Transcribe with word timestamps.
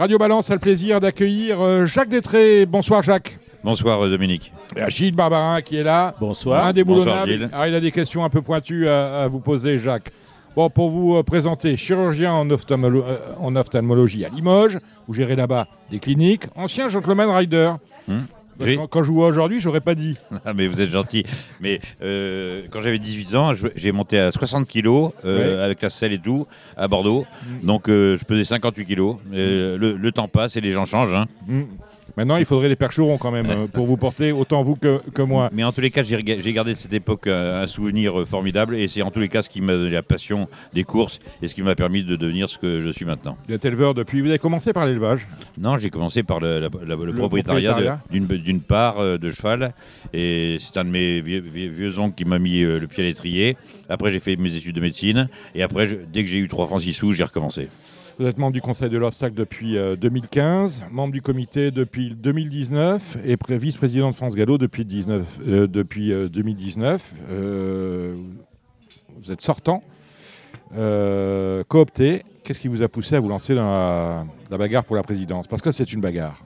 Radio 0.00 0.16
Balance 0.16 0.50
a 0.50 0.54
le 0.54 0.60
plaisir 0.60 0.98
d'accueillir 0.98 1.60
euh, 1.60 1.84
Jacques 1.84 2.08
Détré. 2.08 2.64
Bonsoir 2.64 3.02
Jacques. 3.02 3.38
Bonsoir 3.62 4.02
euh, 4.02 4.08
Dominique. 4.08 4.50
Et 4.74 4.90
Gilles 4.90 5.14
Barbarin 5.14 5.60
qui 5.60 5.76
est 5.76 5.82
là. 5.82 6.14
Bonsoir. 6.18 6.64
Indéboulonnable. 6.64 7.10
Bonsoir, 7.10 7.26
Gilles. 7.26 7.50
Alors, 7.52 7.66
il 7.66 7.74
a 7.74 7.80
des 7.80 7.90
questions 7.90 8.24
un 8.24 8.30
peu 8.30 8.40
pointues 8.40 8.88
à, 8.88 9.24
à 9.24 9.28
vous 9.28 9.40
poser 9.40 9.78
Jacques. 9.78 10.10
Bon, 10.56 10.70
pour 10.70 10.88
vous 10.88 11.16
euh, 11.16 11.22
présenter, 11.22 11.76
chirurgien 11.76 12.32
en, 12.32 12.46
ophtalmolo- 12.48 13.04
euh, 13.06 13.18
en 13.40 13.54
ophtalmologie 13.56 14.24
à 14.24 14.30
Limoges, 14.30 14.78
vous 15.06 15.12
gérez 15.12 15.36
là-bas 15.36 15.66
des 15.90 15.98
cliniques, 15.98 16.44
ancien 16.56 16.88
gentleman 16.88 17.28
rider. 17.28 17.72
Hmm. 18.08 18.20
Oui. 18.60 18.78
Quand 18.90 19.02
je 19.02 19.10
vois 19.10 19.28
aujourd'hui, 19.28 19.60
j'aurais 19.60 19.80
pas 19.80 19.94
dit. 19.94 20.16
Ah, 20.44 20.52
mais 20.54 20.66
vous 20.66 20.80
êtes 20.80 20.90
gentil. 20.90 21.24
Mais 21.60 21.80
euh, 22.02 22.62
quand 22.70 22.80
j'avais 22.80 22.98
18 22.98 23.34
ans, 23.34 23.52
j'ai 23.76 23.92
monté 23.92 24.18
à 24.18 24.32
60 24.32 24.66
kilos 24.66 25.12
euh, 25.24 25.56
Ouais. 25.58 25.62
avec 25.64 25.82
la 25.82 25.90
selle 25.90 26.12
et 26.12 26.18
tout 26.18 26.46
à 26.76 26.88
Bordeaux. 26.88 27.26
Mm. 27.62 27.66
Donc 27.66 27.88
euh, 27.88 28.16
je 28.16 28.24
pesais 28.24 28.44
58 28.44 28.84
kilos. 28.86 29.16
Euh, 29.32 29.76
le, 29.78 29.96
le 29.96 30.12
temps 30.12 30.28
passe 30.28 30.56
et 30.56 30.60
les 30.60 30.72
gens 30.72 30.84
changent. 30.86 31.14
hein. 31.14 31.26
Hmm. 31.46 31.62
Maintenant, 32.16 32.36
il 32.36 32.44
faudrait 32.44 32.68
des 32.68 32.76
percherons 32.76 33.18
quand 33.18 33.30
même 33.30 33.48
euh, 33.50 33.66
pour 33.66 33.86
vous 33.86 33.96
porter, 33.96 34.32
autant 34.32 34.62
vous 34.62 34.76
que, 34.76 35.00
que 35.14 35.22
moi. 35.22 35.48
Mais 35.52 35.64
en 35.64 35.72
tous 35.72 35.80
les 35.80 35.90
cas, 35.90 36.02
j'ai 36.02 36.22
gardé 36.22 36.72
de 36.72 36.76
cette 36.76 36.92
époque 36.92 37.26
un, 37.26 37.60
un 37.62 37.66
souvenir 37.66 38.20
euh, 38.20 38.24
formidable. 38.24 38.76
Et 38.76 38.88
c'est 38.88 39.02
en 39.02 39.10
tous 39.10 39.20
les 39.20 39.28
cas 39.28 39.42
ce 39.42 39.48
qui 39.48 39.60
m'a 39.60 39.72
donné 39.72 39.90
la 39.90 40.02
passion 40.02 40.48
des 40.74 40.84
courses 40.84 41.18
et 41.42 41.48
ce 41.48 41.54
qui 41.54 41.62
m'a 41.62 41.74
permis 41.74 42.02
de 42.04 42.16
devenir 42.16 42.48
ce 42.48 42.58
que 42.58 42.82
je 42.82 42.90
suis 42.90 43.04
maintenant. 43.04 43.36
Vous 43.48 43.54
êtes 43.54 43.64
éleveur 43.64 43.94
depuis. 43.94 44.20
Vous 44.20 44.28
avez 44.28 44.38
commencé 44.38 44.72
par 44.72 44.86
l'élevage? 44.86 45.26
Non, 45.58 45.76
j'ai 45.78 45.90
commencé 45.90 46.22
par 46.22 46.40
le, 46.40 46.60
la- 46.60 46.68
la- 46.86 46.96
le 46.96 47.06
Le 47.06 47.12
propriétariat 47.14 48.00
d'une 48.40 48.60
part 48.60 48.98
euh, 48.98 49.16
de 49.18 49.30
cheval. 49.30 49.72
Et 50.12 50.56
c'est 50.60 50.76
un 50.78 50.84
de 50.84 50.90
mes 50.90 51.20
vieux, 51.20 51.40
vieux- 51.40 51.98
oncles 51.98 52.14
qui 52.16 52.24
m'a 52.24 52.38
mis 52.38 52.62
euh, 52.62 52.78
le 52.78 52.86
pied 52.86 53.02
à 53.04 53.06
l'étrier. 53.06 53.56
Après, 53.88 54.10
j'ai 54.10 54.20
fait 54.20 54.36
mes 54.36 54.54
études 54.54 54.76
de 54.76 54.80
médecine. 54.80 55.28
Et 55.54 55.62
après, 55.62 55.86
je- 55.86 55.96
dès 56.12 56.24
que 56.24 56.30
j'ai 56.30 56.38
eu 56.38 56.48
3 56.48 56.66
francs 56.66 56.80
6 56.82 56.92
sous, 56.92 57.12
j'ai 57.12 57.24
recommencé. 57.24 57.68
Vous 58.20 58.26
êtes 58.26 58.36
membre 58.36 58.52
du 58.52 58.60
Conseil 58.60 58.90
de 58.90 58.98
l'Obstacle 58.98 59.34
depuis 59.34 59.78
euh, 59.78 59.96
2015, 59.96 60.82
membre 60.90 61.14
du 61.14 61.22
comité 61.22 61.70
depuis 61.70 62.14
2019 62.14 63.16
et 63.24 63.38
pré- 63.38 63.56
vice-président 63.56 64.10
de 64.10 64.14
France 64.14 64.34
Gallo 64.34 64.58
depuis, 64.58 64.84
19, 64.84 65.38
euh, 65.48 65.66
euh, 65.74 66.28
2019. 66.28 67.14
Euh, 67.30 68.14
vous 69.22 69.32
êtes 69.32 69.40
sortant, 69.40 69.82
euh, 70.76 71.64
coopté. 71.66 72.22
Qu'est-ce 72.44 72.60
qui 72.60 72.68
vous 72.68 72.82
a 72.82 72.88
poussé 72.88 73.14
à 73.14 73.20
vous 73.20 73.30
lancer 73.30 73.54
dans 73.54 74.26
la, 74.50 74.58
bagarre 74.58 74.84
pour 74.84 74.96
la 74.96 75.02
présidence? 75.02 75.46
Parce 75.46 75.62
que 75.62 75.72
c'est 75.72 75.90
une 75.90 76.02
bagarre. 76.02 76.42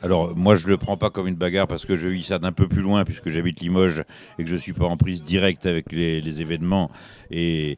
Alors, 0.00 0.34
moi, 0.34 0.56
je 0.56 0.68
le 0.68 0.78
prends 0.78 0.96
pas 0.96 1.10
comme 1.10 1.28
une 1.28 1.36
bagarre 1.36 1.66
parce 1.66 1.84
que 1.84 1.98
je 1.98 2.08
vis 2.08 2.22
ça 2.22 2.38
d'un 2.38 2.52
peu 2.52 2.66
plus 2.66 2.80
loin 2.80 3.04
puisque 3.04 3.28
j'habite 3.28 3.60
Limoges 3.60 4.04
et 4.38 4.44
que 4.44 4.48
je 4.48 4.56
suis 4.56 4.72
pas 4.72 4.86
en 4.86 4.96
prise 4.96 5.22
directe 5.22 5.66
avec 5.66 5.92
les, 5.92 6.40
événements 6.40 6.90
et 7.30 7.76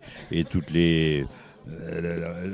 toutes 0.48 0.70
les. 0.70 1.26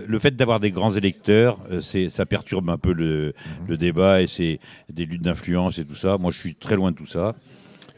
Le 0.07 0.19
fait 0.19 0.37
d'avoir 0.37 0.61
des 0.61 0.71
grands 0.71 0.93
électeurs, 0.93 1.59
euh, 1.71 1.81
c'est, 1.81 2.09
ça 2.09 2.27
perturbe 2.27 2.71
un 2.71 2.79
peu 2.79 2.93
le, 2.93 3.33
le 3.69 3.77
débat 3.77 4.23
et 4.23 4.27
c'est 4.27 4.61
des 4.93 5.07
luttes 5.07 5.23
d'influence 5.23 5.79
et 5.79 5.85
tout 5.85 5.95
ça. 5.95 6.19
Moi, 6.19 6.31
je 6.31 6.39
suis 6.39 6.55
très 6.55 6.77
loin 6.77 6.91
de 6.93 6.97
tout 6.97 7.07
ça. 7.07 7.35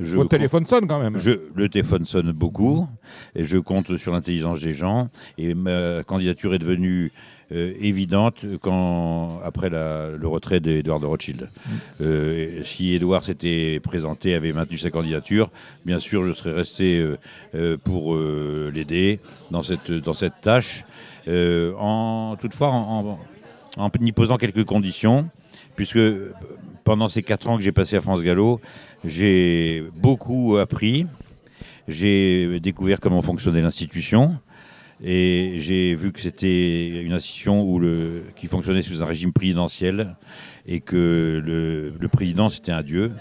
Je 0.00 0.16
Votre 0.16 0.28
téléphone 0.30 0.64
sonne 0.64 0.86
quand 0.86 1.00
même. 1.00 1.18
Je, 1.18 1.32
le 1.54 1.68
téléphone 1.68 2.04
sonne 2.04 2.30
beaucoup 2.30 2.86
et 3.34 3.44
je 3.44 3.56
compte 3.58 3.96
sur 3.96 4.12
l'intelligence 4.12 4.60
des 4.60 4.74
gens. 4.74 5.08
Et 5.38 5.54
ma 5.54 6.04
candidature 6.04 6.54
est 6.54 6.58
devenue 6.58 7.10
évidente 7.50 8.44
quand, 8.60 9.40
après 9.44 9.70
la- 9.70 10.10
le 10.10 10.28
retrait 10.28 10.60
d'Edouard 10.60 11.00
de 11.00 11.06
Rothschild. 11.06 11.50
Euh, 12.00 12.62
si 12.64 12.94
Edouard 12.94 13.24
s'était 13.24 13.80
présenté, 13.82 14.34
avait 14.34 14.52
maintenu 14.52 14.76
sa 14.78 14.90
candidature, 14.90 15.50
bien 15.86 15.98
sûr, 15.98 16.24
je 16.24 16.32
serais 16.32 16.52
resté 16.52 16.98
euh, 16.98 17.16
euh, 17.54 17.76
pour 17.82 18.14
euh, 18.14 18.70
l'aider 18.74 19.20
dans 19.50 19.62
cette, 19.62 19.90
dans 19.90 20.14
cette 20.14 20.40
tâche. 20.42 20.84
Euh, 21.26 21.72
en, 21.78 22.36
toutefois, 22.40 22.68
en, 22.68 23.18
en, 23.76 23.84
en 23.84 23.90
y 24.00 24.12
posant 24.12 24.36
quelques 24.36 24.64
conditions, 24.64 25.28
puisque 25.76 25.96
euh, 25.96 26.32
pendant 26.84 27.08
ces 27.08 27.22
quatre 27.22 27.48
ans 27.48 27.56
que 27.56 27.62
j'ai 27.62 27.72
passé 27.72 27.96
à 27.96 28.00
France 28.00 28.22
Gallo, 28.22 28.60
j'ai 29.04 29.84
beaucoup 29.96 30.56
appris. 30.56 31.06
J'ai 31.86 32.60
découvert 32.60 33.00
comment 33.00 33.22
fonctionnait 33.22 33.62
l'institution. 33.62 34.38
Et 35.02 35.56
j'ai 35.58 35.94
vu 35.94 36.12
que 36.12 36.20
c'était 36.20 37.02
une 37.02 37.12
institution 37.12 37.62
où 37.62 37.80
qui 38.34 38.48
fonctionnait 38.48 38.82
sous 38.82 39.02
un 39.02 39.06
régime 39.06 39.32
présidentiel 39.32 40.16
et 40.66 40.80
que 40.80 41.40
le, 41.44 42.08
président 42.08 42.48
c'était 42.48 42.72
un 42.72 42.82
dieu 42.82 43.12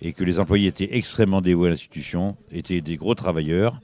et 0.00 0.12
que 0.12 0.22
les 0.22 0.38
employés 0.38 0.68
étaient 0.68 0.96
extrêmement 0.96 1.40
dévoués 1.40 1.68
à 1.68 1.70
l'institution, 1.70 2.36
étaient 2.52 2.80
des 2.80 2.96
gros 2.96 3.14
travailleurs. 3.14 3.80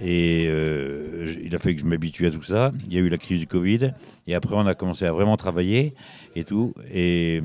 Et 0.00 0.46
euh, 0.48 1.34
il 1.44 1.54
a 1.54 1.58
fallu 1.58 1.76
que 1.76 1.82
je 1.82 1.86
m'habitue 1.86 2.26
à 2.26 2.30
tout 2.30 2.42
ça. 2.42 2.72
Il 2.86 2.94
y 2.94 2.96
a 2.96 3.00
eu 3.00 3.08
la 3.08 3.18
crise 3.18 3.38
du 3.38 3.46
Covid 3.46 3.92
et 4.26 4.34
après 4.34 4.54
on 4.54 4.66
a 4.66 4.74
commencé 4.74 5.04
à 5.04 5.12
vraiment 5.12 5.36
travailler 5.36 5.94
et 6.34 6.44
tout. 6.44 6.72
Et 6.90 7.42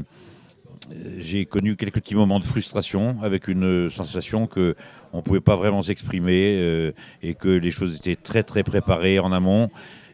euh, 0.91 1.19
j'ai 1.19 1.45
connu 1.45 1.75
quelques 1.75 1.95
petits 1.95 2.15
moments 2.15 2.39
de 2.39 2.45
frustration 2.45 3.17
avec 3.21 3.47
une 3.47 3.89
sensation 3.89 4.47
que 4.47 4.75
on 5.13 5.17
ne 5.17 5.21
pouvait 5.21 5.39
pas 5.39 5.55
vraiment 5.55 5.81
s'exprimer 5.81 6.57
euh, 6.59 6.91
et 7.23 7.33
que 7.33 7.49
les 7.49 7.71
choses 7.71 7.95
étaient 7.95 8.15
très 8.15 8.43
très 8.43 8.63
préparées 8.63 9.19
en 9.19 9.31
amont 9.31 9.69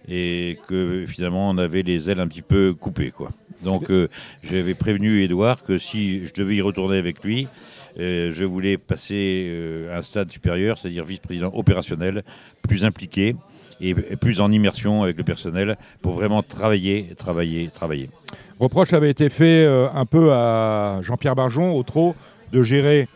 et 0.08 0.60
que 0.68 1.06
finalement 1.08 1.50
on 1.50 1.58
avait 1.58 1.82
les 1.82 2.10
ailes 2.10 2.20
un 2.20 2.28
petit 2.28 2.42
peu 2.42 2.74
coupées 2.74 3.12
quoi. 3.12 3.32
Donc 3.64 3.90
euh, 3.90 4.08
j'avais 4.44 4.76
prévenu 4.76 5.24
Edouard 5.24 5.64
que 5.64 5.78
si 5.78 6.28
je 6.28 6.34
devais 6.34 6.56
y 6.56 6.62
retourner 6.62 6.98
avec 6.98 7.24
lui, 7.24 7.48
euh, 8.00 8.32
je 8.34 8.44
voulais 8.44 8.78
passer 8.78 9.48
euh, 9.50 9.98
un 9.98 10.02
stade 10.02 10.32
supérieur, 10.32 10.78
c'est-à-dire 10.78 11.06
vice-président 11.06 11.52
opérationnel, 11.54 12.24
plus 12.62 12.86
impliqué 12.86 13.36
et, 13.82 13.94
plus 13.94 14.40
en 14.40 14.52
immersion 14.52 15.04
avec 15.04 15.18
le 15.18 15.24
personnel 15.24 15.78
pour 16.02 16.14
vraiment 16.14 16.44
travailler, 16.44 17.08
travailler, 17.18 17.70
travailler. 17.74 18.10
Reproche 18.60 18.94
avait 18.94 19.10
été 19.10 19.30
fait 19.30 19.66
un 19.66 20.06
peu 20.06 20.32
à 20.32 21.00
Jean-Pierre 21.02 21.36
Barjon, 21.36 21.74
au 21.74 21.84
trot, 21.84 22.16
de 22.54 22.64
gérer 22.64 23.10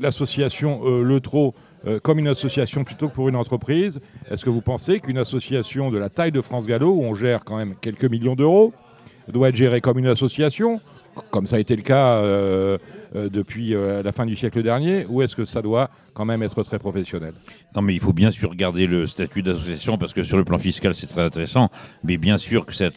l'association 0.00 0.80
euh, 0.84 1.02
Le 1.02 1.20
Trot 1.20 1.54
euh, 1.86 1.98
comme 1.98 2.18
une 2.18 2.28
association 2.28 2.84
plutôt 2.84 3.08
que 3.08 3.14
pour 3.14 3.28
une 3.28 3.36
entreprise. 3.36 4.00
Est-ce 4.30 4.44
que 4.44 4.50
vous 4.50 4.60
pensez 4.60 5.00
qu'une 5.00 5.16
association 5.18 5.90
de 5.90 5.98
la 5.98 6.10
taille 6.10 6.32
de 6.32 6.42
France 6.42 6.66
Gallo, 6.66 6.90
où 6.90 7.02
on 7.02 7.14
gère 7.14 7.44
quand 7.44 7.56
même 7.56 7.74
quelques 7.80 8.04
millions 8.04 8.34
d'euros, 8.34 8.74
doit 9.28 9.48
être 9.48 9.56
gérée 9.56 9.80
comme 9.80 9.98
une 9.98 10.06
association, 10.06 10.80
comme 11.30 11.46
ça 11.46 11.56
a 11.56 11.58
été 11.58 11.74
le 11.76 11.82
cas 11.82 12.16
euh, 12.16 12.76
depuis 13.14 13.74
la 13.74 14.12
fin 14.12 14.26
du 14.26 14.36
siècle 14.36 14.62
dernier, 14.62 15.06
ou 15.08 15.22
est-ce 15.22 15.34
que 15.34 15.44
ça 15.44 15.62
doit 15.62 15.90
quand 16.12 16.24
même 16.24 16.42
être 16.42 16.62
très 16.62 16.78
professionnel 16.78 17.32
Non, 17.74 17.82
mais 17.82 17.94
il 17.94 18.00
faut 18.00 18.12
bien 18.12 18.30
sûr 18.30 18.54
garder 18.54 18.86
le 18.86 19.06
statut 19.06 19.42
d'association 19.42 19.98
parce 19.98 20.12
que 20.12 20.22
sur 20.22 20.36
le 20.36 20.44
plan 20.44 20.58
fiscal, 20.58 20.94
c'est 20.94 21.06
très 21.06 21.22
intéressant. 21.22 21.68
Mais 22.04 22.16
bien 22.16 22.38
sûr 22.38 22.66
que 22.66 22.72
cette, 22.74 22.94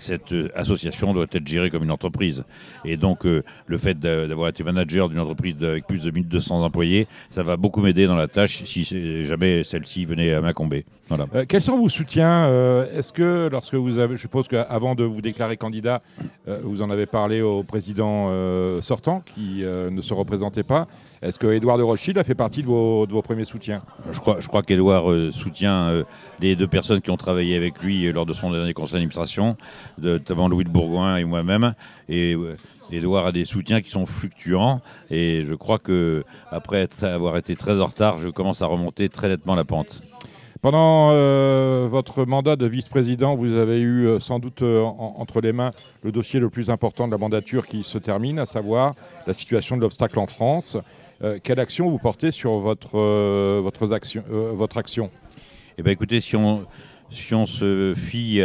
cette 0.00 0.32
euh, 0.32 0.48
association 0.54 1.12
doit 1.14 1.26
être 1.30 1.46
gérée 1.46 1.70
comme 1.70 1.84
une 1.84 1.90
entreprise. 1.90 2.44
Et 2.84 2.96
donc, 2.96 3.26
euh, 3.26 3.42
le 3.66 3.78
fait 3.78 3.98
d'a- 3.98 4.26
d'avoir 4.26 4.48
été 4.48 4.64
manager 4.64 5.08
d'une 5.08 5.18
entreprise 5.20 5.54
avec 5.62 5.86
plus 5.86 6.02
de 6.04 6.10
1200 6.10 6.62
employés, 6.64 7.06
ça 7.30 7.42
va 7.42 7.56
beaucoup 7.56 7.80
m'aider 7.80 8.06
dans 8.06 8.16
la 8.16 8.28
tâche 8.28 8.64
si 8.64 8.84
c'est- 8.84 9.24
jamais 9.24 9.64
celle-ci 9.64 10.04
venait 10.04 10.32
à 10.32 10.40
m'incomber. 10.40 10.84
Voilà. 11.08 11.26
Euh, 11.34 11.44
quels 11.48 11.62
sont 11.62 11.76
vos 11.78 11.88
soutiens 11.88 12.44
euh, 12.48 12.86
Est-ce 12.96 13.12
que 13.12 13.48
lorsque 13.50 13.74
vous 13.74 13.98
avez, 13.98 14.16
je 14.16 14.20
suppose 14.22 14.46
qu'avant 14.48 14.94
de 14.94 15.04
vous 15.04 15.22
déclarer 15.22 15.56
candidat, 15.56 16.02
euh, 16.48 16.60
vous 16.62 16.82
en 16.82 16.90
avez 16.90 17.06
parlé 17.06 17.40
au 17.40 17.62
président 17.62 18.26
euh, 18.30 18.80
sortant 18.82 19.22
qui 19.34 19.64
euh, 19.64 19.90
ne 19.90 20.00
se 20.02 20.12
représentait 20.14 20.62
pas. 20.62 20.86
Est-ce 21.22 21.38
que 21.38 21.46
Édouard 21.48 21.78
de 21.78 21.82
Rothschild 21.82 22.18
a 22.18 22.24
fait 22.24 22.34
partie 22.34 22.47
de 22.48 22.66
vos, 22.66 23.06
de 23.06 23.12
vos 23.12 23.22
premiers 23.22 23.44
soutiens 23.44 23.80
Je 24.10 24.18
crois, 24.18 24.40
je 24.40 24.48
crois 24.48 24.62
qu'Edouard 24.62 25.10
euh, 25.10 25.30
soutient 25.30 25.88
euh, 25.88 26.04
les 26.40 26.56
deux 26.56 26.66
personnes 26.66 27.00
qui 27.00 27.10
ont 27.10 27.16
travaillé 27.16 27.56
avec 27.56 27.82
lui 27.82 28.06
euh, 28.06 28.12
lors 28.12 28.26
de 28.26 28.32
son 28.32 28.50
dernier 28.50 28.72
conseil 28.72 28.94
d'administration, 28.94 29.56
notamment 30.00 30.48
Louis 30.48 30.64
de 30.64 30.70
Bourgoin 30.70 31.16
et 31.16 31.24
moi-même. 31.24 31.74
Et 32.08 32.36
Edouard 32.90 33.26
a 33.26 33.32
des 33.32 33.44
soutiens 33.44 33.80
qui 33.82 33.90
sont 33.90 34.06
fluctuants. 34.06 34.80
Et 35.10 35.44
je 35.46 35.54
crois 35.54 35.78
que 35.78 36.24
après 36.50 36.78
être- 36.82 37.04
avoir 37.04 37.36
été 37.36 37.54
très 37.54 37.80
en 37.80 37.86
retard, 37.86 38.18
je 38.18 38.28
commence 38.28 38.62
à 38.62 38.66
remonter 38.66 39.08
très 39.08 39.28
nettement 39.28 39.54
la 39.54 39.64
pente. 39.64 40.02
Pendant 40.60 41.10
euh, 41.12 41.86
votre 41.88 42.24
mandat 42.24 42.56
de 42.56 42.66
vice-président, 42.66 43.36
vous 43.36 43.52
avez 43.54 43.78
eu 43.78 44.06
euh, 44.08 44.18
sans 44.18 44.40
doute 44.40 44.62
euh, 44.62 44.82
en- 44.82 45.14
entre 45.18 45.40
les 45.40 45.52
mains 45.52 45.70
le 46.02 46.10
dossier 46.10 46.40
le 46.40 46.50
plus 46.50 46.68
important 46.68 47.06
de 47.06 47.12
la 47.12 47.18
mandature 47.18 47.64
qui 47.64 47.84
se 47.84 47.96
termine, 47.96 48.40
à 48.40 48.46
savoir 48.46 48.94
la 49.28 49.34
situation 49.34 49.76
de 49.76 49.82
l'obstacle 49.82 50.18
en 50.18 50.26
France. 50.26 50.76
Euh, 51.22 51.38
quelle 51.42 51.58
action 51.58 51.90
vous 51.90 51.98
portez 51.98 52.30
sur 52.30 52.58
votre, 52.58 52.96
euh, 52.96 53.60
votre, 53.62 53.92
action, 53.92 54.22
euh, 54.30 54.52
votre 54.52 54.78
action? 54.78 55.10
Eh 55.76 55.82
bien, 55.82 55.92
écoutez, 55.92 56.20
si 56.20 56.36
on, 56.36 56.66
si 57.10 57.34
on 57.34 57.46
se 57.46 57.94
fie 57.96 58.40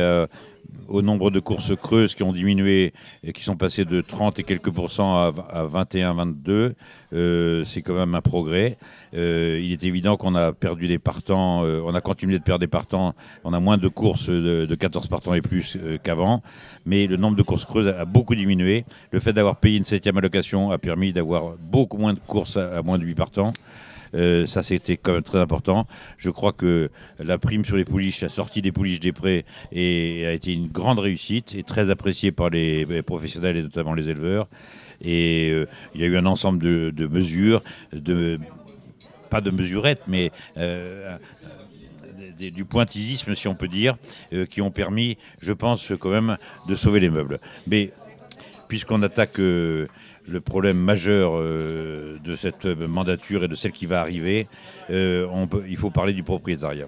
au 0.88 1.02
nombre 1.02 1.32
de 1.32 1.40
courses 1.40 1.76
creuses 1.76 2.16
qui 2.16 2.24
ont 2.24 2.34
diminué 2.34 2.94
et 3.24 3.34
qui 3.34 3.44
sont 3.44 3.56
passées 3.56 3.86
de 3.86 4.02
30 4.02 4.40
et 4.40 4.44
quelques 4.44 4.72
pourcents 4.72 5.18
à, 5.18 5.32
v- 5.32 5.42
à 5.50 5.64
21, 5.66 6.14
22, 6.14 6.74
euh, 7.14 7.64
c'est 7.66 7.82
quand 7.82 7.94
même 7.96 8.16
un 8.16 8.22
progrès. 8.22 8.78
Euh, 9.14 9.60
il 9.62 9.72
est 9.72 9.84
évident 9.84 10.18
qu'on 10.18 10.36
a 10.36 10.54
perdu 10.54 10.88
des 10.88 11.00
partants, 11.00 11.64
euh, 11.64 11.82
on 11.86 11.94
a 11.96 12.02
continué 12.02 12.38
de 12.40 12.44
perdre 12.44 12.60
des 12.62 12.68
partants, 12.68 13.14
on 13.44 13.54
a 13.54 13.60
moins 13.60 13.78
de 13.78 13.88
courses 13.88 14.30
de, 14.30 14.66
de 14.66 14.76
14 14.76 15.08
partants 15.08 15.34
et 15.34 15.42
plus 15.42 15.78
euh, 15.80 15.98
qu'avant, 16.02 16.42
mais 16.86 17.08
le 17.08 17.18
nombre 17.18 17.38
de 17.38 17.44
courses 17.44 17.66
creuses 17.66 17.88
a, 17.88 18.02
a 18.02 18.06
beaucoup 18.06 18.36
diminué. 18.36 18.86
Le 19.12 19.20
fait 19.20 19.34
d'avoir 19.34 19.58
payé 19.58 19.78
une 19.78 19.84
septième 19.84 20.18
allocation 20.18 20.72
a 20.72 20.78
permis 20.78 21.14
d'avoir 21.14 21.56
beaucoup 21.60 21.98
moins 21.98 22.14
de 22.14 22.20
courses 22.20 22.58
à, 22.58 22.78
à 22.78 22.82
moins 22.82 22.98
de 22.98 23.04
8 23.04 23.16
partants. 23.16 23.54
Euh, 24.16 24.46
ça, 24.46 24.64
c'était 24.64 24.98
quand 24.98 25.14
même 25.14 25.24
très 25.24 25.40
important. 25.40 25.88
Je 26.18 26.30
crois 26.30 26.54
que 26.54 26.90
la 27.20 27.38
prime 27.38 27.66
sur 27.66 27.76
les 27.76 27.86
pouliches, 27.86 28.22
la 28.22 28.30
sortie 28.30 28.62
des 28.62 28.72
pouliches 28.72 29.00
des 29.00 29.12
prés, 29.12 29.46
et, 29.72 30.26
a 30.26 30.32
été 30.32 30.54
une 30.54 30.68
grande 30.68 31.00
réussite 31.00 31.56
et 31.56 31.64
très 31.64 31.90
appréciée 31.90 32.32
par 32.32 32.50
les, 32.50 33.02
professionnels 33.04 33.58
et 33.58 33.64
notamment 33.64 33.94
les 33.94 34.10
éleveurs. 34.10 34.48
Et 35.02 35.50
euh, 35.52 35.68
il 35.96 36.02
y 36.02 36.04
a 36.04 36.08
eu 36.08 36.18
un 36.18 36.26
ensemble 36.26 36.60
de, 36.60 37.08
mesures, 37.08 37.62
pas 39.30 39.42
de 39.42 39.52
mesurettes, 39.52 40.04
mais 40.08 40.32
euh, 40.58 41.18
du 42.38 42.66
pointillisme, 42.66 43.36
si 43.36 43.48
on 43.48 43.56
peut 43.56 43.68
dire, 43.68 43.98
qui 44.50 44.62
ont 44.62 44.72
permis, 44.72 45.18
je 45.40 45.54
pense, 45.54 45.92
quand 46.00 46.10
même, 46.10 46.38
de 46.68 46.76
sauver 46.76 47.00
les 47.00 47.10
meubles. 47.10 47.40
Mais 47.68 47.92
puisqu'on 48.68 49.02
attaque 49.02 49.40
le 50.28 50.42
problème 50.42 50.78
majeur 50.78 51.34
euh, 51.36 52.18
de 52.24 52.36
cette 52.36 52.66
mandature 52.66 53.44
et 53.44 53.48
de 53.48 53.56
celle 53.56 53.72
qui 53.72 53.86
va 53.86 54.02
arriver, 54.02 54.48
euh, 54.90 55.28
il 55.68 55.78
faut 55.78 55.90
parler 55.90 56.14
du 56.14 56.24
propriétariat. 56.24 56.88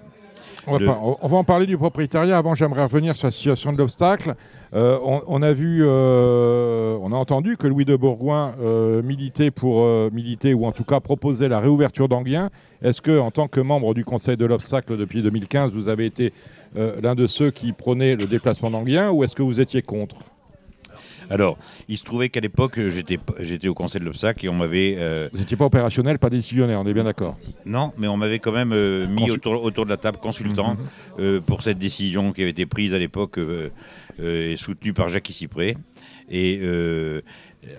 On 0.68 0.78
va, 0.78 1.36
en 1.36 1.44
parler 1.44 1.66
du 1.66 1.78
propriétariat. 1.78 2.36
Avant, 2.36 2.56
j'aimerais 2.56 2.82
revenir 2.82 3.16
sur 3.16 3.28
la 3.28 3.30
situation 3.30 3.72
de 3.72 3.78
l'obstacle. 3.78 4.34
Euh, 4.74 4.98
on, 5.04 5.40
a 5.40 5.52
vu, 5.52 5.84
on 5.86 7.12
a 7.12 7.14
entendu 7.14 7.56
que 7.56 7.68
Louis 7.68 7.84
de 7.84 7.94
Bourgoin 7.94 8.56
militait 9.04 9.52
pour 9.52 9.86
militer 10.10 10.54
ou 10.54 10.66
en 10.66 10.72
tout 10.72 10.82
cas 10.82 10.98
proposait 10.98 11.48
la 11.48 11.60
réouverture 11.60 12.08
d'Anguien. 12.08 12.50
Est-ce 12.82 13.00
que, 13.00 13.16
en 13.16 13.30
tant 13.30 13.46
que 13.46 13.60
membre 13.60 13.94
du 13.94 14.04
Conseil 14.04 14.36
de 14.36 14.44
l'obstacle 14.44 14.96
depuis 14.96 15.22
2015, 15.22 15.70
vous 15.70 15.86
avez 15.86 16.04
été 16.04 16.32
l'un 16.74 17.14
de 17.14 17.28
ceux 17.28 17.52
qui 17.52 17.72
prônaient 17.72 18.16
le 18.16 18.24
déplacement 18.24 18.72
d'Anguien 18.72 19.12
ou 19.12 19.22
est-ce 19.22 19.36
que 19.36 19.42
vous 19.42 19.60
étiez 19.60 19.82
contre? 19.82 20.16
Alors, 21.30 21.58
il 21.88 21.98
se 21.98 22.04
trouvait 22.04 22.28
qu'à 22.28 22.40
l'époque, 22.40 22.78
j'étais, 22.78 23.68
au 23.68 23.74
conseil 23.74 24.00
de 24.00 24.06
l'obstacle 24.06 24.44
et 24.44 24.48
on 24.48 24.54
m'avait. 24.54 24.96
Euh, 24.98 25.28
Vous 25.32 25.38
n'étiez 25.38 25.56
pas 25.56 25.64
opérationnel, 25.64 26.18
pas 26.18 26.30
décisionnaire, 26.30 26.80
on 26.80 26.86
est 26.86 26.94
bien 26.94 27.04
d'accord 27.04 27.36
Non, 27.64 27.92
mais 27.98 28.08
on 28.08 28.16
m'avait 28.16 28.38
quand 28.38 28.52
même 28.52 28.72
euh, 28.72 29.06
mis 29.06 29.30
autour, 29.30 29.70
de 29.70 29.88
la 29.88 29.96
table 29.96 30.18
consultant 30.18 30.74
mhm. 30.74 30.78
euh, 31.18 31.40
pour 31.40 31.62
cette 31.62 31.78
décision 31.78 32.32
qui 32.32 32.42
avait 32.42 32.50
été 32.50 32.66
prise 32.66 32.94
à 32.94 32.98
l'époque 32.98 33.38
et 34.22 34.56
soutenue 34.56 34.92
par 34.92 35.08
Jacques 35.08 35.28
Cypré. 35.30 35.76
Et 36.30 36.60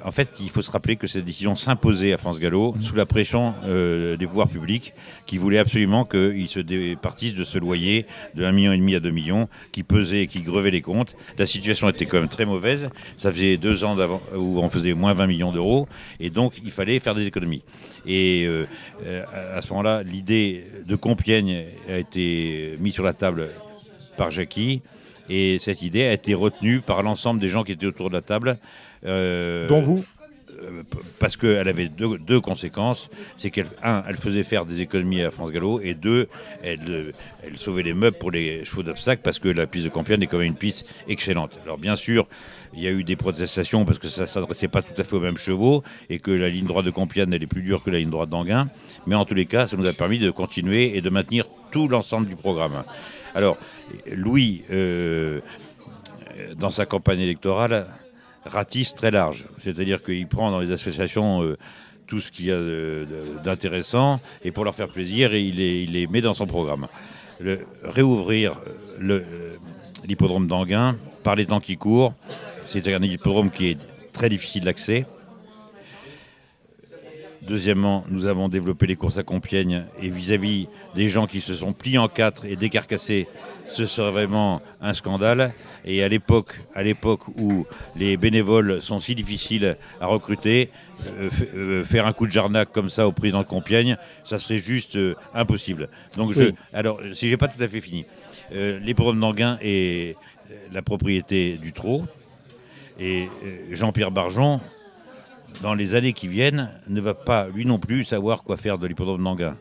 en 0.04 0.12
fait, 0.12 0.38
il 0.40 0.50
faut 0.50 0.62
se 0.62 0.72
rappeler 0.72 0.96
que 0.96 1.08
cette 1.08 1.26
décision 1.26 1.56
s'imposait 1.56 2.14
à 2.14 2.18
France 2.18 2.40
Gallo 2.40 2.76
sous 2.80 2.96
la 2.96 3.06
pression 3.06 3.54
euh, 3.66 4.18
des 4.18 4.28
pouvoirs 4.28 4.48
publics 4.48 4.94
qui 5.26 5.38
voulaient 5.38 5.58
absolument 5.58 6.06
qu'ils 6.06 6.48
se 6.48 6.60
départissent 6.60 7.36
de 7.36 7.44
ce 7.44 7.58
loyer 7.58 8.06
de 8.36 8.44
1,5 8.44 8.52
million 8.54 8.72
et 8.74 8.78
demi 8.78 8.96
à 8.96 9.00
2 9.00 9.10
millions 9.12 9.50
qui 9.72 9.84
pesait 9.84 10.24
et 10.24 10.28
qui 10.28 10.42
grevait 10.42 10.72
les 10.72 10.82
comptes. 10.82 11.16
La 11.38 11.46
situation 11.46 11.90
était 11.90 12.06
quand 12.06 12.20
même 12.20 12.30
très 12.30 12.46
mauvaise. 12.46 12.90
Ça 13.18 13.32
faisait 13.32 13.58
deux 13.58 13.84
ans 13.84 13.98
où 14.36 14.60
on 14.60 14.70
faisait 14.70 14.94
moins 14.94 15.14
20 15.14 15.28
millions 15.28 15.52
d'euros 15.52 15.88
et 16.20 16.30
donc 16.30 16.54
il 16.64 16.72
fallait 16.72 17.00
faire 17.00 17.16
des 17.16 17.26
économies. 17.26 17.64
Et 18.06 18.46
euh, 18.46 18.66
à 19.56 19.62
ce 19.62 19.70
moment-là, 19.70 20.04
l'idée 20.04 20.64
de 20.86 20.96
Compiègne 20.96 21.66
a 21.90 21.98
été 21.98 22.78
mise 22.80 22.94
sur 22.94 23.04
la 23.04 23.14
table 23.14 23.50
par 24.18 24.32
Jackie. 24.32 24.82
Et 25.30 25.60
cette 25.60 25.82
idée 25.82 26.04
a 26.04 26.14
été 26.14 26.34
retenue 26.34 26.82
par 26.82 27.04
l'ensemble 27.04 27.40
des 27.40 27.50
gens 27.50 27.64
qui 27.64 27.74
étaient 27.74 27.86
autour 27.86 28.10
de 28.10 28.16
la 28.16 28.22
table. 28.22 28.56
Euh, 29.08 29.68
Dont 29.68 29.82
vous 29.82 30.04
euh, 30.60 30.84
parce 31.20 31.38
qu'elle 31.38 31.68
avait 31.68 31.88
deux, 31.88 32.42
conséquences. 32.42 33.10
C'est 33.38 33.52
qu'elle, 33.52 33.68
un, 33.84 34.04
elle 34.08 34.16
faisait 34.16 34.44
faire 34.44 34.66
des 34.66 34.82
économies 34.82 35.22
à 35.22 35.30
France 35.30 35.52
Gallo, 35.52 35.80
et 35.82 35.94
deux, 35.94 36.28
elle, 36.64 37.14
elle 37.44 37.58
sauvait 37.58 37.84
les 37.84 37.94
meubles 37.94 38.18
pour 38.18 38.32
les 38.32 38.66
chevaux 38.66 38.84
d'obstacle, 38.84 39.22
parce 39.24 39.40
que 39.40 39.50
la 39.50 39.68
piste 39.68 39.86
de 39.86 39.90
Compiègne 39.90 40.24
est 40.24 40.28
quand 40.28 40.40
même 40.40 40.48
une 40.48 40.56
piste 40.56 40.92
excellente. 41.08 41.60
Alors 41.64 41.78
bien 41.78 41.96
sûr, 41.96 42.28
il 42.74 42.82
y 42.82 42.88
a 42.88 42.92
eu 42.92 43.04
des 43.04 43.16
protestations 43.16 43.86
parce 43.86 44.00
que 44.00 44.08
ça 44.08 44.24
ne 44.24 44.28
s'adressait 44.28 44.68
pas 44.68 44.82
tout 44.82 45.00
à 45.00 45.04
fait 45.04 45.16
aux 45.16 45.20
mêmes 45.20 45.38
chevaux, 45.38 45.84
et 46.10 46.20
que 46.20 46.32
la 46.32 46.50
ligne 46.50 46.66
droite 46.66 46.86
de 46.86 46.92
Compiègne, 46.92 47.32
elle 47.34 47.44
est 47.44 47.48
plus 47.48 47.62
dure 47.62 47.84
que 47.84 47.92
la 47.92 48.00
ligne 48.00 48.10
droite 48.10 48.30
d'Anguin. 48.30 48.70
Mais 49.06 49.16
en 49.16 49.26
tous 49.26 49.36
les 49.36 49.46
cas, 49.46 49.68
ça 49.68 49.78
nous 49.78 49.86
a 49.86 49.94
permis 49.94 50.20
de 50.20 50.32
continuer 50.32 50.98
et 50.98 51.02
de 51.02 51.10
maintenir 51.10 51.46
tout 51.72 51.88
l'ensemble 51.88 52.28
du 52.28 52.36
programme. 52.36 52.84
Alors, 53.36 53.58
Louis, 54.12 54.64
euh, 54.72 55.42
dans 56.58 56.72
sa 56.72 56.86
campagne 56.86 57.20
électorale, 57.20 57.88
ratisse 58.48 58.96
très 58.96 59.12
large. 59.12 59.46
C'est-à-dire 59.60 60.04
qu'il 60.04 60.28
prend 60.28 60.52
dans 60.52 60.60
les 60.60 60.72
associations 60.72 61.44
euh, 61.44 61.58
tout 62.08 62.22
ce 62.22 62.32
qu'il 62.32 62.46
y 62.46 62.52
a 62.52 62.60
d'intéressant 63.44 64.22
et 64.44 64.52
pour 64.52 64.64
leur 64.64 64.74
faire 64.74 64.88
plaisir, 64.88 65.36
il 65.36 65.56
les, 65.92 66.08
met 66.08 66.22
dans 66.22 66.34
son 66.34 66.48
programme. 66.48 66.88
Réouvrir 67.84 68.54
euh, 69.02 69.22
l'hippodrome 70.08 70.48
d'Anguin 70.48 70.98
par 71.24 71.36
les 71.36 71.46
temps 71.46 71.60
qui 71.60 71.76
courent, 71.76 72.14
c'est 72.66 72.88
un 72.88 73.02
hippodrome 73.04 73.52
qui 73.52 73.72
est 73.72 73.78
très 74.14 74.30
difficile 74.30 74.64
d'accès. 74.64 75.06
Deuxièmement, 77.48 78.04
nous 78.10 78.26
avons 78.26 78.50
développé 78.50 78.88
les 78.88 78.98
courses 78.98 79.18
à 79.18 79.24
Compiègne 79.24 79.86
et 80.02 80.10
vis-à-vis 80.10 80.68
des 80.96 81.08
gens 81.08 81.28
qui 81.28 81.40
se 81.40 81.56
sont 81.56 81.72
pliés 81.72 81.98
en 81.98 82.10
quatre 82.10 82.44
et 82.44 82.58
décarcassés, 82.58 83.26
ce 83.70 83.86
serait 83.86 84.12
vraiment 84.12 84.62
un 84.82 84.94
scandale. 84.94 85.54
Et 85.86 86.04
à 86.04 86.10
l'époque, 86.10 86.60
à 86.76 86.84
l'époque 86.84 87.22
où 87.40 87.66
les 87.96 88.18
bénévoles 88.18 88.82
sont 88.82 89.00
si 89.00 89.16
difficiles 89.16 89.78
à 90.02 90.08
recruter, 90.08 90.72
euh, 91.08 91.30
euh, 91.56 91.84
faire 91.86 92.06
un 92.06 92.12
coup 92.12 92.28
de 92.28 92.34
jarnac 92.34 92.70
comme 92.74 92.90
ça 92.90 93.08
au 93.08 93.14
président 93.14 93.44
de 93.44 93.48
Compiègne, 93.48 93.96
ça 94.26 94.40
serait 94.40 94.60
juste 94.60 94.98
euh, 94.98 95.16
impossible. 95.34 95.88
Donc, 96.18 96.34
je, 96.34 96.52
alors, 96.74 97.00
si 97.14 97.30
j'ai 97.30 97.38
pas 97.38 97.48
tout 97.48 97.64
à 97.64 97.68
fait 97.70 97.80
fini, 97.82 98.06
les 98.52 98.94
programmes 98.94 99.22
d'Anguin 99.22 99.58
est 99.62 100.18
la 100.74 100.82
propriété 100.82 101.58
du 101.58 101.72
Trot. 101.72 102.04
Et 103.00 103.30
Jean-Pierre 103.72 104.12
Barjon 104.12 104.60
dans 105.62 105.74
les 105.74 105.96
années 105.96 106.14
qui 106.14 106.28
viennent, 106.28 106.70
ne 106.88 107.02
va 107.02 107.14
pas, 107.14 107.48
lui 107.48 107.66
non 107.66 107.80
plus, 107.80 108.06
savoir 108.06 108.44
quoi 108.44 108.58
faire 108.58 108.78
de 108.78 108.88
l'hippodrome 108.88 109.24
d'Anguin. 109.24 109.58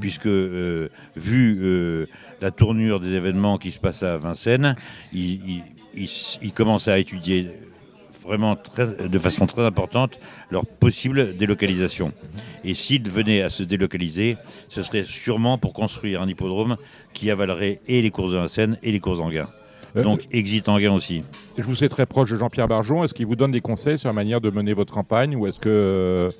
Puisque, 0.00 0.26
euh, 0.26 0.88
vu 1.14 1.58
euh, 1.62 2.06
la 2.40 2.50
tournure 2.50 2.98
des 2.98 3.12
événements 3.12 3.58
qui 3.58 3.70
se 3.70 3.78
passent 3.78 4.02
à 4.02 4.16
Vincennes, 4.16 4.74
il, 5.12 5.62
commence 6.54 6.88
à 6.88 6.98
étudier 6.98 7.50
vraiment 8.24 8.56
de 8.98 9.18
façon 9.18 9.46
très 9.46 9.64
importante 9.64 10.18
leur 10.50 10.66
possible 10.66 11.36
délocalisation. 11.36 12.12
Et 12.64 12.74
s'il 12.74 13.08
venait 13.08 13.42
à 13.42 13.50
se 13.50 13.62
délocaliser, 13.62 14.36
ce 14.68 14.82
serait 14.82 15.04
sûrement 15.04 15.58
pour 15.58 15.74
construire 15.74 16.22
un 16.22 16.28
hippodrome 16.28 16.76
qui 17.12 17.30
avalerait 17.30 17.80
et 17.86 18.02
les 18.02 18.10
courses 18.10 18.32
de 18.32 18.38
Vincennes 18.38 18.78
et 18.82 18.90
les 18.90 19.00
courses 19.00 19.18
d'Anguin. 19.18 19.48
Euh, 19.96 20.02
Donc, 20.02 20.22
exit 20.32 20.68
Anguin 20.68 20.92
aussi. 20.92 21.22
Je 21.56 21.62
vous 21.62 21.74
sais 21.74 21.88
très 21.88 22.06
proche 22.06 22.30
de 22.30 22.36
Jean-Pierre 22.36 22.68
Barjon. 22.68 23.04
Est-ce 23.04 23.14
qu'il 23.14 23.26
vous 23.26 23.36
donne 23.36 23.52
des 23.52 23.60
conseils 23.60 23.98
sur 23.98 24.08
la 24.08 24.12
manière 24.12 24.40
de 24.40 24.50
mener 24.50 24.72
votre 24.72 24.92
campagne 24.92 25.36
ou 25.36 25.46
est-ce 25.46 25.60
que 25.60 25.68
euh, 25.68 26.30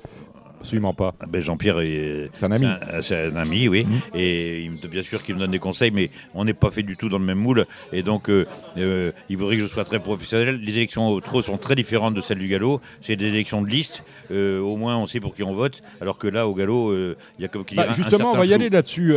Absolument 0.65 0.93
pas? 0.93 1.13
Ah 1.19 1.25
ben 1.29 1.41
Jean-Pierre 1.41 1.79
est, 1.81 2.31
c'est 2.33 2.43
un 2.43 2.51
ami. 2.51 2.65
C'est 3.01 3.27
un, 3.27 3.35
ami, 3.35 3.67
oui. 3.67 3.83
Mmh. 3.83 4.17
Et 4.17 4.61
il, 4.63 4.89
bien 4.89 5.03
sûr 5.03 5.21
qu'il 5.21 5.35
me 5.35 5.39
donne 5.39 5.51
des 5.51 5.59
conseils, 5.59 5.91
mais 5.91 6.09
on 6.33 6.43
n'est 6.43 6.55
pas 6.55 6.71
fait 6.71 6.81
du 6.81 6.97
tout 6.97 7.07
dans 7.07 7.19
le 7.19 7.23
même 7.23 7.37
moule. 7.37 7.67
Et 7.93 8.01
donc, 8.01 8.31
euh, 8.31 8.47
euh, 8.77 9.11
il 9.29 9.37
voudrait 9.37 9.57
que 9.57 9.61
je 9.61 9.67
sois 9.67 9.83
très 9.83 9.99
professionnel. 9.99 10.59
Les 10.59 10.71
élections 10.77 11.07
au 11.09 11.21
trot 11.21 11.43
sont 11.43 11.57
très 11.57 11.75
différentes 11.75 12.15
de 12.15 12.21
celles 12.21 12.39
du 12.39 12.47
galop. 12.47 12.81
C'est 13.01 13.15
des 13.15 13.27
élections 13.27 13.61
de 13.61 13.67
liste. 13.67 14.03
Euh, 14.31 14.59
au 14.59 14.75
moins, 14.75 14.97
on 14.97 15.05
sait 15.05 15.19
pour 15.19 15.35
qui 15.35 15.43
on 15.43 15.53
vote. 15.53 15.83
Alors 16.01 16.17
que 16.17 16.27
là, 16.27 16.47
au 16.47 16.55
galop, 16.55 16.91
il 16.95 17.15
y 17.37 17.45
a 17.45 17.47
comme 17.47 17.63
qu'il 17.63 17.77
bah, 17.77 17.91
Justement, 17.91 18.31
on 18.31 18.37
va 18.37 18.47
y 18.47 18.53
aller 18.55 18.71
là-dessus. 18.71 19.13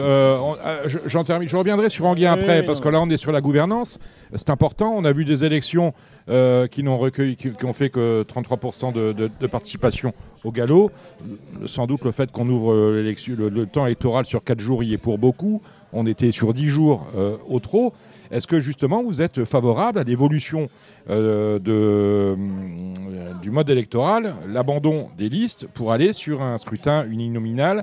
j'en 1.06 1.24
termine. 1.24 1.48
Je 1.48 1.56
reviendrai 1.56 1.88
sur 1.88 2.04
Anguien 2.04 2.34
après, 2.34 2.62
parce 2.62 2.80
que 2.80 2.90
là, 2.90 3.00
on 3.00 3.08
est 3.08 3.16
sur 3.16 3.32
la 3.32 3.40
gouvernance. 3.40 3.98
C'est 4.34 4.50
important. 4.50 4.92
On 4.94 5.04
a 5.04 5.12
vu 5.12 5.24
des 5.24 5.44
élections 5.44 5.94
qui 6.26 6.82
n'ont 6.82 6.98
recueilli, 6.98 7.36
qui, 7.36 7.64
ont 7.64 7.72
fait 7.72 7.90
que 7.90 8.22
33% 8.24 8.92
de, 8.92 9.46
participation 9.46 10.12
au 10.44 10.52
galop. 10.52 10.90
Sans 11.66 11.86
doute 11.86 12.04
le 12.04 12.12
fait 12.12 12.30
qu'on 12.30 12.48
ouvre 12.48 12.74
le, 12.74 13.66
temps 13.66 13.86
électoral 13.86 14.26
sur 14.26 14.44
4 14.44 14.60
jours 14.60 14.82
y 14.82 14.92
est 14.92 14.98
pour 14.98 15.18
beaucoup. 15.18 15.62
On 15.92 16.06
était 16.06 16.32
sur 16.32 16.52
10 16.52 16.66
jours 16.68 17.06
euh, 17.16 17.36
au 17.48 17.60
trop. 17.60 17.92
Est-ce 18.30 18.46
que 18.46 18.60
justement 18.60 19.02
vous 19.02 19.22
êtes 19.22 19.44
favorable 19.44 19.98
à 19.98 20.04
l'évolution 20.04 20.68
euh, 21.08 21.58
euh, 21.66 22.36
du 23.40 23.50
mode 23.50 23.70
électoral, 23.70 24.34
l'abandon 24.46 25.08
des 25.16 25.28
listes 25.28 25.66
pour 25.66 25.92
aller 25.92 26.12
sur 26.12 26.42
un 26.42 26.58
scrutin 26.58 27.06
uninominal 27.06 27.82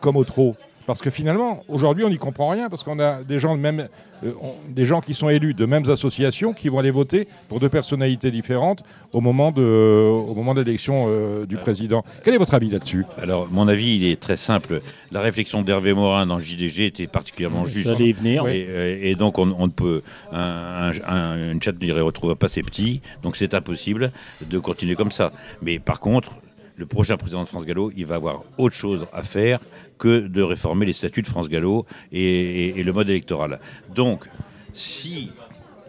comme 0.00 0.16
au 0.16 0.24
trop 0.24 0.56
parce 0.88 1.02
que 1.02 1.10
finalement, 1.10 1.60
aujourd'hui, 1.68 2.02
on 2.04 2.08
n'y 2.08 2.16
comprend 2.16 2.48
rien, 2.48 2.70
parce 2.70 2.82
qu'on 2.82 2.98
a 2.98 3.22
des 3.22 3.38
gens, 3.40 3.58
même, 3.58 3.88
euh, 4.24 4.32
des 4.70 4.86
gens 4.86 5.02
qui 5.02 5.12
sont 5.12 5.28
élus 5.28 5.52
de 5.52 5.66
mêmes 5.66 5.86
associations 5.90 6.54
qui 6.54 6.70
vont 6.70 6.78
aller 6.78 6.90
voter 6.90 7.28
pour 7.50 7.60
deux 7.60 7.68
personnalités 7.68 8.30
différentes 8.30 8.82
au 9.12 9.20
moment 9.20 9.52
de, 9.52 9.60
au 9.62 10.34
moment 10.34 10.54
de 10.54 10.62
l'élection 10.62 11.04
euh, 11.08 11.44
du 11.44 11.58
président. 11.58 12.04
Quel 12.24 12.32
est 12.32 12.38
votre 12.38 12.54
avis 12.54 12.70
là-dessus? 12.70 13.04
Alors, 13.20 13.48
mon 13.50 13.68
avis, 13.68 13.96
il 13.96 14.06
est 14.06 14.18
très 14.18 14.38
simple. 14.38 14.80
La 15.12 15.20
réflexion 15.20 15.60
d'Hervé 15.60 15.92
Morin 15.92 16.24
dans 16.24 16.38
JDG 16.38 16.86
était 16.86 17.06
particulièrement 17.06 17.66
juste. 17.66 17.88
Ça 17.88 17.92
venir. 17.92 18.46
Et, 18.48 19.14
donc, 19.14 19.38
on, 19.38 19.44
ne 19.44 19.70
peut. 19.70 20.00
Un, 20.32 20.92
un, 21.06 21.52
une 21.52 21.62
chatte 21.62 21.78
ne 21.82 22.00
retrouve 22.00 22.34
pas 22.34 22.48
ses 22.48 22.62
petits, 22.62 23.02
donc 23.22 23.36
c'est 23.36 23.52
impossible 23.52 24.10
de 24.40 24.58
continuer 24.58 24.94
comme 24.94 25.12
ça. 25.12 25.32
Mais 25.60 25.78
par 25.78 26.00
contre, 26.00 26.38
le 26.78 26.86
prochain 26.86 27.16
président 27.16 27.42
de 27.42 27.48
France 27.48 27.66
Gallo, 27.66 27.92
il 27.96 28.06
va 28.06 28.14
avoir 28.14 28.44
autre 28.56 28.76
chose 28.76 29.06
à 29.12 29.22
faire 29.24 29.58
que 29.98 30.20
de 30.20 30.42
réformer 30.42 30.86
les 30.86 30.92
statuts 30.92 31.22
de 31.22 31.26
France 31.26 31.48
Gallo 31.48 31.84
et, 32.12 32.82
le 32.82 32.92
mode 32.92 33.10
électoral. 33.10 33.58
Donc, 33.94 34.28
si 34.72 35.32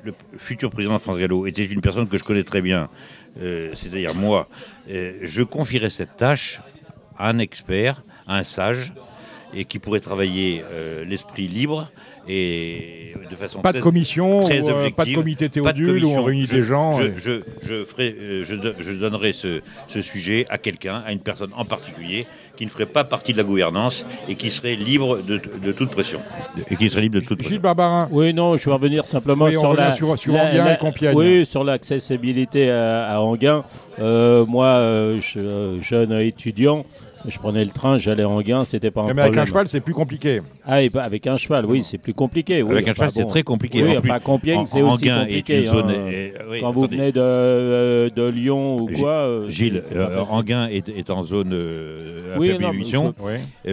le 0.04 0.14
futur 0.38 0.72
président 0.72 0.96
de 0.96 1.00
France 1.00 1.20
Gallo 1.20 1.46
était 1.46 1.66
une 1.66 1.82
personne 1.82 2.08
que 2.08 2.18
je 2.18 2.24
connais 2.24 2.44
très 2.44 2.64
bien, 2.64 2.90
euh, 3.40 3.72
c'est-à-dire 3.76 4.16
moi, 4.16 4.50
euh, 4.90 5.20
je 5.22 5.44
confierais 5.44 5.92
cette 5.92 6.18
tâche 6.18 6.60
à 7.18 7.30
un 7.30 7.38
expert, 7.38 8.04
à 8.26 8.38
un 8.38 8.44
sage, 8.44 8.94
et 9.54 9.66
qui 9.66 9.80
pourrait 9.80 10.00
travailler 10.00 10.64
euh, 10.72 11.04
l'esprit 11.06 11.48
libre 11.48 11.90
et 12.28 13.14
de 13.30 13.36
façon 13.36 13.62
pas 13.62 13.72
de 13.72 13.78
très- 13.80 13.84
commission, 13.84 14.42
très 14.42 14.62
ou, 14.62 14.70
euh, 14.70 14.90
pas 14.92 15.06
de 15.06 15.16
comité 15.16 15.48
de 15.48 15.54
théodule 15.54 16.06
où 16.06 16.10
on 16.12 16.24
réunit 16.24 16.46
Je- 16.46 16.56
des 16.56 16.64
gens. 16.64 17.00
Je, 17.00 17.04
et- 17.06 17.14
je- 17.18 17.42
je 17.64 17.86
ferai, 17.86 18.16
euh, 18.20 18.46
je, 18.46 18.56
do- 18.56 18.74
je 18.80 18.92
donnerai 18.92 19.34
ce, 19.34 19.62
ce 19.88 20.02
sujet 20.04 20.46
à 20.50 20.58
quelqu'un, 20.60 21.02
à 21.06 21.12
une 21.12 21.20
personne 21.20 21.50
en 21.56 21.66
particulier, 21.66 22.28
qui 22.56 22.66
ne 22.66 22.70
ferait 22.70 22.86
pas 22.86 23.04
partie 23.04 23.32
de 23.32 23.38
la 23.38 23.44
gouvernance 23.44 24.06
et 24.28 24.36
qui 24.36 24.52
serait 24.52 24.76
libre 24.76 25.20
de, 25.22 25.40
de 25.64 25.72
toute 25.72 25.90
pression. 25.90 26.20
Et 26.70 26.76
qui 26.76 26.90
serait 26.90 27.02
libre 27.02 27.16
de 27.16 27.22
toute 27.22 27.40
Gilles 27.40 27.60
pression. 27.60 27.62
Barbarin, 27.62 28.10
Oui, 28.12 28.34
non, 28.34 28.58
je 28.58 28.66
vais 28.66 28.74
revenir 28.76 29.08
simplement 29.08 29.46
Oui, 29.46 29.52
sur 29.54 29.64
revient 29.64 29.78
la 29.82 29.92
sur- 29.94 30.18
sur 30.20 30.34
la- 30.34 30.46
Enghien 30.50 30.66
la- 30.66 30.74
et 30.74 30.78
Compiègne. 30.78 31.16
Oui, 31.16 31.46
sur 31.46 31.64
l'accessibilité 31.64 32.70
à, 32.70 33.08
à 33.16 33.20
Enghien. 33.22 33.64
Euh, 34.00 34.46
moi, 34.46 35.16
je- 35.20 35.78
jeune 35.82 36.12
étudiant, 36.20 36.86
je 37.28 37.38
prenais 37.40 37.64
le 37.66 37.72
train, 37.72 37.98
j'allais 37.98 38.24
à 38.24 38.30
Enghien, 38.30 38.64
c'était 38.66 38.92
pas 38.92 39.02
un 39.02 39.04
mais 39.04 39.10
problème. 39.10 39.26
avec 39.28 39.38
un 39.38 39.46
cheval, 39.46 39.68
c'est 39.68 39.80
plus 39.82 39.94
compliqué. 39.94 40.42
Ah, 40.66 40.82
et 40.82 40.90
avec 40.96 41.28
un 41.28 41.38
cheval, 41.38 41.66
oui, 41.66 41.82
c'est 41.84 41.98
plus 41.98 42.14
compliqué. 42.14 42.62
oui. 42.64 42.72
Avec 42.72 42.88
un 42.88 42.92
Enfin, 42.92 43.04
cheval, 43.04 43.12
c'est 43.12 43.22
bon. 43.24 43.28
très 43.30 43.44
compliqué. 43.44 43.84
Oui, 43.84 43.98
En 43.98 44.02
plus, 44.02 44.10
enfin, 44.12 44.20
Compiègne, 44.20 44.60
En- 44.60 44.66
c'est 44.66 44.82
aussi 44.82 45.10
compliqué. 45.10 45.60
une 45.60 45.66
zone. 45.66 45.90
hein. 45.90 45.94
euh, 46.12 46.32
oui, 46.50 46.60
Quand 46.62 46.72
vous 46.72 46.88
venez 46.88 47.12
de, 47.12 47.20
euh, 47.22 48.10
de 48.10 48.24
Lyon 48.30 48.80
ou 48.82 48.88
quoi. 48.98 49.10
euh, 49.12 49.50
Gilles, 49.50 49.82
euh, 49.92 50.68
est, 50.70 50.90
est 50.90 51.10
en 51.10 51.24
zone 51.24 51.52
euh, 51.54 52.36
à 52.36 52.40
Oui, 52.40 52.48
faible 52.50 52.64
non, 52.64 52.70
mais 52.70 52.76
émission. 52.76 53.14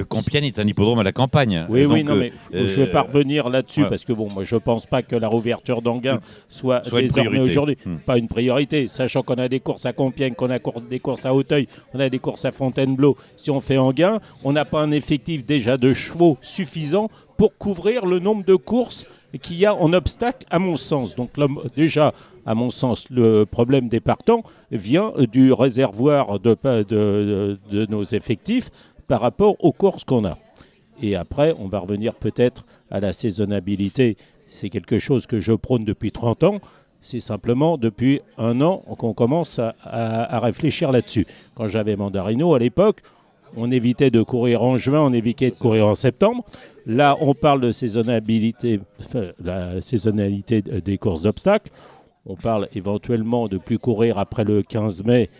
Compiègne 0.08 0.44
est 0.44 0.58
un 0.58 0.66
hippodrome 0.66 0.98
à 0.98 1.02
la 1.02 1.12
campagne. 1.12 1.66
Oui, 1.68 1.84
oui, 1.84 2.02
non, 2.04 2.14
euh, 2.16 2.20
mais 2.20 2.32
je 2.52 2.80
vais 2.80 2.86
pas 2.90 3.02
revenir 3.02 3.48
là-dessus 3.48 3.82
ouais. 3.82 3.88
parce 3.88 4.04
que 4.04 4.12
bon, 4.12 4.28
moi 4.32 4.44
je 4.44 4.56
pense 4.56 4.86
pas 4.86 5.02
que 5.02 5.16
la 5.16 5.28
réouverture 5.28 5.82
d'Anguin 5.82 6.20
soit, 6.48 6.82
désormais 6.90 7.40
aujourd'hui 7.40 7.76
Hmm. 7.84 7.96
pas 7.98 8.16
une 8.18 8.26
priorité, 8.28 8.88
sachant 8.88 9.22
qu'on 9.22 9.34
a 9.34 9.48
des 9.48 9.60
courses 9.60 9.86
à 9.86 9.92
Compiègne, 9.92 10.34
qu'on 10.34 10.50
a 10.50 10.58
des 10.90 10.98
courses 10.98 11.26
à 11.26 11.34
Hauteuil, 11.34 11.68
on 11.94 12.00
a 12.00 12.08
des 12.08 12.18
courses 12.18 12.44
à 12.44 12.52
Fontainebleau. 12.52 13.16
Si 13.36 13.50
on 13.50 13.60
fait 13.60 13.78
Anguin, 13.78 14.20
on 14.44 14.52
n'a 14.52 14.64
pas 14.64 14.80
un 14.80 14.90
effectif 14.90 15.44
déjà 15.44 15.76
de 15.76 15.92
chevaux 15.92 16.38
suffisant 16.40 17.10
pour 17.36 17.56
couvrir 17.56 18.06
le 18.06 18.18
nombre 18.18 18.44
de 18.44 18.56
courses 18.56 19.06
qu'il 19.42 19.56
y 19.56 19.66
a 19.66 19.74
en 19.74 19.92
obstacle, 19.92 20.46
à 20.50 20.58
mon 20.58 20.76
sens. 20.76 21.14
Donc 21.14 21.30
déjà, 21.76 22.14
à 22.44 22.54
mon 22.54 22.70
sens, 22.70 23.08
le 23.10 23.44
problème 23.44 23.88
des 23.88 24.00
partants 24.00 24.42
vient 24.70 25.12
du 25.30 25.52
réservoir 25.52 26.40
de, 26.40 27.58
nos 27.90 28.02
effectifs 28.02 28.70
par 29.06 29.20
rapport 29.20 29.56
aux 29.62 29.72
courses 29.72 30.04
qu'on 30.04 30.24
a. 30.24 30.38
Et 31.02 31.14
après, 31.14 31.54
on 31.60 31.68
va 31.68 31.80
revenir 31.80 32.14
peut-être 32.14 32.64
à 32.90 33.00
la 33.00 33.12
saisonnabilité. 33.12 34.16
C'est 34.48 34.70
quelque 34.70 34.98
chose 34.98 35.26
que 35.26 35.40
je 35.40 35.52
prône 35.52 35.84
depuis 35.84 36.10
30 36.10 36.44
ans. 36.44 36.60
C'est 37.02 37.20
simplement 37.20 37.76
depuis 37.76 38.20
un 38.38 38.60
an 38.62 38.78
qu'on 38.98 39.12
commence 39.12 39.60
à 39.84 40.40
réfléchir 40.40 40.90
là-dessus. 40.90 41.26
Quand 41.54 41.68
j'avais 41.68 41.94
Mandarino 41.94 42.54
à 42.54 42.58
l'époque, 42.58 43.02
on 43.56 43.70
évitait 43.70 44.10
de 44.10 44.22
courir 44.22 44.62
en 44.62 44.76
juin, 44.76 45.00
on 45.00 45.12
évitait 45.12 45.50
de 45.50 45.56
courir 45.56 45.86
en 45.86 45.94
septembre. 45.94 46.44
Là, 46.86 47.16
on 47.20 47.34
parle 47.34 47.60
de 47.60 47.72
saisonnabilité, 47.72 48.80
enfin, 49.00 49.32
la 49.42 49.80
saisonnalité 49.80 50.62
des 50.62 50.98
courses 50.98 51.22
d'obstacles. 51.22 51.72
On 52.26 52.36
parle 52.36 52.68
éventuellement 52.74 53.48
de 53.48 53.56
plus 53.58 53.78
courir 53.78 54.18
après 54.18 54.44
le 54.44 54.62
15 54.62 55.04
mai, 55.04 55.30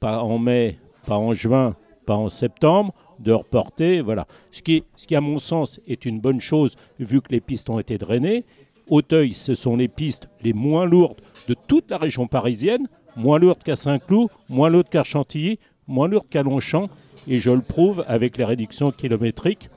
pas 0.00 0.22
en 0.22 0.38
mai, 0.38 0.78
pas 1.06 1.16
en 1.16 1.32
juin, 1.32 1.74
pas 2.06 2.16
en 2.16 2.28
septembre, 2.28 2.94
de 3.18 3.32
reporter. 3.32 4.00
Voilà. 4.00 4.26
Ce 4.52 4.62
qui, 4.62 4.84
ce 4.96 5.06
qui, 5.06 5.16
à 5.16 5.20
mon 5.20 5.38
sens, 5.38 5.80
est 5.86 6.04
une 6.04 6.20
bonne 6.20 6.40
chose 6.40 6.76
vu 6.98 7.20
que 7.20 7.32
les 7.32 7.40
pistes 7.40 7.70
ont 7.70 7.78
été 7.78 7.98
drainées. 7.98 8.44
Auteuil, 8.88 9.32
ce 9.32 9.54
sont 9.54 9.76
les 9.76 9.88
pistes 9.88 10.28
les 10.42 10.52
moins 10.52 10.84
lourdes 10.84 11.20
de 11.48 11.54
toute 11.66 11.90
la 11.90 11.96
région 11.96 12.26
parisienne, 12.26 12.86
moins 13.16 13.38
lourdes 13.38 13.62
qu'à 13.62 13.76
Saint-Cloud, 13.76 14.28
moins 14.48 14.68
lourdes 14.68 14.88
qu'à 14.88 15.04
Chantilly, 15.04 15.58
moins 15.86 16.08
lourdes 16.08 16.28
qu'à 16.28 16.42
Longchamp. 16.42 16.88
Et 17.28 17.38
je 17.40 17.50
le 17.50 17.60
prouve 17.60 18.04
avec 18.08 18.36
les 18.36 18.44
réductions 18.44 18.90
kilométriques. 18.90 19.70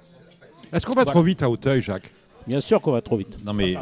Est-ce 0.73 0.85
qu'on 0.85 0.93
va 0.93 1.03
Voilà. 1.03 1.11
trop 1.11 1.21
vite 1.23 1.41
à 1.43 1.49
Hauteuil, 1.49 1.81
Jacques? 1.81 2.11
Bien 2.45 2.59
sûr 2.61 2.81
qu'on 2.81 2.91
va 2.91 3.01
trop 3.01 3.17
vite. 3.17 3.37
Non 3.45 3.53
mais, 3.53 3.75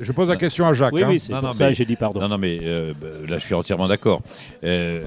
Je 0.00 0.10
pose 0.12 0.28
la 0.28 0.36
question 0.36 0.66
à 0.66 0.74
Jacques. 0.74 0.92
Oui, 0.92 1.02
hein. 1.04 1.08
oui, 1.08 1.20
c'est 1.20 1.32
Non, 1.32 1.38
pour 1.38 1.48
non, 1.48 1.52
ça 1.52 1.70
j'ai 1.72 1.84
dit 1.84 1.96
pardon. 1.96 2.20
non, 2.20 2.28
non, 2.28 2.38
mais 2.38 2.58
euh, 2.62 2.94
bah, 3.00 3.06
là 3.28 3.38
je 3.38 3.44
suis 3.44 3.54
entièrement 3.54 3.86
d'accord. 3.86 4.22
Euh, 4.64 5.06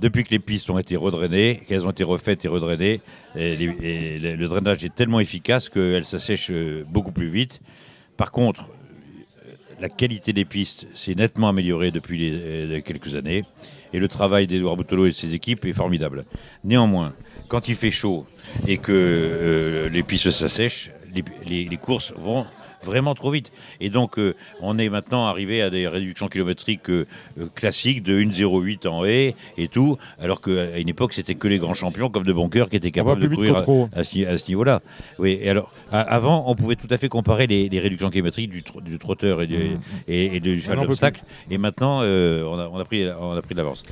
depuis 0.00 0.24
que 0.24 0.30
les 0.30 0.38
pistes 0.38 0.70
ont 0.70 0.78
été 0.78 0.96
redrainées, 0.96 1.60
qu'elles 1.68 1.84
ont 1.86 1.90
été 1.90 2.02
refaites 2.02 2.42
et 2.46 2.48
redrainées, 2.48 3.02
et 3.36 3.56
les- 3.56 3.76
et 3.82 4.18
le 4.18 4.36
le 4.36 4.48
drainage 4.48 4.82
est 4.84 4.94
tellement 4.94 5.20
efficace 5.20 5.68
qu'elles 5.68 6.06
s'assèchent 6.06 6.50
euh, 6.50 6.82
beaucoup 6.88 7.12
plus 7.12 7.28
vite. 7.28 7.60
Par 8.16 8.32
contre, 8.32 8.68
la 9.80 9.90
qualité 9.90 10.32
des 10.32 10.46
pistes 10.46 10.86
s'est 10.94 11.14
nettement 11.14 11.50
améliorée 11.50 11.90
depuis 11.90 12.30
les, 12.30 12.80
quelques 12.82 13.14
années 13.16 13.44
et 13.92 13.98
le 13.98 14.08
travail 14.08 14.46
d'Edouard 14.46 14.76
Boutolo 14.76 15.06
et 15.06 15.10
de 15.10 15.14
ses 15.14 15.34
équipes 15.34 15.64
est 15.64 15.72
formidable. 15.72 16.24
Néanmoins, 16.64 17.14
quand 17.48 17.68
il 17.68 17.74
fait 17.76 17.90
chaud 17.90 18.26
et 18.66 18.78
que 18.78 18.92
euh, 18.92 19.88
les 19.88 20.02
pistes 20.02 20.30
s'assèchent, 20.30 20.90
les, 21.46 21.76
courses 21.76 22.12
vont 22.16 22.46
vraiment 22.84 23.14
trop 23.14 23.30
vite. 23.30 23.52
Et 23.80 23.90
donc, 23.90 24.18
euh, 24.18 24.34
on 24.60 24.78
est 24.78 24.88
maintenant 24.88 25.26
arrivé 25.26 25.62
à 25.62 25.70
des 25.70 25.86
réductions 25.88 26.28
kilométriques 26.28 26.88
euh, 26.90 27.06
euh, 27.38 27.46
classiques 27.54 28.02
de 28.02 28.18
1,08 28.20 28.86
en 28.88 29.04
haie 29.04 29.34
et 29.56 29.68
tout, 29.68 29.96
alors 30.20 30.40
qu'à 30.40 30.78
une 30.78 30.88
époque, 30.88 31.12
c'était 31.12 31.34
que 31.34 31.48
les 31.48 31.58
grands 31.58 31.74
champions 31.74 32.08
comme 32.10 32.24
de 32.24 32.32
Boncoeur 32.32 32.68
qui 32.68 32.76
étaient 32.76 32.90
capables 32.90 33.20
de 33.20 33.28
courir 33.34 33.56
à, 33.94 34.04
ce, 34.04 34.26
à 34.26 34.38
ce 34.38 34.48
niveau-là. 34.48 34.80
Oui, 35.18 35.38
et 35.40 35.48
alors, 35.50 35.70
à- 35.90 36.00
avant, 36.00 36.44
on 36.48 36.54
pouvait 36.54 36.76
tout 36.76 36.88
à 36.90 36.98
fait 36.98 37.08
comparer 37.08 37.46
les, 37.46 37.68
les 37.68 37.78
réductions 37.80 38.10
kilométriques 38.10 38.50
du, 38.50 38.62
tro- 38.62 38.80
du 38.80 38.98
trotteur 38.98 39.40
et 39.42 39.46
du, 39.46 39.52
Mmh. 39.62 39.78
et, 40.08 40.36
et 40.36 40.40
du 40.40 40.60
cheval 40.60 40.78
en 40.78 40.82
peut 40.82 40.88
d'obstacle. 40.88 41.22
Et 41.50 41.56
maintenant, 41.58 42.00
euh, 42.02 42.42
on, 42.44 42.58
a, 42.58 42.68
on 42.68 42.78
a 42.78 42.84
pris, 42.84 43.06
on 43.20 43.32
a 43.32 43.42
pris 43.42 43.54
de 43.54 43.60
l'avance. 43.60 43.82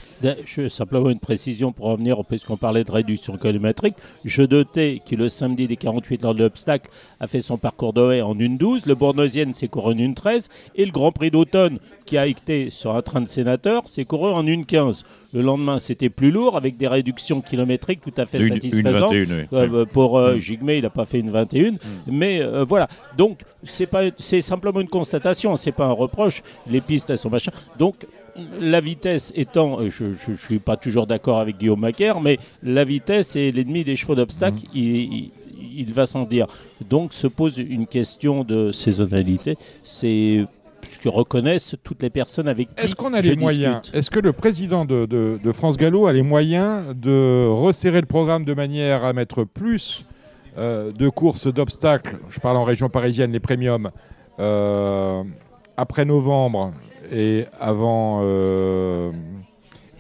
Simplement 0.69 1.11
une 1.11 1.21
précision 1.21 1.73
pour 1.73 1.87
revenir, 1.87 2.17
puisqu'on 2.25 2.57
parlait 2.57 2.85
de 2.85 2.91
réduction 2.91 3.37
kilométrique. 3.37 3.95
Je 4.25 4.43
notais 4.43 5.01
que 5.09 5.15
le 5.17 5.29
samedi 5.29 5.67
des 5.67 5.77
48 5.77 6.25
heures 6.25 6.35
de 6.35 6.43
l'obstacle 6.43 6.91
a 7.21 7.27
fait 7.27 7.41
son 7.41 7.57
parcours 7.57 7.93
de 7.93 8.13
haie 8.13 8.23
en 8.23 8.35
1,12. 8.35 8.80
Le 8.87 8.95
Bournoisienne 8.95 9.55
s'est 9.55 9.69
couru 9.69 9.95
en 9.95 9.97
1,13. 9.97 10.49
Et 10.77 10.85
le 10.85 10.93
Grand 10.93 11.13
Prix 11.13 11.31
d'automne, 11.31 11.79
qui 12.07 12.17
a 12.19 12.27
été 12.27 12.71
sur 12.71 12.95
un 12.97 13.03
train 13.03 13.21
de 13.21 13.27
sénateur, 13.27 13.89
s'est 13.89 14.05
couru 14.05 14.31
en 14.31 14.45
1,15. 14.45 15.03
Le 15.33 15.43
lendemain, 15.43 15.79
c'était 15.79 16.09
plus 16.09 16.31
lourd, 16.31 16.57
avec 16.57 16.77
des 16.77 16.89
réductions 16.89 17.41
kilométriques 17.41 18.01
tout 18.01 18.13
à 18.17 18.27
fait 18.27 18.39
Une, 18.39 18.45
une 18.47 18.51
satisfaisantes. 18.55 19.13
21, 19.15 19.39
oui. 19.39 19.45
Euh, 19.53 19.85
pour 19.85 20.19
euh, 20.19 20.35
Mm. 20.37 20.39
Jigme, 20.41 20.71
il 20.71 20.83
n'a 20.83 20.91
pas 20.91 21.05
fait 21.07 21.21
une 21.21 21.31
21. 21.31 21.73
Mais 22.09 22.41
euh, 22.43 22.65
voilà. 22.65 22.89
Donc, 23.17 23.41
c'est 23.63 23.87
pas, 23.87 24.03
c'est 24.19 24.41
simplement 24.41 24.81
une 24.81 24.89
constatation. 24.89 25.55
C'est 25.57 25.73
pas 25.73 25.87
un 25.87 25.93
reproche. 25.93 26.43
Les 26.69 26.81
pistes, 26.81 27.11
elles 27.11 27.19
sont 27.19 27.31
machin. 27.31 27.53
Donc, 27.79 28.07
la 28.61 28.81
vitesse 28.81 29.33
étant, 29.37 29.81
euh, 29.81 29.91
je 29.91 30.31
ne 30.31 30.37
suis 30.37 30.59
pas 30.61 30.77
toujours 30.77 31.07
d'accord 31.07 31.41
avec 31.41 31.59
Guillaume 31.59 31.81
Macaire, 31.81 32.21
mais 32.21 32.39
la 32.63 32.85
vitesse 32.85 33.37
est 33.37 33.51
l'ennemi 33.51 33.85
des 33.85 33.97
chevaux 33.97 34.15
d'obstacle. 34.15 34.59
Mm. 34.67 34.77
Il, 34.77 34.83
il- 34.97 35.31
il 35.61 35.93
va 35.93 36.07
sans 36.07 36.23
dire. 36.25 36.47
Donc, 36.89 37.13
se 37.13 37.27
pose 37.27 37.59
une 37.59 37.87
question 37.87 38.45
de 38.45 38.73
saisonnalité. 38.73 39.57
C'est 39.83 40.45
ce 40.83 40.99
que 40.99 41.09
reconnaissent 41.11 41.75
toutes 41.85 42.03
les 42.03 42.09
personnes 42.11 42.49
avec 42.49 42.75
qui 42.75 42.85
Est-ce 42.85 42.95
qu'on 42.95 43.13
a 43.13 43.21
les 43.21 43.37
moyens. 43.37 43.83
Est-ce 43.93 44.11
que 44.11 44.19
le 44.21 44.33
président 44.33 44.85
de, 44.87 45.05
de- 45.07 45.39
de 45.43 45.53
France 45.53 45.77
Gallo 45.77 46.07
a 46.07 46.13
les 46.13 46.23
moyens 46.23 46.97
de 46.97 47.47
resserrer 47.49 48.01
le 48.01 48.07
programme 48.07 48.45
de 48.45 48.55
manière 48.55 49.05
à 49.05 49.13
mettre 49.13 49.45
plus 49.45 50.07
euh, 50.57 50.91
de 50.93 51.09
courses 51.11 51.53
d'obstacles 51.53 52.19
Je 52.31 52.41
parle 52.41 52.57
en 52.57 52.65
région 52.65 52.89
parisienne, 52.89 53.31
les 53.33 53.41
premiums, 53.41 53.91
euh, 54.39 55.23
après 55.77 56.05
novembre 56.07 56.73
et 57.13 57.45
avant. 57.61 58.21
euh, 58.23 59.11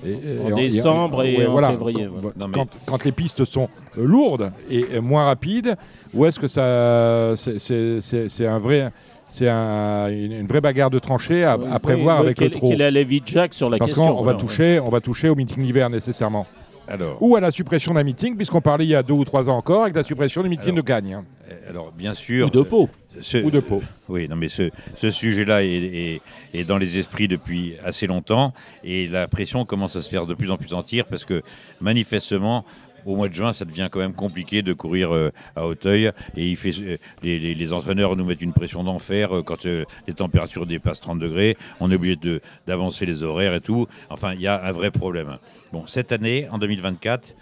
et- 0.04 0.11
et- 0.12 0.52
En 0.52 0.57
décembre 0.57 1.23
et 1.25 1.47
en 1.47 1.57
février, 1.59 2.04
Quand, 2.07 2.12
voilà. 2.21 2.35
Non, 2.38 2.49
mais- 2.49 2.54
quand- 2.54 2.69
quand 2.87 3.04
les 3.04 3.12
pistes 3.12 3.45
sont 3.45 3.69
lourdes 3.97 4.52
et, 4.71 4.85
et 4.97 5.00
moins 5.00 5.25
rapides, 5.25 5.76
ou 6.14 6.25
est-ce 6.26 6.38
que 6.40 6.49
ça, 6.49 7.35
c'est- 7.37 8.47
un 8.47 8.59
vrai, 8.59 8.90
c'est 9.28 9.49
un- 9.49 10.09
une, 10.09 10.33
une 10.33 10.47
vraie 10.47 10.61
bagarre 10.61 10.90
de 10.90 10.99
tranchée 10.99 11.45
à, 11.45 11.57
prévoir 11.78 12.21
oui, 12.21 12.26
avec 12.26 12.38
quel- 12.38 12.49
le 12.49 12.54
trot 12.54 12.69
Quel 12.71 12.80
est 12.80 12.90
l'avis 12.90 13.21
de 13.21 13.26
Jacques 13.26 13.54
sur 13.54 13.71
la 13.71 13.78
Parce 13.78 13.92
question 13.92 14.14
qu'on 14.16 14.25
va 14.25 14.35
toucher, 14.35 14.80
on 14.80 14.90
va 14.90 15.00
toucher 15.00 15.28
au 15.28 15.35
meeting 15.35 15.62
d'hiver 15.62 15.90
nécessairement, 15.90 16.47
Alors, 16.88 17.16
ou 17.21 17.37
à 17.37 17.40
la 17.40 17.50
suppression 17.50 17.95
d'un 17.95 18.02
meeting, 18.04 18.37
puisqu'on 18.37 18.61
parlait 18.61 18.85
il 18.87 18.90
y 18.90 18.95
a 18.95 19.02
deux 19.02 19.14
ou 19.14 19.25
trois 19.25 19.49
ans 19.49 19.57
encore 19.57 19.83
avec 19.83 19.95
la 19.95 20.02
suppression 20.02 20.42
du 20.42 20.49
meeting 20.49 20.71
Alors, 20.73 20.76
de 20.76 20.83
Gagne. 20.88 21.14
euh, 21.50 21.71
alors, 21.71 21.92
bien 21.97 22.14
sûr. 22.14 22.47
Ou 22.47 22.50
de 22.50 22.62
peau. 22.62 22.88
Ce- 23.21 23.38
Ou 23.38 23.50
de 23.50 23.61
peau. 23.61 23.83
Oui, 24.09 24.29
non, 24.29 24.37
mais 24.37 24.49
ce, 24.49 24.71
ce 24.97 25.11
sujet-là 25.11 25.62
est, 25.64 25.69
est- 25.69 26.21
est 26.55 26.64
dans 26.64 26.79
les 26.79 26.99
esprits 26.99 27.29
depuis 27.29 27.75
assez 27.85 28.07
longtemps 28.07 28.52
et 28.85 29.09
la 29.09 29.26
pression 29.29 29.64
commence 29.64 29.97
à 29.97 30.02
se 30.02 30.09
faire 30.09 30.26
de 30.26 30.35
plus 30.35 30.50
en 30.50 30.57
plus 30.57 30.75
entière 30.75 31.07
parce 31.07 31.25
que 31.25 31.43
manifestement, 31.81 32.64
au 33.07 33.17
mois 33.17 33.29
de 33.29 33.35
juin, 33.35 33.52
ça 33.55 33.64
devient 33.64 33.88
quand 33.90 33.99
même 34.00 34.12
compliqué 34.12 34.61
de 34.62 34.73
courir 34.75 35.12
euh, 35.14 35.31
à 35.57 35.67
Hauteuil 35.67 36.11
et 36.37 36.47
il 36.49 36.57
fait, 36.57 36.73
euh, 36.81 36.99
les, 37.23 37.38
les- 37.38 37.55
les 37.55 37.73
entraîneurs 37.73 38.14
nous 38.14 38.25
mettent 38.26 38.43
une 38.43 38.52
pression 38.52 38.85
d'enfer 38.85 39.35
euh, 39.38 39.43
quand 39.43 39.64
les 39.64 40.14
températures 40.14 40.67
dépassent 40.67 41.00
30 41.00 41.19
degrés. 41.19 41.57
On 41.81 41.90
est 41.90 41.95
obligé 41.95 42.17
de- 42.17 42.40
d'avancer 42.67 43.07
les 43.07 43.23
horaires 43.23 43.55
et 43.55 43.61
tout. 43.61 43.87
Enfin, 44.11 44.35
il 44.35 44.40
y 44.43 44.47
a 44.47 44.62
un 44.62 44.73
vrai 44.73 44.90
problème. 44.90 45.38
Bon, 45.73 45.87
cette 45.87 46.12
année, 46.12 46.47
en 46.50 46.59
2024, 46.59 47.35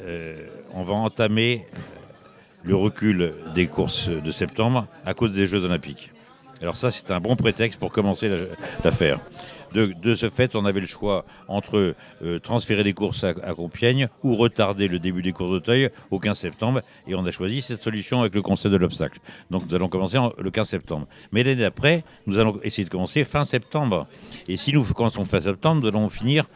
euh, 0.00 0.46
on 0.74 0.84
va 0.84 0.94
entamer 0.94 1.66
le 2.62 2.76
recul 2.76 3.32
des 3.54 3.66
courses 3.66 4.08
de 4.08 4.30
septembre 4.30 4.86
à 5.06 5.14
cause 5.14 5.34
des 5.34 5.46
Jeux 5.46 5.64
Olympiques. 5.64 6.10
Alors 6.62 6.76
ça, 6.76 6.90
c'est 6.90 7.10
un 7.10 7.20
bon 7.20 7.36
prétexte 7.36 7.78
pour 7.80 7.90
commencer 7.90 8.28
la- 8.28 8.36
l'affaire. 8.84 9.18
De, 9.72 10.16
ce 10.16 10.28
fait, 10.28 10.56
on 10.56 10.64
avait 10.66 10.80
le 10.80 10.86
choix 10.88 11.24
entre 11.46 11.94
euh, 12.22 12.38
transférer 12.40 12.82
des 12.82 12.92
courses 12.92 13.22
à, 13.22 13.32
Compiègne 13.54 14.08
ou 14.24 14.34
retarder 14.34 14.88
le 14.88 14.98
début 14.98 15.22
des 15.22 15.30
courses 15.32 15.50
d'Auteuil 15.52 15.90
au 16.10 16.18
15 16.18 16.36
septembre. 16.36 16.82
Et 17.06 17.14
on 17.14 17.24
a 17.24 17.30
choisi 17.30 17.62
cette 17.62 17.80
solution 17.80 18.20
avec 18.20 18.34
le 18.34 18.42
Conseil 18.42 18.70
de 18.72 18.76
l'obstacle. 18.76 19.20
Donc 19.50 19.62
nous 19.68 19.74
allons 19.76 19.88
commencer 19.88 20.18
en- 20.18 20.32
le 20.36 20.50
15 20.50 20.68
septembre. 20.68 21.06
Mais 21.30 21.44
l'année 21.44 21.60
d'après, 21.62 22.02
nous 22.26 22.38
allons 22.40 22.58
essayer 22.64 22.84
de 22.84 22.90
commencer 22.90 23.24
fin 23.24 23.44
septembre. 23.44 24.08
Et 24.48 24.56
si 24.56 24.72
nous 24.72 24.82
commençons 24.84 25.24
fin 25.24 25.40
septembre, 25.40 25.82
nous 25.82 25.88
allons 25.88 26.10
finir 26.10 26.46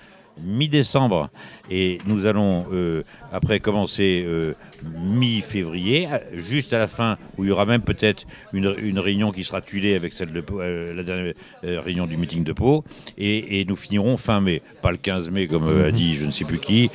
mi-décembre. 0.43 1.31
Et 1.71 1.99
nous 2.07 2.27
allons 2.27 2.67
euh, 2.73 3.03
après 3.33 3.61
commencer 3.61 4.25
euh, 4.27 4.55
mi-février, 4.83 6.09
juste 6.35 6.73
à 6.73 6.79
la 6.79 6.87
fin, 6.87 7.17
où 7.39 7.45
il 7.45 7.49
y 7.49 7.51
aura 7.51 7.67
même 7.67 7.83
peut-être 7.83 8.27
une, 8.53 8.99
réunion 8.99 9.33
qui 9.33 9.45
sera 9.45 9.61
tuilée 9.61 9.95
avec 9.95 10.13
celle 10.13 10.33
de 10.33 10.45
euh, 10.53 10.95
la 10.95 11.03
dernière 11.03 11.35
réunion 11.63 12.07
du 12.07 12.17
meeting 12.17 12.45
de 12.45 12.53
Pau. 12.53 12.85
Et, 13.19 13.65
nous 13.67 13.77
finirons 13.77 14.17
fin 14.17 14.41
mai. 14.41 14.63
Pas 14.83 14.91
le 14.91 14.99
15 14.99 15.31
mai, 15.31 15.47
comme 15.47 15.69
a 15.85 15.91
dit 15.91 16.17
je 16.17 16.27
ne 16.27 16.31
sais 16.31 16.45
plus 16.45 16.59
qui, 16.59 16.91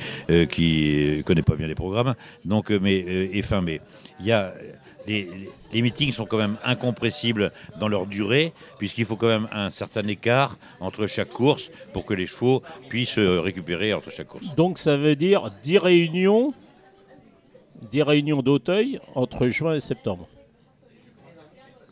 qui 0.50 1.22
connaît 1.26 1.42
pas 1.42 1.56
bien 1.56 1.66
les 1.66 1.74
programmes. 1.74 2.14
Donc, 2.44 2.70
mais, 2.70 2.98
et 2.98 3.42
fin 3.42 3.60
mai. 3.60 3.80
Il 4.20 4.26
y 4.26 4.32
a 4.32 4.52
les, 5.72 5.82
meetings 5.82 6.12
sont 6.12 6.26
quand 6.26 6.38
même 6.38 6.56
incompressibles 6.64 7.52
dans 7.78 7.88
leur 7.88 8.06
durée, 8.06 8.52
puisqu'il 8.78 9.04
faut 9.04 9.16
quand 9.16 9.28
même 9.28 9.48
un 9.52 9.70
certain 9.70 10.02
écart 10.02 10.56
entre 10.80 11.06
chaque 11.06 11.30
course 11.30 11.70
pour 11.92 12.04
que 12.04 12.14
les 12.14 12.26
chevaux 12.26 12.62
puissent 12.88 13.18
euh, 13.18 13.40
récupérer 13.40 13.92
entre 13.92 14.10
chaque 14.10 14.28
course. 14.28 14.54
Donc 14.56 14.78
ça 14.78 14.96
veut 14.96 15.16
dire 15.16 15.50
10 15.62 15.78
réunions, 15.78 16.54
10 17.90 18.02
réunions 18.02 18.42
d'Auteuil 18.42 19.00
entre 19.14 19.48
juin 19.48 19.74
et 19.74 19.80
septembre. 19.80 20.28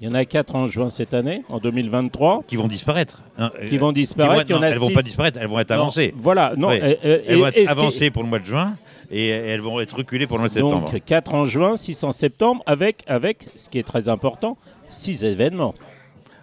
Il 0.00 0.06
y 0.08 0.10
en 0.10 0.14
a 0.14 0.24
4 0.24 0.54
en 0.54 0.66
juin 0.68 0.88
cette 0.90 1.12
année, 1.12 1.42
en 1.48 1.58
2023, 1.58 2.44
Qui 2.46 2.54
vont 2.56 2.68
disparaître. 2.68 3.20
hein. 3.36 3.50
qui 3.68 3.78
vont 3.78 3.88
Qui 3.88 3.94
disparaître. 4.00 4.50
Non, 4.52 4.62
a 4.62 4.68
elles 4.68 4.78
vont 4.78 4.86
six- 4.86 4.94
pas 4.94 5.02
disparaître, 5.02 5.38
elles 5.40 5.48
vont 5.48 5.58
être 5.58 5.70
Non, 5.70 5.82
avancées. 5.82 6.14
Voilà, 6.16 6.52
non. 6.56 6.70
Elles 6.70 7.36
vont 7.38 7.46
être 7.48 7.54
qui- 7.54 7.66
avancées 7.66 8.10
pour 8.12 8.22
le 8.22 8.28
mois 8.28 8.38
de 8.38 8.44
juin 8.44 8.76
et 9.10 9.28
elles 9.28 9.60
vont 9.60 9.80
être 9.80 9.96
reculées 9.96 10.26
pour 10.28 10.36
le 10.36 10.42
mois 10.42 10.48
de 10.48 10.54
septembre. 10.54 10.90
Donc 10.92 11.04
4 11.04 11.34
en 11.34 11.44
juin, 11.44 11.76
6 11.76 12.04
en 12.04 12.12
septembre, 12.12 12.62
avec, 12.66 13.02
avec, 13.08 13.48
ce 13.56 13.68
qui 13.68 13.78
est 13.80 13.82
très 13.86 14.08
important, 14.08 14.56
6 14.88 15.24
événements. 15.24 15.74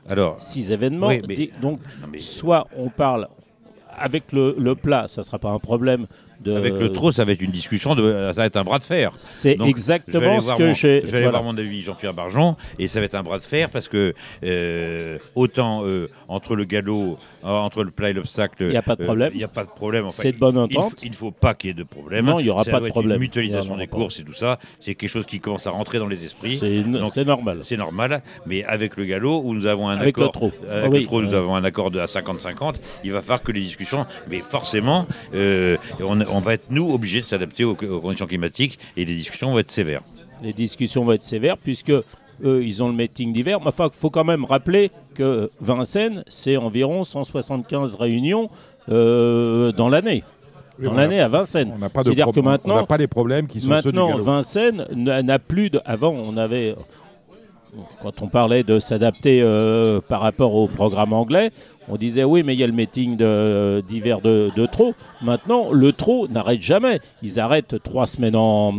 Alors, 0.09 0.35
6 0.39 0.71
événements. 0.73 1.07
Oui, 1.07 1.21
mais- 1.27 1.35
Di- 1.35 1.51
Donc, 1.61 1.79
mais 2.11 2.19
soit 2.19 2.67
on 2.77 2.89
parle 2.89 3.29
avec 3.97 4.33
le, 4.33 4.53
le 4.59 4.75
plat, 4.75 5.07
ça 5.07 5.21
ne 5.21 5.25
sera 5.25 5.39
pas 5.39 5.49
un 5.49 5.59
problème. 5.59 6.07
De, 6.41 6.53
avec 6.53 6.73
le 6.73 6.91
trot, 6.91 7.11
ça 7.11 7.25
va 7.25 7.31
être 7.31 7.41
une 7.41 7.51
discussion, 7.51 7.95
de, 7.95 8.31
ça 8.33 8.41
va 8.41 8.45
être 8.45 8.57
un 8.57 8.63
bras 8.63 8.79
de 8.79 8.83
fer. 8.83 9.11
C'est 9.15 9.57
exactement 9.65 10.41
ce 10.41 10.53
que 10.55 10.73
j'ai. 10.73 11.01
Je 11.05 11.11
vais 11.11 11.17
aller 11.19 11.27
voir 11.27 11.43
mon 11.43 11.57
ami 11.57 11.81
Jean-Pierre 11.81 12.13
Barjon 12.13 12.55
et 12.79 12.87
ça 12.87 12.99
va 12.99 13.05
être 13.05 13.15
un 13.15 13.23
bras 13.23 13.37
de 13.37 13.43
fer 13.43 13.69
parce 13.69 13.87
que 13.87 14.13
euh, 14.43 15.17
autant 15.35 15.85
euh, 15.85 16.09
entre 16.27 16.55
le 16.55 16.65
galop, 16.65 17.17
euh, 17.43 17.47
entre 17.47 17.83
le 17.83 17.91
plat 17.91 18.09
et 18.09 18.13
l'obstacle, 18.13 18.63
Il 18.63 18.73
y 18.73 18.77
a 18.77 18.81
pas 18.81 18.95
de 18.95 19.03
euh, 19.03 19.05
problème. 19.05 19.31
Il 19.33 19.37
n'y 19.37 19.43
a 19.43 19.49
pas 19.49 19.63
de 19.63 19.69
problème. 19.69 20.05
Enfin, 20.05 20.23
C'est 20.23 20.31
de 20.31 20.37
bonne 20.37 20.57
entente. 20.57 21.03
Il 21.03 21.11
ne 21.11 21.15
faut 21.15 21.31
pas 21.31 21.53
qu'il 21.53 21.69
y 21.69 21.71
ait 21.71 21.73
de 21.73 21.83
problème. 21.83 22.25
Non, 22.25 22.39
il 22.39 22.47
y 22.47 22.49
aura 22.49 22.63
Ça 22.63 22.71
pas 22.71 22.79
de 22.79 22.87
problème. 22.87 23.17
Une 23.17 23.21
mutualisation 23.21 23.77
des 23.77 23.87
courses 23.87 24.19
et 24.19 24.23
tout 24.23 24.33
ça, 24.33 24.59
c'est 24.79 24.95
quelque 24.95 25.09
chose 25.09 25.25
qui 25.25 25.39
commence 25.39 25.67
à 25.67 25.71
rentrer 25.71 25.99
dans 25.99 26.07
les 26.07 26.23
esprits. 26.25 26.57
C'est 26.57 27.23
normal. 27.23 27.59
C'est 27.61 27.77
normal, 27.77 28.21
mais 28.45 28.63
avec 28.65 28.97
le 28.97 29.05
galop 29.05 29.41
où 29.43 29.53
nous 29.53 29.65
avons 29.65 29.89
un 29.89 29.97
Avec 29.97 30.17
le 30.17 30.25
accord, 30.25 30.43
avec 30.43 30.55
Ah 30.69 30.87
le 30.87 30.89
oui, 30.89 31.05
trot, 31.05 31.21
nous 31.21 31.33
avons 31.33 31.55
un 31.55 31.63
accord 31.63 31.91
de 31.91 31.99
à 31.99 32.05
50-50. 32.05 32.75
Il 33.03 33.11
va 33.11 33.21
falloir 33.21 33.43
que 33.43 33.51
les 33.51 33.61
discussions, 33.61 34.05
mais 34.29 34.39
forcément, 34.39 35.07
euh, 35.33 35.77
on, 35.99 36.19
on 36.31 36.39
va 36.39 36.53
être 36.53 36.65
nous 36.69 36.91
obligés 36.91 37.21
de 37.21 37.25
s'adapter 37.25 37.63
aux, 37.63 37.71
aux 37.73 37.99
conditions 38.01 38.27
climatiques 38.27 38.79
et 38.97 39.05
les 39.05 39.15
discussions 39.15 39.51
vont 39.51 39.59
être 39.59 39.71
sévères. 39.71 40.01
Les 40.43 40.53
discussions 40.53 41.03
vont 41.05 41.13
être 41.13 41.23
sévères 41.23 41.57
puisque 41.57 41.91
eux, 42.43 42.63
ils 42.63 42.83
ont 42.83 42.87
le 42.89 42.93
meeting 42.95 43.31
d'hiver. 43.33 43.59
Mais 43.61 43.67
enfin, 43.67 43.89
il 43.93 43.97
faut 43.97 44.09
quand 44.09 44.25
même 44.25 44.43
rappeler 44.45 44.91
que 45.13 45.49
Vincennes, 45.61 46.23
c'est 46.27 46.57
environ 46.57 47.03
175 47.03 47.95
réunions 47.95 48.49
euh, 48.89 49.71
dans 49.71 49.89
l'année. 49.89 50.23
Oui, 50.77 50.85
Dans 50.87 50.93
l'année 50.93 51.21
à 51.21 51.29
Vincennes. 51.29 51.71
On 51.73 51.77
n'a 51.79 51.87
pas 51.89 52.01
de 52.01 52.07
C'est-à-dire 52.07 52.25
que 52.25 52.31
problème- 52.31 52.47
On 52.47 52.51
maintenant, 52.51 52.75
n'a 52.81 52.85
pas 52.85 52.97
les 52.97 53.07
problèmes 53.07 53.47
qui 53.47 53.61
sont 53.61 53.67
ceux 53.81 53.91
du 53.93 53.97
Maintenant. 53.97 54.17
Vincennes 54.19 54.85
n'a 54.93 55.23
n'a 55.23 55.39
plus 55.39 55.69
de. 55.69 55.79
Avant, 55.85 56.09
on 56.11 56.35
avait. 56.35 56.75
Quand 58.01 58.21
on 58.21 58.27
parlait 58.27 58.63
de 58.63 58.79
s'adapter 58.79 59.41
euh, 59.41 59.99
par 60.07 60.21
rapport 60.21 60.53
au 60.55 60.67
programme 60.67 61.11
anglais, 61.11 61.51
on 61.89 61.97
disait 61.97 62.23
oui, 62.23 62.43
mais 62.43 62.53
il 62.55 62.59
y 62.59 62.63
a 62.63 62.67
le 62.67 62.73
meeting 62.73 63.15
de- 63.17 63.83
d'hiver 63.87 64.21
de, 64.21 64.49
de 64.55 64.65
trop. 64.65 64.93
Maintenant, 65.21 65.71
le 65.71 65.91
trop 65.91 66.27
n'arrête 66.27 66.61
jamais. 66.61 66.99
Ils 67.21 67.39
arrêtent 67.39 67.81
trois 67.83 68.05
semaines 68.07 68.35
en, 68.35 68.73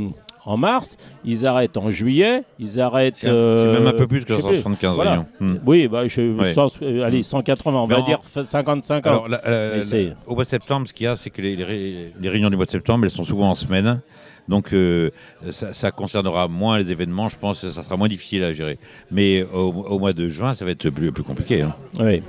en 0.44 0.56
mars, 0.56 0.96
ils 1.24 1.46
arrêtent 1.46 1.76
en 1.76 1.90
juillet, 1.90 2.42
ils 2.58 2.80
arrêtent. 2.80 3.16
C'est 3.18 3.28
euh, 3.28 3.72
même 3.74 3.86
un 3.88 3.92
peu 3.92 4.06
plus 4.06 4.24
que 4.24 4.32
je 4.34 4.40
sais 4.40 4.46
plus. 4.46 4.56
175 4.56 4.94
Voilà. 4.94 5.10
réunions. 5.10 5.26
Hmm. 5.40 5.56
Oui, 5.66 5.88
bah, 5.88 6.06
je, 6.06 6.20
euh, 6.20 7.04
allez, 7.04 7.22
180, 7.22 7.80
on 7.80 7.86
va 7.86 8.00
en- 8.00 8.04
dire 8.04 8.20
55 8.22 9.06
ans. 9.06 9.10
Alors, 9.10 9.28
la- 9.28 9.40
la- 9.44 9.68
Mais 9.70 9.76
la- 9.76 9.82
c'est- 9.82 10.12
au 10.26 10.34
mois 10.34 10.44
de 10.44 10.48
septembre, 10.48 10.86
ce 10.86 10.92
qu'il 10.92 11.04
y 11.04 11.08
a, 11.08 11.16
c'est 11.16 11.30
que 11.30 11.42
les, 11.42 11.56
les 11.56 11.64
ré- 11.64 12.12
les 12.20 12.28
réunions 12.28 12.50
du 12.50 12.56
mois 12.56 12.66
de 12.66 12.70
septembre, 12.70 13.04
elles 13.04 13.10
sont 13.10 13.24
souvent 13.24 13.50
en 13.50 13.54
semaine. 13.54 14.00
Donc, 14.48 14.72
euh, 14.72 15.11
ça, 15.50 15.72
ça 15.74 15.90
concernera 15.90 16.48
moins 16.48 16.78
les 16.78 16.90
événements, 16.92 17.28
je 17.28 17.37
pense 17.37 17.61
que 17.62 17.70
ça 17.70 17.82
sera 17.82 17.96
moins 17.96 18.09
difficile 18.09 18.44
à 18.44 18.52
gérer. 18.52 18.78
Mais 19.11 19.42
au, 19.42 19.70
au 19.72 19.98
mois 19.98 20.12
de 20.12 20.28
juin, 20.28 20.54
ça 20.54 20.64
va 20.64 20.70
être 20.70 20.88
plus, 20.90 21.11
plus 21.12 21.22
compliqué. 21.24 21.62
hein. 21.62 21.74
Oui, 21.98 22.22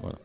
voilà. 0.00 0.16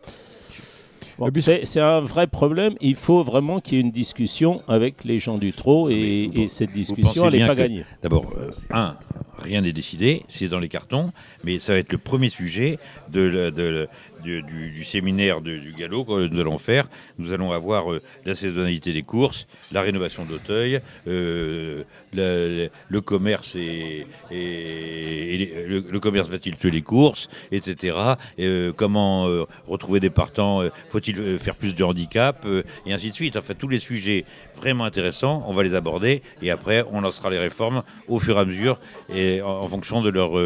Bon, 1.19 1.27
Et 1.27 1.31
puis- 1.31 1.41
c'est 1.63 1.79
un 1.81 1.99
vrai 1.99 2.27
problème. 2.27 2.75
Il 2.79 2.93
faut 2.95 3.23
vraiment 3.23 3.59
qu'il 3.59 3.75
y 3.75 3.77
ait 3.79 3.83
une 3.83 3.89
discussion 3.91 4.61
avec 4.67 5.03
les 5.03 5.17
gens 5.19 5.39
du 5.39 5.51
trot 5.51 5.89
et, 5.89 6.29
vous- 6.33 6.41
et 6.41 6.47
cette 6.47 6.69
Vous 6.69 6.75
discussion, 6.75 7.23
pensez 7.23 7.25
elle 7.25 7.31
n'est 7.31 7.37
bien 7.39 7.47
pas 7.47 7.55
gagnée. 7.55 7.85
D'abord, 8.03 8.31
euh, 8.37 8.51
un, 8.69 8.95
rien 9.39 9.61
n'est 9.61 9.71
décidé, 9.73 10.21
c'est 10.27 10.47
dans 10.47 10.59
les 10.59 10.69
cartons, 10.69 11.11
mais 11.43 11.57
ça 11.57 11.73
va 11.73 11.79
être 11.79 11.91
le 11.91 11.97
premier 11.97 12.29
sujet 12.29 12.77
de 13.11 13.21
la- 13.21 13.49
de 13.51 13.63
la- 13.63 13.85
du, 14.23 14.83
séminaire 14.83 15.41
du 15.41 15.73
galop 15.77 16.05
que 16.05 16.27
nous 16.27 16.39
allons 16.39 16.57
faire. 16.57 16.87
Nous 17.17 17.31
allons 17.31 17.51
avoir 17.51 17.91
euh, 17.91 18.01
la 18.25 18.35
saisonnalité 18.35 18.93
des 18.93 19.01
courses, 19.01 19.47
la 19.71 19.81
rénovation 19.81 20.25
d'Auteuil, 20.25 20.79
euh, 21.07 21.83
le, 22.13 22.99
commerce 22.99 23.55
et, 23.55 24.07
le, 24.31 25.97
commerce 25.99 26.29
va-t-il 26.29 26.55
tuer 26.57 26.71
les 26.71 26.81
courses, 26.81 27.29
etc. 27.51 27.97
Et, 28.37 28.45
euh, 28.45 28.73
comment 28.75 29.27
retrouver 29.67 29.99
des 29.99 30.09
partants 30.09 30.61
Faut-il 30.89 31.39
faire 31.39 31.55
plus 31.55 31.75
de 31.75 31.83
handicap 31.83 32.45
Et 32.85 32.93
ainsi 32.93 33.09
de 33.09 33.15
suite. 33.15 33.35
Enfin, 33.35 33.53
tous 33.53 33.67
les 33.67 33.79
sujets 33.79 34.25
vraiment 34.55 34.85
intéressants, 34.85 35.43
on 35.47 35.53
va 35.53 35.63
les 35.63 35.75
aborder 35.75 36.21
et 36.41 36.51
après, 36.51 36.83
on 36.91 37.01
lancera 37.01 37.29
les 37.29 37.37
réformes 37.37 37.83
au 38.07 38.19
fur 38.19 38.37
et 38.37 38.41
à 38.41 38.45
mesure 38.45 38.79
et 39.13 39.41
en, 39.41 39.49
en 39.49 39.67
fonction 39.67 40.01
de 40.01 40.09
leur, 40.09 40.37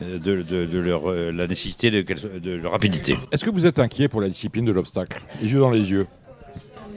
de, 0.00 0.42
de- 0.42 0.64
de 0.66 0.78
leur 0.78 1.10
euh, 1.10 1.30
la 1.32 1.46
nécessité 1.46 1.90
de, 1.90 2.02
de 2.38 2.54
leur 2.54 2.72
rapidité. 2.72 3.16
Est-ce 3.32 3.44
que 3.44 3.50
vous 3.50 3.66
êtes 3.66 3.78
inquiet 3.78 4.08
pour 4.08 4.20
la 4.20 4.28
discipline 4.28 4.64
de 4.64 4.72
l'obstacle? 4.72 5.20
Les 5.42 5.50
yeux 5.52 5.58
dans 5.60 5.70
les 5.70 5.90
yeux. 5.90 6.06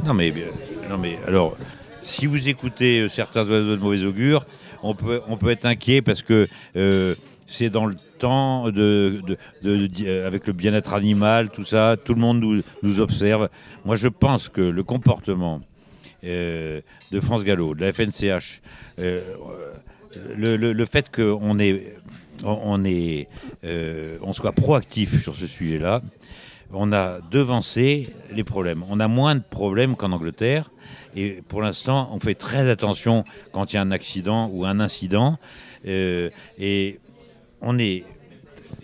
Non 0.05 0.13
mais, 0.13 0.31
euh, 0.31 0.87
non 0.89 0.97
mais 0.97 1.17
alors, 1.27 1.57
si 2.01 2.25
vous 2.25 2.47
écoutez 2.47 3.01
euh, 3.01 3.09
certains 3.09 3.41
oiseaux 3.47 3.75
de 3.75 3.81
mauvais 3.81 4.03
augure, 4.03 4.45
on 4.83 4.95
peut, 4.95 5.21
on 5.27 5.37
peut 5.37 5.49
être 5.51 5.65
inquiet 5.65 6.01
parce 6.01 6.21
que 6.21 6.47
euh, 6.75 7.13
c'est 7.47 7.69
dans 7.69 7.85
le 7.85 7.95
temps 8.17 8.65
de, 8.71 9.21
de- 9.27 9.37
de- 9.63 9.87
de- 9.87 10.05
euh, 10.07 10.27
avec 10.27 10.47
le 10.47 10.53
bien-être 10.53 10.93
animal, 10.93 11.49
tout 11.49 11.65
ça, 11.65 11.97
tout 12.03 12.13
le 12.13 12.21
monde 12.21 12.39
nous, 12.39 12.61
nous 12.81 12.99
observe. 12.99 13.49
Moi, 13.85 13.95
je 13.95 14.07
pense 14.07 14.47
que 14.47 14.61
le 14.61 14.83
comportement 14.83 15.61
euh, 16.23 16.81
de 17.11 17.19
France 17.19 17.43
Gallo, 17.43 17.75
de 17.75 17.81
la 17.81 17.91
FNCH, 17.93 18.61
euh, 18.99 19.21
le, 20.35 20.55
le- 20.57 20.73
le 20.73 20.85
fait 20.85 21.09
qu'on 21.13 21.57
est, 21.59 21.95
on, 22.43 22.83
est, 22.85 23.27
euh, 23.63 24.17
on 24.21 24.33
soit 24.33 24.51
proactif 24.51 25.21
sur 25.23 25.35
ce 25.35 25.47
sujet-là, 25.47 26.01
on 26.73 26.93
a 26.93 27.19
devancé 27.31 28.13
les 28.31 28.43
problèmes. 28.43 28.83
On 28.89 28.99
a 28.99 29.07
moins 29.07 29.35
de 29.35 29.41
problèmes 29.41 29.95
qu'en 29.95 30.11
Angleterre. 30.11 30.71
Et 31.15 31.41
pour 31.47 31.61
l'instant, 31.61 32.09
on 32.13 32.19
fait 32.19 32.35
très 32.35 32.69
attention 32.69 33.23
quand 33.51 33.73
il 33.73 33.75
y 33.75 33.79
a 33.79 33.81
un 33.81 33.91
accident 33.91 34.49
ou 34.53 34.65
un 34.65 34.79
incident. 34.79 35.37
Euh, 35.85 36.29
et 36.57 36.99
on 37.61 37.77
est. 37.77 38.05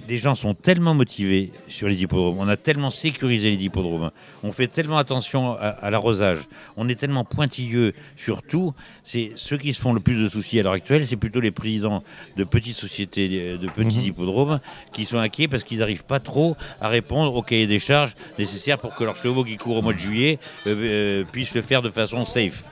Les 0.08 0.18
gens 0.18 0.36
sont 0.36 0.54
tellement 0.54 0.94
motivés 0.94 1.52
sur 1.68 1.90
les 1.90 2.02
hippodromes. 2.02 2.38
On 2.40 2.48
a 2.48 2.56
tellement 2.56 2.92
sécurisé 2.92 3.50
les 3.52 3.62
hippodromes. 3.62 4.12
On 4.42 4.54
fait 4.54 4.68
tellement 4.68 4.98
attention 4.98 5.52
à, 5.58 5.68
à 5.68 5.90
l'arrosage. 5.90 6.40
On 6.78 6.88
est 6.88 6.96
tellement 6.96 7.26
pointilleux 7.26 7.92
sur 8.16 8.42
tout. 8.42 8.74
C'est 9.04 9.34
ceux 9.36 9.58
qui 9.58 9.74
se 9.74 9.82
font 9.82 9.92
le 9.92 10.00
plus 10.00 10.16
de 10.16 10.30
soucis 10.30 10.62
à 10.62 10.64
l'heure 10.64 10.72
actuelle, 10.74 11.06
c'est 11.06 11.18
plutôt 11.18 11.42
les 11.42 11.52
présidents 11.52 12.04
de 12.38 12.44
petites 12.46 12.78
sociétés, 12.78 13.58
de 13.58 13.68
petits 13.70 13.98
Mhm. 13.98 14.06
hippodromes, 14.06 14.60
qui 14.94 15.06
sont 15.06 15.18
inquiets 15.18 15.50
parce 15.50 15.64
qu'ils 15.66 15.80
n'arrivent 15.80 16.06
pas 16.06 16.22
trop 16.22 16.56
à 16.80 16.88
répondre 16.88 17.36
au 17.36 17.42
cahier 17.42 17.68
des 17.68 17.80
charges 17.80 18.16
nécessaires 18.40 18.80
pour 18.80 18.96
que 18.96 19.04
leurs 19.04 19.18
chevaux 19.18 19.44
qui 19.44 19.58
courent 19.58 19.78
au 19.78 19.82
mois 19.82 19.94
de 19.94 20.00
juillet 20.00 20.40
euh, 20.68 20.76
euh, 20.76 21.26
puissent 21.30 21.54
le 21.54 21.62
faire 21.62 21.82
de 21.82 21.90
façon 21.90 22.24
safe. 22.24 22.64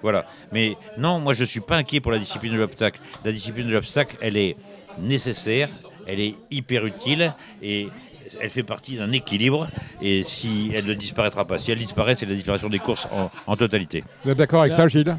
Voilà. 0.00 0.26
Mais 0.52 0.76
non, 0.96 1.18
moi 1.18 1.34
je 1.34 1.40
ne 1.40 1.46
suis 1.46 1.60
pas 1.60 1.76
inquiet 1.76 2.00
pour 2.00 2.12
la 2.12 2.18
discipline 2.18 2.52
de 2.52 2.58
l'obstacle. 2.58 3.00
La 3.24 3.32
discipline 3.32 3.66
de 3.66 3.72
l'obstacle, 3.72 4.16
elle 4.20 4.36
est 4.36 4.54
nécessaire, 5.00 5.70
elle 6.06 6.20
est 6.20 6.34
hyper 6.50 6.86
utile 6.86 7.34
et 7.62 7.88
elle 8.40 8.50
fait 8.50 8.62
partie 8.62 8.96
d'un 8.96 9.12
équilibre. 9.12 9.68
Et 10.02 10.22
si 10.24 10.72
elle 10.74 10.86
ne 10.86 10.94
disparaîtra 10.94 11.44
pas, 11.44 11.58
si 11.58 11.70
elle 11.70 11.78
disparaît, 11.78 12.14
c'est 12.14 12.26
la 12.26 12.34
disparition 12.34 12.68
des 12.68 12.78
courses 12.78 13.06
en, 13.12 13.30
en 13.46 13.56
totalité. 13.56 14.04
Vous 14.24 14.30
êtes 14.30 14.38
d'accord 14.38 14.62
avec 14.62 14.72
ça, 14.72 14.88
Gilles? 14.88 15.16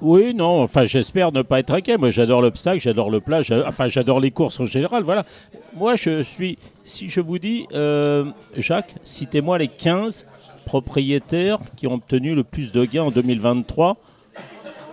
Oui, 0.00 0.34
non, 0.34 0.62
enfin 0.62 0.84
j'espère 0.84 1.30
ne 1.30 1.42
pas 1.42 1.60
être 1.60 1.72
inquiet. 1.72 1.96
Moi 1.96 2.10
j'adore 2.10 2.42
l'obstacle, 2.42 2.80
j'adore 2.80 3.08
le 3.08 3.20
plat, 3.20 3.40
enfin 3.66 3.86
j'adore 3.86 4.18
les 4.18 4.32
courses 4.32 4.58
en 4.58 4.66
général. 4.66 5.04
Voilà. 5.04 5.24
Moi 5.76 5.94
je 5.94 6.24
suis, 6.24 6.58
si 6.84 7.08
je 7.08 7.20
vous 7.20 7.38
dis, 7.38 7.68
euh, 7.72 8.24
Jacques, 8.56 8.96
citez-moi 9.04 9.58
les 9.58 9.68
15 9.68 10.26
propriétaires 10.64 11.58
qui 11.76 11.86
ont 11.86 11.94
obtenu 11.94 12.34
le 12.34 12.42
plus 12.42 12.72
de 12.72 12.84
gains 12.84 13.04
en 13.04 13.10
2023 13.12 13.96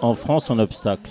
en 0.01 0.13
France 0.13 0.51
en 0.51 0.59
obstacle. 0.59 1.09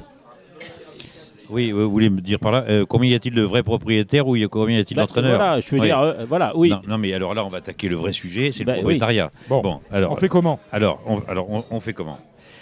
Oui, 1.51 1.71
vous 1.73 1.91
voulez 1.91 2.11
me 2.11 2.21
dire 2.21 2.39
par 2.39 2.53
là, 2.53 2.65
euh, 2.69 2.85
combien 2.87 3.11
y 3.11 3.15
a-t-il 3.15 3.35
de 3.35 3.43
vrais 3.43 3.63
propriétaires 3.63 4.27
ou 4.27 4.37
y 4.37 4.45
a- 4.45 4.49
combien 4.49 4.77
y 4.77 4.81
a-t-il 4.81 4.97
Bah, 4.97 5.03
d'entraîneurs 5.03 5.37
Voilà, 5.39 5.61
je 5.61 5.71
veux 5.71 5.81
Oui. 5.81 5.87
dire, 5.87 5.99
euh, 6.01 6.25
voilà, 6.29 6.53
oui. 6.57 6.71
Non, 6.71 6.81
non, 6.87 6.99
mais 6.99 7.13
alors 7.15 7.35
là, 7.35 7.45
on 7.45 7.49
va 7.49 7.59
attaquer 7.59 7.89
le 7.89 7.97
vrai 7.97 8.13
sujet, 8.13 8.51
c'est 8.53 8.65
Bah, 8.65 8.73
le 8.73 8.79
oui. 8.79 8.83
propriétariat. 8.99 9.31
Bon, 9.49 9.81
alors, 9.91 10.13
On 10.13 10.17
fait 10.17 10.29
comment? 10.29 10.61
alors, 10.73 11.01
on, 11.07 11.21
alors 11.29 11.51
on, 11.51 11.65
on 11.71 11.81
fait 11.81 11.93
comment? 11.95 12.19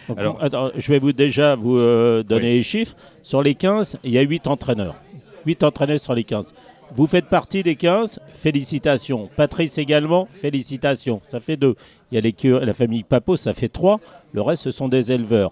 Donc, 0.08 0.18
Alors- 0.20 0.38
attends, 0.42 0.70
je 0.76 0.92
vais 0.92 1.00
vous 1.00 1.12
déjà 1.12 1.56
vous 1.56 1.76
euh, 1.78 2.22
donner 2.22 2.52
les 2.54 2.62
chiffres. 2.62 2.94
Sur 3.24 3.42
les 3.42 3.56
15, 3.56 3.96
il 4.04 4.12
y 4.12 4.18
a 4.18 4.22
8 4.22 4.46
entraîneurs. 4.46 4.94
8 5.46 5.64
entraîneurs 5.64 5.98
sur 5.98 6.14
les 6.14 6.22
15. 6.24 6.54
Vous 6.94 7.08
faites 7.08 7.26
partie 7.26 7.64
des 7.64 7.74
15, 7.74 8.20
félicitations. 8.32 9.28
Patrice 9.36 9.76
également, 9.78 10.28
félicitations. 10.34 11.20
Ça 11.26 11.40
fait 11.40 11.56
deux. 11.56 11.74
Il 12.12 12.14
y 12.14 12.18
a 12.18 12.20
l'écu- 12.20 12.56
la 12.60 12.74
famille 12.74 13.02
Papo, 13.02 13.34
ça 13.34 13.52
fait 13.52 13.68
trois. 13.68 13.98
Le 14.32 14.42
reste, 14.42 14.62
ce 14.62 14.70
sont 14.70 14.86
des 14.88 15.10
éleveurs. 15.10 15.50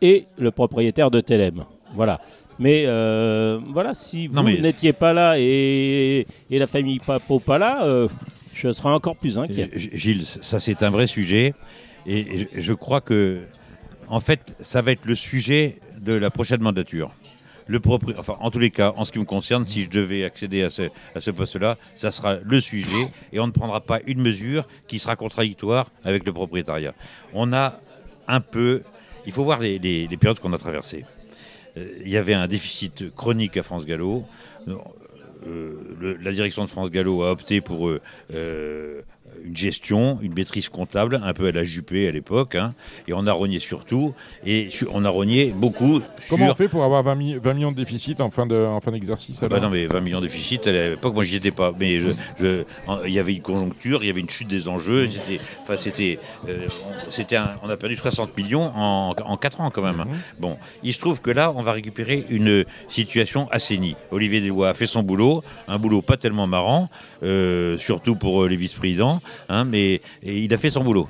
Et 0.00 0.24
le 0.36 0.50
propriétaire 0.50 1.12
de 1.12 1.20
Telem. 1.20 1.64
Voilà. 1.94 2.20
Mais 2.58 2.84
euh, 2.86 3.58
voilà, 3.72 3.94
si 3.94 4.28
vous 4.28 4.34
n'étiez 4.62 4.92
pas 4.92 5.12
là 5.12 5.34
et, 5.38 6.26
et 6.50 6.58
la 6.58 6.66
famille 6.66 6.98
Papo 7.00 7.40
pas 7.40 7.58
là, 7.58 7.84
euh, 7.84 8.08
je 8.54 8.70
serais 8.72 8.90
encore 8.90 9.16
plus 9.16 9.38
inquiet. 9.38 9.70
Gilles, 9.74 10.24
ça 10.24 10.60
c'est 10.60 10.82
un 10.82 10.90
vrai 10.90 11.06
sujet. 11.06 11.54
Et 12.06 12.48
je- 12.54 12.60
je 12.60 12.72
crois 12.72 13.00
que, 13.00 13.42
en 14.08 14.20
fait, 14.20 14.54
ça 14.60 14.82
va 14.82 14.92
être 14.92 15.06
le 15.06 15.14
sujet 15.14 15.78
de 16.00 16.12
la 16.12 16.30
prochaine 16.30 16.60
mandature. 16.60 17.10
Le 17.68 17.78
propri- 17.78 18.14
enfin, 18.18 18.36
en 18.40 18.50
tous 18.50 18.58
les 18.58 18.70
cas, 18.70 18.92
en 18.96 19.04
ce 19.04 19.12
qui 19.12 19.20
me 19.20 19.24
concerne, 19.24 19.66
si 19.66 19.84
je 19.84 19.90
devais 19.90 20.24
accéder 20.24 20.62
à 20.64 20.70
ce, 20.70 20.82
à 21.14 21.20
ce 21.20 21.30
poste-là, 21.30 21.76
ça 21.94 22.10
sera 22.10 22.36
le 22.42 22.60
sujet 22.60 23.06
et 23.32 23.38
on 23.40 23.46
ne 23.46 23.52
prendra 23.52 23.80
pas 23.80 24.00
une 24.06 24.20
mesure 24.20 24.66
qui 24.88 24.98
sera 24.98 25.14
contradictoire 25.16 25.86
avec 26.04 26.26
le 26.26 26.32
propriétariat. 26.32 26.92
On 27.32 27.52
a 27.52 27.80
un 28.26 28.40
peu, 28.40 28.82
il 29.26 29.32
faut 29.32 29.44
voir 29.44 29.60
les, 29.60 29.78
les- 29.78 30.06
les 30.08 30.16
périodes 30.16 30.40
qu'on 30.40 30.52
a 30.52 30.58
traversées. 30.58 31.04
Euh, 31.76 31.88
Il 32.04 32.10
y 32.10 32.16
avait 32.16 32.34
un 32.34 32.48
déficit 32.48 33.14
chronique 33.14 33.56
à 33.56 33.62
France 33.62 33.86
Gallo. 33.86 34.24
Euh, 34.68 36.16
la 36.20 36.32
direction 36.32 36.62
de 36.64 36.68
France 36.68 36.90
Gallo 36.90 37.22
a 37.22 37.32
opté 37.32 37.60
pour 37.60 37.88
euh, 37.88 39.02
une 39.44 39.56
gestion, 39.56 40.18
une 40.22 40.34
maîtrise 40.34 40.68
comptable, 40.68 41.20
un 41.22 41.32
peu 41.32 41.46
à 41.48 41.52
la 41.52 41.64
Juppé 41.64 42.08
à 42.08 42.10
l'époque, 42.12 42.54
hein, 42.54 42.74
et 43.08 43.12
on 43.12 43.26
a 43.26 43.32
rogné 43.32 43.58
sur 43.58 43.84
tout, 43.84 44.14
et 44.44 44.68
su- 44.70 44.86
on 44.92 45.04
a 45.04 45.08
rogné 45.08 45.52
beaucoup 45.56 46.00
Comment 46.28 46.44
sur... 46.46 46.52
on 46.52 46.56
fait 46.56 46.68
pour 46.68 46.84
avoir 46.84 47.02
20, 47.02 47.14
mi- 47.14 47.34
20 47.36 47.54
millions 47.54 47.72
de 47.72 47.76
déficit 47.76 48.20
en 48.20 48.30
fin 48.30 48.46
de- 48.46 48.54
en 48.56 48.80
fin 48.80 48.92
d'exercice 48.92 49.40
Ah 49.42 49.48
bah 49.48 49.60
non 49.60 49.70
mais 49.70 49.86
20 49.86 50.00
millions 50.00 50.20
de 50.20 50.26
déficit 50.26 50.66
à 50.66 50.72
l'époque 50.72 51.14
moi 51.14 51.24
j'y 51.24 51.36
étais 51.36 51.50
pas 51.50 51.72
mais 51.78 52.00
il 52.40 52.64
y 53.12 53.18
avait 53.18 53.34
une 53.34 53.42
conjoncture 53.42 54.02
il 54.02 54.06
y 54.06 54.10
avait 54.10 54.20
une 54.20 54.30
chute 54.30 54.48
des 54.48 54.68
enjeux 54.68 55.08
c'était 55.10 55.40
enfin 55.62 55.76
c'était 55.76 56.18
euh, 56.48 56.66
on, 57.62 57.68
a 57.68 57.76
perdu 57.76 57.96
60 57.96 58.36
millions 58.36 58.70
en, 58.74 59.14
en 59.24 59.36
4 59.36 59.60
ans 59.60 59.70
quand 59.70 59.82
même 59.82 60.00
hein. 60.00 60.08
bon 60.38 60.56
il 60.82 60.92
se 60.92 60.98
trouve 60.98 61.20
que 61.20 61.30
là 61.30 61.52
on 61.54 61.62
va 61.62 61.72
récupérer 61.72 62.24
une 62.30 62.64
situation 62.88 63.48
assainie 63.50 63.96
Olivier 64.10 64.40
Deslois 64.40 64.70
a 64.70 64.74
fait 64.74 64.86
son 64.86 65.02
boulot 65.02 65.42
un 65.68 65.78
boulot 65.78 66.02
pas 66.02 66.16
tellement 66.16 66.46
marrant 66.46 66.88
euh, 67.22 67.78
surtout 67.78 68.16
pour 68.16 68.42
euh, 68.44 68.48
les 68.48 68.56
vice-présidents 68.56 69.20
hein, 69.48 69.64
mais 69.64 70.00
et 70.22 70.38
il 70.40 70.52
a 70.54 70.58
fait 70.58 70.70
son 70.70 70.82
boulot 70.84 71.08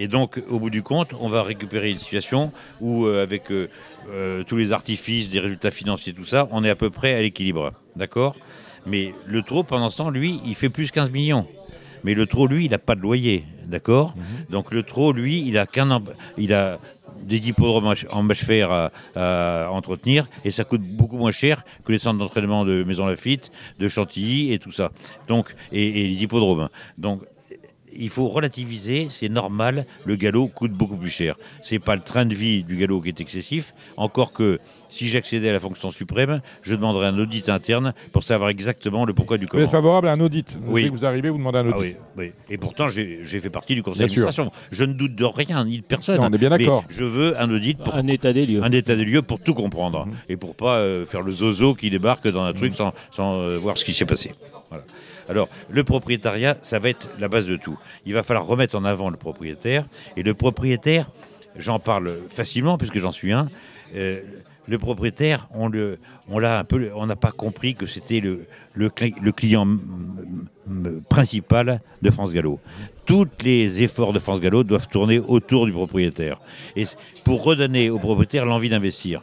et 0.00 0.08
donc, 0.08 0.42
au 0.50 0.58
bout 0.58 0.68
du 0.70 0.82
compte, 0.82 1.10
on 1.20 1.28
va 1.28 1.44
récupérer 1.44 1.92
une 1.92 1.98
situation 1.98 2.50
où, 2.80 3.06
euh, 3.06 3.22
avec 3.22 3.52
euh, 3.52 3.68
euh, 4.10 4.42
tous 4.42 4.56
les 4.56 4.72
artifices, 4.72 5.28
des 5.30 5.38
résultats 5.38 5.70
financiers, 5.70 6.12
tout 6.12 6.24
ça, 6.24 6.48
on 6.50 6.64
est 6.64 6.70
à 6.70 6.74
peu 6.74 6.90
près 6.90 7.14
à 7.14 7.22
l'équilibre. 7.22 7.70
D'accord? 7.94 8.34
Mais 8.84 9.14
le 9.26 9.42
trop, 9.42 9.62
pendant 9.62 9.88
ce 9.88 9.98
temps, 9.98 10.10
lui, 10.10 10.40
il 10.44 10.56
fait 10.56 10.70
plus 10.70 10.90
15 10.90 11.10
millions. 11.10 11.46
Mais 12.02 12.14
le 12.14 12.26
trop, 12.26 12.48
lui, 12.48 12.64
il 12.64 12.70
n'a 12.72 12.78
pas 12.78 12.96
de 12.96 13.00
loyer. 13.00 13.44
D'accord? 13.66 14.14
Donc, 14.48 14.72
le 14.72 14.82
trop, 14.82 15.12
lui, 15.12 15.40
il 15.46 15.56
a 15.56 15.66
qu'un. 15.66 16.02
Il 16.36 16.52
a 16.52 16.80
des 17.22 17.48
hippodromes 17.48 17.86
en 17.86 17.94
ch- 17.94 18.06
en 18.10 18.22
mâche 18.22 18.44
fer 18.44 18.70
à, 18.72 18.90
à 19.14 19.70
entretenir 19.70 20.26
et 20.42 20.50
ça 20.50 20.64
coûte 20.64 20.80
beaucoup 20.80 21.18
moins 21.18 21.32
cher 21.32 21.64
que 21.84 21.92
les 21.92 21.98
centres 21.98 22.18
d'entraînement 22.18 22.64
de 22.64 22.82
Maison 22.82 23.04
Lafitte, 23.04 23.52
de 23.78 23.88
Chantilly 23.88 24.54
et 24.54 24.58
tout 24.58 24.72
ça. 24.72 24.90
Donc, 25.28 25.54
et, 25.70 25.86
et 26.04 26.08
les 26.08 26.22
hippodromes. 26.22 26.70
Donc, 26.96 27.20
il 27.96 28.08
faut 28.08 28.28
relativiser, 28.28 29.08
c'est 29.10 29.28
normal, 29.28 29.86
le 30.04 30.16
galop 30.16 30.48
coûte 30.48 30.72
beaucoup 30.72 30.96
plus 30.96 31.10
cher. 31.10 31.36
C'est 31.62 31.78
pas 31.78 31.94
le 31.96 32.02
train 32.02 32.24
de 32.26 32.34
vie 32.34 32.62
du 32.62 32.76
galop 32.76 33.00
qui 33.00 33.08
est 33.08 33.20
excessif, 33.20 33.74
encore 33.96 34.32
que 34.32 34.58
si 34.88 35.08
j'accédais 35.08 35.50
à 35.50 35.52
la 35.52 35.60
fonction 35.60 35.90
suprême, 35.90 36.40
je 36.62 36.74
demanderais 36.74 37.06
un 37.06 37.18
audit 37.18 37.48
interne 37.48 37.94
pour 38.12 38.22
savoir 38.24 38.50
exactement 38.50 39.04
le 39.04 39.14
pourquoi 39.14 39.38
du 39.38 39.44
Vous 39.44 39.50
comment. 39.50 39.64
êtes 39.64 39.70
favorable 39.70 40.08
à 40.08 40.12
un 40.12 40.20
audit 40.20 40.58
Oui. 40.66 40.82
Dès 40.84 40.88
que 40.90 40.94
vous 40.94 41.04
arrivez, 41.04 41.30
vous 41.30 41.38
demandez 41.38 41.58
un 41.58 41.70
Ah 41.72 41.76
audit. 41.78 41.96
oui, 42.16 42.24
oui. 42.26 42.32
Et 42.48 42.58
pourtant, 42.58 42.88
j'ai 42.88 43.24
fait 43.24 43.50
partie 43.50 43.74
du 43.74 43.82
conseil 43.82 44.00
d'administration. 44.06 44.50
Je 44.70 44.84
ne 44.84 44.92
doute 44.92 45.14
de 45.14 45.24
rien, 45.24 45.64
ni 45.64 45.78
de 45.78 45.82
personne. 45.84 46.20
Non, 46.20 46.28
on 46.30 46.32
est 46.32 46.38
bien 46.38 46.50
d'accord. 46.50 46.84
Je 46.88 47.04
veux 47.04 47.40
un 47.40 47.50
audit 47.50 47.78
pour 47.78 47.94
Un 47.94 48.06
état 48.08 48.32
des 48.32 48.46
lieux. 48.46 48.62
un 48.62 48.72
état 48.72 48.96
des 48.96 49.04
lieux 49.04 49.22
pour 49.22 49.38
tout 49.40 49.54
comprendre 49.54 50.06
Mhm. 50.06 50.12
et 50.28 50.36
pour 50.36 50.54
pas 50.54 50.76
euh, 50.78 51.06
faire 51.06 51.22
le 51.22 51.32
zozo 51.32 51.74
qui 51.74 51.90
débarque 51.90 52.28
dans 52.28 52.42
un 52.44 52.52
truc 52.52 52.74
sans, 52.74 52.92
sans, 53.10 53.40
euh, 53.40 53.58
voir 53.58 53.76
ce 53.78 53.84
qui 53.84 53.92
s'est 53.92 54.04
passé. 54.06 54.32
Voilà. 54.68 54.84
Alors, 55.30 55.48
le 55.70 55.84
propriétariat, 55.84 56.56
ça 56.60 56.78
va 56.80 56.88
être 56.90 57.08
la 57.20 57.28
base 57.28 57.46
de 57.46 57.56
tout. 57.56 57.78
Il 58.04 58.12
va 58.14 58.22
falloir 58.22 58.46
remettre 58.46 58.76
en 58.76 58.84
avant 58.84 59.08
le 59.10 59.16
propriétaire. 59.16 59.84
Et 60.16 60.22
le 60.22 60.34
propriétaire, 60.34 61.08
j'en 61.56 61.78
parle 61.78 62.18
facilement 62.28 62.76
puisque 62.76 62.98
j'en 62.98 63.12
suis 63.12 63.32
un. 63.32 63.48
euh, 63.94 64.20
le 64.68 64.78
propriétaire, 64.78 65.48
on 65.52 65.68
n'a 65.70 67.16
pas 67.16 67.32
compris 67.32 67.74
que 67.74 67.86
c'était 67.86 68.20
le, 68.20 68.46
le, 68.74 68.88
cli- 68.88 69.20
le 69.20 69.32
client 69.32 69.66
principal 71.08 71.80
de 72.02 72.10
France 72.10 72.32
Gallo. 72.32 72.60
Tous 73.04 73.26
les 73.42 73.82
efforts 73.82 74.12
de 74.12 74.20
France 74.20 74.40
Gallo 74.40 74.62
doivent 74.62 74.86
tourner 74.86 75.18
autour 75.18 75.66
du 75.66 75.72
propriétaire. 75.72 76.40
Et 76.76 76.84
pour 77.24 77.42
redonner 77.42 77.90
au 77.90 77.98
propriétaire 77.98 78.44
l'envie 78.44 78.68
d'investir. 78.68 79.22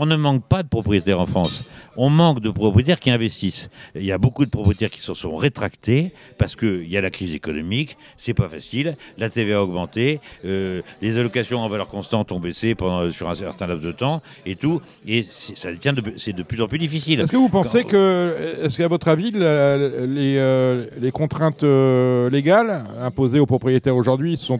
On 0.00 0.06
ne 0.06 0.14
manque 0.16 0.44
pas 0.44 0.62
de 0.62 0.68
propriétaires 0.68 1.20
en 1.20 1.26
France. 1.26 1.64
On 1.96 2.08
manque 2.10 2.40
de 2.40 2.50
propriétaires 2.50 3.00
qui 3.00 3.10
investissent. 3.10 3.68
Il 3.96 4.04
y 4.04 4.12
a 4.12 4.18
beaucoup 4.18 4.44
de 4.44 4.50
propriétaires 4.50 4.90
qui 4.90 5.00
se 5.00 5.12
sont 5.14 5.34
rétractés 5.36 6.12
parce 6.38 6.54
qu'il 6.54 6.88
y 6.88 6.96
a 6.96 7.00
la 7.00 7.10
crise 7.10 7.34
économique, 7.34 7.96
c'est 8.16 8.34
pas 8.34 8.48
facile, 8.48 8.96
la 9.18 9.28
TVA 9.28 9.56
a 9.58 9.62
augmenté, 9.62 10.20
euh, 10.44 10.82
les 11.02 11.18
allocations 11.18 11.58
en 11.58 11.68
valeur 11.68 11.88
constante 11.88 12.30
ont 12.30 12.38
baissé 12.38 12.76
pendant, 12.76 13.10
sur 13.10 13.28
un 13.28 13.34
certain 13.34 13.66
laps 13.66 13.84
de 13.84 13.90
temps 13.90 14.22
et 14.46 14.54
tout, 14.54 14.80
et 15.06 15.24
c'est- 15.28 15.56
ça 15.56 15.72
de, 15.72 16.02
c'est 16.16 16.32
de 16.32 16.42
plus 16.44 16.60
en 16.62 16.66
plus 16.68 16.78
difficile. 16.78 17.18
Est-ce 17.20 17.32
que 17.32 17.36
vous 17.36 17.48
pensez 17.48 17.82
Quand- 17.82 17.88
que, 17.90 18.34
est-ce 18.62 18.78
qu'à 18.78 18.86
votre 18.88 19.08
avis, 19.08 19.32
la- 19.32 19.76
les, 20.06 20.36
euh, 20.38 20.86
les 21.00 21.10
contraintes 21.10 21.64
euh, 21.64 22.30
légales 22.30 22.84
imposées 23.00 23.40
aux 23.40 23.46
propriétaires 23.46 23.96
aujourd'hui 23.96 24.36
sont, 24.36 24.58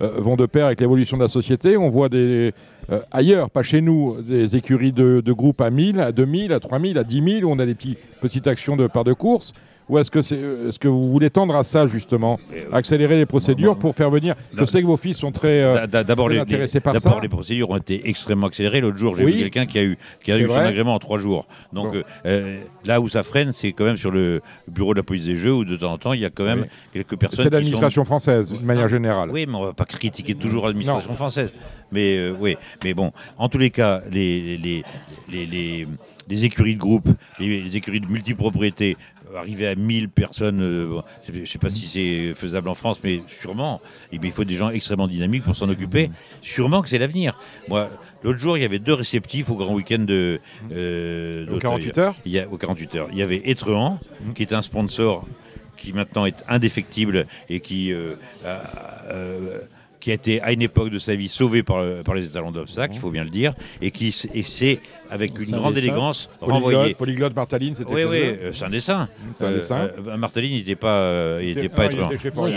vont 0.00 0.36
de 0.36 0.46
pair 0.46 0.66
avec 0.66 0.80
l'évolution 0.80 1.16
de 1.16 1.22
la 1.22 1.28
société? 1.28 1.76
On 1.78 1.88
voit 1.88 2.08
des, 2.10 2.52
euh, 2.90 3.00
ailleurs, 3.10 3.50
pas 3.50 3.62
chez 3.62 3.80
nous, 3.80 4.22
des 4.22 4.56
écuries 4.56 4.92
de, 4.92 5.20
de 5.20 5.32
groupe 5.32 5.60
à 5.60 5.70
1000, 5.70 6.00
à 6.00 6.12
2000, 6.12 6.52
à 6.52 6.60
3000, 6.60 6.98
à 6.98 7.04
10 7.04 7.40
000, 7.40 7.48
où 7.48 7.54
on 7.54 7.58
a 7.58 7.66
des 7.66 7.74
petits, 7.74 7.96
petites 8.20 8.46
actions 8.46 8.76
de 8.76 8.86
part 8.86 9.04
de 9.04 9.12
course 9.12 9.52
ou 9.88 9.98
est-ce 9.98 10.10
que, 10.10 10.22
c'est, 10.22 10.36
est-ce 10.68 10.78
que 10.78 10.88
vous 10.88 11.08
voulez 11.10 11.30
tendre 11.30 11.54
à 11.56 11.64
ça, 11.64 11.86
justement 11.86 12.38
Euh, 12.52 12.64
Accélérer 12.72 13.16
les 13.16 13.26
procédures 13.26 13.78
pour 13.78 13.94
faire 13.94 14.10
venir. 14.10 14.34
Je 14.56 14.64
sais 14.64 14.80
que 14.82 14.86
vos 14.86 14.96
fils 14.96 15.16
sont 15.18 15.32
très. 15.32 15.62
euh, 15.62 15.86
D'abord, 15.86 16.26
très 16.26 16.34
les, 16.34 16.40
intéressé 16.40 16.80
par 16.80 16.92
d'abord, 16.94 17.14
ça. 17.14 17.20
les 17.22 17.28
procédures 17.28 17.70
ont 17.70 17.76
été 17.76 18.08
extrêmement 18.08 18.46
accélérées. 18.48 18.80
L'autre 18.80 18.98
jour, 18.98 19.14
j'ai 19.16 19.24
Oui. 19.24 19.32
vu 19.32 19.38
quelqu'un 19.40 19.66
qui 19.66 19.78
a 19.78 19.82
eu, 19.84 19.98
qui 20.22 20.32
a 20.32 20.36
C'est 20.36 20.42
eu 20.42 20.46
son 20.46 20.52
vrai. 20.52 20.66
agrément 20.66 20.94
en 20.94 20.98
trois 20.98 21.18
jours. 21.18 21.46
Donc 21.72 21.92
Bon. 21.92 21.98
euh, 21.98 22.02
euh, 22.26 22.60
là 22.84 23.00
où 23.00 23.08
ça 23.08 23.22
freine, 23.22 23.52
c'est 23.52 23.72
quand 23.72 23.84
même 23.84 23.96
sur 23.96 24.10
le 24.10 24.40
bureau 24.68 24.92
de 24.94 24.98
la 24.98 25.02
police 25.02 25.24
des 25.24 25.36
jeux 25.36 25.52
où 25.54 25.64
de 25.64 25.76
temps 25.76 25.92
en 25.92 25.98
temps, 25.98 26.12
il 26.12 26.20
y 26.20 26.24
a 26.24 26.30
quand 26.30 26.44
même 26.44 26.62
Oui. 26.62 26.66
quelques 26.92 27.16
personnes. 27.16 27.38
c'est 27.44 27.48
qui 27.48 27.54
l'administration 27.54 28.04
française, 28.04 28.52
d'une 28.52 28.66
manière 28.66 28.88
générale. 28.88 29.30
Oui, 29.30 29.46
mais 29.48 29.54
on 29.54 29.64
va 29.64 29.72
pas 29.72 29.84
critiquer 29.84 30.34
toujours 30.34 30.66
l'administration 30.66 31.14
française. 31.14 31.52
Mais 31.90 32.18
euh, 32.18 32.34
oui, 32.38 32.56
mais 32.84 32.92
bon, 32.92 33.12
en 33.38 33.48
tous 33.48 33.56
les 33.56 33.70
cas, 33.70 34.02
les, 34.12 34.58
les, 34.58 34.82
les, 35.30 35.46
les, 35.46 35.88
les 36.28 36.44
écuries 36.44 36.74
de 36.74 36.78
groupe, 36.80 37.08
les, 37.38 37.62
les 37.62 37.76
écuries 37.78 38.00
de 38.00 38.06
multipropriété, 38.06 38.98
euh, 39.00 39.17
arriver 39.36 39.66
à 39.68 39.74
1000 39.74 40.08
personnes, 40.08 40.60
euh, 40.62 41.00
je 41.26 41.40
ne 41.40 41.44
sais 41.46 41.58
pas 41.58 41.70
si 41.70 41.86
c'est 41.86 42.34
faisable 42.34 42.68
en 42.68 42.74
France, 42.74 43.00
mais 43.04 43.22
sûrement. 43.26 43.80
Et 44.12 44.18
bien, 44.18 44.30
il 44.30 44.32
faut 44.32 44.44
des 44.44 44.54
gens 44.56 44.70
extrêmement 44.70 45.08
dynamiques 45.08 45.44
pour 45.44 45.56
s'en 45.56 45.68
occuper. 45.68 46.10
Sûrement 46.42 46.82
que 46.82 46.88
c'est 46.88 46.98
l'avenir. 46.98 47.38
Moi, 47.68 47.88
l'autre 48.22 48.38
jour, 48.38 48.56
il 48.56 48.62
y 48.62 48.64
avait 48.64 48.78
deux 48.78 48.94
réceptifs 48.94 49.50
au 49.50 49.56
grand 49.56 49.74
week-end 49.74 50.00
de. 50.00 50.40
Euh, 50.72 51.42
Au 51.44 51.46
d'Auteuil. 51.46 51.60
48 51.60 51.98
heures 51.98 52.14
Il 52.24 52.32
y 52.32 52.38
a, 52.40 52.48
aux 52.48 52.56
48 52.56 52.94
heures. 52.94 53.08
Il 53.12 53.18
y 53.18 53.22
avait 53.22 53.42
Etrehan, 53.44 54.00
Mhm. 54.24 54.34
qui 54.34 54.42
est 54.42 54.52
un 54.52 54.62
sponsor 54.62 55.26
qui 55.76 55.92
maintenant 55.92 56.26
est 56.26 56.42
indéfectible 56.48 57.26
et 57.48 57.60
qui 57.60 57.92
euh, 57.92 58.16
a, 58.44 59.04
euh, 59.12 59.60
qui 60.00 60.10
a 60.10 60.14
été 60.14 60.40
à 60.42 60.52
une 60.52 60.62
époque 60.62 60.90
de 60.90 60.98
sa 60.98 61.14
vie 61.14 61.28
sauvé 61.28 61.62
par, 61.62 61.84
par 62.04 62.14
les 62.14 62.24
étalons 62.26 62.52
d'obstacles, 62.52 62.94
il 62.94 63.00
faut 63.00 63.10
bien 63.10 63.24
le 63.24 63.30
dire, 63.30 63.52
et 63.80 63.90
qui 63.90 64.12
s'est 64.12 64.80
avec 65.10 65.32
une 65.40 65.50
grande 65.56 65.74
dessin. 65.74 65.86
élégance 65.88 66.30
renvoyé. 66.40 66.76
Polyglotte, 66.78 66.96
polyglotte 66.98 67.36
Martaline, 67.36 67.74
c'était 67.74 67.92
Oui, 67.94 68.02
oui, 68.04 68.18
euh, 68.22 68.52
c'est 68.52 68.64
un 68.64 68.70
dessin. 68.70 69.08
C'est 69.36 69.46
un 69.46 69.52
dessin. 69.52 69.90
euh, 70.06 70.16
Marteline, 70.16 70.52
il 70.52 70.58
n'était 70.58 70.76
pas, 70.76 70.98
euh, 71.00 71.38
il 71.40 71.46
Il 71.48 71.50
était 71.52 71.60
était- 71.66 71.68
pas 71.70 71.82
ah, 71.84 71.86
il 71.86 71.94
était 71.94 72.02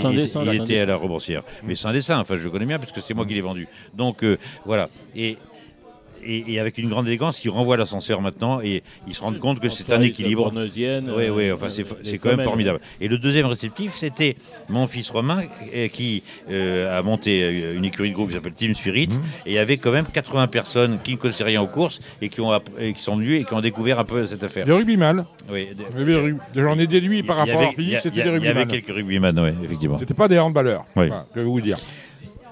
un 0.05 0.11
Il, 0.11 0.15
dessin, 0.17 0.41
était 0.51 0.79
à 0.79 0.85
la 0.85 0.95
Roboursière. 0.97 1.43
Mais 1.63 1.75
c'est 1.75 1.87
un 1.87 1.93
dessin, 1.93 2.19
enfin 2.19 2.37
je 2.37 2.43
le 2.43 2.49
connais 2.49 2.65
bien 2.65 2.77
parce 2.79 2.91
que 2.91 2.99
c'est 3.01 3.13
moi 3.13 3.25
qui 3.25 3.33
l'ai 3.33 3.41
vendu. 3.41 3.67
Donc 3.95 4.23
euh, 4.23 4.37
voilà. 4.65 4.89
Et, 5.15 5.37
et, 6.23 6.53
et 6.53 6.59
avec 6.59 6.77
une 6.77 6.89
grande 6.89 7.07
élégance, 7.07 7.43
il 7.43 7.49
renvoie 7.49 7.77
l'ascenseur 7.77 8.21
maintenant 8.21 8.61
et 8.61 8.83
il 9.07 9.13
se 9.13 9.21
rend 9.21 9.33
compte 9.33 9.59
que 9.59 9.69
c'est 9.69 9.91
un 9.91 10.01
équilibre. 10.01 10.51
Oui, 10.55 11.29
oui, 11.29 11.49
euh, 11.49 11.55
enfin 11.55 11.69
c'est 11.69 12.17
quand 12.17 12.29
même 12.29 12.41
formidable. 12.41 12.79
Et 12.99 13.07
le 13.07 13.17
deuxième 13.17 13.45
réceptif, 13.47 13.93
c'était 13.95 14.35
mon 14.69 14.87
fils 14.87 15.09
Romain 15.09 15.43
euh, 15.75 15.87
qui 15.87 16.23
euh, 16.49 16.97
a 16.99 17.01
monté 17.03 17.43
euh, 17.43 17.75
une 17.77 17.85
écurie 17.85 18.09
de 18.09 18.15
groupe 18.15 18.29
qui 18.29 18.35
s'appelle 18.35 18.53
Team 18.53 18.75
Spirit 18.75 19.07
Mhm. 19.09 19.21
et 19.45 19.51
il 19.51 19.53
y 19.53 19.57
avait 19.57 19.77
quand 19.77 19.91
même 19.91 20.05
80 20.05 20.47
personnes 20.47 20.99
qui 21.03 21.11
ne 21.13 21.17
connaissaient 21.17 21.43
rien 21.43 21.61
aux 21.61 21.67
courses 21.67 22.01
et 22.21 22.29
qui, 22.29 22.39
ont, 22.41 22.51
et 22.79 22.93
qui 22.93 23.01
sont 23.01 23.15
venues 23.15 23.35
et 23.37 23.43
qui 23.43 23.53
ont 23.53 23.61
découvert 23.61 23.99
un 23.99 24.03
peu 24.05 24.25
cette 24.25 24.43
affaire. 24.43 24.65
Des 24.65 24.71
rugbyman. 24.71 25.25
Oui, 25.51 25.69
J'en 26.55 26.77
ai 26.79 26.87
déduit 26.87 27.23
par 27.23 27.37
rapport 27.37 27.59
à 27.61 27.63
avait- 27.63 27.73
il 27.77 27.83
y 27.83 27.85
Philippe, 27.85 27.95
a- 27.97 28.01
c'était 28.01 28.15
des 28.23 28.29
a- 28.29 28.37
Il 28.37 28.43
y 28.43 28.47
avait 28.47 28.59
rugbyman. 28.61 28.67
quelques 28.67 28.95
rugbyman, 28.95 29.39
oui, 29.39 29.49
effectivement. 29.65 29.97
C'était 29.99 30.13
pas 30.13 30.27
des 30.27 30.39
handballeurs. 30.39 30.85
Oui. 30.95 31.07
Voilà, 31.07 31.25
je 31.35 31.39
vais 31.39 31.45
vous 31.45 31.61
dire. 31.61 31.77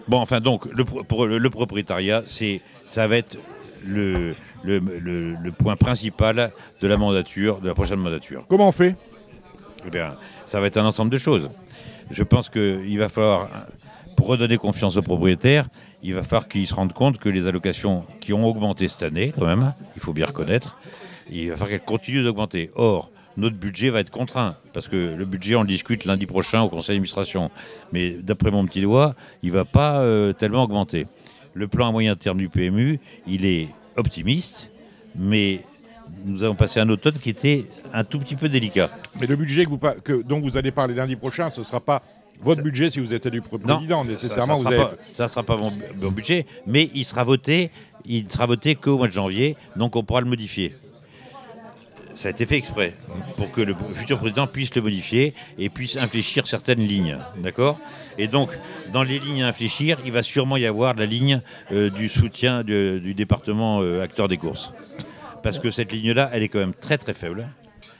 Bon, 0.07 0.17
enfin, 0.17 0.39
donc, 0.39 0.65
le, 0.73 0.85
pro- 0.85 1.03
pour 1.03 1.27
le, 1.27 1.37
le 1.37 1.49
propriétariat, 1.49 2.23
c'est, 2.25 2.61
ça 2.87 3.07
va 3.07 3.17
être 3.17 3.37
le, 3.85 4.35
le, 4.63 4.79
le- 4.79 5.35
le 5.35 5.51
point 5.51 5.75
principal 5.75 6.51
de 6.81 6.87
la 6.87 6.97
mandature, 6.97 7.59
de 7.59 7.67
la 7.67 7.73
prochaine 7.75 7.99
mandature. 7.99 8.45
Comment 8.47 8.67
on 8.69 8.71
fait? 8.71 8.95
Eh 9.85 9.89
bien, 9.89 10.15
ça 10.45 10.59
va 10.59 10.67
être 10.67 10.77
un 10.77 10.85
ensemble 10.85 11.11
de 11.11 11.17
choses. 11.17 11.49
Je 12.11 12.23
pense 12.23 12.49
qu'il 12.49 12.97
va 12.99 13.07
falloir, 13.09 13.47
pour 14.17 14.27
redonner 14.27 14.57
confiance 14.57 14.97
aux 14.97 15.01
propriétaires, 15.01 15.67
il 16.01 16.13
va 16.15 16.23
falloir 16.23 16.47
qu'ils 16.47 16.67
se 16.67 16.73
rendent 16.73 16.93
compte 16.93 17.17
que 17.17 17.29
les 17.29 17.47
allocations 17.47 18.05
qui 18.19 18.33
ont 18.33 18.45
augmenté 18.45 18.87
cette 18.87 19.03
année, 19.03 19.33
quand 19.37 19.45
même, 19.45 19.73
il 19.95 20.01
faut 20.01 20.13
bien 20.13 20.25
reconnaître, 20.25 20.77
il 21.29 21.49
va 21.49 21.55
falloir 21.55 21.69
qu'elles 21.69 21.85
continuent 21.85 22.23
d'augmenter. 22.23 22.71
Or, 22.75 23.11
notre 23.37 23.55
budget 23.55 23.89
va 23.89 23.99
être 23.99 24.09
contraint, 24.09 24.55
parce 24.73 24.87
que 24.89 25.15
le 25.15 25.25
budget, 25.25 25.55
on 25.55 25.61
le 25.61 25.67
discute 25.67 26.03
lundi 26.03 26.25
prochain 26.25 26.61
au 26.61 26.67
conseil 26.69 26.95
d'administration. 26.95 27.51
Mais 27.93 28.11
d'après 28.11 28.51
mon 28.51 28.65
petit 28.65 28.81
doigt, 28.81 29.15
il 29.43 29.49
ne 29.49 29.53
va 29.53 29.65
pas 29.65 29.99
euh, 30.01 30.33
tellement 30.33 30.63
augmenter. 30.63 31.05
Le 31.53 31.67
plan 31.67 31.89
à 31.89 31.91
moyen 31.91 32.15
terme 32.15 32.37
du 32.37 32.49
PMU, 32.49 32.99
il 33.27 33.45
est 33.45 33.69
optimiste, 33.95 34.69
mais 35.15 35.61
nous 36.25 36.43
avons 36.43 36.55
passé 36.55 36.79
un 36.79 36.89
automne 36.89 37.15
qui 37.21 37.29
était 37.29 37.65
un 37.93 38.03
tout 38.03 38.19
petit 38.19 38.35
peu 38.35 38.49
délicat. 38.49 38.89
Mais 39.19 39.27
le 39.27 39.35
budget 39.35 39.65
que 39.65 39.69
vous, 39.69 39.77
pa- 39.77 39.95
que, 39.95 40.21
dont 40.21 40.39
vous 40.39 40.57
allez 40.57 40.71
parler 40.71 40.93
lundi 40.93 41.15
prochain, 41.15 41.49
ce 41.49 41.59
ne 41.61 41.65
sera 41.65 41.79
pas 41.79 42.01
votre 42.41 42.61
budget 42.61 42.89
si 42.89 42.99
vous 42.99 43.13
êtes 43.13 43.25
élu 43.25 43.41
pr- 43.41 43.59
président. 43.59 44.05
Nécessairement, 44.05 44.55
ça, 44.57 44.69
avez. 44.69 44.83
ça 45.13 45.27
sera 45.27 45.43
pas 45.43 45.57
mon, 45.57 45.71
mon 46.01 46.11
budget, 46.11 46.45
mais 46.65 46.89
il 46.93 47.03
sera 47.03 47.23
voté, 47.23 47.71
il 48.05 48.29
sera 48.31 48.45
voté 48.45 48.75
qu'au 48.75 48.97
mois 48.97 49.07
de 49.07 49.11
janvier, 49.13 49.55
donc 49.75 49.95
on 49.95 50.03
pourra 50.03 50.21
le 50.21 50.27
modifier. 50.27 50.75
Ça 52.19 52.27
a 52.27 52.31
été 52.31 52.45
fait 52.45 52.57
exprès 52.57 52.95
pour 53.37 53.49
que 53.49 53.61
le 53.61 53.73
futur 53.93 54.17
président 54.17 54.45
puisse 54.45 54.75
le 54.75 54.81
modifier 54.81 55.33
et 55.57 55.69
puisse 55.69 55.95
infléchir 55.95 56.47
certaines 56.47 56.81
lignes, 56.85 57.17
d'accord? 57.41 57.79
Et 58.17 58.27
donc, 58.27 58.49
dans 58.91 59.03
les 59.03 59.19
lignes 59.19 59.41
à 59.43 59.47
infléchir, 59.47 59.97
il 60.05 60.11
va 60.11 60.21
sûrement 60.21 60.57
y 60.57 60.65
avoir 60.65 60.93
la 60.95 61.05
ligne 61.05 61.39
euh, 61.71 61.89
du 61.89 62.09
soutien 62.09 62.65
de- 62.65 62.99
du 63.01 63.13
département 63.13 63.79
euh, 63.81 64.01
acteur 64.03 64.27
des 64.27 64.35
courses, 64.35 64.73
parce 65.43 65.59
que 65.59 65.71
cette 65.71 65.93
ligne-là, 65.93 66.29
elle 66.33 66.43
est 66.43 66.49
quand 66.49 66.59
même 66.59 66.73
très 66.73 66.97
très 66.97 67.13
faible. 67.13 67.47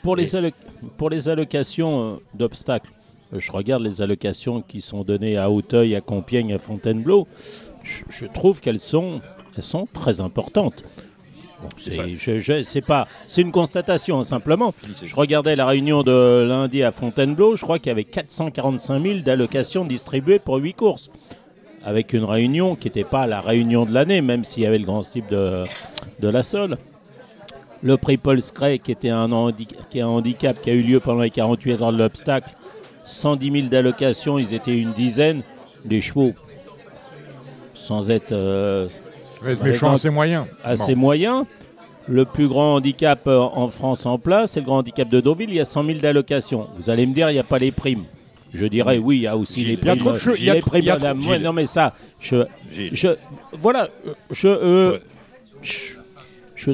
Pour 0.03 0.17
les, 0.17 0.35
alloc- 0.35 0.53
pour 0.97 1.09
les 1.09 1.29
allocations 1.29 2.15
euh, 2.15 2.17
d'obstacles, 2.33 2.91
je 3.31 3.51
regarde 3.53 3.83
les 3.83 4.01
allocations 4.01 4.61
qui 4.61 4.81
sont 4.81 5.05
données 5.05 5.37
à 5.37 5.49
Auteuil, 5.49 5.95
à 5.95 6.01
Compiègne, 6.01 6.51
à 6.51 6.59
Fontainebleau. 6.59 7.25
Je, 7.83 8.03
je 8.09 8.25
trouve 8.25 8.59
qu'elles 8.59 8.81
sont, 8.81 9.21
elles 9.55 9.63
sont 9.63 9.87
très 9.93 10.19
importantes. 10.19 10.83
Bon, 11.61 11.69
C'est 11.77 11.91
ça. 11.91 12.03
c'est 12.03 12.15
je- 12.15 12.39
je- 12.39 12.61
c'est 12.63 12.81
pas, 12.81 13.07
c'est 13.27 13.41
une 13.41 13.51
constatation 13.51 14.19
hein, 14.19 14.23
simplement. 14.23 14.73
Je 15.03 15.13
regardais 15.15 15.55
la 15.57 15.65
réunion 15.65 16.03
de 16.03 16.45
lundi 16.47 16.83
à 16.83 16.91
Fontainebleau. 16.91 17.55
Je 17.55 17.61
crois 17.63 17.79
qu'il 17.79 17.87
y 17.87 17.91
avait 17.91 18.05
445 18.05 19.01
000 19.01 19.19
d'allocations 19.19 19.83
distribuées 19.85 20.39
pour 20.39 20.55
8 20.57 20.73
courses. 20.73 21.09
Avec 21.83 22.13
une 22.13 22.25
réunion 22.25 22.75
qui 22.75 22.87
n'était 22.87 23.03
pas 23.05 23.25
la 23.27 23.39
réunion 23.41 23.85
de 23.85 23.93
l'année, 23.93 24.21
même 24.21 24.43
s'il 24.43 24.63
y 24.63 24.65
avait 24.65 24.77
le 24.77 24.85
grand 24.85 24.99
type 25.01 25.29
de, 25.29 25.63
de 26.19 26.27
la 26.27 26.43
Sole. 26.43 26.77
Le 27.81 27.95
prix 27.95 28.17
Paul 28.17 28.41
Scray, 28.41 28.79
qui 28.79 28.91
était 28.91 29.09
un, 29.09 29.31
handi- 29.31 29.67
qui 29.89 29.99
est 29.99 30.01
un 30.01 30.07
handicap 30.07 30.61
qui 30.61 30.69
a 30.69 30.73
eu 30.73 30.81
lieu 30.81 30.99
pendant 30.99 31.21
les 31.21 31.29
48 31.29 31.81
heures 31.81 31.93
de 31.93 31.97
l'obstacle, 31.97 32.53
110 33.05 33.51
000 33.51 33.67
d'allocations, 33.67 34.37
ils 34.37 34.53
étaient 34.53 34.77
une 34.77 34.91
dizaine. 34.91 35.41
Les 35.85 36.01
chevaux, 36.01 36.33
sans 37.73 38.09
être 38.11 38.33
euh, 38.33 38.87
Être 39.47 39.59
Bah, 39.59 39.65
méchant, 39.65 39.97
c'est 39.97 40.09
moyen. 40.09 40.47
assez 40.63 40.93
Bon. 40.95 41.01
moyen. 41.01 41.45
Le 42.07 42.25
plus 42.25 42.47
grand 42.47 42.75
handicap 42.75 43.21
euh, 43.27 43.37
en 43.39 43.67
France 43.67 44.05
en 44.07 44.17
place, 44.17 44.51
c'est 44.53 44.61
le 44.61 44.65
grand 44.65 44.79
handicap 44.79 45.07
de 45.09 45.19
Deauville, 45.21 45.49
il 45.51 45.55
y 45.57 45.59
a 45.59 45.65
100 45.65 45.85
000 45.85 45.99
d'allocations. 45.99 46.67
Vous 46.77 46.89
allez 46.89 47.05
me 47.05 47.13
dire, 47.13 47.29
il 47.29 47.33
n'y 47.33 47.39
a 47.39 47.43
pas 47.43 47.59
les 47.59 47.71
primes. 47.71 48.05
Je 48.51 48.65
dirais, 48.65 48.97
oui, 48.97 49.17
il 49.17 49.21
y 49.21 49.27
a 49.27 49.37
aussi 49.37 49.59
Gilles, 49.59 49.67
les 49.67 49.73
il 49.73 49.77
y 49.77 49.81
primes. 49.81 49.91
a 49.93 49.95
trop 49.97 50.11
de 50.13 50.17
choses- 50.17 50.39
il 50.39 50.45
y 50.45 50.49
a 50.49 50.55
les 50.55 50.61
primes 50.61 50.83
y 50.83 50.89
a 50.89 50.93
madame. 50.93 51.19
trop- 51.19 51.37
non, 51.37 51.53
mais 51.53 51.67
ça, 51.67 51.93
je, 52.19 52.37
voilà, 53.53 53.89
euh, 54.07 54.13
je, 54.31 54.47
euh, 54.47 54.97
je- 55.61 56.71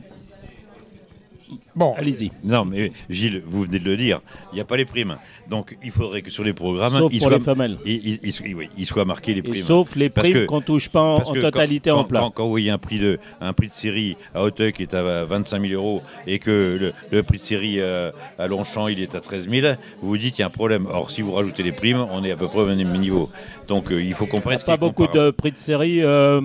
Bon, 1.75 1.93
allez-y. 1.97 2.31
Non, 2.43 2.63
mais 2.63 2.91
Gilles, 3.09 3.43
vous 3.45 3.63
venez 3.63 3.79
de 3.79 3.83
le 3.85 3.97
dire, 3.97 4.21
il 4.51 4.55
n'y 4.55 4.61
a 4.61 4.65
pas 4.65 4.77
les 4.77 4.85
primes. 4.85 5.17
Donc 5.49 5.77
il 5.83 5.91
faudrait 5.91 6.21
que 6.21 6.29
sur 6.29 6.43
les 6.43 6.53
programmes, 6.53 6.93
Sauf 6.93 7.11
il 7.13 7.19
pour 7.19 7.27
soit, 7.27 7.37
les 7.37 7.43
femelles. 7.43 7.77
il, 7.85 8.19
il- 8.23 8.33
il- 8.45 8.55
oui, 8.55 8.69
il 8.77 8.85
soit 8.85 9.03
marqué 9.03 9.33
les 9.33 9.39
Et 9.39 9.43
primes. 9.43 9.63
sauf 9.63 9.95
les 9.95 10.09
primes 10.09 10.45
qu'on 10.45 10.61
touche 10.61 10.87
pas 10.89 11.01
en, 11.01 11.19
totalité 11.33 11.89
quand, 11.89 11.99
en 11.99 12.03
plat. 12.05 12.19
Quand, 12.21 12.31
quand 12.31 12.43
vous 12.45 12.49
voyez 12.51 12.69
un 12.71 12.77
prix 12.77 12.97
de, 12.99 13.19
un 13.41 13.51
prix 13.53 13.67
de 13.67 13.73
série 13.73 14.15
à 14.33 14.41
Auteuil 14.43 14.71
qui 14.71 14.83
est 14.83 14.93
à 14.93 15.25
25 15.25 15.61
000 15.67 15.73
euros 15.73 16.01
et 16.25 16.39
que 16.39 16.77
le, 16.79 16.91
le 17.11 17.23
prix 17.23 17.37
de 17.39 17.43
série 17.43 17.79
euh, 17.81 18.11
à 18.39 18.47
Longchamp 18.47 18.87
il 18.87 19.01
est 19.01 19.13
à 19.13 19.19
13 19.19 19.49
000, 19.49 19.67
vous 20.01 20.07
vous 20.07 20.17
dites 20.17 20.37
il 20.37 20.41
y 20.41 20.43
a 20.43 20.47
un 20.47 20.51
problème. 20.51 20.87
Or, 20.89 21.11
si 21.11 21.21
vous 21.21 21.31
rajoutez 21.33 21.61
les 21.63 21.71
primes, 21.73 22.05
on 22.11 22.23
est 22.23 22.31
à 22.31 22.37
peu 22.37 22.47
près 22.47 22.59
au 22.61 22.65
même 22.67 22.97
niveau. 22.99 23.29
Donc 23.67 23.91
euh, 23.91 24.01
il 24.01 24.13
faut 24.13 24.25
qu'on 24.27 24.37
Il 24.37 24.47
n'y 24.47 24.53
a 24.53 24.57
prenne 24.57 24.63
pas 24.65 24.77
beaucoup 24.77 25.05
comparable. 25.07 25.25
de 25.25 25.31
prix 25.31 25.51
de 25.51 25.57
série 25.57 26.01
euh, 26.03 26.39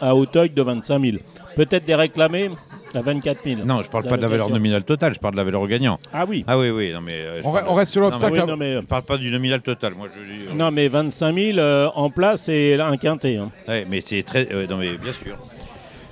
à 0.00 0.14
Auteuil 0.14 0.50
de 0.50 0.62
25 0.62 1.00
000. 1.02 1.16
Peut-être 1.56 1.86
des 1.86 1.94
réclamés 1.94 2.50
à 2.94 3.00
24 3.02 3.38
000. 3.44 3.60
Non, 3.64 3.82
je 3.82 3.88
parle 3.90 4.04
pas 4.06 4.16
de 4.16 4.22
la 4.22 4.28
valeur 4.28 4.48
nominale 4.50 4.84
totale, 4.84 5.14
je 5.14 5.18
parle 5.18 5.34
de 5.34 5.38
la 5.38 5.44
valeur 5.44 5.66
gagnant. 5.66 5.98
Ah 6.12 6.24
oui. 6.28 6.44
Ah 6.46 6.58
oui, 6.58 6.70
oui, 6.70 6.92
non 6.92 7.00
mais. 7.00 7.12
euh, 7.14 7.42
je 7.42 7.46
on, 7.48 7.52
parle 7.52 7.68
reste 7.76 7.92
sur 7.92 8.00
l'obstacle. 8.00 8.42
Oui, 8.46 8.54
mais, 8.58 8.74
Je 8.80 8.86
parle 8.86 9.02
pas 9.02 9.16
du 9.16 9.30
nominal 9.30 9.60
total. 9.62 9.94
Moi, 9.94 10.08
je 10.14 10.32
dis. 10.32 10.46
euh, 10.48 10.54
non, 10.54 10.70
mais 10.70 10.88
25 10.88 11.34
000 11.34 11.58
euh, 11.58 11.88
en 11.94 12.10
place, 12.10 12.42
c'est 12.44 12.76
là 12.76 12.86
un 12.88 12.96
quintet. 12.96 13.36
hein. 13.36 13.50
ouais, 13.68 13.86
mais 13.88 14.00
c'est 14.00 14.22
très. 14.22 14.48
euh, 14.52 14.66
non, 14.66 14.78
mais 14.78 14.96
bien 14.96 15.12
sûr. 15.12 15.36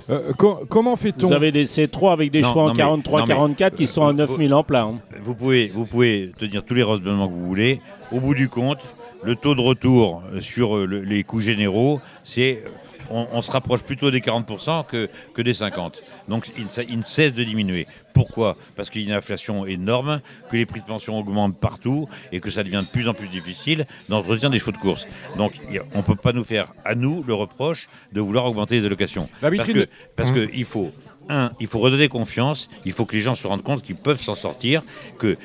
Euh, 0.09 0.31
co- 0.37 0.61
comment 0.69 0.95
fait-on 0.95 1.27
Vous 1.27 1.33
avez 1.33 1.51
des 1.51 1.65
C3 1.65 2.13
avec 2.13 2.29
des 2.31 2.41
Non, 2.41 2.49
chevaux 2.49 2.71
non, 2.73 2.83
en 2.83 2.97
mais- 2.97 3.03
43-44 3.03 3.71
qui 3.75 3.87
sont 3.87 4.05
à 4.05 4.13
9 4.13 4.37
000 4.37 4.53
en 4.53 4.63
plat. 4.63 4.83
hein. 4.83 4.99
Vous 5.23 5.33
pouvez, 5.33 5.71
vous 5.73 5.85
pouvez 5.87 6.31
tenir 6.37 6.63
tous 6.63 6.75
les 6.75 6.83
raisonnements 6.83 7.27
que 7.27 7.33
vous 7.33 7.47
voulez. 7.47 7.81
Au 8.11 8.19
bout 8.19 8.35
du 8.35 8.47
compte, 8.47 8.81
le 9.23 9.35
taux 9.35 9.55
de 9.55 9.61
retour 9.61 10.21
euh, 10.31 10.41
sur 10.41 10.77
euh, 10.77 10.85
le- 10.85 11.01
les 11.01 11.23
coûts 11.23 11.39
généraux, 11.39 12.01
c'est 12.23 12.61
euh, 12.63 12.69
on, 13.09 13.27
on 13.31 13.41
se 13.41 13.51
rapproche 13.51 13.81
plutôt 13.83 14.11
des 14.11 14.19
40% 14.19 14.85
que, 14.85 15.09
que 15.33 15.41
des 15.41 15.53
50%. 15.53 15.91
Donc 16.27 16.51
il, 16.57 16.69
ça- 16.69 16.83
il 16.83 16.97
ne 16.97 17.03
cesse 17.03 17.33
de 17.33 17.43
diminuer. 17.43 17.87
Pourquoi? 18.13 18.55
Parce 18.75 18.89
qu'il 18.89 19.01
y 19.01 19.05
a 19.05 19.07
une 19.09 19.13
inflation 19.15 19.65
énorme, 19.65 20.21
que 20.49 20.55
les 20.57 20.65
prix 20.65 20.79
de 20.81 20.85
pension 20.85 21.17
augmentent 21.19 21.59
partout 21.59 22.07
et 22.31 22.39
que 22.39 22.49
ça 22.49 22.63
devient 22.63 22.79
de 22.81 22.87
plus 22.87 23.07
en 23.09 23.13
plus 23.13 23.27
difficile 23.27 23.85
d'entretenir 24.09 24.49
des 24.49 24.59
chevaux 24.59 24.71
de 24.71 24.77
course. 24.77 25.05
Donc 25.37 25.53
on 25.93 25.97
ne 25.97 26.03
peut 26.03 26.15
pas 26.15 26.31
nous 26.33 26.43
faire 26.43 26.73
à 26.85 26.95
nous 26.95 27.23
le 27.23 27.33
reproche 27.33 27.89
de 28.13 28.21
vouloir 28.21 28.45
augmenter 28.45 28.79
les 28.79 28.85
allocations. 28.85 29.29
La 29.41 29.49
Parce 29.49 29.67
vitrine- 29.67 29.85
que, 29.85 29.89
parce 30.15 30.31
que 30.31 30.49
il 30.53 30.65
faut, 30.65 30.91
un, 31.29 31.51
il 31.59 31.67
faut 31.67 31.79
redonner 31.79 32.07
confiance, 32.07 32.69
il 32.85 32.93
faut 32.93 33.05
que 33.05 33.15
les 33.15 33.21
gens 33.21 33.35
se 33.35 33.45
rendent 33.47 33.63
compte 33.63 33.81
qu'ils 33.81 33.95
peuvent 33.97 34.21
s'en 34.21 34.35
sortir, 34.35 34.81
que 35.19 35.37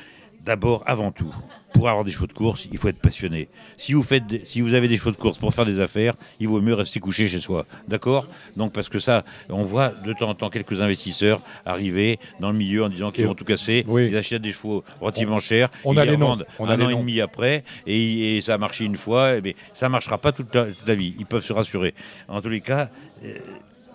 d'abord, 0.45 0.83
avant 0.85 1.11
tout, 1.11 1.33
pour 1.73 1.87
avoir 1.89 2.03
des 2.03 2.11
chevaux 2.11 2.27
de 2.27 2.33
course, 2.33 2.67
il 2.71 2.77
faut 2.77 2.87
être 2.89 2.99
passionné. 2.99 3.47
Si 3.77 3.93
vous, 3.93 4.03
faites 4.03 4.27
des- 4.27 4.45
si 4.45 4.61
vous 4.61 4.73
avez 4.73 4.87
des 4.87 4.97
chevaux 4.97 5.11
de 5.11 5.17
course 5.17 5.37
pour 5.37 5.53
faire 5.53 5.65
des 5.65 5.79
affaires, 5.79 6.13
il 6.39 6.47
vaut 6.47 6.61
mieux 6.61 6.73
rester 6.73 6.99
couché 6.99 7.27
chez 7.27 7.39
soi. 7.39 7.65
D'accord? 7.87 8.27
Donc, 8.57 8.73
parce 8.73 8.89
que 8.89 8.99
ça, 8.99 9.23
on 9.49 9.63
voit 9.63 9.89
de 9.89 10.13
temps 10.13 10.29
en 10.29 10.35
temps 10.35 10.49
quelques 10.49 10.81
investisseurs 10.81 11.41
arriver 11.65 12.19
dans 12.39 12.51
le 12.51 12.57
milieu 12.57 12.83
en 12.83 12.89
disant 12.89 13.11
qu'ils 13.11 13.25
vont 13.25 13.35
tout 13.35 13.45
casser. 13.45 13.83
Oui. 13.87 14.07
Ils 14.07 14.17
achètent 14.17 14.41
des 14.41 14.51
chevaux 14.51 14.83
relativement 14.99 15.39
chers. 15.39 15.69
on 15.85 15.93
ils 15.93 15.99
a 15.99 16.05
les 16.05 16.11
On 16.59 16.67
a 16.67 16.73
un 16.73 16.81
an 16.81 16.89
et 16.89 16.95
demi 16.95 17.21
après 17.21 17.63
et, 17.87 18.37
et 18.37 18.41
ça 18.41 18.53
a 18.55 18.57
marché 18.57 18.83
une 18.85 18.97
fois. 18.97 19.37
Et 19.37 19.41
bien, 19.41 19.53
ça 19.73 19.87
ne 19.87 19.91
marchera 19.91 20.17
pas 20.17 20.31
toute 20.31 20.53
la, 20.53 20.65
toute 20.65 20.87
la 20.87 20.95
vie. 20.95 21.15
Ils 21.19 21.25
peuvent 21.25 21.43
se 21.43 21.53
rassurer. 21.53 21.93
En 22.27 22.41
tous 22.41 22.49
les 22.49 22.61
cas, 22.61 22.89
euh, 23.23 23.37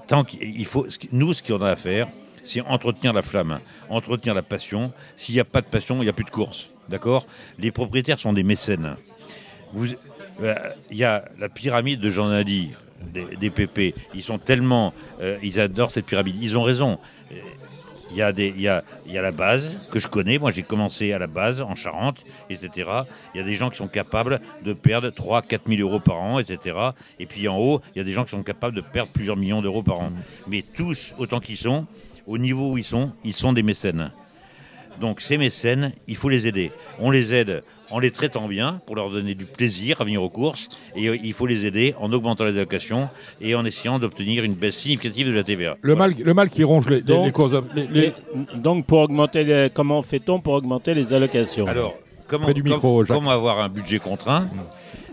tant 0.07 0.25
qu'il 0.25 0.65
faut, 0.67 0.87
nous, 1.12 1.35
ce 1.35 1.43
qu'on 1.43 1.61
a 1.62 1.71
à 1.71 1.77
faire, 1.77 2.09
c'est 2.46 2.61
entretenir 2.62 3.12
la 3.12 3.22
flamme, 3.22 3.59
entretenir 3.88 4.35
la 4.35 4.42
passion. 4.42 4.92
S'il 5.16 5.35
n'y 5.35 5.40
a 5.40 5.44
pas 5.44 5.61
de 5.61 5.66
passion, 5.66 5.96
il 5.96 6.04
n'y 6.04 6.09
a 6.09 6.12
plus 6.12 6.24
de 6.24 6.30
course. 6.30 6.68
D'accord? 6.88 7.26
Les 7.59 7.70
propriétaires 7.72 8.18
sont 8.18 8.32
des 8.32 8.44
mécènes. 8.44 8.96
Euh, 10.40 10.54
Il 10.90 10.96
y 10.96 11.04
a 11.04 11.24
la 11.38 11.48
pyramide 11.48 12.00
de 12.00 12.11
Jean 12.11 12.28
Nadi, 12.28 12.70
des, 13.12 13.50
PP. 13.50 13.94
Ils 14.14 14.22
sont 14.22 14.38
tellement. 14.38 14.92
euh, 15.20 15.38
ils 15.42 15.59
adorent 15.59 15.90
cette 15.90 16.06
pyramide. 16.06 16.37
Ils 16.40 16.56
ont 16.56 16.62
raison. 16.62 16.98
Euh, 17.32 17.35
Il 18.12 18.16
y, 18.16 18.22
a 18.22 18.82
y 19.06 19.18
a 19.18 19.22
la 19.22 19.32
base 19.32 19.76
que 19.90 19.98
je 19.98 20.06
connais. 20.06 20.38
Moi, 20.38 20.52
j'ai 20.52 20.62
commencé 20.62 21.12
à 21.12 21.18
la 21.18 21.26
base 21.26 21.61
en 21.61 21.74
Charente, 21.74 22.24
etc. 22.48 22.88
Il 23.35 23.38
y 23.38 23.40
a 23.40 23.44
des 23.44 23.56
gens 23.56 23.68
qui 23.68 23.76
sont 23.76 23.88
capables 23.88 24.40
de 24.62 24.72
perdre 24.72 25.11
3 25.11 25.42
4 25.42 25.62
000 25.68 25.80
euros 25.80 25.98
par 25.98 26.18
an, 26.18 26.38
etc. 26.38 26.76
Et 27.18 27.26
puis 27.26 27.48
en 27.48 27.59
haut, 27.59 27.80
il 27.94 27.98
y 27.98 28.00
a 28.00 28.04
des 28.04 28.12
gens 28.12 28.24
qui 28.24 28.30
sont 28.30 28.44
capables 28.44 28.76
de 28.76 28.80
perdre 28.80 29.11
plusieurs 29.12 29.37
millions 29.37 29.61
d'euros 29.61 29.82
par 29.82 29.98
an. 29.98 30.12
Mais 30.46 30.62
tous, 30.62 31.14
autant 31.18 31.40
qu'ils 31.40 31.56
sont, 31.59 31.87
au 32.27 32.39
niveau 32.39 32.73
où 32.73 32.79
ils 32.79 32.85
sont, 32.85 33.12
ils 33.25 33.35
sont 33.35 33.53
des 33.53 33.62
mécènes. 33.62 34.11
Donc 35.01 35.21
ces 35.21 35.37
mécènes, 35.37 35.93
il 36.09 36.17
faut 36.17 36.29
les 36.31 36.47
aider. 36.49 36.73
On 36.99 37.11
les 37.11 37.35
aide 37.35 37.62
en 37.91 37.99
les 37.99 38.11
traitant 38.11 38.49
bien 38.49 38.81
pour 38.87 38.97
leur 38.97 39.11
donner 39.11 39.35
du 39.35 39.45
plaisir 39.45 40.01
à 40.01 40.05
venir 40.05 40.23
aux 40.23 40.31
courses. 40.31 40.69
Et 40.97 41.09
euh, 41.09 41.17
il 41.23 41.35
faut 41.35 41.47
les 41.47 41.67
aider 41.67 41.95
en 42.01 42.12
augmentant 42.12 42.45
les 42.45 42.57
allocations 42.57 43.09
et 43.41 43.55
en 43.55 43.65
essayant 43.65 43.99
d'obtenir 43.99 44.43
une 44.43 44.55
baisse 44.55 44.77
significative 44.77 45.27
de 45.29 45.33
la 45.33 45.45
TVA. 45.45 45.77
Le, 45.83 45.95
mal, 45.95 46.15
le 46.19 46.35
mal 46.35 46.49
qui 46.51 46.65
ronge 46.65 46.89
les, 46.89 47.03
Donc- 47.03 47.27
les 47.27 47.33
courses. 47.33 47.53
les- 47.75 47.87
les- 47.89 48.07
Et 48.07 48.15
donc, 48.57 48.87
pour 48.87 49.01
augmenter 49.01 49.45
les- 49.45 49.71
comment 49.73 50.03
fait-on 50.03 50.41
pour 50.41 50.55
augmenter 50.55 50.95
les 50.95 51.12
allocations? 51.12 51.67
Alors, 51.67 51.95
comment, 52.27 52.51
du 52.51 52.62
micro, 52.62 53.05
avoir 53.29 53.61
un 53.61 53.69
budget 53.69 53.99
contraint 53.99 54.49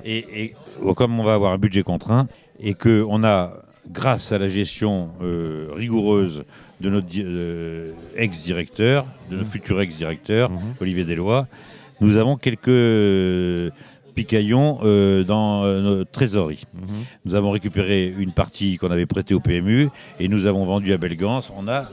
et, 0.06 0.44
et 0.46 0.56
comme 0.96 1.20
on 1.20 1.24
va 1.24 1.34
avoir 1.36 1.52
un 1.52 1.58
budget 1.58 1.84
contraint 1.84 2.28
et 2.60 2.74
que 2.74 3.06
on 3.08 3.24
a, 3.24 3.52
grâce 3.92 4.32
à 4.32 4.38
la 4.38 4.48
gestion 4.48 5.10
euh, 5.22 5.70
rigoureuse 5.74 6.44
de 6.82 6.90
notre 6.90 7.08
euh, 7.18 7.92
ex-directeur, 8.16 9.06
de 9.30 9.38
notre 9.38 9.50
futur 9.52 9.80
ex-directeur, 9.82 10.52
Olivier 10.80 11.06
Deslois, 11.06 11.48
nous 12.02 12.18
avons 12.18 12.38
quelques 12.38 13.72
picaillons 14.14 14.80
euh, 14.84 15.24
dans 15.24 15.64
euh, 15.64 15.82
notre 15.82 16.12
trésorerie. 16.12 16.64
Nous 17.26 17.36
avons 17.36 17.52
récupéré 17.52 18.14
une 18.18 18.32
partie 18.32 18.78
qu'on 18.78 18.92
avait 18.92 19.06
prêtée 19.06 19.34
au 19.34 19.40
PMU 19.40 19.90
et 20.20 20.28
nous 20.28 20.46
avons 20.46 20.66
vendu 20.66 20.94
à 20.94 20.98
Belgance. 20.98 21.52
On 21.58 21.68
a 21.68 21.90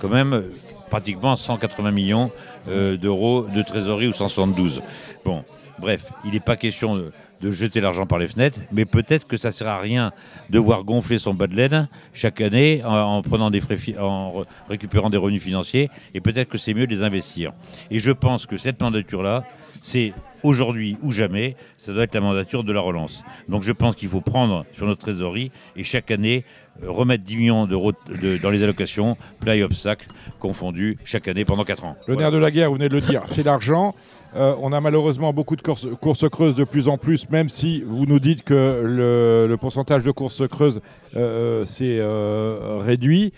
quand 0.00 0.08
même 0.08 0.44
pratiquement 0.90 1.36
180 1.36 1.90
millions 1.90 2.30
euh, 2.68 2.96
d'euros 2.96 3.46
de 3.54 3.62
trésorerie 3.62 4.08
ou 4.08 4.12
172. 4.12 4.82
Bon, 5.24 5.44
bref, 5.78 6.10
il 6.24 6.32
n'est 6.32 6.40
pas 6.40 6.56
question 6.56 6.96
de, 6.96 7.12
de 7.44 7.50
jeter 7.52 7.80
l'argent 7.82 8.06
par 8.06 8.18
les 8.18 8.26
fenêtres, 8.26 8.60
mais 8.72 8.86
peut-être 8.86 9.26
que 9.26 9.36
ça 9.36 9.52
sert 9.52 9.68
à 9.68 9.78
rien 9.78 10.12
de 10.48 10.58
voir 10.58 10.82
gonfler 10.82 11.18
son 11.18 11.34
bas 11.34 11.46
de 11.46 11.54
laine 11.54 11.88
chaque 12.14 12.40
année 12.40 12.82
en, 12.84 12.94
en 12.94 13.22
prenant 13.22 13.50
des 13.50 13.60
frais, 13.60 13.76
fi- 13.76 13.98
en 13.98 14.32
re- 14.32 14.44
récupérant 14.70 15.10
des 15.10 15.18
revenus 15.18 15.42
financiers, 15.42 15.90
et 16.14 16.22
peut-être 16.22 16.48
que 16.48 16.56
c'est 16.56 16.72
mieux 16.72 16.86
de 16.86 16.94
les 16.94 17.02
investir. 17.02 17.52
Et 17.90 18.00
je 18.00 18.10
pense 18.12 18.46
que 18.46 18.56
cette 18.56 18.80
mandature-là, 18.80 19.44
c'est 19.82 20.14
aujourd'hui 20.42 20.96
ou 21.02 21.10
jamais, 21.10 21.56
ça 21.76 21.92
doit 21.92 22.04
être 22.04 22.14
la 22.14 22.22
mandature 22.22 22.64
de 22.64 22.72
la 22.72 22.80
relance. 22.80 23.22
Donc 23.50 23.62
je 23.62 23.72
pense 23.72 23.94
qu'il 23.94 24.08
faut 24.08 24.22
prendre 24.22 24.64
sur 24.72 24.86
notre 24.86 25.00
trésorerie 25.02 25.50
et 25.76 25.84
chaque 25.84 26.10
année 26.10 26.44
euh, 26.82 26.90
remettre 26.90 27.24
10 27.24 27.36
millions 27.36 27.66
d'euros 27.66 27.92
de- 28.08 28.38
dans 28.38 28.48
les 28.50 28.62
allocations, 28.62 29.18
plat 29.40 29.54
et 29.56 29.62
obstacles 29.62 30.08
confondus 30.38 30.96
chaque 31.04 31.28
année 31.28 31.44
pendant 31.44 31.64
4 31.64 31.84
ans. 31.84 31.96
Le 32.08 32.14
Voilà. 32.14 32.30
nerf 32.30 32.32
de 32.32 32.42
la 32.42 32.50
guerre, 32.50 32.70
vous 32.70 32.76
venez 32.76 32.88
de 32.88 32.94
le 32.94 33.02
dire, 33.02 33.22
c'est 33.26 33.42
l'argent. 33.42 33.94
Euh, 34.36 34.54
on 34.60 34.72
a 34.72 34.80
malheureusement 34.80 35.32
beaucoup 35.32 35.54
de 35.54 35.62
courses, 35.62 35.86
courses 36.00 36.28
creuses 36.28 36.56
de 36.56 36.64
plus 36.64 36.88
en 36.88 36.98
plus, 36.98 37.28
même 37.30 37.48
si 37.48 37.82
vous 37.86 38.04
nous 38.04 38.18
dites 38.18 38.42
que 38.42 38.82
le, 38.84 39.46
le 39.48 39.56
pourcentage 39.56 40.02
de 40.02 40.10
courses 40.10 40.46
creuses 40.48 40.80
euh, 41.14 41.64
s'est 41.66 41.98
euh, 42.00 42.78
réduit. 42.80 43.32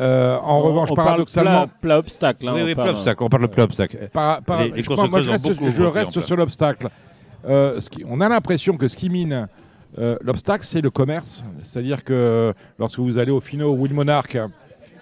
Euh, 0.00 0.38
en 0.38 0.58
On- 0.58 0.62
revanche, 0.62 0.88
on 0.90 0.94
parle 0.96 1.06
paradoxalement, 1.08 1.66
plat, 1.66 1.70
plat 1.80 1.98
obstacle. 1.98 2.48
hein, 2.48 2.52
oui, 2.56 2.62
on 2.62 2.66
oui, 2.66 2.74
parle- 2.74 2.88
plat 2.88 2.96
obstacle, 2.98 3.22
on 3.22 3.28
parle 3.28 3.42
de 3.42 3.46
plat 3.48 3.64
obstacle. 3.64 4.08
par- 4.12 4.42
par- 4.42 4.60
Les- 4.62 4.70
les 4.70 4.82
je, 4.82 4.88
pense- 4.88 5.08
moi, 5.08 5.20
reste, 5.20 5.46
beaucoup 5.48 5.64
je 5.70 5.70
augmenté 5.82 5.98
reste 5.98 6.16
en 6.16 6.22
sur 6.22 6.34
l'obstacle. 6.36 6.88
Euh, 7.46 7.78
on 8.08 8.20
a 8.20 8.28
l'impression 8.28 8.76
que 8.76 8.88
ce 8.88 8.96
qui 8.96 9.10
mine 9.10 9.46
euh, 9.98 10.16
l'obstacle, 10.22 10.64
c'est 10.64 10.80
le 10.80 10.90
commerce. 10.90 11.44
C'est-à-dire 11.62 12.02
que 12.02 12.52
lorsque 12.78 12.98
vous 12.98 13.18
allez 13.18 13.30
au 13.30 13.40
Fino, 13.40 13.70
au 13.72 13.76
Will 13.76 13.92
Monarch, 13.94 14.38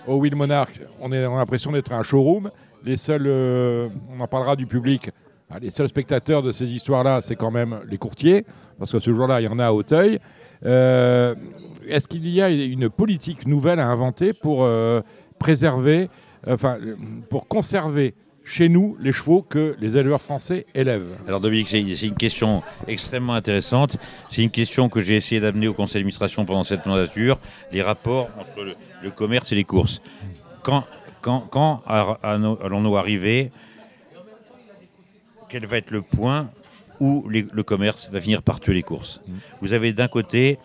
au 0.09 0.17
Will 0.17 0.35
Monarch, 0.35 0.81
on, 1.01 1.13
est- 1.13 1.25
on 1.25 1.37
a 1.37 1.39
l'impression 1.39 1.71
d'être 1.73 1.93
un 1.93 2.03
showroom. 2.03 2.51
Les 2.85 2.97
seuls, 2.97 3.25
euh, 3.27 3.89
on 4.15 4.21
en 4.21 4.27
parlera 4.27 4.57
du 4.57 4.67
public, 4.67 5.11
les 5.59 5.71
seuls 5.71 5.89
spectateurs 5.89 6.43
de 6.43 6.53
ces 6.53 6.71
histoires-là, 6.73 7.21
c'est 7.21 7.37
quand 7.37 7.51
même 7.51 7.81
les 7.89 7.97
courtiers, 7.97 8.45
parce 8.79 8.93
que 8.93 8.99
ce 8.99 9.11
jour-là, 9.11 9.41
il 9.41 9.45
y 9.45 9.49
en 9.49 9.59
a 9.59 9.67
à 9.67 9.73
Auteuil. 9.73 10.21
Euh, 10.65 11.35
Est-ce 11.89 12.07
qu'il 12.07 12.29
y 12.29 12.41
a 12.41 12.51
une 12.51 12.89
politique 12.89 13.47
nouvelle 13.47 13.81
à 13.81 13.87
inventer 13.87 14.33
pour 14.33 14.65
euh, 14.65 15.01
préserver, 15.39 16.09
enfin, 16.47 16.79
pour 17.29 17.49
conserver 17.49 18.15
chez 18.45 18.69
nous 18.69 18.97
les 19.01 19.13
chevaux 19.13 19.43
que 19.43 19.77
les 19.81 19.97
éleveurs 19.97 20.23
français 20.23 20.67
élèvent? 20.75 21.17
Alors 21.27 21.41
Dominique, 21.41 21.69
c'est 21.69 21.81
une 21.81 22.15
question 22.15 22.63
extrêmement 22.87 23.35
intéressante. 23.35 23.97
C'est 24.29 24.43
une 24.43 24.51
question 24.51 24.89
que 24.89 25.03
j'ai 25.03 25.17
essayé 25.17 25.41
d'amener 25.41 25.69
au 25.69 25.75
conseil 25.75 26.01
d'administration 26.01 26.45
pendant 26.45 26.65
cette 26.65 26.87
mandature, 26.87 27.39
les 27.73 27.83
rapports 27.83 28.29
entre 28.39 28.65
le, 29.03 29.11
commerce 29.11 29.53
et 29.53 29.55
les 29.55 29.65
courses. 29.65 30.01
Quand, 30.63 30.85
allons-nous 31.83 32.97
arriver 32.97 33.51
Quel 35.51 35.67
va 35.67 35.79
être 35.79 35.91
le 35.91 36.01
point 36.03 36.49
où 37.01 37.29
les- 37.29 37.47
le 37.53 37.63
commerce 37.63 38.09
va 38.13 38.21
finir 38.21 38.43
par 38.43 38.61
tuer 38.61 38.75
les 38.75 38.83
courses. 38.83 39.21
Vous 39.61 39.73
avez 39.73 39.93
d'un 39.93 40.09
côté 40.09 40.59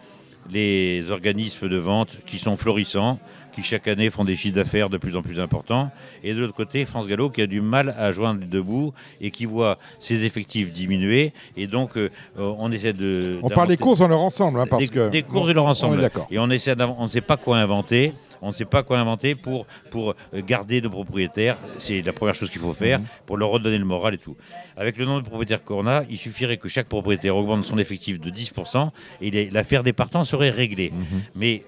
les 0.52 1.10
organismes 1.10 1.68
de 1.68 1.78
vente 1.78 2.18
qui 2.28 2.38
sont 2.38 2.56
florissants, 2.56 3.20
qui 3.56 3.64
chaque 3.64 3.88
année 3.88 4.10
font 4.10 4.26
des 4.26 4.36
chiffres 4.36 4.56
d'affaires 4.56 4.90
de 4.90 4.98
plus 4.98 5.16
en 5.16 5.22
plus 5.22 5.40
importants, 5.40 5.92
et 6.24 6.34
de 6.34 6.40
l'autre 6.40 6.54
côté, 6.54 6.86
France 6.86 7.08
Gallo 7.08 7.30
qui 7.30 7.42
a 7.42 7.48
du 7.48 7.62
mal 7.62 7.96
à 7.98 8.12
joindre 8.12 8.42
les 8.42 8.48
deux 8.48 8.62
bouts 8.62 8.94
et 9.22 9.32
qui 9.32 9.46
voit 9.46 9.78
ses 10.00 10.26
effectifs 10.26 10.72
diminuer, 10.72 11.34
et 11.58 11.68
donc 11.68 11.98
euh, 11.98 12.10
on 12.38 12.72
essaie 12.72 12.94
de... 12.94 13.40
On 13.42 13.50
parle 13.50 13.70
des 13.70 13.78
courses 13.78 14.00
dans 14.00 14.08
leur 14.08 14.20
ensemble, 14.20 14.60
hein, 14.60 14.66
parce 14.70 14.84
des, 14.84 14.90
que 14.90 15.10
des 15.10 15.24
courses 15.24 15.48
de 15.48 15.54
leur 15.54 15.66
ensemble. 15.66 16.10
Et 16.30 16.40
on 16.40 16.50
essaie 16.50 16.76
on 16.98 17.04
ne 17.04 17.10
sait 17.10 17.22
pas 17.22 17.38
quoi 17.38 17.58
inventer. 17.58 18.14
On 18.42 18.50
ne 18.50 18.54
sait 18.54 18.66
pas 18.66 18.84
quoi 18.84 19.00
inventer 19.00 19.34
pour, 19.34 19.66
pour 19.90 20.14
euh, 20.34 20.42
garder 20.46 20.82
nos 20.82 20.90
propriétaires. 20.90 21.58
C'est 21.80 22.02
la 22.02 22.14
première 22.14 22.36
chose 22.36 22.50
qu'il 22.50 22.62
faut 22.62 22.74
faire 22.74 23.00
Mhm. 23.00 23.06
pour 23.26 23.38
leur 23.38 23.50
redonner 23.50 23.78
le 23.78 23.86
moral 23.86 24.14
et 24.14 24.18
tout. 24.18 24.36
Avec 24.78 24.98
le 24.98 25.06
nombre 25.06 25.22
de 25.22 25.26
propriétaires 25.26 25.64
qu'on 25.64 25.88
a, 25.88 26.04
il 26.10 26.18
suffirait 26.18 26.58
que 26.58 26.70
chaque 26.70 26.88
propriétaire 26.88 27.36
augmente 27.36 27.66
son 27.66 27.78
effectif 27.78 28.20
de 28.20 28.30
10% 28.30 28.92
et 29.22 29.50
l'affaire 29.50 29.84
des 29.84 29.94
partants 29.94 30.24
serait 30.24 30.50
réglée. 30.50 30.92
Mhm. 30.92 31.22
Mais 31.36 31.64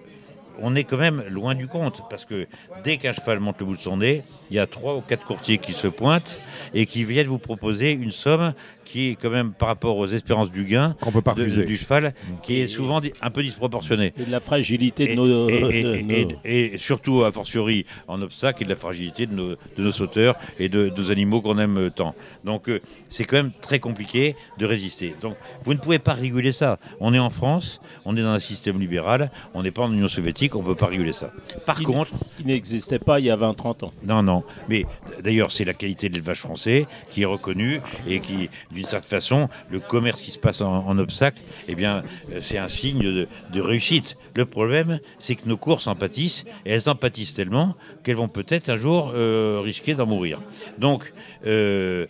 on 0.60 0.76
est 0.76 0.84
quand 0.84 0.98
même 0.98 1.24
loin 1.30 1.56
du 1.56 1.68
compte 1.68 2.04
parce 2.10 2.26
que 2.26 2.48
dès 2.84 2.98
qu'un 2.98 3.14
cheval 3.14 3.40
monte 3.40 3.60
le 3.60 3.66
bout 3.66 3.76
de 3.76 3.82
son 3.82 3.98
nez, 3.98 4.24
il 4.50 4.56
y 4.56 4.60
a 4.60 4.68
trois 4.68 4.96
ou 4.96 5.02
quatre 5.02 5.26
courtiers 5.26 5.58
qui 5.58 5.74
se 5.74 5.88
pointent 5.88 6.38
et 6.74 6.86
qui 6.86 7.04
viennent 7.04 7.28
vous 7.28 7.38
proposer 7.38 7.92
une 7.92 8.12
somme 8.12 8.54
qui 8.92 9.10
est 9.10 9.16
quand 9.16 9.30
même 9.30 9.52
par 9.54 9.68
rapport 9.70 9.98
aux 9.98 10.08
espérances 10.08 10.52
du 10.52 10.66
gain 10.66 10.96
qu'on 11.02 11.12
peut 11.12 11.22
pas 11.22 11.34
de- 11.34 11.42
refuser. 11.44 11.66
du 11.66 11.78
cheval 11.78 12.14
qui 12.44 12.62
est 12.62 12.68
souvent 12.68 13.02
un 13.22 13.30
peu 13.30 13.44
disproportionnée. 13.44 14.14
Et 14.18 14.26
de 14.26 14.32
la 14.32 14.40
fragilité 14.40 15.08
de 15.08 15.12
Et, 15.12 15.16
nos. 15.16 15.50
et- 15.50 15.62
de 15.62 15.72
et- 15.96 16.04
nos- 16.04 16.14
et- 16.46 16.74
et 16.74 16.78
surtout, 16.78 17.24
a 17.24 17.32
fortiori, 17.32 17.86
en 18.08 18.22
obstacle 18.22 18.64
et 18.64 18.66
de 18.66 18.70
la 18.70 18.76
fragilité 18.76 19.26
de 19.26 19.34
nos, 19.34 19.50
de 19.50 19.58
nos 19.78 19.92
sauteurs 19.92 20.36
et 20.60 20.70
de, 20.70 20.90
de 20.90 21.02
nos 21.02 21.12
animaux 21.12 21.42
qu'on 21.42 21.58
aime 21.60 21.90
tant. 21.96 22.16
Donc, 22.44 22.70
euh, 22.70 22.80
c'est 23.10 23.26
quand 23.26 23.38
même 23.38 23.52
très 23.62 23.80
compliqué 23.80 24.36
de 24.58 24.66
résister. 24.66 25.14
Donc, 25.22 25.36
vous 25.64 25.74
ne 25.74 25.80
pouvez 25.80 26.00
pas 26.00 26.14
réguler 26.14 26.52
ça. 26.52 26.80
On 27.00 27.14
est 27.14 27.20
en 27.20 27.30
France, 27.30 27.80
on 28.06 28.16
est 28.16 28.22
dans 28.22 28.30
un 28.30 28.40
système 28.40 28.80
libéral, 28.80 29.32
on 29.54 29.64
n'est 29.64 29.72
pas 29.72 29.84
en 29.84 29.92
Union 29.92 30.08
soviétique, 30.08 30.56
on 30.56 30.62
ne 30.62 30.66
peut 30.68 30.76
pas 30.76 30.88
réguler 30.88 31.14
ça. 31.14 31.32
Par 31.66 31.78
ce 31.78 31.84
contre, 31.84 32.16
Ce 32.18 32.32
qui 32.34 32.46
n'existait 32.46 33.00
pas 33.00 33.20
il 33.20 33.26
y 33.26 33.30
a 33.30 33.36
20-30 33.36 33.84
ans. 33.84 33.94
non, 34.06 34.24
non. 34.24 34.44
Mais 34.70 34.86
d'ailleurs, 35.24 35.52
c'est 35.52 35.66
la 35.66 35.74
qualité 35.74 36.08
de 36.10 36.14
l'élevage 36.14 36.40
français 36.40 36.86
qui 37.12 37.24
est 37.24 37.26
reconnue 37.26 37.82
et 38.08 38.20
qui, 38.20 38.50
d'une 38.78 38.86
certaine 38.86 39.10
façon, 39.10 39.50
le 39.70 39.80
commerce 39.80 40.22
qui 40.22 40.32
se 40.32 40.40
passe 40.40 40.62
en, 40.62 40.86
en 40.88 40.98
obstacle, 41.00 41.42
eh 41.68 41.76
bien, 41.76 42.04
euh, 42.32 42.40
c'est 42.42 42.58
un 42.58 42.70
signe 42.70 43.00
de, 43.00 43.28
de 43.52 43.62
réussite. 43.62 44.18
Le 44.36 44.46
problème, 44.46 45.00
c'est 45.20 45.36
que 45.36 45.48
nos 45.50 45.58
courses 45.58 45.88
en 45.88 45.96
pâtissent 45.96 46.46
et 46.66 46.72
elles 46.72 46.88
en 46.88 46.96
pâtissent 46.96 47.34
tellement 47.34 47.76
qu'elles 48.04 48.16
vont 48.18 48.30
peut-être 48.30 48.70
un 48.70 48.78
jour 48.78 49.12
euh, 49.14 49.62
risquer 49.64 49.96
d'en 49.96 50.06
mourir. 50.06 50.40
Donc, 50.78 51.12
euh, 51.46 52.06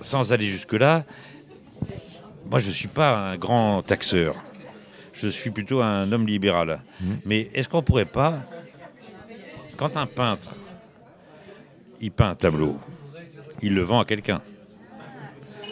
sans 0.00 0.32
aller 0.32 0.46
jusque-là, 0.46 1.04
moi, 2.50 2.58
je 2.58 2.68
ne 2.68 2.72
suis 2.72 2.88
pas 2.88 3.30
un 3.30 3.36
grand 3.36 3.82
taxeur. 3.82 4.34
Je 5.12 5.28
suis 5.28 5.50
plutôt 5.50 5.82
un 5.82 6.10
homme 6.10 6.26
libéral. 6.26 6.80
Mais 7.24 7.50
est-ce 7.54 7.68
qu'on 7.68 7.78
ne 7.78 7.82
pourrait 7.82 8.06
pas, 8.06 8.40
quand 9.76 9.96
un 9.96 10.06
peintre 10.06 10.56
il 12.00 12.10
peint 12.10 12.30
un 12.30 12.34
tableau, 12.34 12.76
il 13.62 13.74
le 13.74 13.82
vend 13.82 14.00
à 14.00 14.04
quelqu'un. 14.06 14.40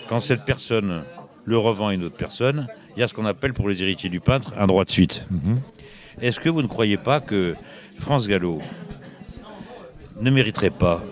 Quand 0.09 0.21
cette 0.21 0.45
personne 0.45 1.05
le 1.45 1.59
revend 1.59 1.89
à 1.89 1.95
une 1.95 2.05
autre 2.05 2.17
personne, 2.17 2.67
il 2.97 3.01
y 3.01 3.03
a 3.03 3.09
ce 3.09 3.15
qu'on 3.15 3.27
appelle 3.27 3.53
pour 3.53 3.69
les 3.69 3.83
héritiers 3.83 4.09
du 4.09 4.21
peintre 4.21 4.55
un 4.57 4.67
droit 4.67 4.85
de 4.85 4.91
suite. 4.91 5.27
Est-ce 6.21 6.41
que 6.41 6.49
vous 6.49 6.63
ne 6.63 6.67
croyez 6.67 6.97
pas 6.97 7.21
que 7.21 7.55
France 7.99 8.27
Gallo 8.27 8.61
ne 10.21 10.31
mériterait 10.31 10.71
pas, 10.71 11.03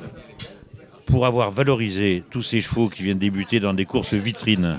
pour 1.05 1.27
avoir 1.27 1.51
valorisé 1.51 2.25
tous 2.31 2.43
ces 2.43 2.61
chevaux 2.61 2.89
qui 2.89 3.03
viennent 3.03 3.19
débuter 3.19 3.61
dans 3.61 3.75
des 3.75 3.85
courses 3.85 4.15
vitrines, 4.15 4.79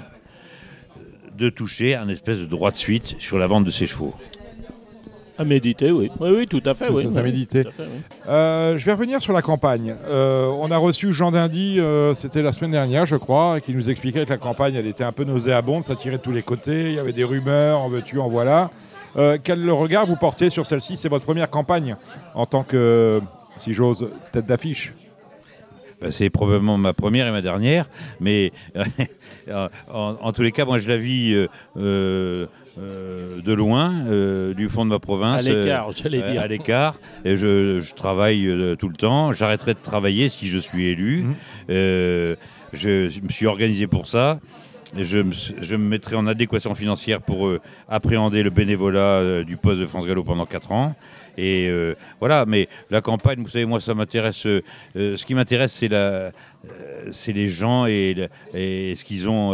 de 1.38 1.50
toucher 1.50 1.96
un 1.96 2.10
espèce 2.10 2.40
de 2.40 2.46
droit 2.46 2.72
de 2.72 2.78
suite 2.78 3.16
sur 3.20 3.38
la 3.38 3.48
vente 3.48 3.66
de 3.66 3.72
ces 3.72 3.88
chevaux? 3.88 4.16
À 5.40 5.44
méditer, 5.44 5.92
oui. 5.92 6.10
Oui, 6.20 6.30
oui, 6.36 6.48
tout 6.48 6.64
à 6.66 6.74
fait. 6.74 6.90
Oui, 6.90 7.08
à 7.16 7.22
méditer. 7.22 7.64
tout 7.64 7.70
à 7.70 7.72
fait, 7.72 7.84
oui. 7.84 8.02
Euh, 8.28 8.78
je 8.78 8.86
vais 8.86 8.94
revenir 8.94 9.22
sur 9.22 9.34
la 9.34 9.44
campagne. 9.44 9.96
Euh, 10.08 10.48
on 10.48 10.72
a 10.72 10.78
reçu 10.78 11.14
Jean 11.14 11.32
Dindy, 11.32 11.80
euh, 11.80 12.16
c'était 12.16 12.42
la 12.42 12.54
semaine 12.54 12.72
dernière, 12.72 13.06
je 13.06 13.16
crois, 13.16 13.58
et 13.58 13.62
qui 13.62 13.74
nous 13.74 13.90
expliquait 13.90 14.26
que 14.26 14.30
la 14.32 14.38
campagne, 14.38 14.74
elle 14.76 14.88
était 14.88 15.04
un 15.04 15.12
peu 15.12 15.26
nauséabonde, 15.26 15.84
ça 15.84 15.96
tirait 15.96 16.18
de 16.18 16.24
tous 16.24 16.32
les 16.32 16.42
côtés, 16.42 16.90
il 16.90 16.94
y 16.94 17.00
avait 17.00 17.14
des 17.14 17.24
rumeurs, 17.24 17.82
en 17.82 17.90
veux-tu, 17.90 18.20
en 18.20 18.30
voilà. 18.30 18.72
Euh, 19.16 19.38
quel 19.42 19.70
regard 19.70 20.08
vous 20.08 20.16
portez 20.16 20.50
sur 20.50 20.66
celle-ci? 20.66 20.98
C'est 20.98 21.10
votre 21.10 21.26
première 21.26 21.50
campagne 21.50 21.98
en 22.34 22.46
tant 22.46 22.64
que 22.64 23.22
si 23.58 23.74
j'ose, 23.74 24.10
tête 24.32 24.46
d'affiche 24.46 24.94
bah, 26.00 26.12
c'est 26.12 26.30
probablement 26.30 26.78
ma 26.78 26.94
première 26.94 27.26
et 27.26 27.32
ma 27.32 27.42
dernière, 27.42 27.90
mais 28.20 28.52
en, 29.92 30.32
tous 30.32 30.44
les 30.44 30.52
cas, 30.52 30.64
moi 30.64 30.78
je 30.78 30.88
la 30.88 30.98
vis 30.98 31.48
euh, 31.76 32.46
de 32.78 33.54
loin, 33.54 33.92
du 34.56 34.70
fond 34.70 34.86
de 34.86 34.90
ma 34.90 35.00
province. 35.00 35.40
À 35.40 35.50
l'écart, 35.50 35.92
j'allais 35.92 36.22
dire. 36.32 36.42
À 36.42 36.48
l'écart. 36.48 37.00
Et 37.26 37.38
je, 37.38 37.94
travaille 37.94 38.76
tout 38.80 38.90
le 38.90 38.96
temps. 38.96 39.34
J'arrêterai 39.34 39.74
de 39.74 39.80
travailler 39.82 40.30
si 40.30 40.48
je 40.48 40.60
suis 40.60 40.86
élu. 40.86 41.24
Mmh. 41.24 41.34
je, 42.74 43.20
me 43.22 43.30
suis 43.30 43.48
organisé 43.48 43.88
pour 43.88 44.08
ça 44.08 44.40
je, 44.96 45.76
me 45.76 45.78
mettrai 45.78 46.16
en 46.16 46.28
adéquation 46.28 46.76
financière 46.76 47.22
pour 47.22 47.48
euh, 47.48 47.60
appréhender 47.88 48.44
le 48.44 48.50
bénévolat 48.50 49.00
euh, 49.00 49.44
du 49.44 49.58
poste 49.58 49.80
de 49.80 49.86
France 49.86 50.06
Gallo 50.06 50.24
pendant 50.24 50.46
4 50.46 50.72
ans. 50.72 50.96
Et 51.38 51.68
euh, 51.70 51.96
voilà, 52.20 52.46
mais 52.48 52.68
la 52.90 53.02
campagne, 53.02 53.42
vous 53.42 53.50
savez, 53.50 53.66
moi, 53.66 53.80
ça 53.80 53.94
m'intéresse. 53.94 54.48
ce 54.96 55.26
qui 55.26 55.36
m'intéresse, 55.36 55.74
c'est 55.74 55.88
la, 55.88 56.32
c'est 57.12 57.34
les 57.34 57.50
gens 57.50 57.86
et, 57.86 58.30
ce 58.54 59.04
qu'ils 59.04 59.28
ont 59.28 59.52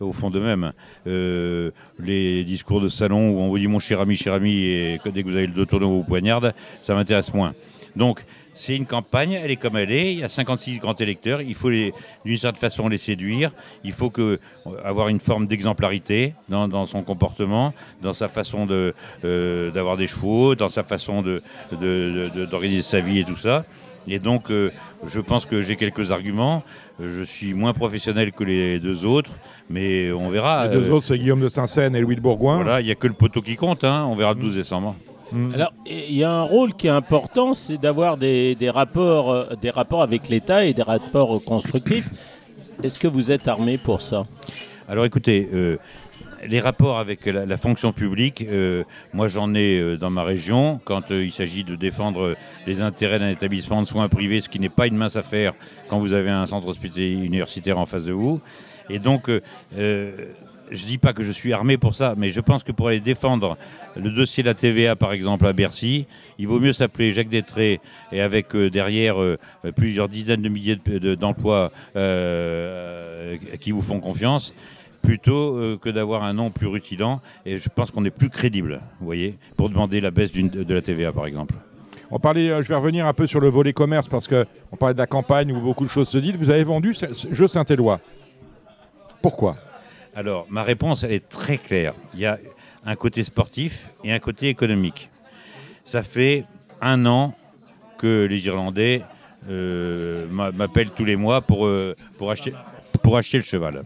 au, 0.00 0.12
fond 0.12 0.30
d'eux-mêmes. 0.30 0.72
les 1.06 2.44
discours 2.44 2.80
de 2.80 2.88
salon 2.88 3.30
où 3.30 3.38
on 3.40 3.48
vous 3.48 3.58
dit 3.58 3.66
mon 3.66 3.78
cher 3.78 4.00
ami, 4.00 4.16
cher 4.16 4.34
ami, 4.34 4.56
et 4.56 5.00
dès 5.12 5.22
que 5.22 5.28
vous 5.28 5.36
avez 5.36 5.46
le 5.46 5.52
dos 5.52 5.64
tourné, 5.64 5.86
vous 5.86 6.04
poignarde, 6.04 6.54
ça 6.82 6.94
m'intéresse 6.94 7.32
moins. 7.32 7.54
Donc, 7.96 8.24
c'est 8.58 8.74
une 8.74 8.86
campagne, 8.86 9.32
elle 9.32 9.52
est 9.52 9.56
comme 9.56 9.76
elle 9.76 9.92
est. 9.92 10.12
Il 10.12 10.18
y 10.18 10.24
a 10.24 10.28
56 10.28 10.78
grands 10.78 10.96
électeurs. 10.96 11.40
Il 11.42 11.54
faut 11.54 11.70
d'une 11.70 12.38
certaine 12.38 12.58
façon 12.58 12.88
les 12.88 12.98
séduire. 12.98 13.52
Il 13.84 13.92
faut 13.92 14.12
euh, 14.18 14.36
avoir 14.82 15.06
une 15.08 15.20
forme 15.20 15.46
d'exemplarité 15.46 16.34
dans, 16.48 16.84
son 16.84 17.04
comportement, 17.04 17.72
dans 18.02 18.14
sa 18.14 18.26
façon 18.26 18.66
euh, 18.68 19.70
d'avoir 19.70 19.96
des 19.96 20.08
chevaux, 20.08 20.56
dans 20.56 20.70
sa 20.70 20.82
façon 20.82 21.22
d'organiser 21.70 22.82
sa 22.82 23.00
vie 23.00 23.20
et 23.20 23.24
tout 23.24 23.36
ça. 23.36 23.64
Et 24.08 24.18
donc, 24.18 24.50
euh, 24.50 24.70
je 25.06 25.20
pense 25.20 25.44
que 25.44 25.62
j'ai 25.62 25.76
quelques 25.76 26.10
arguments. 26.10 26.62
Je 27.00 27.22
suis 27.22 27.54
moins 27.54 27.72
professionnel 27.72 28.32
que 28.32 28.44
les 28.44 28.80
deux 28.80 29.04
autres, 29.04 29.38
mais 29.68 30.10
on 30.12 30.30
verra. 30.30 30.66
Les 30.66 30.74
deux 30.74 30.90
autres, 30.90 31.06
c'est 31.06 31.18
Guillaume 31.18 31.40
de 31.40 31.48
Saint-Seine 31.48 31.94
et 31.94 32.00
Louis 32.00 32.16
de 32.16 32.20
Bourgoin. 32.20 32.56
Voilà, 32.56 32.80
il 32.80 32.86
n'y 32.86 32.90
a 32.90 32.94
que 32.94 33.06
le 33.06 33.12
poteau 33.12 33.42
qui 33.42 33.56
compte. 33.56 33.84
Hein. 33.84 34.06
On 34.10 34.16
verra 34.16 34.34
le 34.34 34.40
12 34.40 34.56
décembre. 34.56 34.96
Mm. 35.32 35.54
Alors, 35.54 35.72
il 35.86 36.14
y 36.14 36.24
a 36.24 36.30
un 36.30 36.42
rôle 36.42 36.74
qui 36.74 36.86
est 36.86 36.90
important, 36.90 37.54
c'est 37.54 37.78
d'avoir 37.78 38.16
des, 38.16 38.56
rapports, 38.72 39.30
euh, 39.30 39.44
des 39.60 39.70
rapports 39.70 40.02
avec 40.02 40.28
l'État 40.28 40.64
et 40.64 40.74
des 40.74 40.82
rapports 40.82 41.42
constructifs. 41.44 42.08
Est-ce 42.82 42.98
que 42.98 43.08
vous 43.08 43.30
êtes 43.30 43.48
armé 43.48 43.78
pour 43.78 44.02
ça? 44.02 44.24
Alors, 44.88 45.04
écoutez. 45.04 45.48
Euh, 45.52 45.76
les 46.46 46.60
rapports 46.60 46.98
avec 46.98 47.26
la, 47.26 47.56
fonction 47.56 47.92
publique, 47.92 48.44
euh, 48.48 48.84
moi 49.12 49.28
j'en 49.28 49.54
ai 49.54 49.96
dans 49.96 50.10
ma 50.10 50.22
région 50.22 50.80
quand 50.84 51.10
il 51.10 51.32
s'agit 51.32 51.64
de 51.64 51.74
défendre 51.74 52.36
les 52.66 52.80
intérêts 52.80 53.18
d'un 53.18 53.30
établissement 53.30 53.82
de 53.82 53.86
soins 53.86 54.08
privés, 54.08 54.40
ce 54.40 54.48
qui 54.48 54.60
n'est 54.60 54.68
pas 54.68 54.86
une 54.86 54.96
mince 54.96 55.16
affaire 55.16 55.54
quand 55.88 55.98
vous 55.98 56.12
avez 56.12 56.30
un 56.30 56.46
centre 56.46 56.68
hospitalier 56.68 57.12
universitaire 57.12 57.78
en 57.78 57.86
face 57.86 58.04
de 58.04 58.12
vous. 58.12 58.40
Et 58.90 58.98
donc, 58.98 59.30
je 60.70 60.84
dis 60.86 60.98
pas 60.98 61.12
que 61.12 61.22
je 61.22 61.32
suis 61.32 61.52
armé 61.52 61.78
pour 61.78 61.94
ça, 61.94 62.14
mais 62.16 62.30
je 62.30 62.40
pense 62.40 62.62
que 62.62 62.72
pour 62.72 62.88
aller 62.88 63.00
défendre 63.00 63.56
le 63.96 64.10
dossier 64.10 64.42
de 64.42 64.48
la 64.48 64.54
TVA, 64.54 64.96
par 64.96 65.12
exemple, 65.12 65.46
à 65.46 65.52
Bercy, 65.52 66.06
il 66.38 66.46
vaut 66.46 66.60
mieux 66.60 66.72
s'appeler 66.72 67.12
Jacques 67.12 67.28
Détré 67.28 67.80
et 68.12 68.20
avec 68.20 68.54
euh, 68.54 68.70
derrière 68.70 69.20
euh, 69.20 69.38
plusieurs 69.76 70.08
dizaines 70.08 70.42
de 70.42 70.48
milliers 70.48 70.76
d'emplois 71.16 71.72
euh, 71.96 73.36
qui 73.60 73.72
vous 73.72 73.82
font 73.82 74.00
confiance 74.00 74.54
plutôt 75.02 75.78
que 75.78 75.90
d'avoir 75.90 76.22
un 76.22 76.32
nom 76.32 76.50
plus 76.50 76.66
rutilant. 76.66 77.20
Et 77.46 77.58
je 77.58 77.68
pense 77.68 77.90
qu'on 77.90 78.04
est 78.04 78.10
plus 78.10 78.28
crédible, 78.28 78.80
vous 79.00 79.06
voyez, 79.06 79.38
pour 79.56 79.68
demander 79.68 80.00
la 80.00 80.10
baisse 80.10 80.32
de 80.32 80.74
la 80.74 80.82
TVA, 80.82 81.12
par 81.12 81.26
exemple. 81.26 81.54
On 82.10 82.18
parlait, 82.18 82.48
je 82.62 82.68
vais 82.68 82.74
revenir 82.74 83.06
un 83.06 83.12
peu 83.12 83.26
sur 83.26 83.38
le 83.40 83.48
volet 83.48 83.72
commerce 83.72 84.08
parce 84.08 84.26
qu'on 84.26 84.76
parlait 84.78 84.94
de 84.94 84.98
la 84.98 85.06
campagne 85.06 85.52
où 85.52 85.60
beaucoup 85.60 85.84
de 85.84 85.90
choses 85.90 86.08
se 86.08 86.18
disent. 86.18 86.36
Vous 86.36 86.50
avez 86.50 86.64
vendu 86.64 86.94
ce 86.94 87.06
jeu 87.32 87.46
Saint-Éloi. 87.48 88.00
Pourquoi? 89.20 89.56
Alors, 90.14 90.46
ma 90.48 90.62
réponse, 90.62 91.02
elle 91.02 91.12
est 91.12 91.28
très 91.28 91.58
claire. 91.58 91.94
Il 92.14 92.20
y 92.20 92.26
a 92.26 92.38
un 92.84 92.96
côté 92.96 93.24
sportif 93.24 93.90
et 94.04 94.12
un 94.12 94.18
côté 94.18 94.48
économique. 94.48 95.10
Ça 95.84 96.02
fait 96.02 96.44
un 96.80 97.04
an 97.06 97.34
que 97.98 98.24
les 98.24 98.46
Irlandais 98.46 99.02
euh, 99.50 100.26
m'appellent 100.30 100.90
tous 100.90 101.04
les 101.04 101.16
mois 101.16 101.40
pour, 101.40 101.66
euh, 101.66 101.94
pour, 102.16 102.30
acheter, 102.30 102.54
pour 103.02 103.16
acheter 103.16 103.36
le 103.36 103.44
cheval. 103.44 103.84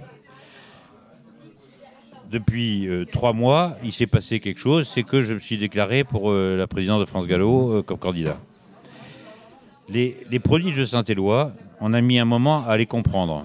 Depuis 2.33 2.89
euh, 2.89 3.05
trois 3.05 3.35
mois, 3.35 3.77
il 3.85 3.93
s'est 3.93 4.07
passé 4.07 4.41
quelque 4.41 4.59
chose, 4.59 4.89
c'est 4.89 5.03
que 5.03 5.23
je 5.23 5.35
me 5.35 5.39
suis 5.39 5.59
déclaré 5.59 6.03
pour 6.03 6.33
la 6.33 6.67
présidence 6.67 7.01
de 7.01 7.05
France 7.05 7.27
Gallo 7.27 7.83
comme 7.83 7.99
candidat. 7.99 8.39
Les, 9.91 10.17
les 10.31 10.39
produits 10.39 10.73
de 10.73 10.85
Saint-Éloi, 10.87 11.53
on 11.81 11.93
a 11.93 12.01
mis 12.01 12.19
un 12.19 12.25
moment 12.25 12.67
à 12.67 12.79
les 12.79 12.87
comprendre. 12.87 13.45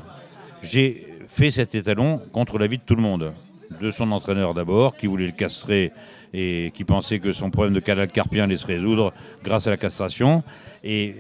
J'ai 0.63 1.05
fait 1.27 1.51
cet 1.51 1.75
étalon 1.75 2.21
contre 2.31 2.57
l'avis 2.57 2.77
de 2.77 2.83
tout 2.85 2.95
le 2.95 3.01
monde. 3.01 3.33
De 3.81 3.91
son 3.91 4.09
entraîneur 4.13 4.53
d'abord, 4.53 4.95
qui 4.95 5.07
voulait 5.07 5.25
le 5.25 5.33
castrer 5.33 5.91
et 6.33 6.71
qui 6.73 6.85
pensait 6.85 7.19
que 7.19 7.33
son 7.33 7.51
problème 7.51 7.73
de 7.73 7.81
canal 7.81 8.07
carpien 8.07 8.45
allait 8.45 8.55
se 8.55 8.65
résoudre 8.65 9.11
grâce 9.43 9.67
à 9.67 9.69
la 9.69 9.77
castration. 9.77 10.43
Et 10.85 11.15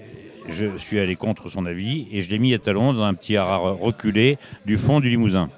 je 0.49 0.77
suis 0.77 0.99
allé 0.99 1.17
contre 1.17 1.49
son 1.49 1.65
avis 1.65 2.07
et 2.13 2.23
je 2.23 2.29
l'ai 2.29 2.39
mis 2.39 2.53
étalon 2.53 2.93
dans 2.93 3.03
un 3.03 3.13
petit 3.13 3.35
haras 3.35 3.57
reculé 3.57 4.37
du 4.65 4.77
fond 4.77 5.01
du 5.01 5.09
Limousin. 5.09 5.49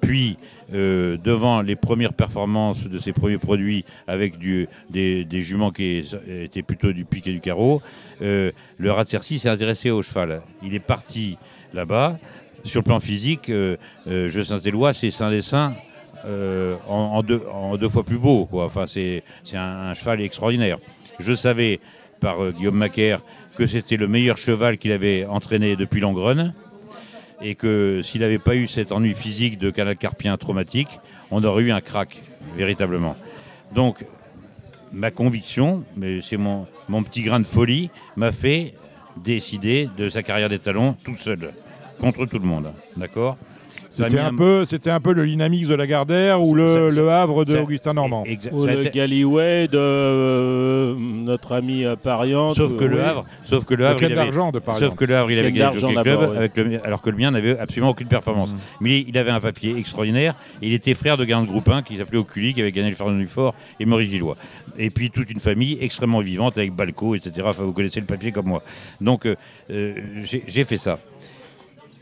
Puis, 0.00 0.38
euh, 0.72 1.16
devant 1.22 1.62
les 1.62 1.76
premières 1.76 2.12
performances 2.12 2.84
de 2.84 2.98
ses 2.98 3.12
premiers 3.12 3.38
produits 3.38 3.84
avec 4.06 4.38
des, 4.38 5.28
juments 5.42 5.70
qui 5.70 6.04
étaient 6.28 6.62
plutôt 6.62 6.92
du 6.92 7.04
pic 7.04 7.26
et 7.26 7.32
du 7.32 7.40
carreau, 7.40 7.82
euh, 8.22 8.50
le 8.78 8.92
rat 8.92 9.04
s'est 9.04 9.48
intéressé 9.48 9.90
au 9.90 10.02
cheval. 10.02 10.42
Il 10.62 10.74
est 10.74 10.80
parti 10.80 11.36
là-bas 11.74 12.18
sur 12.64 12.80
le 12.80 12.84
plan 12.84 13.00
physique, 13.00 13.48
euh, 13.48 13.76
Je 14.06 14.42
Saint-Éloi, 14.42 14.92
c'est 14.92 15.10
Saint-Dessin 15.10 15.74
en, 16.86 17.22
deux, 17.22 17.88
fois 17.88 18.04
plus 18.04 18.18
beau. 18.18 18.48
Enfin, 18.52 18.86
c'est 18.86 19.22
un, 19.54 19.94
cheval 19.94 20.20
extraordinaire. 20.20 20.78
Je 21.18 21.34
savais 21.34 21.80
par 22.20 22.52
Guillaume 22.52 22.76
Macaire 22.76 23.22
que 23.56 23.66
c'était 23.66 23.96
le 23.96 24.06
meilleur 24.06 24.36
cheval 24.36 24.78
qu'il 24.78 24.92
avait 24.92 25.24
entraîné 25.26 25.76
depuis 25.76 26.00
Langrone 26.00 26.54
et 27.40 27.54
que 27.54 28.02
s'il 28.02 28.20
n'avait 28.20 28.38
pas 28.38 28.54
eu 28.54 28.66
cet 28.66 28.92
ennui 28.92 29.14
physique 29.14 29.58
de 29.58 29.70
canal 29.70 29.96
carpien 29.96 30.36
traumatique, 30.36 30.88
on 31.30 31.42
aurait 31.44 31.64
eu 31.64 31.72
un 31.72 31.80
crack, 31.80 32.22
véritablement. 32.56 33.16
Donc, 33.74 34.04
ma 34.92 35.10
conviction, 35.10 35.84
mais 35.96 36.20
c'est 36.20 36.36
mon, 36.36 36.66
mon 36.88 37.02
petit 37.02 37.22
grain 37.22 37.40
de 37.40 37.46
folie, 37.46 37.90
m'a 38.16 38.32
fait 38.32 38.74
décider 39.16 39.88
de 39.96 40.08
sa 40.08 40.22
carrière 40.22 40.48
d'étalon 40.48 40.96
tout 41.04 41.14
seul 41.14 41.52
contre 42.00 42.26
tout 42.26 42.38
le 42.38 42.46
monde. 42.46 42.72
D'accord? 42.96 43.36
C'était 43.90 44.20
un, 44.20 44.34
peu, 44.34 44.64
c'était 44.66 44.90
un 44.90 45.00
peu 45.00 45.12
le 45.12 45.26
Dynamix 45.26 45.66
de 45.66 45.74
Lagardère 45.74 46.40
ou 46.40 46.54
le, 46.54 46.90
le, 46.90 47.10
Havre 47.10 47.44
de 47.44 47.58
Augustin 47.58 47.94
Normand. 47.94 48.24
Ou 48.52 48.64
le 48.64 48.88
Galloway 48.88 49.66
de 49.66 49.78
euh, 49.78 50.94
notre 50.96 51.52
ami 51.52 51.84
euh, 51.84 51.96
Pariant. 51.96 52.54
Sauf 52.54 52.76
que 52.76 52.84
le 52.84 53.02
Havre, 53.02 53.24
sauf 53.44 53.64
que 53.64 53.74
le 53.74 53.86
Havre, 53.86 54.02
il 54.02 54.16
avait, 54.16 54.30
de 54.30 54.60
sauf 54.78 54.94
que 54.94 55.04
le 55.04 55.16
Havre, 55.16 55.30
il 55.32 55.38
avait 55.38 55.52
gagné 55.52 55.74
le 55.74 55.80
Jockey 55.80 56.02
Club, 56.02 56.36
avec 56.36 56.56
le, 56.56 56.86
alors 56.86 57.02
que 57.02 57.10
le 57.10 57.16
mien 57.16 57.32
n'avait 57.32 57.58
absolument 57.58 57.90
aucune 57.90 58.06
performance. 58.06 58.54
Mm. 58.54 58.58
Mais 58.80 59.00
il 59.00 59.18
avait 59.18 59.30
un 59.30 59.40
papier 59.40 59.76
extraordinaire. 59.76 60.34
Il 60.62 60.72
était 60.72 60.94
frère 60.94 61.16
de 61.16 61.24
Gardien 61.24 61.46
de 61.46 61.50
Groupe 61.50 61.68
1 61.68 61.82
qui 61.82 61.96
s'appelait 61.96 62.18
Oculi, 62.18 62.54
qui 62.54 62.60
avait 62.60 62.72
gagné 62.72 62.90
le 62.90 62.96
Ferdinand 62.96 63.18
du 63.18 63.26
Fort 63.26 63.54
et 63.80 63.86
Maurice 63.86 64.10
Gillois. 64.10 64.36
Et 64.78 64.90
puis 64.90 65.10
toute 65.10 65.30
une 65.30 65.40
famille 65.40 65.78
extrêmement 65.80 66.20
vivante 66.20 66.56
avec 66.58 66.72
Balco, 66.72 67.16
etc. 67.16 67.44
Enfin, 67.44 67.64
vous 67.64 67.72
connaissez 67.72 68.00
le 68.00 68.06
papier 68.06 68.30
comme 68.30 68.46
moi. 68.46 68.62
Donc 69.00 69.26
euh, 69.26 69.94
j'ai 70.24 70.64
fait 70.64 70.78
ça. 70.78 70.98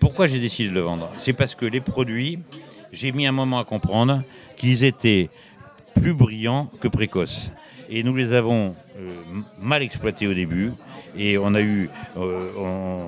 Pourquoi 0.01 0.29
j'ai 0.29 0.39
décidé 0.39 0.69
de 0.69 0.75
le 0.75 0.81
vendre? 0.81 1.11
C'est 1.19 1.33
parce 1.33 1.55
que 1.55 1.67
les 1.67 1.81
produits, 1.81 2.39
j'ai 2.93 3.11
mis 3.11 3.27
un 3.27 3.33
moment 3.33 3.59
à 3.59 3.65
comprendre 3.65 4.23
qu'ils 4.57 4.85
étaient 4.85 5.29
plus 5.95 6.15
brillants 6.15 6.71
que 6.81 6.87
précoces. 6.87 7.51
Et 7.91 8.03
nous 8.03 8.15
les 8.15 8.33
avons 8.33 8.77
euh, 8.99 9.15
mal 9.61 9.83
exploités 9.83 10.27
au 10.27 10.35
début. 10.35 10.73
Et 11.17 11.37
on 11.39 11.55
a 11.55 11.61
eu. 11.61 11.91
Euh, 12.17 13.07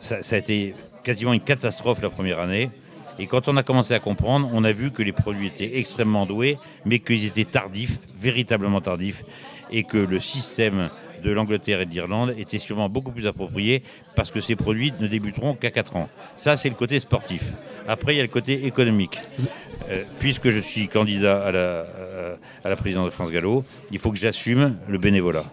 ça, 0.00 0.18
a 0.30 0.38
été 0.38 0.74
quasiment 1.02 1.32
une 1.32 1.40
catastrophe 1.40 2.02
la 2.02 2.10
première 2.10 2.38
année. 2.38 2.70
Et 3.18 3.26
quand 3.26 3.48
on 3.48 3.56
a 3.56 3.64
commencé 3.64 3.94
à 3.94 3.98
comprendre, 3.98 4.48
on 4.52 4.62
a 4.62 4.70
vu 4.70 4.92
que 4.92 5.02
les 5.02 5.12
produits 5.12 5.48
étaient 5.48 5.78
extrêmement 5.78 6.24
doués, 6.24 6.56
mais 6.84 7.00
qu'ils 7.00 7.24
étaient 7.24 7.44
tardifs, 7.44 7.98
véritablement 8.16 8.80
tardifs, 8.80 9.24
et 9.72 9.82
que 9.82 9.98
le 9.98 10.20
système 10.20 10.88
de 11.22 11.30
l'Angleterre 11.30 11.80
et 11.80 11.86
de 11.86 11.90
l'Irlande 11.90 12.34
était 12.38 12.58
sûrement 12.58 12.88
beaucoup 12.88 13.12
plus 13.12 13.26
approprié 13.26 13.82
parce 14.16 14.30
que 14.30 14.40
ces 14.40 14.56
produits 14.56 14.92
ne 15.00 15.06
débuteront 15.06 15.54
qu'à 15.54 15.70
4 15.70 15.96
ans. 15.96 16.08
Ça, 16.36 16.56
c'est 16.56 16.68
le 16.68 16.74
côté 16.74 17.00
sportif. 17.00 17.52
Après, 17.86 18.14
il 18.14 18.18
y 18.18 18.20
a 18.20 18.24
le 18.24 18.28
côté 18.28 18.66
économique. 18.66 19.18
Euh, 19.90 20.02
puisque 20.18 20.50
je 20.50 20.58
suis 20.58 20.88
candidat 20.88 21.42
à 21.44 21.52
la, 21.52 21.86
à 22.64 22.68
la 22.68 22.76
présidence 22.76 23.06
de 23.06 23.10
France 23.10 23.30
Gallo, 23.30 23.64
il 23.90 23.98
faut 23.98 24.10
que 24.10 24.18
j'assume 24.18 24.76
le 24.88 24.98
bénévolat. 24.98 25.46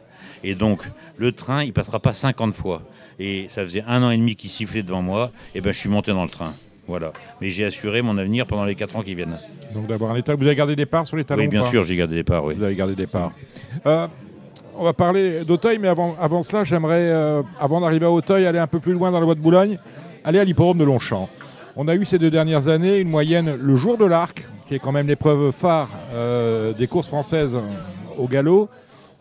Et 0.43 0.55
donc, 0.55 0.83
le 1.17 1.31
train, 1.31 1.63
il 1.63 1.73
passera 1.73 1.99
pas 1.99 2.13
50 2.13 2.53
fois. 2.53 2.81
Et 3.19 3.47
ça 3.49 3.63
faisait 3.63 3.83
un 3.87 4.03
an 4.03 4.11
et 4.11 4.17
demi 4.17 4.35
qu'il 4.35 4.49
sifflait 4.49 4.83
devant 4.83 5.01
moi, 5.01 5.31
et 5.53 5.61
ben 5.61 5.71
je 5.71 5.77
suis 5.79 5.89
monté 5.89 6.11
dans 6.11 6.23
le 6.23 6.29
train. 6.29 6.53
Voilà. 6.87 7.13
Mais 7.41 7.49
j'ai 7.49 7.65
assuré 7.65 8.01
mon 8.01 8.17
avenir 8.17 8.45
pendant 8.45 8.65
les 8.65 8.75
4 8.75 8.97
ans 8.97 9.01
qui 9.01 9.15
viennent. 9.15 9.37
Donc 9.73 9.87
d'avoir 9.87 10.11
un 10.11 10.17
état. 10.17 10.35
Vous 10.35 10.45
avez 10.45 10.55
gardé 10.55 10.75
des 10.75 10.85
parts 10.85 11.07
sur 11.07 11.17
les 11.17 11.23
talons 11.23 11.41
Oui, 11.41 11.47
bien 11.47 11.63
sûr, 11.69 11.83
j'ai 11.83 11.95
gardé 11.95 12.15
des 12.15 12.23
parts. 12.23 12.43
Oui. 12.45 12.53
Vous 12.55 12.63
avez 12.63 12.75
gardé 12.75 12.95
des 12.95 13.07
parts. 13.07 13.31
Euh, 13.85 14.07
on 14.77 14.83
va 14.83 14.93
parler 14.93 15.43
d'Auteuil, 15.43 15.79
mais 15.79 15.87
avant, 15.87 16.43
cela, 16.43 16.63
j'aimerais, 16.63 17.09
euh, 17.09 17.41
avant 17.59 17.81
d'arriver 17.81 18.05
à 18.05 18.11
Auteuil, 18.11 18.45
aller 18.45 18.59
un 18.59 18.67
peu 18.67 18.79
plus 18.79 18.93
loin 18.93 19.11
dans 19.11 19.19
la 19.19 19.25
Bois 19.25 19.35
de 19.35 19.39
Boulogne, 19.39 19.79
aller 20.23 20.39
à 20.39 20.43
l'hippodrome 20.43 20.77
de 20.77 20.83
Longchamp. 20.83 21.29
On 21.75 21.87
a 21.87 21.95
eu 21.95 22.05
ces 22.05 22.17
deux 22.19 22.31
dernières 22.31 22.67
années 22.67 22.97
une 22.97 23.09
moyenne 23.09 23.55
le 23.59 23.75
jour 23.75 23.97
de 23.97 24.05
l'arc, 24.05 24.45
qui 24.67 24.75
est 24.75 24.79
quand 24.79 24.91
même 24.91 25.07
l'épreuve 25.07 25.51
phare 25.51 25.89
euh, 26.13 26.73
des 26.73 26.87
courses 26.87 27.07
françaises 27.07 27.55
au 28.17 28.27
galop. 28.27 28.69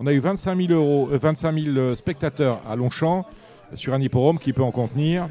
On 0.00 0.06
a 0.06 0.12
eu 0.12 0.20
25 0.20 0.56
000, 0.56 0.72
euros, 0.72 1.08
euh, 1.12 1.18
25 1.18 1.52
000 1.52 1.94
spectateurs 1.94 2.60
à 2.68 2.76
Longchamp 2.76 3.24
sur 3.74 3.94
un 3.94 4.00
hippodrome 4.00 4.38
qui 4.38 4.52
peut 4.52 4.62
en 4.62 4.70
contenir, 4.70 5.28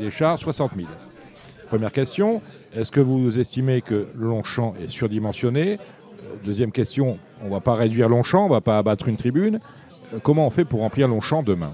des 0.00 0.10
chars, 0.10 0.38
60 0.38 0.72
000. 0.76 0.88
Première 1.68 1.92
question, 1.92 2.42
est-ce 2.74 2.90
que 2.90 3.00
vous 3.00 3.38
estimez 3.38 3.82
que 3.82 4.06
Longchamp 4.14 4.74
est 4.82 4.88
surdimensionné? 4.88 5.74
Euh, 5.74 5.95
Deuxième 6.44 6.72
question, 6.72 7.18
on 7.42 7.46
ne 7.46 7.50
va 7.50 7.60
pas 7.60 7.74
réduire 7.74 8.08
Longchamp, 8.08 8.44
on 8.44 8.48
ne 8.48 8.52
va 8.52 8.60
pas 8.60 8.78
abattre 8.78 9.08
une 9.08 9.16
tribune. 9.16 9.60
Euh, 10.14 10.18
Comment 10.22 10.46
on 10.46 10.50
fait 10.50 10.64
pour 10.64 10.80
remplir 10.80 11.08
Longchamp 11.08 11.42
demain? 11.42 11.72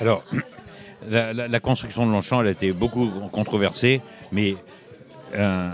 Alors, 0.00 0.24
la, 1.08 1.60
construction 1.60 2.06
de 2.06 2.10
Longchamp, 2.10 2.40
a 2.40 2.50
été 2.50 2.72
beaucoup 2.72 3.08
controversée, 3.32 4.00
mais 4.32 4.56
euh, 5.34 5.70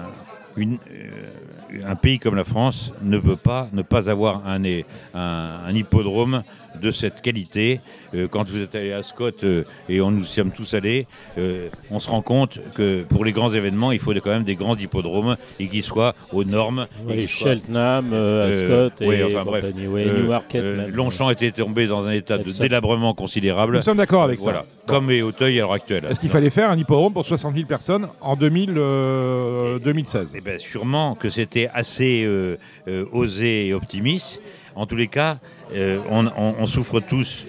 un 1.85 1.97
pays 1.97 2.19
comme 2.19 2.35
la 2.35 2.45
France 2.45 2.93
ne 3.03 3.19
peut 3.19 3.37
pas 3.37 3.69
ne 3.73 3.83
pas 3.83 4.11
avoir 4.11 4.43
un 4.47 5.75
hippodrome 5.75 6.43
de 6.81 6.91
cette 6.91 7.21
qualité. 7.23 7.81
Euh, 8.15 8.29
quand 8.29 8.49
vous 8.49 8.61
êtes 8.61 8.75
allé 8.75 8.93
à 8.93 9.03
Scott 9.03 9.45
euh, 9.45 9.65
et 9.89 10.01
on 10.01 10.11
nous 10.11 10.25
sommes 10.25 10.51
tous 10.51 10.75
allés, 10.75 11.07
euh, 11.39 11.69
on 11.91 11.99
se 11.99 12.09
rend 12.11 12.23
compte 12.23 12.59
que 12.75 13.03
pour 13.05 13.25
les 13.25 13.33
grands 13.33 13.53
événements, 13.53 13.93
il 13.93 13.99
faut 13.99 14.13
quand 14.13 14.31
même 14.31 14.45
des 14.45 14.55
grands 14.57 14.77
hippodromes 14.77 15.37
et 15.59 15.69
qui 15.69 15.83
soient 15.83 16.15
aux 16.33 16.45
normes. 16.45 16.87
et 17.09 17.13
Oui, 17.13 17.27
Cheltenham, 17.27 18.11
euh, 18.13 18.43
Euh, 18.43 18.89
Ascot 18.89 19.05
et 19.05 19.09
oui, 19.09 19.23
enfin, 19.25 19.45
bref. 19.45 19.65
compagnie. 19.67 19.87
Oui, 19.87 20.03
Euh, 20.07 20.23
Newmarket. 20.23 20.63
euh, 20.63 20.77
même. 20.87 20.91
Longchamp 20.95 21.31
était 21.31 21.51
tombé 21.51 21.87
dans 21.87 22.07
un 22.09 22.13
état 22.13 22.39
de 22.39 22.51
délabrement 22.51 23.15
considérable. 23.15 23.77
Nous 23.77 23.83
sommes 23.83 23.97
d'accord 23.97 24.23
avec 24.23 24.41
voilà, 24.41 24.61
ça. 24.61 24.67
comme 24.87 25.11
est 25.11 25.23
Auteuil 25.23 25.59
à 25.59 25.63
l'heure 25.63 25.73
actuelle. 25.73 26.07
Est-ce 26.11 26.21
qu'il 26.21 26.29
fallait 26.31 26.51
faire 26.51 26.71
un 26.71 26.77
hippodrome 26.77 27.13
pour 27.13 27.25
60 27.27 27.55
000 27.55 27.67
personnes 27.67 28.09
en 28.21 28.37
2000, 28.37 28.75
euh, 28.77 29.79
2016 29.79 30.33
Eh 30.37 30.41
ben, 30.41 30.59
sûrement 30.59 31.15
que 31.15 31.31
c'était 31.31 31.69
assez 31.73 32.25
euh, 32.25 32.57
euh, 32.89 33.05
osé 33.13 33.69
et 33.69 33.75
optimiste. 33.75 34.41
En 34.75 34.87
tous 34.87 34.97
les 34.97 35.09
cas, 35.09 35.39
euh, 35.73 36.01
on, 36.09 36.67
souffre 36.67 37.01
tous, 37.01 37.47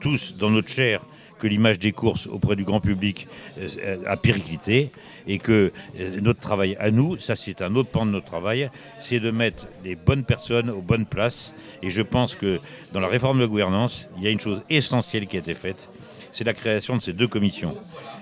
tous 0.00 0.36
dans 0.36 0.50
notre 0.50 0.68
chair 0.68 1.00
que 1.38 1.48
l'image 1.48 1.80
des 1.80 1.90
courses 1.90 2.28
auprès 2.28 2.54
du 2.54 2.64
grand 2.64 2.80
public 2.80 3.26
euh, 3.58 3.96
a 4.06 4.16
périclité 4.16 4.92
et 5.26 5.38
que 5.38 5.72
euh, 5.98 6.20
notre 6.20 6.38
travail 6.38 6.76
à 6.78 6.92
nous, 6.92 7.16
ça 7.18 7.34
c'est 7.34 7.62
un 7.62 7.74
autre 7.74 7.90
pan 7.90 8.06
de 8.06 8.12
notre 8.12 8.26
travail, 8.26 8.70
c'est 9.00 9.18
de 9.18 9.32
mettre 9.32 9.66
les 9.84 9.96
bonnes 9.96 10.24
personnes 10.24 10.70
aux 10.70 10.82
bonnes 10.82 11.06
places. 11.06 11.52
Et 11.82 11.90
je 11.90 12.02
pense 12.02 12.36
que 12.36 12.60
dans 12.92 13.00
la 13.00 13.08
réforme 13.08 13.38
de 13.38 13.42
la 13.42 13.48
gouvernance, 13.48 14.08
il 14.18 14.22
y 14.22 14.28
a 14.28 14.30
une 14.30 14.40
chose 14.40 14.62
essentielle 14.70 15.26
qui 15.26 15.36
a 15.36 15.40
été 15.40 15.54
faite, 15.54 15.88
c'est 16.30 16.44
la 16.44 16.54
création 16.54 16.96
de 16.96 17.02
ces 17.02 17.12
deux 17.12 17.28
commissions. 17.28 17.76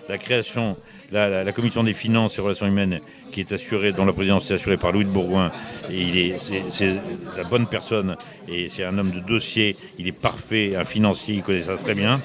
La 0.09 0.18
création, 0.18 0.76
la 1.12 1.53
commission 1.53 1.84
des 1.84 1.93
finances 1.93 2.36
et 2.38 2.41
relations 2.41 2.66
humaines 2.66 3.01
qui 3.31 3.41
est 3.41 3.53
assurée, 3.53 3.93
dont 3.93 4.05
la 4.05 4.12
présidence 4.12 4.51
est 4.51 4.55
assurée 4.55 4.76
par 4.76 4.93
Louis 4.93 5.05
de 5.05 5.11
Bourgoin, 5.11 5.51
et 5.91 6.01
il 6.01 6.18
est, 6.18 6.37
c'est, 6.70 6.95
la 7.37 7.45
bonne 7.45 7.66
personne, 7.66 8.16
et 8.49 8.68
c'est 8.68 8.85
un 8.85 8.97
homme 8.99 9.12
de 9.12 9.20
dossier, 9.20 9.76
il 9.99 10.09
est 10.09 10.12
parfait, 10.12 10.74
un 10.76 10.85
financier, 10.85 11.35
il 11.37 11.43
connaît 11.43 11.62
ça 11.62 11.76
très 11.76 11.95
bien. 11.95 12.20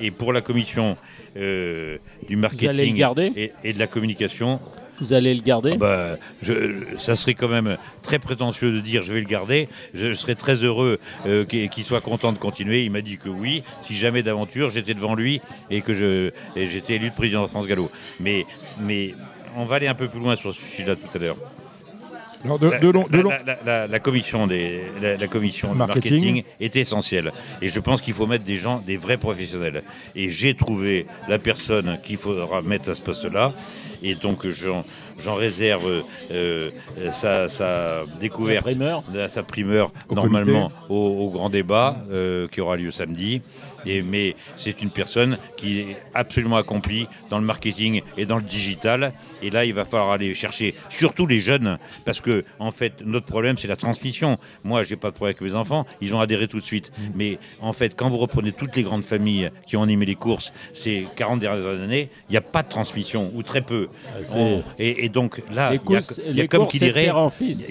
Et 0.00 0.10
pour 0.10 0.32
la 0.32 0.40
commission 0.40 0.96
euh, 1.36 1.98
du 2.28 2.36
marketing 2.36 3.02
et, 3.36 3.52
et 3.64 3.72
de 3.72 3.78
la 3.78 3.86
communication, 3.86 4.60
Vous 5.00 5.12
allez 5.12 5.34
le 5.34 5.42
garder? 5.42 5.72
Ah 5.74 5.76
bah, 5.76 6.16
je- 6.42 6.84
ça 6.98 7.16
serait 7.16 7.34
quand 7.34 7.48
même 7.48 7.76
très 8.02 8.18
prétentieux 8.18 8.72
de 8.72 8.80
dire 8.80 9.02
je 9.02 9.12
vais 9.12 9.20
le 9.20 9.26
garder. 9.26 9.68
Je 9.94 10.14
serais 10.14 10.34
très 10.34 10.56
heureux 10.64 10.98
euh, 11.26 11.44
qu'il 11.44 11.84
soit 11.84 12.00
content 12.00 12.32
de 12.32 12.38
continuer. 12.38 12.84
Il 12.84 12.90
m'a 12.90 13.02
dit 13.02 13.18
que 13.18 13.28
oui, 13.28 13.62
si 13.86 13.94
jamais 13.94 14.22
d'aventure 14.22 14.70
j'étais 14.70 14.94
devant 14.94 15.14
lui 15.14 15.42
et 15.70 15.82
que 15.82 16.32
j'étais 16.56 16.94
élu 16.94 17.10
de 17.10 17.14
président 17.14 17.42
de 17.42 17.48
France 17.48 17.66
Gallo. 17.66 17.90
Mais, 18.20 18.46
mais 18.80 19.14
on 19.56 19.64
va 19.64 19.76
aller 19.76 19.86
un 19.88 19.94
peu 19.94 20.08
plus 20.08 20.20
loin 20.20 20.36
sur 20.36 20.54
ce 20.54 20.60
sujet-là 20.62 20.96
tout 20.96 21.08
à 21.16 21.18
l'heure. 21.18 21.36
Alors, 22.44 22.58
de, 22.58 22.68
La, 22.68 22.78
de 22.78 22.88
long- 22.88 23.06
de 23.10 23.16
la- 23.16 23.22
long- 23.22 23.30
la- 23.30 23.42
la- 23.42 23.58
la- 23.64 23.86
la 23.88 23.98
commission, 23.98 24.46
des, 24.46 24.82
la, 25.02 25.16
la 25.16 25.26
commission 25.26 25.72
de 25.72 25.78
Marketing. 25.78 26.12
marketing 26.12 26.44
est 26.60 26.76
essentielle. 26.76 27.32
Et 27.62 27.68
je 27.70 27.80
pense 27.80 28.00
qu'il 28.00 28.14
faut 28.14 28.26
mettre 28.26 28.44
des 28.44 28.58
gens, 28.58 28.78
des 28.86 28.96
vrais 28.96 29.16
professionnels. 29.16 29.82
Et 30.14 30.30
j'ai 30.30 30.54
trouvé 30.54 31.06
la 31.28 31.38
personne 31.38 31.98
qu'il 32.04 32.18
faudra 32.18 32.62
mettre 32.62 32.90
à 32.90 32.94
ce 32.94 33.02
poste-là. 33.02 33.52
Et 34.02 34.14
donc 34.14 34.46
j'en 35.18 35.34
réserve 35.34 36.04
euh, 36.30 36.70
euh, 36.98 37.10
sa, 37.12 37.48
sa 37.48 38.02
découverte, 38.20 38.64
primeur. 38.66 39.02
sa 39.28 39.42
primeur 39.42 39.90
Au 40.08 40.14
normalement 40.14 40.70
au, 40.90 40.94
au 40.96 41.30
grand 41.30 41.48
débat 41.50 41.96
euh, 42.10 42.46
qui 42.48 42.60
aura 42.60 42.76
lieu 42.76 42.90
samedi. 42.90 43.40
Et, 43.86 44.02
mais 44.02 44.34
c'est 44.56 44.82
une 44.82 44.90
personne 44.90 45.38
qui 45.56 45.80
est 45.80 45.96
absolument 46.14 46.56
accomplie 46.56 47.06
dans 47.30 47.38
le 47.38 47.44
marketing 47.44 48.02
et 48.16 48.26
dans 48.26 48.36
le 48.36 48.42
digital. 48.42 49.12
Et 49.42 49.50
là, 49.50 49.64
il 49.64 49.74
va 49.74 49.84
falloir 49.84 50.10
aller 50.10 50.34
chercher 50.34 50.74
surtout 50.88 51.26
les 51.26 51.40
jeunes, 51.40 51.78
parce 52.04 52.20
que 52.20 52.44
en 52.58 52.70
fait, 52.72 52.94
notre 53.04 53.26
problème, 53.26 53.56
c'est 53.58 53.68
la 53.68 53.76
transmission. 53.76 54.38
Moi, 54.64 54.84
j'ai 54.84 54.96
pas 54.96 55.10
de 55.10 55.14
problème 55.14 55.36
avec 55.38 55.52
mes 55.52 55.56
enfants, 55.58 55.86
ils 56.00 56.14
ont 56.14 56.20
adhéré 56.20 56.48
tout 56.48 56.58
de 56.58 56.64
suite. 56.64 56.90
Mais 57.14 57.38
en 57.60 57.72
fait, 57.72 57.94
quand 57.96 58.08
vous 58.10 58.18
reprenez 58.18 58.52
toutes 58.52 58.76
les 58.76 58.82
grandes 58.82 59.04
familles 59.04 59.50
qui 59.66 59.76
ont 59.76 59.82
animé 59.82 60.06
les 60.06 60.14
courses 60.14 60.52
ces 60.74 61.06
40 61.16 61.40
dernières 61.40 61.66
années, 61.66 62.10
il 62.28 62.32
n'y 62.32 62.36
a 62.36 62.40
pas 62.42 62.62
de 62.62 62.68
transmission, 62.68 63.30
ou 63.34 63.42
très 63.42 63.60
peu. 63.62 63.88
On- 64.36 64.62
et, 64.78 65.04
et 65.04 65.08
donc 65.08 65.42
là, 65.52 65.70
il 65.74 66.36
y 66.36 66.40
a, 66.40 66.44
y 66.44 66.48
comme 66.48 66.60
qui 66.68 66.78
dirait, 66.86 67.04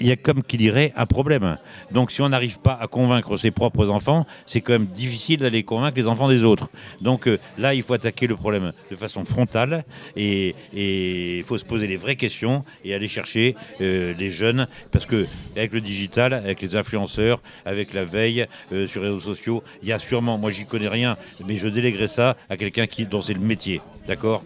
il 0.00 0.06
y 0.06 0.12
a 0.12 0.16
comme 0.16 0.42
qui 0.42 0.56
dirait 0.56 0.92
un 0.96 1.06
problème. 1.06 1.58
Donc 1.92 2.10
si 2.10 2.20
on 2.22 2.28
n'arrive 2.28 2.58
pas 2.58 2.72
à 2.80 2.86
convaincre 2.86 3.36
ses 3.36 3.50
propres 3.50 3.88
enfants, 3.90 4.26
c'est 4.46 4.60
quand 4.60 4.72
même 4.72 4.86
difficile 4.86 5.40
d'aller 5.40 5.62
convaincre 5.62 5.96
les 5.96 6.05
enfants 6.06 6.28
des 6.28 6.42
autres. 6.42 6.70
Donc 7.00 7.26
euh, 7.26 7.38
là, 7.58 7.74
il 7.74 7.82
faut 7.82 7.94
attaquer 7.94 8.26
le 8.26 8.36
problème 8.36 8.72
de 8.90 8.96
façon 8.96 9.24
frontale 9.24 9.84
et 10.16 10.54
il 10.72 11.44
faut 11.44 11.58
se 11.58 11.64
poser 11.64 11.86
les 11.86 11.96
vraies 11.96 12.16
questions 12.16 12.64
et 12.84 12.94
aller 12.94 13.08
chercher 13.08 13.54
euh, 13.80 14.14
les 14.18 14.30
jeunes 14.30 14.66
parce 14.92 15.06
que 15.06 15.26
avec 15.56 15.72
le 15.72 15.80
digital, 15.80 16.32
avec 16.32 16.60
les 16.60 16.76
influenceurs, 16.76 17.40
avec 17.64 17.92
la 17.92 18.04
veille 18.04 18.46
euh, 18.72 18.86
sur 18.86 19.02
les 19.02 19.08
réseaux 19.08 19.34
sociaux, 19.34 19.62
il 19.82 19.88
y 19.88 19.92
a 19.92 19.98
sûrement, 19.98 20.38
moi 20.38 20.50
j'y 20.50 20.66
connais 20.66 20.88
rien, 20.88 21.16
mais 21.46 21.56
je 21.56 21.68
déléguerai 21.68 22.08
ça 22.08 22.36
à 22.48 22.56
quelqu'un 22.56 22.86
qui 22.86 23.06
dont 23.06 23.22
c'est 23.22 23.34
le 23.34 23.40
métier, 23.40 23.80
d'accord? 24.06 24.42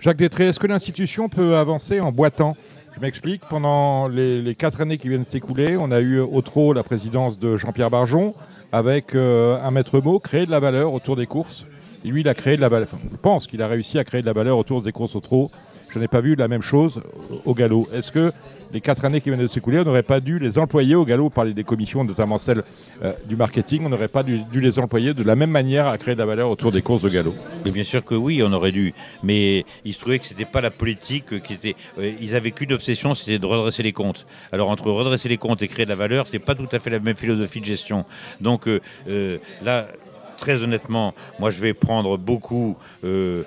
Jacques 0.00 0.16
Détré, 0.16 0.46
est-ce 0.46 0.58
que 0.58 0.66
l'institution 0.66 1.28
peut 1.28 1.56
avancer 1.56 2.00
en 2.00 2.10
boitant? 2.10 2.56
Je 2.94 3.00
m'explique. 3.00 3.42
Pendant 3.48 4.08
les, 4.08 4.54
quatre 4.54 4.80
années 4.80 4.98
qui 4.98 5.08
viennent 5.08 5.22
de 5.22 5.26
s'écouler, 5.26 5.76
on 5.76 5.90
a 5.90 6.00
eu 6.00 6.18
au 6.20 6.40
trot 6.42 6.72
la 6.72 6.82
présidence 6.82 7.38
de 7.38 7.56
Jean-Pierre 7.56 7.90
Barjon 7.90 8.34
avec 8.72 9.14
euh, 9.14 9.60
un 9.62 9.70
maître 9.70 10.00
mot, 10.00 10.18
créer 10.18 10.46
de 10.46 10.50
la 10.50 10.60
valeur 10.60 10.92
autour 10.92 11.16
des 11.16 11.26
courses. 11.26 11.64
Lui, 12.04 12.22
il 12.22 12.28
a 12.28 12.34
créé 12.34 12.56
de 12.56 12.60
la 12.60 12.68
valeur. 12.68 12.88
enfin, 12.92 13.02
je 13.10 13.16
pense 13.16 13.46
qu'il 13.46 13.60
a 13.62 13.68
réussi 13.68 13.98
à 13.98 14.04
créer 14.04 14.22
de 14.22 14.26
la 14.26 14.32
valeur 14.32 14.56
autour 14.56 14.82
des 14.82 14.92
courses 14.92 15.16
au 15.16 15.20
trot. 15.20 15.50
Je 15.92 15.98
n'ai 15.98 16.08
pas 16.08 16.20
vu 16.20 16.36
la 16.36 16.46
même 16.46 16.62
chose 16.62 17.02
au 17.44 17.54
galop. 17.54 17.88
Est-ce 17.92 18.12
que 18.12 18.32
les 18.72 18.80
quatre 18.80 19.04
années 19.04 19.20
qui 19.20 19.28
viennent 19.28 19.42
de 19.42 19.48
s'écouler, 19.48 19.80
on 19.80 19.84
n'aurait 19.84 20.04
pas 20.04 20.20
dû 20.20 20.38
les 20.38 20.56
employer 20.56 20.94
au 20.94 21.04
galop, 21.04 21.30
parler 21.30 21.52
des 21.52 21.64
commissions, 21.64 22.04
notamment 22.04 22.38
celle 22.38 22.62
euh, 23.02 23.12
du 23.28 23.34
marketing, 23.34 23.82
on 23.84 23.88
n'aurait 23.88 24.06
pas 24.06 24.22
dû, 24.22 24.38
les 24.54 24.78
employer 24.78 25.12
de 25.14 25.24
la 25.24 25.34
même 25.34 25.50
manière 25.50 25.88
à 25.88 25.98
créer 25.98 26.14
de 26.14 26.20
la 26.20 26.26
valeur 26.26 26.48
autour 26.48 26.70
des 26.70 26.80
courses 26.80 27.02
de 27.02 27.08
galop? 27.08 27.34
Et 27.66 27.72
bien 27.72 27.82
sûr 27.82 28.04
que 28.04 28.14
oui, 28.14 28.40
on 28.44 28.52
aurait 28.52 28.70
dû. 28.70 28.94
Mais 29.24 29.64
il 29.84 29.92
se 29.92 29.98
trouvait 29.98 30.20
que 30.20 30.26
c'était 30.26 30.44
pas 30.44 30.60
la 30.60 30.70
politique 30.70 31.42
qui 31.42 31.54
était. 31.54 31.74
euh, 31.98 32.12
ils 32.20 32.36
avaient 32.36 32.52
qu'une 32.52 32.72
obsession, 32.72 33.16
c'était 33.16 33.40
de 33.40 33.46
redresser 33.46 33.82
les 33.82 33.92
comptes. 33.92 34.26
Alors 34.52 34.68
entre 34.68 34.88
redresser 34.90 35.28
les 35.28 35.38
comptes 35.38 35.62
et 35.62 35.68
créer 35.68 35.86
de 35.86 35.90
la 35.90 35.96
valeur, 35.96 36.28
c'est 36.28 36.38
pas 36.38 36.54
tout 36.54 36.68
à 36.70 36.78
fait 36.78 36.90
la 36.90 37.00
même 37.00 37.16
philosophie 37.16 37.60
de 37.60 37.64
gestion. 37.64 38.04
Donc 38.40 38.68
euh, 38.68 39.38
là, 39.64 39.88
très 40.38 40.62
honnêtement, 40.62 41.14
moi 41.40 41.50
je 41.50 41.60
vais 41.60 41.74
prendre 41.74 42.16
beaucoup 42.16 42.76
de 43.02 43.44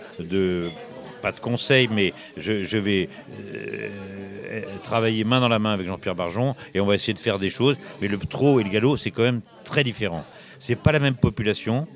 pas 1.23 1.31
de 1.31 1.39
conseils, 1.39 1.87
mais 1.89 2.13
je, 2.35 2.77
vais 2.77 3.07
euh, 3.39 4.61
travailler 4.83 5.23
main 5.23 5.39
dans 5.39 5.47
la 5.47 5.57
main 5.57 5.73
avec 5.73 5.87
Jean-Pierre 5.87 6.15
Barjon 6.15 6.53
et 6.73 6.81
on 6.81 6.85
va 6.85 6.95
essayer 6.95 7.13
de 7.13 7.19
faire 7.19 7.39
des 7.39 7.49
choses. 7.49 7.77
Mais 8.01 8.09
le 8.09 8.17
trot 8.17 8.59
et 8.59 8.63
le 8.65 8.69
galop, 8.69 8.97
c'est 8.97 9.09
quand 9.09 9.23
même 9.23 9.39
très 9.63 9.85
différent. 9.85 10.25
C'est 10.59 10.75
pas 10.75 10.91
la 10.91 10.99
même 10.99 11.15
population. 11.15 11.87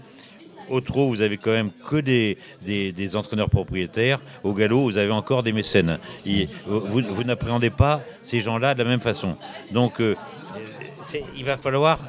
Au 0.70 0.80
trot, 0.80 1.10
vous 1.10 1.20
avez 1.20 1.36
quand 1.36 1.52
même 1.52 1.72
que 1.72 1.98
des, 1.98 2.38
des, 2.62 3.16
entraîneurs 3.18 3.50
propriétaires. 3.50 4.20
Au 4.44 4.54
galop, 4.54 4.84
vous 4.84 4.98
avez 4.98 5.12
encore 5.12 5.44
des 5.44 5.52
mécènes. 5.52 6.00
Vous 6.66 7.24
n'appréhendez 7.26 7.70
pas 7.70 8.02
ces 8.22 8.40
gens-là 8.40 8.76
de 8.76 8.84
la 8.84 8.90
même 8.90 9.02
façon. 9.02 9.36
Donc, 9.72 10.00
euh, 10.00 10.16
il 11.36 11.44
va 11.44 11.58
falloir 11.58 12.00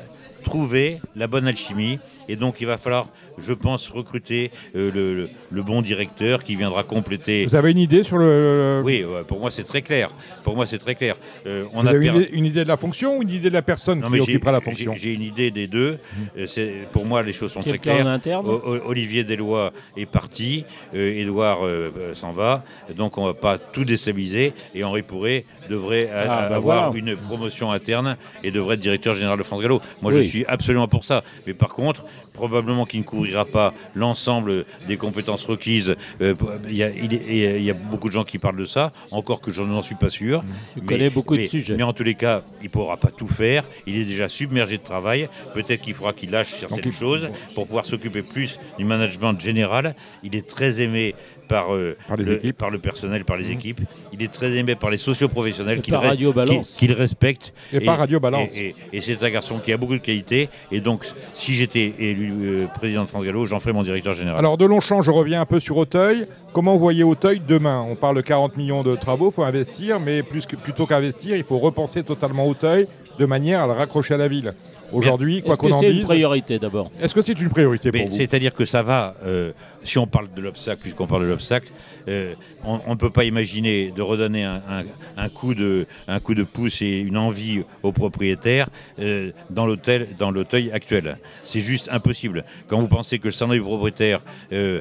trouver 0.44 1.00
la 1.16 1.26
bonne 1.26 1.46
alchimie. 1.48 1.98
Et 2.28 2.36
donc, 2.36 2.60
il 2.60 2.66
va 2.66 2.76
falloir, 2.78 3.08
je 3.40 3.52
pense, 3.52 3.88
recruter 3.90 4.50
euh, 4.76 4.90
le, 4.94 5.14
le- 5.14 5.28
le 5.50 5.62
bon 5.62 5.82
directeur 5.82 6.42
qui 6.44 6.56
viendra 6.56 6.82
compléter. 6.84 7.44
Vous 7.46 7.54
avez 7.54 7.70
une 7.72 7.78
idée 7.78 8.02
sur 8.02 8.18
le. 8.18 8.82
Oui, 8.84 9.04
ouais, 9.04 9.24
pour 9.26 9.40
moi, 9.40 9.50
c'est 9.50 9.64
très 9.64 9.82
clair. 9.82 10.10
Pour 10.44 10.54
moi, 10.56 10.66
c'est 10.66 10.78
très 10.78 10.94
clair. 10.94 11.16
Euh, 11.46 11.64
on 11.74 11.82
Vous 11.82 11.88
a 11.88 11.90
avez 11.90 12.06
une 12.06 12.16
idée, 12.16 12.28
une 12.32 12.44
idée 12.46 12.62
de 12.64 12.68
la 12.68 12.76
fonction 12.76 13.16
ou 13.18 13.22
une 13.22 13.30
idée 13.30 13.48
de 13.48 13.54
la 13.54 13.62
personne 13.62 14.00
Non, 14.00 14.10
qui 14.10 14.20
occupera 14.20 14.52
la 14.52 14.60
fonction 14.60 14.94
J'ai 14.96 15.12
une 15.14 15.22
idée 15.22 15.50
des 15.50 15.66
deux. 15.66 15.98
Euh, 16.36 16.46
c'est- 16.46 16.86
pour 16.92 17.04
moi, 17.06 17.22
les 17.22 17.32
choses 17.32 17.52
sont 17.52 17.60
très 17.60 17.72
Quelqu'un 17.72 17.92
en 17.92 17.94
claires. 17.96 18.06
interne 18.08 18.46
O- 18.46 18.62
O- 18.64 18.80
Olivier 18.86 19.24
Deslois 19.24 19.72
est 19.96 20.06
parti, 20.06 20.64
euh, 20.94 21.12
Édouard 21.20 21.64
euh, 21.64 21.92
euh, 21.96 22.14
s'en 22.14 22.32
va, 22.32 22.64
donc 22.96 23.18
on 23.18 23.22
ne 23.22 23.32
va 23.32 23.34
pas 23.34 23.58
tout 23.58 23.84
déstabiliser. 23.84 24.52
Et 24.74 24.84
Henri 24.84 25.02
Pourret 25.02 25.44
devrait 25.68 26.08
a- 26.10 26.22
Ah, 26.22 26.48
bah 26.48 26.56
avoir 26.56 26.90
voilà. 26.92 26.98
une 27.12 27.16
promotion 27.16 27.70
interne 27.72 28.16
et 28.42 28.50
devrait 28.50 28.74
être 28.74 28.80
directeur 28.80 29.14
général 29.14 29.38
de 29.38 29.42
France 29.42 29.60
Gallo. 29.60 29.80
Moi, 30.02 30.12
Oui. 30.12 30.22
je 30.22 30.28
suis 30.28 30.44
absolument 30.46 30.88
pour 30.88 31.04
ça. 31.04 31.22
Mais 31.46 31.54
par 31.54 31.70
contre, 31.74 32.04
probablement 32.32 32.84
qu'il 32.84 33.00
ne 33.00 33.04
couvrira 33.28 33.44
pas 33.44 33.74
l'ensemble 33.94 34.64
des 34.86 34.96
compétences 34.96 35.44
requises. 35.44 35.94
Euh, 36.20 36.34
Il 36.68 36.74
y, 36.76 36.82
a- 36.82 36.90
il 36.90 37.14
euh, 37.14 37.58
il 37.58 37.62
y 37.64 37.70
a 37.70 37.74
beaucoup 37.74 38.08
de 38.08 38.12
gens 38.14 38.24
qui 38.24 38.38
parlent 38.38 38.56
de 38.56 38.66
ça, 38.66 38.92
encore 39.10 39.40
que 39.40 39.52
je 39.52 39.62
n'en 39.62 39.82
suis 39.82 39.94
pas 39.94 40.10
sûr. 40.10 40.42
Je 40.76 40.80
connais 40.82 41.10
beaucoup 41.10 41.36
de 41.36 41.42
mais- 41.42 41.46
sujets. 41.46 41.76
Mais 41.76 41.82
en 41.82 41.92
tous 41.92 42.04
les 42.04 42.14
cas, 42.14 42.42
il 42.60 42.64
ne 42.64 42.68
pourra 42.70 42.96
pas 42.96 43.10
tout 43.10 43.28
faire. 43.28 43.64
Il 43.86 43.96
est 43.98 44.04
déjà 44.04 44.28
submergé 44.28 44.78
de 44.78 44.82
travail. 44.82 45.28
Peut-être 45.54 45.82
qu'il 45.82 45.94
faudra 45.94 46.12
qu'il 46.12 46.30
lâche 46.30 46.54
certaines 46.54 46.78
Donc, 46.78 46.86
il- 46.86 46.98
choses 46.98 47.28
pour 47.54 47.66
pouvoir 47.66 47.84
s'occuper 47.86 48.22
plus 48.22 48.58
du 48.78 48.84
management 48.84 49.38
général. 49.40 49.94
Il 50.22 50.34
est 50.36 50.46
très 50.46 50.80
aimé 50.80 51.14
par, 51.48 51.74
euh, 51.74 51.96
Par 52.06 52.18
les 52.18 52.24
le, 52.42 52.52
par 52.52 52.68
le 52.70 52.78
personnel, 52.78 53.24
par 53.24 53.38
les 53.38 53.50
équipes. 53.50 53.80
Il 54.12 54.22
est 54.22 54.30
très 54.30 54.52
aimé 54.56 54.74
par 54.74 54.90
les 54.90 54.98
socioprofessionnels 54.98 55.80
qu'il 55.80 55.94
qu'il- 55.94 56.62
qu'il 56.78 56.92
respecte. 56.92 57.54
Et 57.72 57.80
par 57.80 57.98
Radio 57.98 58.20
Balance. 58.20 58.54
Et, 58.56 58.74
et- 58.92 58.98
et 58.98 59.00
c'est 59.00 59.22
un 59.22 59.30
garçon 59.30 59.58
qui 59.58 59.72
a 59.72 59.78
beaucoup 59.78 59.94
de 59.94 60.02
qualités. 60.02 60.50
Et 60.70 60.80
donc, 60.80 61.06
si 61.32 61.54
j'étais 61.54 61.94
élu 61.98 62.32
euh, 62.42 62.66
président 62.66 63.04
de 63.04 63.08
France 63.08 63.17
Gallo, 63.22 63.46
j'en 63.46 63.60
ferais 63.60 63.72
mon 63.72 63.82
directeur 63.82 64.14
général. 64.14 64.38
Alors 64.38 64.56
de 64.58 64.64
Longchamp, 64.64 65.02
je 65.02 65.10
reviens 65.10 65.40
un 65.40 65.46
peu 65.46 65.60
sur 65.60 65.76
Auteuil. 65.76 66.26
Comment 66.52 66.72
vous 66.74 66.80
voyez 66.80 67.04
Auteuil 67.04 67.40
demain? 67.46 67.84
On 67.88 67.94
parle 67.94 68.16
de 68.16 68.20
40 68.22 68.56
millions 68.56 68.82
de 68.82 68.96
travaux, 68.96 69.30
il 69.30 69.34
faut 69.34 69.42
investir, 69.44 70.00
mais 70.00 70.22
plus 70.22 70.46
que, 70.46 70.56
plutôt 70.56 70.86
qu'investir, 70.86 71.36
il 71.36 71.44
faut 71.44 71.58
repenser 71.58 72.02
totalement 72.02 72.46
Auteuil 72.46 72.86
de 73.18 73.26
manière 73.26 73.60
à 73.62 73.66
le 73.66 73.72
raccrocher 73.72 74.14
à 74.14 74.16
la 74.16 74.28
ville. 74.28 74.54
Aujourd'hui, 74.92 75.42
quoi 75.42 75.52
Est-ce 75.52 75.58
qu'on 75.60 75.68
que 75.68 75.72
en 75.74 75.78
c'est 75.80 75.90
une 75.90 75.96
dise, 75.98 76.04
priorité 76.04 76.58
d'abord? 76.58 76.90
est-ce 77.00 77.12
que 77.14 77.20
c'est 77.20 77.38
une 77.38 77.50
priorité 77.50 77.90
Mais 77.92 78.00
pour 78.02 78.10
vous? 78.10 78.16
C'est-à-dire 78.16 78.54
que 78.54 78.64
ça 78.64 78.82
va, 78.82 79.14
euh, 79.24 79.52
si 79.82 79.98
on 79.98 80.06
parle 80.06 80.28
de 80.34 80.40
l'obstacle, 80.40 80.80
puisqu'on 80.82 81.06
parle 81.06 81.22
de 81.22 81.28
l'obstacle, 81.28 81.70
euh, 82.08 82.34
on 82.64 82.90
ne 82.90 82.94
peut 82.96 83.10
pas 83.10 83.24
imaginer 83.24 83.90
de 83.90 84.02
redonner 84.02 84.44
un, 84.44 84.62
un- 84.68 84.84
un 85.16 85.28
coup 85.28 85.54
de, 85.54 85.86
un 86.06 86.20
coup 86.20 86.34
de 86.34 86.42
pouce 86.42 86.82
et 86.82 86.98
une 87.00 87.16
envie 87.16 87.62
aux 87.82 87.92
propriétaires 87.92 88.68
euh, 88.98 89.30
dans 89.50 89.66
l'hôtel, 89.66 90.08
dans 90.18 90.30
l'hôtel 90.30 90.70
actuel. 90.72 91.18
C'est 91.44 91.60
juste 91.60 91.88
impossible. 91.92 92.44
Quand 92.66 92.80
vous 92.80 92.88
pensez 92.88 93.18
que 93.18 93.26
le 93.26 93.32
salon 93.32 93.52
du 93.54 93.60
propriétaire, 93.62 94.20
euh, 94.52 94.80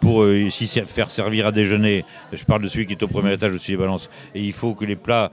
pour 0.00 0.24
ser- 0.50 0.86
faire 0.86 1.10
servir 1.10 1.46
à 1.46 1.52
déjeuner, 1.52 2.04
je 2.32 2.44
parle 2.44 2.62
de 2.62 2.68
celui 2.68 2.86
qui 2.86 2.92
est 2.92 3.02
au 3.02 3.08
premier 3.08 3.32
étage 3.32 3.52
au-dessus 3.52 3.72
des 3.72 3.76
balances, 3.78 4.10
et 4.34 4.40
il 4.42 4.52
faut 4.52 4.74
que 4.74 4.84
les 4.84 4.96
plats 4.96 5.30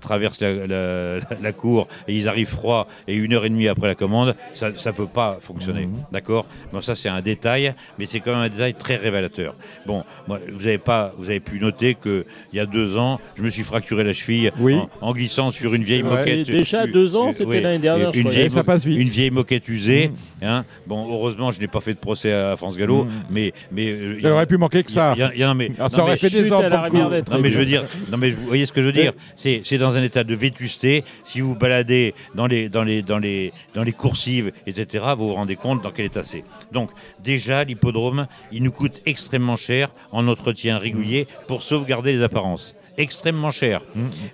traversent 0.00 0.40
la, 0.40 0.66
la- 0.66 1.18
la 1.40 1.52
cour 1.52 1.88
et 2.08 2.14
ils 2.16 2.28
arrivent 2.28 2.48
froids 2.48 2.86
et 3.08 3.14
une 3.14 3.32
heure 3.34 3.44
et 3.44 3.48
demie 3.48 3.68
après 3.68 3.86
la 3.88 3.94
commande, 3.94 4.34
ça 4.54 4.70
ne 4.70 4.90
peut 4.92 5.06
pas 5.06 5.38
fonctionner. 5.40 5.88
D'accord? 6.12 6.46
Bon, 6.72 6.80
ça 6.80 6.94
c'est 6.94 7.08
un 7.08 7.20
détail, 7.22 7.74
mais 7.98 8.06
c'est 8.06 8.20
quand 8.20 8.32
même 8.32 8.35
un 8.40 8.48
détail 8.48 8.74
très 8.74 8.96
révélateur. 8.96 9.54
Bon, 9.86 10.04
moi, 10.28 10.38
vous 10.52 10.66
avez 10.66 10.78
pas, 10.78 11.12
vous 11.18 11.28
avez 11.30 11.40
pu 11.40 11.58
noter 11.60 11.94
que 11.94 12.24
il 12.52 12.56
y 12.56 12.60
a 12.60 12.66
deux 12.66 12.96
ans, 12.96 13.20
je 13.36 13.42
me 13.42 13.50
suis 13.50 13.62
fracturé 13.62 14.04
la 14.04 14.12
cheville 14.12 14.50
Oui. 14.58 14.74
en, 14.74 14.88
en 15.00 15.12
glissant 15.12 15.50
sur 15.50 15.74
une 15.74 15.82
vieille 15.82 16.02
moquette. 16.02 16.46
Déjà 16.46 16.86
u- 16.86 16.92
deux 16.92 17.16
ans, 17.16 17.32
c'était 17.32 17.60
l'année 17.60 17.78
dernière, 17.78 18.14
Une 18.14 18.28
vieille, 18.28 18.50
ça 18.50 18.64
passe 18.64 18.84
vite. 18.84 18.98
une 18.98 19.08
vieille 19.08 19.30
moquette 19.30 19.68
usée. 19.68 20.08
Mm. 20.08 20.44
hein. 20.44 20.64
Bon, 20.86 21.06
heureusement, 21.12 21.50
je 21.52 21.60
n'ai 21.60 21.66
pas 21.68 21.80
fait 21.80 21.94
de 21.94 21.98
procès 21.98 22.32
à 22.32 22.56
France 22.56 22.76
Gallo, 22.76 23.04
Mm. 23.04 23.08
mais 23.30 23.52
mais 23.72 23.86
euh, 23.90 24.18
Ça 24.22 24.32
aurait 24.32 24.46
pu 24.46 24.56
manquer 24.56 24.82
que 24.82 24.90
ça. 24.90 25.14
y 25.16 25.22
a- 25.22 25.34
y 25.34 25.42
a- 25.42 25.46
non, 25.46 25.54
mais- 25.54 25.70
Alors, 25.78 25.90
ça 25.90 26.02
aurait 26.02 26.12
mais- 26.12 26.18
fait 26.18 26.30
des 26.30 26.52
ans 26.52 26.60
pour 26.60 26.70
non 26.98 27.38
mais 27.40 27.50
je 27.50 27.58
veux 27.58 27.64
dire, 27.64 27.84
non 28.10 28.18
mais 28.18 28.30
vous 28.30 28.46
voyez 28.46 28.66
ce 28.66 28.72
que 28.72 28.80
je 28.80 28.86
veux 28.86 28.92
dire, 28.92 29.12
c'est 29.34 29.60
c'est 29.64 29.78
dans 29.78 29.96
un 29.96 30.02
état 30.02 30.24
de 30.24 30.34
vétusté. 30.34 31.04
Si 31.24 31.40
vous 31.40 31.54
baladez 31.54 32.14
dans 32.34 32.46
les 32.46 32.68
dans 32.68 32.82
les 32.82 33.02
dans 33.02 33.18
les 33.18 33.52
dans 33.74 33.82
les 33.82 33.92
coursives, 33.92 34.52
etc., 34.66 35.04
vous 35.16 35.28
vous 35.28 35.34
rendez 35.34 35.56
compte 35.56 35.82
dans 35.82 35.90
quel 35.90 36.06
état 36.06 36.22
c'est. 36.24 36.44
Donc 36.72 36.90
déjà 37.22 37.64
l'hippodrome, 37.64 38.25
il 38.52 38.62
nous 38.62 38.72
coûte 38.72 39.00
extrêmement 39.06 39.56
cher 39.56 39.90
en 40.12 40.26
entretien 40.28 40.78
régulier 40.78 41.26
pour 41.48 41.62
sauvegarder 41.62 42.12
les 42.12 42.22
apparences. 42.22 42.74
Extrêmement 42.98 43.50
cher. 43.50 43.82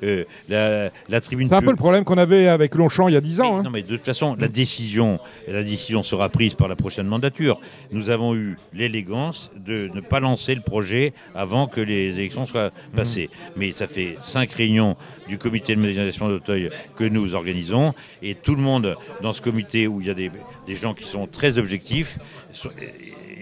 Euh, 0.04 0.24
la, 0.48 0.90
la 1.08 1.20
tribune. 1.20 1.46
Mm. 1.46 1.48
C'est 1.48 1.54
un 1.56 1.62
peu 1.62 1.70
le 1.70 1.76
problème 1.76 2.04
qu'on 2.04 2.16
avait 2.16 2.46
avec 2.46 2.76
Longchamp 2.76 3.08
il 3.08 3.14
y 3.14 3.16
a 3.16 3.20
10 3.20 3.40
ans. 3.40 3.54
mais- 3.54 3.58
hein. 3.58 3.62
Non, 3.64 3.70
mais 3.70 3.82
de 3.82 3.88
toute 3.88 4.04
façon, 4.04 4.36
la 4.38 4.46
décision, 4.46 5.18
la 5.48 5.64
décision 5.64 6.04
sera 6.04 6.28
prise 6.28 6.54
par 6.54 6.68
la 6.68 6.76
prochaine 6.76 7.08
mandature. 7.08 7.60
Nous 7.90 8.08
avons 8.08 8.36
eu 8.36 8.56
l'élégance 8.72 9.50
de 9.56 9.90
ne 9.92 10.00
pas 10.00 10.20
lancer 10.20 10.54
le 10.54 10.60
projet 10.60 11.12
avant 11.34 11.66
que 11.66 11.80
les 11.80 12.14
élections 12.20 12.46
soient 12.46 12.70
passées. 12.94 13.30
Mais 13.56 13.72
ça 13.72 13.88
fait 13.88 14.16
cinq 14.20 14.52
réunions 14.52 14.94
du 15.28 15.38
comité 15.38 15.74
de 15.74 15.80
modernisation 15.80 16.28
d'Auteuil 16.28 16.70
que 16.94 17.02
nous 17.02 17.34
organisons 17.34 17.94
et 18.22 18.36
tout 18.36 18.54
le 18.54 18.62
monde 18.62 18.96
dans 19.22 19.32
ce 19.32 19.42
comité 19.42 19.88
où 19.88 20.00
il 20.00 20.06
y 20.06 20.10
a 20.10 20.14
des, 20.14 20.30
des 20.68 20.76
gens 20.76 20.94
qui 20.94 21.08
sont 21.08 21.26
très 21.26 21.58
objectifs. 21.58 22.16
so- 22.52 22.70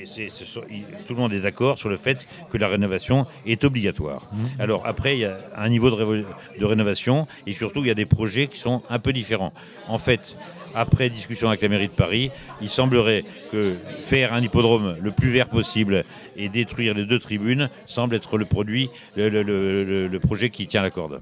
et- 0.05 0.85
tout 1.07 1.15
le 1.15 1.21
monde 1.21 1.33
est 1.33 1.41
d'accord 1.41 1.79
sur 1.79 1.89
le 1.89 1.97
fait 1.97 2.27
que 2.51 2.59
la 2.59 2.69
rénovation 2.69 3.27
est 3.47 3.65
obligatoire. 3.65 4.27
Alors 4.59 4.87
après, 4.87 5.17
il 5.17 5.21
y 5.21 5.25
a 5.25 5.37
un 5.57 5.69
niveau 5.69 5.91
de, 5.91 6.65
rénovation 6.65 7.27
et 7.47 7.53
surtout, 7.53 7.81
il 7.81 7.89
y 7.89 7.91
a 7.91 7.95
des 7.95 8.07
projets 8.07 8.47
qui 8.47 8.59
sont 8.59 8.83
un 8.91 8.99
peu 8.99 9.13
différents. 9.13 9.53
En 9.89 9.99
fait, 9.99 10.35
après 10.75 11.11
discussion 11.11 11.49
avec 11.49 11.63
la 11.63 11.69
mairie 11.69 11.89
de 11.89 11.93
Paris, 11.93 12.31
il 12.63 12.71
semblerait 12.71 13.25
que 13.51 13.75
faire 14.05 14.33
un 14.33 14.41
hippodrome 14.43 14.97
le 15.01 15.11
plus 15.11 15.31
vert 15.31 15.49
possible 15.49 16.05
et 16.37 16.49
détruire 16.49 16.95
les 16.95 17.07
deux 17.07 17.19
tribunes 17.19 17.69
semble 17.87 18.15
être 18.15 18.39
le 18.39 18.45
produit, 18.45 18.89
le, 19.17 19.29
le- 19.29 19.43
le- 19.43 19.85
le- 19.85 20.07
le 20.09 20.21
projet 20.21 20.51
qui 20.51 20.67
tient 20.67 20.83
la 20.83 20.91
corde. 20.91 21.21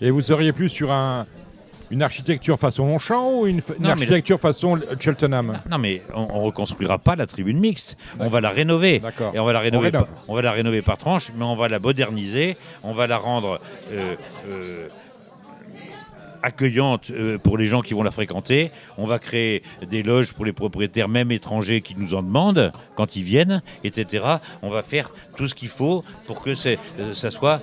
Et 0.00 0.10
vous 0.10 0.20
seriez 0.20 0.52
plus 0.52 0.68
sur 0.68 0.92
un, 0.92 1.26
une 1.94 2.02
architecture 2.02 2.58
façon 2.58 2.86
Longchamp 2.86 3.30
ou 3.38 3.46
une, 3.46 3.60
f- 3.60 3.68
une 3.76 3.82
Non, 3.84 3.88
mais 3.88 3.90
architecture 3.92 4.40
façon 4.40 4.80
Cheltenham? 4.98 5.60
Non, 5.70 5.78
mais 5.78 6.02
on, 6.12 6.22
on 6.28 6.40
reconstruira 6.42 6.98
pas 6.98 7.14
la 7.14 7.24
tribune 7.26 7.58
mixte. 7.60 7.96
On 8.18 8.28
va 8.28 8.40
la 8.40 8.50
rénover. 8.50 8.98
D'accord. 8.98 9.32
Et 9.34 9.38
on 9.38 9.44
va 9.44 9.52
la 9.52 9.60
rénover. 9.60 9.86
rénove. 9.90 10.06
par, 10.06 10.24
on 10.28 10.34
va 10.34 10.42
la 10.42 10.52
rénover 10.52 10.82
par 10.82 10.98
tranche, 10.98 11.30
mais 11.36 11.44
on 11.44 11.54
va 11.56 11.68
la 11.68 11.78
moderniser. 11.78 12.56
On 12.82 12.94
va 12.94 13.06
la 13.06 13.16
rendre 13.16 13.60
euh, 13.92 14.16
euh, 14.48 14.88
accueillante 16.44 17.10
euh, 17.10 17.38
pour 17.38 17.58
les 17.58 17.66
gens 17.66 17.80
qui 17.82 17.94
vont 17.94 18.02
la 18.02 18.10
fréquenter. 18.10 18.70
On 18.98 19.06
va 19.06 19.18
créer 19.18 19.62
des 19.88 20.02
loges 20.02 20.32
pour 20.34 20.44
les 20.44 20.52
propriétaires, 20.52 21.08
même 21.08 21.30
étrangers, 21.32 21.80
qui 21.80 21.94
nous 21.96 22.14
en 22.14 22.22
demandent 22.22 22.70
quand 22.96 23.16
ils 23.16 23.22
viennent, 23.22 23.62
etc. 23.82 24.24
On 24.62 24.70
va 24.70 24.82
faire 24.82 25.10
tout 25.36 25.48
ce 25.48 25.54
qu'il 25.54 25.68
faut 25.68 26.04
pour 26.26 26.42
que 26.42 26.50
euh, 26.50 27.14
ça 27.14 27.30
soit 27.30 27.60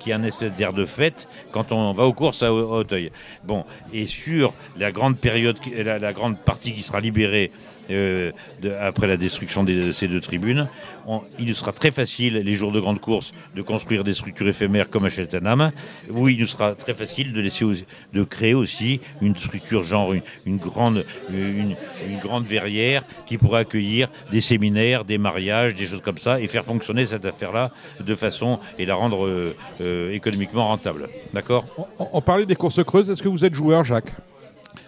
qu'il 0.00 0.08
y 0.08 0.10
ait 0.10 0.14
un 0.14 0.22
espèce 0.24 0.54
d'air 0.54 0.72
de 0.72 0.84
fête 0.84 1.28
quand 1.52 1.70
on 1.72 1.92
va 1.92 2.04
aux 2.04 2.12
courses 2.12 2.42
à, 2.42 2.52
Au- 2.52 2.72
à 2.74 2.78
Auteuil. 2.78 3.10
Bon, 3.44 3.64
et 3.92 4.06
sur 4.06 4.54
la 4.78 4.90
grande 4.90 5.16
période, 5.18 5.58
la 5.76 6.12
grande 6.12 6.38
partie 6.38 6.72
qui 6.72 6.82
sera 6.82 7.00
libérée 7.00 7.52
euh, 7.90 8.32
après 8.80 9.06
la 9.06 9.16
destruction 9.16 9.64
de 9.64 9.92
ces 9.92 10.08
deux 10.08 10.20
tribunes, 10.20 10.68
on- 11.06 11.22
il 11.38 11.46
nous 11.46 11.54
sera 11.54 11.72
très 11.72 11.90
facile, 11.90 12.34
les 12.34 12.56
jours 12.56 12.72
de 12.72 12.80
grande 12.80 13.00
course, 13.00 13.32
de 13.54 13.62
construire 13.62 14.04
des 14.04 14.14
structures 14.14 14.48
éphémères 14.48 14.90
comme 14.90 15.04
à 15.04 15.10
Cheltenham. 15.10 15.70
Oui, 16.10 16.34
il 16.34 16.40
nous 16.40 16.46
sera 16.46 16.74
très 16.74 16.94
facile 16.94 17.32
de, 17.32 18.24
créer 18.24 18.54
aussi 18.54 19.00
une 19.20 19.36
structure 19.36 19.82
genre 19.82 20.14
une, 20.46 20.56
grande, 20.56 21.04
une, 21.30 21.76
grande 22.22 22.44
verrière 22.44 23.02
qui 23.26 23.38
pourra 23.38 23.60
accueillir 23.60 24.08
des 24.30 24.40
séminaires, 24.40 25.04
des 25.04 25.18
mariages, 25.18 25.74
des 25.74 25.86
choses 25.86 26.02
comme 26.02 26.18
ça, 26.18 26.40
et 26.40 26.48
faire 26.48 26.64
fonctionner 26.64 27.06
cette 27.06 27.24
affaire-là 27.24 27.70
de 28.00 28.14
façon 28.14 28.58
et 28.78 28.86
la 28.86 28.94
rendre 28.94 29.26
euh, 29.26 29.56
euh, 29.80 30.10
économiquement 30.12 30.66
rentable. 30.68 31.08
D'accord? 31.32 31.66
On, 31.98 32.08
on 32.12 32.20
parlait 32.20 32.46
des 32.46 32.56
courses 32.56 32.82
creuses. 32.82 33.10
Est-ce 33.10 33.22
que 33.22 33.28
vous 33.28 33.44
êtes 33.44 33.54
joueur, 33.54 33.84
Jacques? 33.84 34.12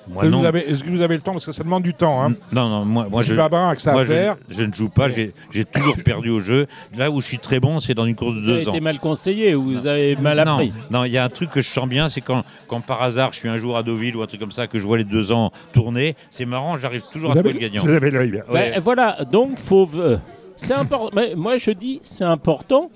Moi 0.08 0.22
Est-ce 0.22 0.30
que 0.30 0.32
non. 0.34 0.40
vous 0.40 0.46
avez- 0.46 0.70
Est-ce 0.70 0.84
que 0.84 0.90
vous 0.90 1.00
avez 1.02 1.14
le 1.16 1.20
temps 1.20 1.32
Parce 1.32 1.46
que 1.46 1.52
ça 1.52 1.64
demande 1.64 1.82
du 1.82 1.92
temps. 1.94 2.22
Hein. 2.24 2.34
Non, 2.52 2.68
non, 2.68 2.84
moi, 2.84 3.06
moi 3.10 3.22
Je 3.22 3.26
je, 3.28 3.32
suis 3.32 3.36
pas 3.40 3.48
brun 3.48 3.68
avec 3.68 3.80
ça 3.80 3.92
moi, 3.92 4.02
à 4.02 4.04
je- 4.04 4.12
faire. 4.12 4.36
je, 4.48 4.62
ne 4.62 4.72
joue 4.72 4.88
pas, 4.88 5.08
j'ai 5.08 5.32
j'ai 5.50 5.64
toujours 5.64 5.96
perdu 6.04 6.30
au 6.30 6.40
jeu. 6.40 6.66
Là 6.96 7.10
où 7.10 7.20
je 7.20 7.26
suis 7.26 7.38
très 7.38 7.58
bon, 7.60 7.80
c'est 7.80 7.94
dans 7.94 8.06
une 8.06 8.14
course 8.14 8.34
de 8.34 8.40
Vous 8.40 8.48
avez 8.50 8.62
deux 8.62 8.68
ans. 8.68 8.72
été 8.72 8.80
mal 8.80 8.98
conseillé 9.00 9.54
ou 9.54 9.62
vous 9.64 9.86
avez 9.86 10.14
mal 10.16 10.38
appris? 10.38 10.72
non, 10.90 11.04
il 11.04 11.12
y 11.12 11.18
a 11.18 11.24
un 11.24 11.28
truc 11.28 11.50
que 11.50 11.62
je 11.62 11.68
sens 11.68 11.88
bien, 11.88 12.08
c'est 12.08 12.20
quand, 12.20 12.44
quand 12.68 12.80
par 12.80 13.02
hasard 13.02 13.30
je 13.32 13.38
suis 13.38 13.48
un 13.48 13.58
jour 13.58 13.76
à 13.76 13.82
Deauville 13.82 14.16
ou 14.16 14.22
un 14.22 14.26
truc 14.26 14.40
comme 14.40 14.52
ça, 14.52 14.66
que 14.66 14.78
je 14.78 14.84
vois 14.84 14.98
les 14.98 15.04
deux 15.04 15.32
ans 15.32 15.50
tourner, 15.72 16.14
c'est 16.30 16.44
marrant, 16.46 16.76
j'arrive 16.78 17.02
toujours 17.12 17.32
Vous 17.32 17.36
à 17.38 17.40
avez, 17.40 17.50
trouver 17.50 17.64
le 17.64 17.68
gagnant. 17.72 17.84
vous 17.84 17.92
avez 17.94 18.10
l'œil 18.10 18.30
bien. 18.30 18.42
Ouais. 18.50 18.78
Voilà, 18.80 19.18
donc 19.30 19.58
faut. 19.58 19.88
euh, 19.96 20.18
c'est 20.56 20.72
important. 20.74 21.20
moi, 21.36 21.58
je 21.58 21.70
dis, 21.72 22.00
c'est 22.02 22.24
important 22.24 22.90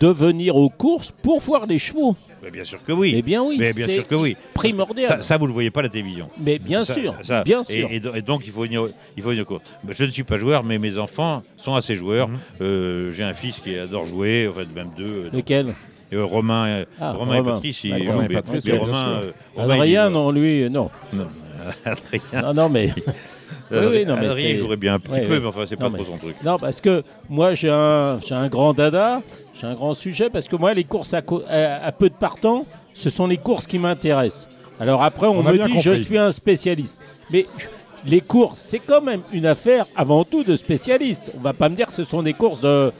de 0.00 0.08
venir 0.08 0.56
aux 0.56 0.70
courses 0.70 1.12
pour 1.12 1.40
voir 1.40 1.66
les 1.66 1.78
chevaux. 1.78 2.16
Mais 2.42 2.50
bien 2.50 2.64
sûr 2.64 2.82
que 2.82 2.92
oui. 2.92 3.12
Eh 3.16 3.22
bien 3.22 3.42
oui, 3.42 3.56
Mais 3.58 3.72
bien 3.74 3.84
c'est 3.86 3.94
sûr 3.96 4.06
que 4.06 4.14
oui. 4.14 4.36
primordial. 4.54 5.08
Ça, 5.08 5.22
ça, 5.22 5.36
vous 5.36 5.46
le 5.46 5.52
voyez 5.52 5.70
pas 5.70 5.80
à 5.80 5.82
la 5.84 5.88
télévision. 5.90 6.28
mais 6.38 6.58
bien 6.58 6.84
Ça- 6.84 6.94
sûr, 6.94 7.14
ça- 7.22 7.44
bien 7.44 7.60
et- 7.60 7.64
sûr. 7.64 7.88
Et, 7.90 7.96
et 8.18 8.22
donc 8.22 8.42
il 8.46 8.50
faut 8.52 8.62
venir, 8.62 8.88
il 9.16 9.22
faut 9.22 9.28
venir 9.28 9.42
aux 9.42 9.46
courses. 9.46 9.62
Je 9.88 10.04
ne 10.04 10.10
suis 10.10 10.24
pas 10.24 10.38
joueur, 10.38 10.64
mais 10.64 10.78
mes 10.78 10.96
enfants 10.98 11.42
sont 11.56 11.74
assez 11.74 11.96
joueurs. 11.96 12.28
Mhm. 12.28 12.38
Euh, 12.62 13.12
J'ai 13.12 13.24
un 13.24 13.34
fils 13.34 13.58
qui 13.60 13.76
adore 13.78 14.06
jouer, 14.06 14.48
en 14.48 14.54
fait 14.54 14.66
même 14.74 14.90
deux. 14.96 15.04
euh, 15.26 15.30
Lequel? 15.32 15.74
euh, 16.14 16.24
Romain, 16.24 16.66
euh, 16.66 16.84
Ah, 17.00 17.12
Romain 17.12 17.34
et 17.34 17.38
Romain. 17.40 17.52
Patrice, 17.52 17.84
ils 17.84 17.92
Romain 18.10 18.24
et 18.24 18.28
mais- 18.28 18.34
Patrice, 18.36 18.64
mais 18.64 18.72
bien 18.72 18.80
Romain, 18.80 19.08
euh, 19.22 19.32
Romain, 19.54 19.74
Adrien, 19.74 20.06
joue- 20.08 20.14
non, 20.14 20.30
lui, 20.32 20.70
non. 20.70 20.90
non. 21.12 21.26
Adrien, 21.84 22.42
Non, 22.42 22.54
non, 22.54 22.68
mais. 22.70 22.88
Adrien, 23.76 23.90
oui, 24.00 24.06
non, 24.06 24.16
mais 24.16 24.26
Adrien, 24.26 24.56
jouerait 24.56 24.76
bien 24.76 24.94
un 24.94 24.98
petit 24.98 25.12
Ouais, 25.12 25.22
peu, 25.26 25.34
ouais. 25.34 25.40
mais 25.40 25.46
enfin 25.46 25.64
c'est 25.66 25.76
pas 25.76 25.88
mais- 25.88 25.98
trop 25.98 26.06
son 26.12 26.18
truc. 26.18 26.36
Non, 26.44 26.58
parce 26.58 26.80
que 26.80 27.02
moi, 27.28 27.54
j'ai 27.54 27.70
un, 27.70 28.18
j'ai 28.26 28.34
un 28.34 28.48
grand 28.48 28.72
dada, 28.74 29.22
j'ai 29.60 29.66
un 29.66 29.74
grand 29.74 29.92
sujet, 29.94 30.30
parce 30.30 30.48
que 30.48 30.56
moi, 30.56 30.74
les 30.74 30.84
courses 30.84 31.14
à, 31.14 31.22
co- 31.22 31.42
à- 31.48 31.84
à 31.84 31.92
peu 31.92 32.08
de 32.08 32.14
partants, 32.14 32.66
ce 32.94 33.10
sont 33.10 33.26
les 33.26 33.36
courses 33.38 33.66
qui 33.66 33.78
m'intéressent. 33.78 34.48
Alors 34.80 35.02
après, 35.02 35.26
on, 35.26 35.42
me 35.42 35.66
dit, 35.66 35.80
je 35.80 35.92
suis 36.02 36.18
un 36.18 36.30
spécialiste. 36.30 37.00
Mais 37.30 37.46
je- 37.58 37.66
les 38.06 38.22
courses, 38.22 38.58
c'est 38.58 38.78
quand 38.78 39.02
même 39.02 39.20
une 39.30 39.44
affaire 39.44 39.86
avant 39.94 40.24
tout 40.24 40.42
de 40.42 40.56
spécialistes. 40.56 41.30
On 41.36 41.40
va 41.40 41.52
pas 41.52 41.68
me 41.68 41.76
dire 41.76 41.86
que 41.88 41.92
ce 41.92 42.02
sont 42.02 42.22
des 42.22 42.32
courses 42.32 42.60
de, 42.62 42.90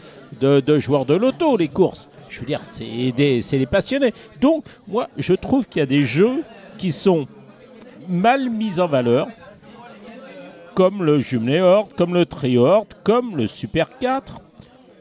de, 0.43 0.61
de 0.61 0.79
joueurs 0.79 1.07
de 1.07 1.15
loto, 1.15 1.57
les 1.57 1.69
courses. 1.69 2.07
Je 2.29 2.39
veux 2.41 2.47
dire, 2.47 2.61
c'est 2.71 3.13
des, 3.17 3.41
c'est 3.41 3.57
les 3.57 3.65
passionnés. 3.67 4.13
Donc, 4.43 4.65
moi, 4.87 5.09
je 5.17 5.33
trouve 5.33 5.67
qu'il 5.67 5.81
y 5.81 5.83
a 5.83 5.87
des 5.87 6.03
jeux 6.03 6.43
qui 6.77 6.91
sont 6.91 7.27
mal 8.09 8.51
mis 8.51 8.79
en 8.79 8.87
valeur. 8.87 9.27
Comme 10.81 11.05
le 11.05 11.21
jumelé 11.21 11.61
Horde, 11.61 11.93
comme 11.95 12.15
le 12.15 12.25
trio 12.25 12.65
Horde, 12.65 12.95
comme 13.05 13.37
le 13.37 13.47
Super 13.47 13.99
4. 13.99 14.41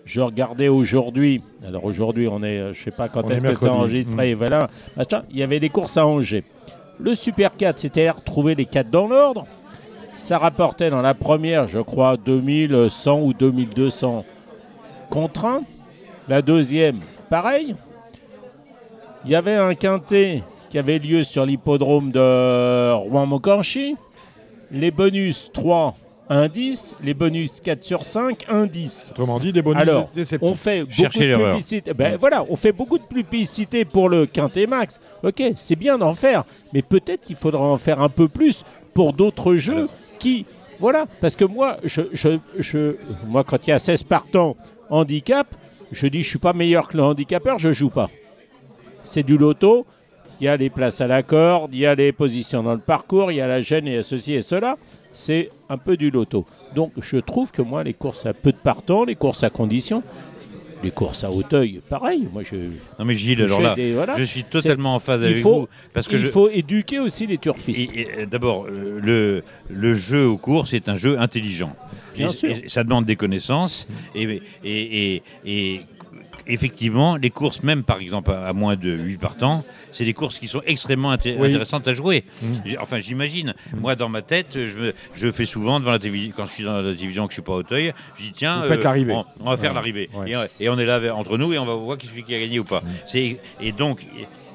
Je 0.04 0.20
regardais 0.20 0.68
aujourd'hui, 0.68 1.42
alors 1.66 1.86
aujourd'hui 1.86 2.28
on 2.28 2.44
est, 2.44 2.60
euh, 2.60 2.74
je 2.74 2.84
sais 2.84 2.92
pas 2.92 3.08
quand 3.08 3.32
est-ce 3.32 3.46
est 3.46 3.48
que 3.48 3.54
c'est 3.54 3.70
enregistré, 3.70 4.34
voilà, 4.34 4.68
machin, 4.98 5.24
il 5.32 5.38
y 5.38 5.42
avait 5.42 5.62
des 5.62 5.70
courses 5.70 5.96
à 5.96 6.06
Angers. 6.06 6.44
Le 7.00 7.16
Super 7.16 7.56
4, 7.56 7.80
c'était 7.80 8.10
retrouver 8.10 8.56
les 8.56 8.66
4 8.66 8.90
dans 8.90 9.08
l'ordre. 9.08 9.48
Ça 10.16 10.38
rapportait 10.38 10.90
dans 10.90 11.02
la 11.02 11.14
première, 11.14 11.70
je 11.70 11.80
crois, 11.80 12.18
2100 12.18 13.22
ou 13.22 13.32
2200 13.32 14.26
contre 15.10 15.46
1. 15.46 15.62
La 16.28 16.42
deuxième, 16.42 17.00
pareil. 17.30 17.74
Il 19.24 19.32
y 19.32 19.36
avait 19.36 19.56
un 19.56 19.76
quintet 19.76 20.44
qui 20.70 20.78
avait 20.78 21.00
lieu 21.00 21.24
sur 21.24 21.46
l'hippodrome 21.46 22.12
de 22.12 22.92
Rouen-Mocanchi. 22.92 23.96
Les 24.72 24.92
bonus 24.92 25.50
3, 25.54 25.96
1 26.30 26.48
10. 26.48 26.96
Les 27.04 27.14
bonus 27.14 27.60
4 27.62 27.84
sur 27.84 28.06
5, 28.06 28.46
1 28.48 28.68
10. 28.68 29.10
Autrement 29.12 29.40
dit, 29.40 29.52
des 29.52 29.62
bonus 29.62 29.82
Alors, 29.82 30.10
déceptifs. 30.14 30.48
On 30.48 30.56
fait 30.56 30.82
beaucoup 30.82 30.94
Cherchez 30.94 31.20
de 31.22 31.26
l'erreur. 31.26 31.54
publicité. 31.54 31.94
Ben, 31.94 32.18
voilà, 32.18 32.46
on 32.50 32.56
fait 32.56 32.72
beaucoup 32.72 32.98
de 32.98 33.04
publicité 33.04 33.84
pour 33.86 34.10
le 34.10 34.26
Quintet 34.28 34.68
Max. 34.68 35.00
Ok, 35.24 35.42
c'est 35.56 35.76
bien 35.76 35.98
d'en 35.98 36.14
faire, 36.14 36.44
mais 36.74 36.82
peut-être 36.84 37.22
qu'il 37.22 37.36
faudra 37.36 37.64
en 37.64 37.78
faire 37.78 38.00
un 38.00 38.10
peu 38.10 38.28
plus 38.28 38.64
pour 38.94 39.14
d'autres 39.14 39.56
jeux 39.56 39.90
qui, 40.20 40.46
voilà, 40.80 41.06
parce 41.22 41.36
que 41.36 41.46
moi, 41.46 41.78
je, 41.84 42.02
je, 42.14 42.38
je- 42.58 42.96
moi, 43.26 43.44
quand 43.44 43.66
il 43.66 43.72
y 43.72 43.74
a 43.74 43.80
16 43.80 44.04
partants 44.04 44.56
handicap, 44.92 45.48
je 45.92 46.06
dis 46.08 46.22
je 46.24 46.30
suis 46.30 46.40
pas 46.40 46.54
meilleur 46.54 46.88
que 46.88 46.98
le 46.98 47.04
handicapeur, 47.04 47.58
je 47.58 47.72
joue 47.72 47.90
pas. 47.90 48.10
C'est 49.04 49.24
du 49.24 49.38
loto. 49.38 49.86
Il 50.42 50.46
y 50.46 50.48
a 50.48 50.56
les 50.58 50.70
places 50.70 51.02
à 51.02 51.08
la 51.08 51.22
corde, 51.24 51.74
il 51.74 51.80
y 51.80 51.86
a 51.86 51.96
les 51.96 52.12
positions 52.14 52.64
dans 52.64 52.74
le 52.74 52.80
parcours, 52.80 53.32
il 53.32 53.36
y 53.36 53.42
a 53.42 53.48
la 53.48 53.60
gêne, 53.62 53.88
a 53.90 54.04
ceci 54.04 54.34
et 54.34 54.42
cela. 54.42 54.78
C'est 55.12 55.50
un 55.70 55.78
peu 55.78 55.98
du 55.98 56.10
loto. 56.12 56.46
Donc 56.76 56.92
je 57.02 57.18
trouve 57.18 57.52
que 57.52 57.62
moi, 57.62 57.84
les 57.84 57.94
courses 57.94 58.26
à 58.26 58.34
peu 58.34 58.52
de 58.52 58.58
partants, 58.58 59.04
les 59.04 59.16
courses 59.16 59.44
à 59.44 59.50
conditions, 59.50 60.02
les 60.82 60.92
courses 60.92 61.26
à 61.26 61.32
Hauteuil, 61.32 61.82
pareil. 61.90 62.30
Moi, 62.32 62.44
je, 62.44 62.56
Non 62.98 63.04
mais 63.04 63.16
Gilles, 63.16 63.42
alors 63.42 63.60
là, 63.60 63.76
des- 63.76 63.92
voilà. 63.92 64.16
je 64.18 64.24
suis 64.24 64.46
totalement 64.46 64.96
en 64.96 65.00
phase 65.02 65.24
avec 65.26 65.42
faut- 65.42 65.62
vous 65.62 65.68
parce 65.94 66.08
que 66.08 66.16
il 66.16 66.22
je, 66.22 66.28
faut 66.30 66.48
éduquer 66.50 67.00
aussi 67.00 67.28
les 67.28 67.38
turfistes. 67.38 67.92
Et- 67.94 68.08
et, 68.22 68.26
D'abord, 68.26 68.66
euh, 68.68 68.98
le, 69.04 69.44
le 69.70 69.96
jeu 69.96 70.26
aux 70.26 70.38
courses 70.38 70.72
est 70.74 70.88
un 70.88 70.96
jeu 70.96 71.20
intelligent. 71.20 71.76
Bien 72.16 72.30
Et- 72.30 72.34
sûr. 72.34 72.50
et 72.52 72.70
ça 72.70 72.86
demande 72.86 73.04
des 73.04 73.18
connaissances. 73.18 73.90
Et, 74.16 74.42
et- 74.64 75.16
et- 75.16 75.24
et 75.46 75.82
effectivement, 76.54 77.16
les 77.16 77.30
courses, 77.30 77.64
même 77.64 77.84
par 77.84 78.00
exemple 78.00 78.32
à, 78.32 78.52
moins 78.54 78.76
de 78.76 78.90
8 78.92 79.18
partants, 79.18 79.64
c'est 79.92 80.06
des 80.06 80.14
courses 80.14 80.40
qui 80.40 80.48
sont 80.48 80.62
extrêmement 80.66 81.12
inté- 81.14 81.36
Oui. 81.38 81.48
intéressantes 81.48 81.88
à 81.88 81.94
jouer. 81.94 82.26
Mm. 82.42 82.48
Enfin, 82.82 83.00
j'imagine. 83.00 83.54
Moi, 83.80 83.96
dans 83.96 84.10
ma 84.10 84.22
tête, 84.22 84.54
je, 84.56 84.78
me- 84.78 84.94
je 85.14 85.32
fais 85.32 85.46
souvent 85.46 85.80
devant 85.80 85.92
la 85.92 86.00
télévision, 86.00 86.34
quand 86.36 86.46
je 86.48 86.52
suis 86.52 86.64
dans 86.64 86.82
la 86.82 86.94
télévision, 86.94 87.26
que 87.28 87.32
je 87.32 87.36
suis 87.36 87.42
pas 87.42 87.54
à 87.54 87.58
Auteuil, 87.58 87.94
je 88.18 88.24
dis 88.24 88.32
tiens, 88.34 88.62
euh, 88.64 88.78
on, 89.10 89.26
on 89.40 89.50
va 89.52 89.58
faire 89.58 89.70
Ouais. 89.70 89.76
l'arrivée. 89.76 90.10
Ouais. 90.14 90.32
Et, 90.60 90.66
et 90.66 90.70
on 90.70 90.78
est 90.78 90.86
là 90.86 91.00
entre 91.16 91.38
nous 91.38 91.54
et 91.54 91.58
on 91.60 91.66
va 91.66 91.76
voir 91.76 91.98
qui 91.98 92.08
qui 92.24 92.36
a 92.36 92.40
gagné 92.40 92.60
ou 92.60 92.64
pas. 92.66 92.84
C'est- 93.06 93.40
Et 93.62 93.72
donc, 93.72 94.06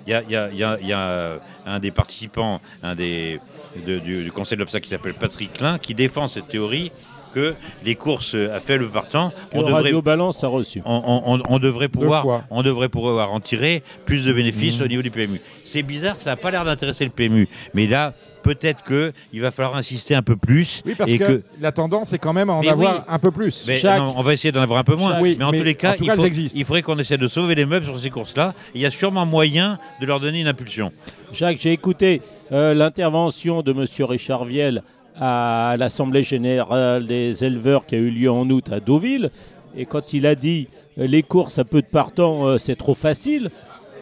il 0.06 0.10
y 0.10 0.14
a, 0.14 0.22
il 0.22 0.30
y 0.30 0.36
a- 0.36 0.50
il 0.52 0.58
y 0.58 0.62
a- 0.64 0.78
il 0.82 0.86
y 0.88 0.92
a 0.92 1.40
un 1.66 1.78
des 1.78 1.90
participants, 1.90 2.60
un 2.82 2.94
des, 2.94 3.40
de- 3.86 3.98
du, 3.98 4.22
du 4.24 4.32
conseil 4.32 4.56
de 4.56 4.60
l'obstacle 4.62 4.84
qui 4.84 4.90
s'appelle 4.90 5.14
Patrick 5.18 5.52
Klein, 5.54 5.78
qui 5.78 5.94
défend 5.94 6.28
cette 6.28 6.48
théorie 6.48 6.92
que 7.34 7.54
les 7.84 7.94
courses 7.96 8.34
à 8.34 8.60
faible 8.60 8.88
partant, 8.90 9.32
on 9.52 9.62
devrait, 9.62 9.82
Radio 9.82 10.00
Balance 10.02 10.42
a 10.44 10.48
reçu. 10.48 10.80
on, 10.84 11.02
on- 11.06 11.34
on- 11.34 11.42
on 11.48 11.58
devrait 11.58 11.88
pouvoir, 11.88 12.44
on 12.50 12.62
devrait 12.62 12.88
pouvoir 12.88 13.32
en 13.32 13.40
tirer 13.40 13.82
plus 14.06 14.24
de 14.24 14.32
bénéfices 14.32 14.78
Mmh. 14.78 14.82
au 14.82 14.86
niveau 14.86 15.02
du 15.02 15.10
PMU. 15.10 15.40
C'est 15.64 15.82
bizarre, 15.82 16.16
ça 16.18 16.30
n'a 16.30 16.36
pas 16.36 16.50
l'air 16.50 16.64
d'intéresser 16.64 17.04
le 17.04 17.10
PMU. 17.10 17.48
Mais 17.74 17.86
là, 17.86 18.14
peut-être 18.42 18.84
qu'il 18.84 19.40
va 19.40 19.50
falloir 19.50 19.74
insister 19.76 20.14
un 20.14 20.22
peu 20.22 20.36
plus. 20.36 20.82
Oui, 20.84 20.94
parce 20.96 21.10
et 21.10 21.18
que, 21.18 21.24
que 21.24 21.42
la 21.60 21.72
tendance 21.72 22.12
est 22.12 22.18
quand 22.18 22.34
même 22.34 22.50
à 22.50 22.52
en 22.52 22.60
Mais 22.60 22.68
avoir 22.68 22.94
oui. 22.96 23.00
un 23.08 23.18
peu 23.18 23.30
plus. 23.30 23.64
mais 23.66 23.80
non, 23.82 24.14
on 24.16 24.22
va 24.22 24.34
essayer 24.34 24.52
d'en 24.52 24.60
avoir 24.60 24.78
un 24.78 24.84
peu 24.84 24.96
moins. 24.96 25.18
Oui, 25.20 25.34
mais 25.38 25.44
en 25.44 25.50
mais 25.50 25.58
tous 25.58 25.64
les 25.64 25.74
cas, 25.74 25.94
tout 25.94 26.04
il, 26.04 26.06
cas, 26.08 26.16
faut- 26.16 26.26
il 26.26 26.64
faudrait 26.64 26.82
qu'on 26.82 26.98
essaie 26.98 27.16
de 27.16 27.26
sauver 27.26 27.54
les 27.54 27.64
meubles 27.64 27.86
sur 27.86 27.98
ces 27.98 28.10
courses-là. 28.10 28.52
Il 28.74 28.80
y 28.82 28.86
a 28.86 28.90
sûrement 28.90 29.24
moyen 29.26 29.78
de 30.00 30.06
leur 30.06 30.20
donner 30.20 30.40
une 30.42 30.46
impulsion. 30.48 30.92
Jacques, 31.32 31.56
j'ai 31.60 31.72
écouté 31.72 32.20
euh, 32.52 32.74
l'intervention 32.74 33.62
de 33.62 33.72
M. 33.72 33.86
Richard 34.06 34.44
Viel 34.44 34.82
à 35.18 35.76
l'Assemblée 35.78 36.22
générale 36.22 37.06
des 37.06 37.44
éleveurs 37.44 37.86
qui 37.86 37.94
a 37.94 37.98
eu 37.98 38.10
lieu 38.10 38.30
en 38.30 38.48
août 38.50 38.70
à 38.72 38.80
Deauville. 38.80 39.30
Et 39.76 39.86
quand 39.86 40.12
il 40.12 40.26
a 40.26 40.34
dit 40.34 40.68
euh, 40.98 41.06
les 41.06 41.22
courses 41.22 41.58
à 41.58 41.64
peu 41.64 41.80
de 41.82 41.86
partants, 41.86 42.46
euh, 42.46 42.58
c'est 42.58 42.76
trop 42.76 42.94
facile, 42.94 43.50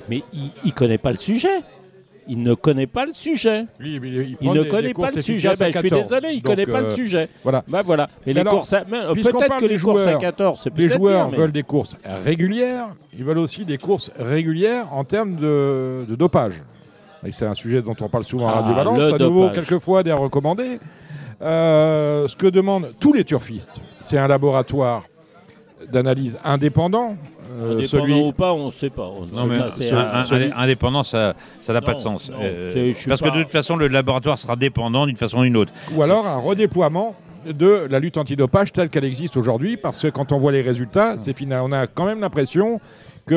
mais 0.08 0.22
il 0.32 0.50
ne 0.66 0.70
connaît 0.72 0.98
pas 0.98 1.10
le 1.10 1.16
sujet. 1.16 1.60
Il 2.28 2.40
ne 2.42 2.54
connaît 2.54 2.86
pas 2.86 3.04
le 3.04 3.12
sujet. 3.12 3.64
Il, 3.80 3.94
ne 3.94 3.98
des- 3.98 4.62
des 4.62 4.68
connaît 4.68 4.94
pas 4.94 5.10
le 5.10 5.20
sujet. 5.20 5.48
Ben, 5.58 5.72
je 5.72 5.78
suis 5.78 5.88
14. 5.88 6.02
désolé, 6.08 6.28
il 6.34 6.36
ne 6.36 6.42
connaît 6.42 6.66
pas 6.66 6.80
le 6.80 6.86
euh, 6.86 6.90
sujet. 6.90 7.28
Voilà. 7.42 7.64
Ben 7.66 7.82
voilà. 7.82 8.06
Mais 8.26 8.32
Mais 8.32 8.44
les 8.44 8.48
courses 8.48 8.72
euh, 8.74 9.14
Peut-être 9.14 9.58
que 9.58 9.64
les 9.64 9.78
courses 9.78 10.02
à 10.06 10.10
joueurs, 10.10 10.20
14, 10.20 10.60
c'est 10.62 10.78
Les 10.78 10.88
joueurs 10.88 11.26
bien, 11.28 11.30
mais- 11.32 11.36
veulent 11.42 11.52
des 11.52 11.62
courses 11.64 11.96
régulières, 12.24 12.88
ils 13.18 13.24
veulent 13.24 13.38
aussi 13.38 13.64
des 13.64 13.76
courses 13.78 14.10
régulières 14.18 14.86
en 14.92 15.02
termes 15.04 15.34
de, 15.36 16.04
de 16.08 16.14
dopage. 16.14 16.62
C'est 17.30 17.46
un 17.46 17.54
sujet 17.54 17.82
dont 17.82 17.94
on 18.00 18.08
parle 18.08 18.24
souvent 18.24 18.48
à 18.48 18.52
Ah, 18.52 18.60
Radio 18.60 18.74
Balance, 18.74 18.98
le 18.98 19.14
à 19.14 19.18
nouveau 19.18 19.48
quelquefois 19.50 20.02
des 20.02 20.12
recommandés. 20.12 20.78
Euh, 21.42 22.28
ce 22.28 22.36
que 22.36 22.46
demandent 22.46 22.92
tous 23.00 23.12
les 23.12 23.24
turfistes, 23.24 23.80
c'est 24.00 24.18
un 24.18 24.28
laboratoire 24.28 25.02
d'analyse 25.90 26.38
indépendant. 26.44 27.16
euh, 27.50 27.72
Indépendant 27.74 27.86
celui, 28.04 28.14
ou 28.22 28.32
pas, 28.32 28.52
on 28.52 28.66
ne 28.66 28.70
sait 28.70 28.90
pas. 28.90 29.08
On- 29.08 29.26
Non, 29.26 29.46
mais 29.46 29.58
ça, 29.58 29.70
c'est 29.70 29.90
un- 29.90 29.96
un- 29.98 30.14
un- 30.20 30.24
celui- 30.24 30.52
indépendant, 30.56 31.02
ça 31.02 31.34
ça 31.60 31.72
n'a 31.72 31.80
pas 31.82 31.94
de 31.94 31.98
sens. 31.98 32.30
non, 32.30 32.36
Euh, 32.40 32.92
parce 33.08 33.20
pas- 33.20 33.30
que 33.30 33.36
de 33.38 33.42
toute 33.42 33.52
façon, 33.52 33.76
le 33.76 33.88
laboratoire 33.88 34.38
sera 34.38 34.54
dépendant 34.56 35.06
d'une 35.06 35.16
façon 35.16 35.38
ou 35.38 35.42
d'une 35.42 35.56
autre. 35.56 35.72
ou 35.94 36.02
alors 36.02 36.26
un 36.26 36.36
redéploiement 36.38 37.14
de 37.44 37.88
la 37.90 37.98
lutte 37.98 38.16
antidopage 38.18 38.72
telle 38.72 38.88
qu'elle 38.88 39.04
existe 39.04 39.36
aujourd'hui, 39.36 39.76
parce 39.76 40.00
que 40.00 40.08
quand 40.08 40.30
on 40.30 40.38
voit 40.38 40.52
les 40.52 40.62
résultats, 40.62 41.18
c'est 41.18 41.36
final. 41.36 41.60
On 41.64 41.72
a 41.72 41.88
quand 41.88 42.04
même 42.06 42.20
l'impression 42.20 42.80
qu'il 43.26 43.36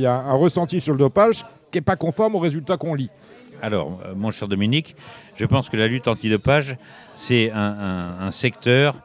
y 0.00 0.06
a 0.06 0.14
un 0.16 0.34
ressenti 0.34 0.80
sur 0.80 0.92
le 0.94 0.98
dopage 0.98 1.42
qui 1.70 1.76
n'est 1.78 1.82
pas 1.82 1.96
conforme 1.96 2.34
aux 2.36 2.38
résultats 2.40 2.76
qu'on 2.78 2.94
lit. 2.94 3.10
Alors, 3.62 4.00
euh, 4.04 4.14
mon 4.16 4.30
cher 4.32 4.48
Dominique, 4.48 4.96
je 5.36 5.46
pense 5.46 5.68
que 5.68 5.76
la 5.76 5.86
lutte 5.86 6.08
antidopage, 6.08 6.76
c'est 7.14 7.50
un, 7.52 7.56
un- 7.58 8.26
un 8.26 8.32
secteur 8.32 8.96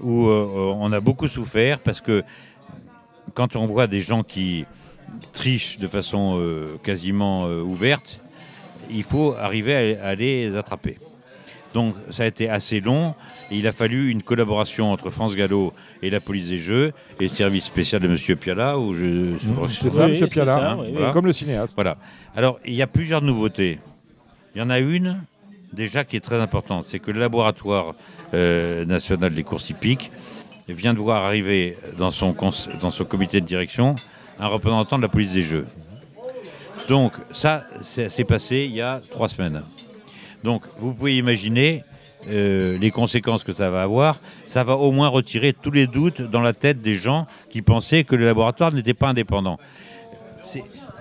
où 0.00 0.26
euh, 0.28 0.74
on 0.78 0.92
a 0.92 1.00
beaucoup 1.00 1.28
souffert 1.28 1.80
parce 1.80 2.00
que 2.00 2.22
quand 3.34 3.56
on 3.56 3.66
voit 3.66 3.86
des 3.88 4.00
gens 4.00 4.22
qui 4.22 4.64
trichent 5.32 5.78
de 5.78 5.88
façon 5.88 6.38
euh, 6.38 6.76
quasiment 6.82 7.46
euh, 7.46 7.60
ouverte, 7.60 8.20
il 8.90 9.02
faut 9.02 9.34
arriver 9.34 9.96
à, 9.98 10.06
à 10.10 10.14
les 10.14 10.56
attraper. 10.56 10.96
Donc 11.74 11.96
ça 12.10 12.22
a 12.22 12.26
été 12.26 12.48
assez 12.48 12.78
long 12.80 13.14
et 13.50 13.56
il 13.56 13.66
a 13.66 13.72
fallu 13.72 14.10
une 14.10 14.22
collaboration 14.22 14.92
entre 14.92 15.10
France 15.10 15.34
Gallo 15.34 15.72
et 16.02 16.10
la 16.10 16.20
police 16.20 16.48
des 16.48 16.60
jeux 16.60 16.92
et 17.18 17.24
le 17.24 17.28
service 17.28 17.64
spécial 17.64 18.00
de 18.00 18.06
M. 18.08 18.36
Piala 18.36 18.78
où 18.78 18.94
je, 18.94 19.32
C'est 19.68 19.90
ça, 19.90 20.08
M. 20.08 20.16
c'est 20.16 20.28
Piala, 20.28 20.52
ça, 20.54 20.70
hein, 20.72 20.78
oui, 20.80 20.94
oui. 20.96 21.02
comme 21.12 21.26
le 21.26 21.32
cinéaste. 21.32 21.74
Voilà. 21.74 21.96
Alors, 22.36 22.60
il 22.64 22.74
y 22.74 22.82
a 22.82 22.86
plusieurs 22.86 23.22
nouveautés. 23.22 23.80
Il 24.54 24.60
y 24.60 24.62
en 24.62 24.70
a 24.70 24.78
une, 24.78 25.20
déjà, 25.72 26.04
qui 26.04 26.16
est 26.16 26.20
très 26.20 26.40
importante. 26.40 26.86
C'est 26.86 27.00
que 27.00 27.10
le 27.10 27.18
laboratoire 27.18 27.94
euh, 28.34 28.84
national 28.84 29.34
des 29.34 29.42
courses 29.42 29.68
hippiques 29.70 30.10
vient 30.68 30.94
de 30.94 30.98
voir 30.98 31.24
arriver 31.24 31.76
dans 31.98 32.10
son, 32.10 32.34
dans 32.80 32.90
son 32.90 33.04
comité 33.04 33.40
de 33.40 33.46
direction 33.46 33.96
un 34.38 34.46
représentant 34.48 34.96
de 34.96 35.02
la 35.02 35.08
police 35.08 35.32
des 35.32 35.42
jeux. 35.42 35.66
Donc, 36.88 37.12
ça, 37.32 37.64
c'est 37.82 38.24
passé 38.24 38.66
il 38.68 38.74
y 38.74 38.80
a 38.80 39.00
trois 39.10 39.28
semaines. 39.28 39.62
Donc, 40.42 40.62
vous 40.78 40.92
pouvez 40.92 41.16
imaginer 41.16 41.82
euh, 42.28 42.78
les 42.78 42.90
conséquences 42.90 43.44
que 43.44 43.52
ça 43.52 43.70
va 43.70 43.82
avoir. 43.82 44.20
Ça 44.46 44.64
va 44.64 44.76
au 44.76 44.92
moins 44.92 45.08
retirer 45.08 45.52
tous 45.52 45.70
les 45.70 45.86
doutes 45.86 46.22
dans 46.22 46.40
la 46.40 46.52
tête 46.52 46.80
des 46.80 46.96
gens 46.96 47.26
qui 47.50 47.62
pensaient 47.62 48.04
que 48.04 48.16
le 48.16 48.24
laboratoire 48.24 48.72
n'était 48.72 48.94
pas 48.94 49.08
indépendant. 49.08 49.58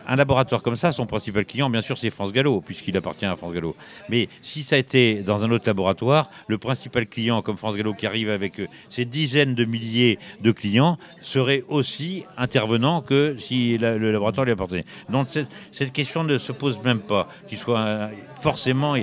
Un 0.08 0.16
laboratoire 0.16 0.62
comme 0.62 0.76
ça, 0.76 0.92
son 0.92 1.06
principal 1.06 1.46
client, 1.46 1.70
bien 1.70 1.82
sûr, 1.82 1.98
c'est 1.98 2.10
France 2.10 2.32
Gallo, 2.34 2.62
puisqu'il 2.62 2.96
appartient 2.98 3.26
à 3.26 3.36
France 3.36 3.54
Gallo. 3.54 3.76
Mais 4.10 4.28
si 4.42 4.64
ça 4.64 4.76
a 4.76 4.80
été 4.80 5.22
dans 5.22 5.44
un 5.44 5.52
autre 5.52 5.64
laboratoire, 5.68 6.30
le 6.48 6.58
principal 6.58 7.08
client, 7.08 7.42
comme 7.42 7.58
France 7.58 7.76
Gallo, 7.76 7.94
qui 7.94 8.06
arrive 8.06 8.30
avec 8.30 8.60
euh, 8.60 8.68
ses 8.90 9.06
dizaines 9.06 9.56
de 9.56 9.66
milliers 9.66 10.20
de 10.42 10.52
clients, 10.52 10.98
serait 11.22 11.64
aussi 11.70 12.26
intervenant 12.38 13.02
que 13.02 13.38
si 13.38 13.78
la- 13.78 13.98
le 13.98 14.12
laboratoire 14.12 14.46
lui 14.46 14.52
appartenait. 14.54 14.86
Donc 15.10 15.30
cette, 15.30 15.48
cette 15.72 15.94
question 15.94 16.24
ne 16.24 16.38
se 16.38 16.52
pose 16.52 16.80
même 16.84 17.00
pas, 17.00 17.28
qu'il 17.48 17.58
soit 17.58 17.80
euh, 17.80 18.08
forcément. 18.42 18.96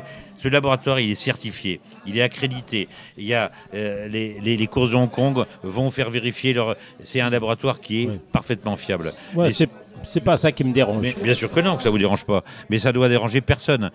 Ce 0.42 0.48
laboratoire, 0.48 0.98
il 1.00 1.10
est 1.10 1.14
certifié, 1.16 1.80
il 2.06 2.16
est 2.16 2.22
accrédité. 2.22 2.88
Il 3.18 3.24
y 3.26 3.34
a 3.34 3.50
euh, 3.74 4.08
les, 4.08 4.40
les- 4.40 4.56
les 4.56 4.66
courses 4.66 4.88
de 4.90 4.94
Hong 4.96 5.10
Kong 5.10 5.44
vont 5.62 5.90
faire 5.90 6.08
vérifier 6.08 6.54
leur. 6.54 6.76
C'est 7.04 7.20
un 7.20 7.28
laboratoire 7.28 7.78
qui 7.80 8.02
est 8.02 8.06
Oui. 8.06 8.18
parfaitement 8.32 8.76
fiable. 8.76 9.10
Ouais, 9.34 9.50
Et 9.50 9.52
c'est 9.52 9.68
c'est 10.02 10.22
pas 10.22 10.36
ça 10.36 10.52
qui 10.52 10.64
me 10.64 10.72
dérange. 10.72 11.14
bien 11.22 11.34
sûr 11.34 11.50
que 11.50 11.60
non, 11.60 11.76
que 11.76 11.82
ça 11.82 11.90
vous 11.90 11.98
dérange 11.98 12.24
pas. 12.24 12.42
Mais 12.68 12.78
ça 12.78 12.92
doit 12.92 13.08
déranger 13.08 13.40
personne. 13.40 13.90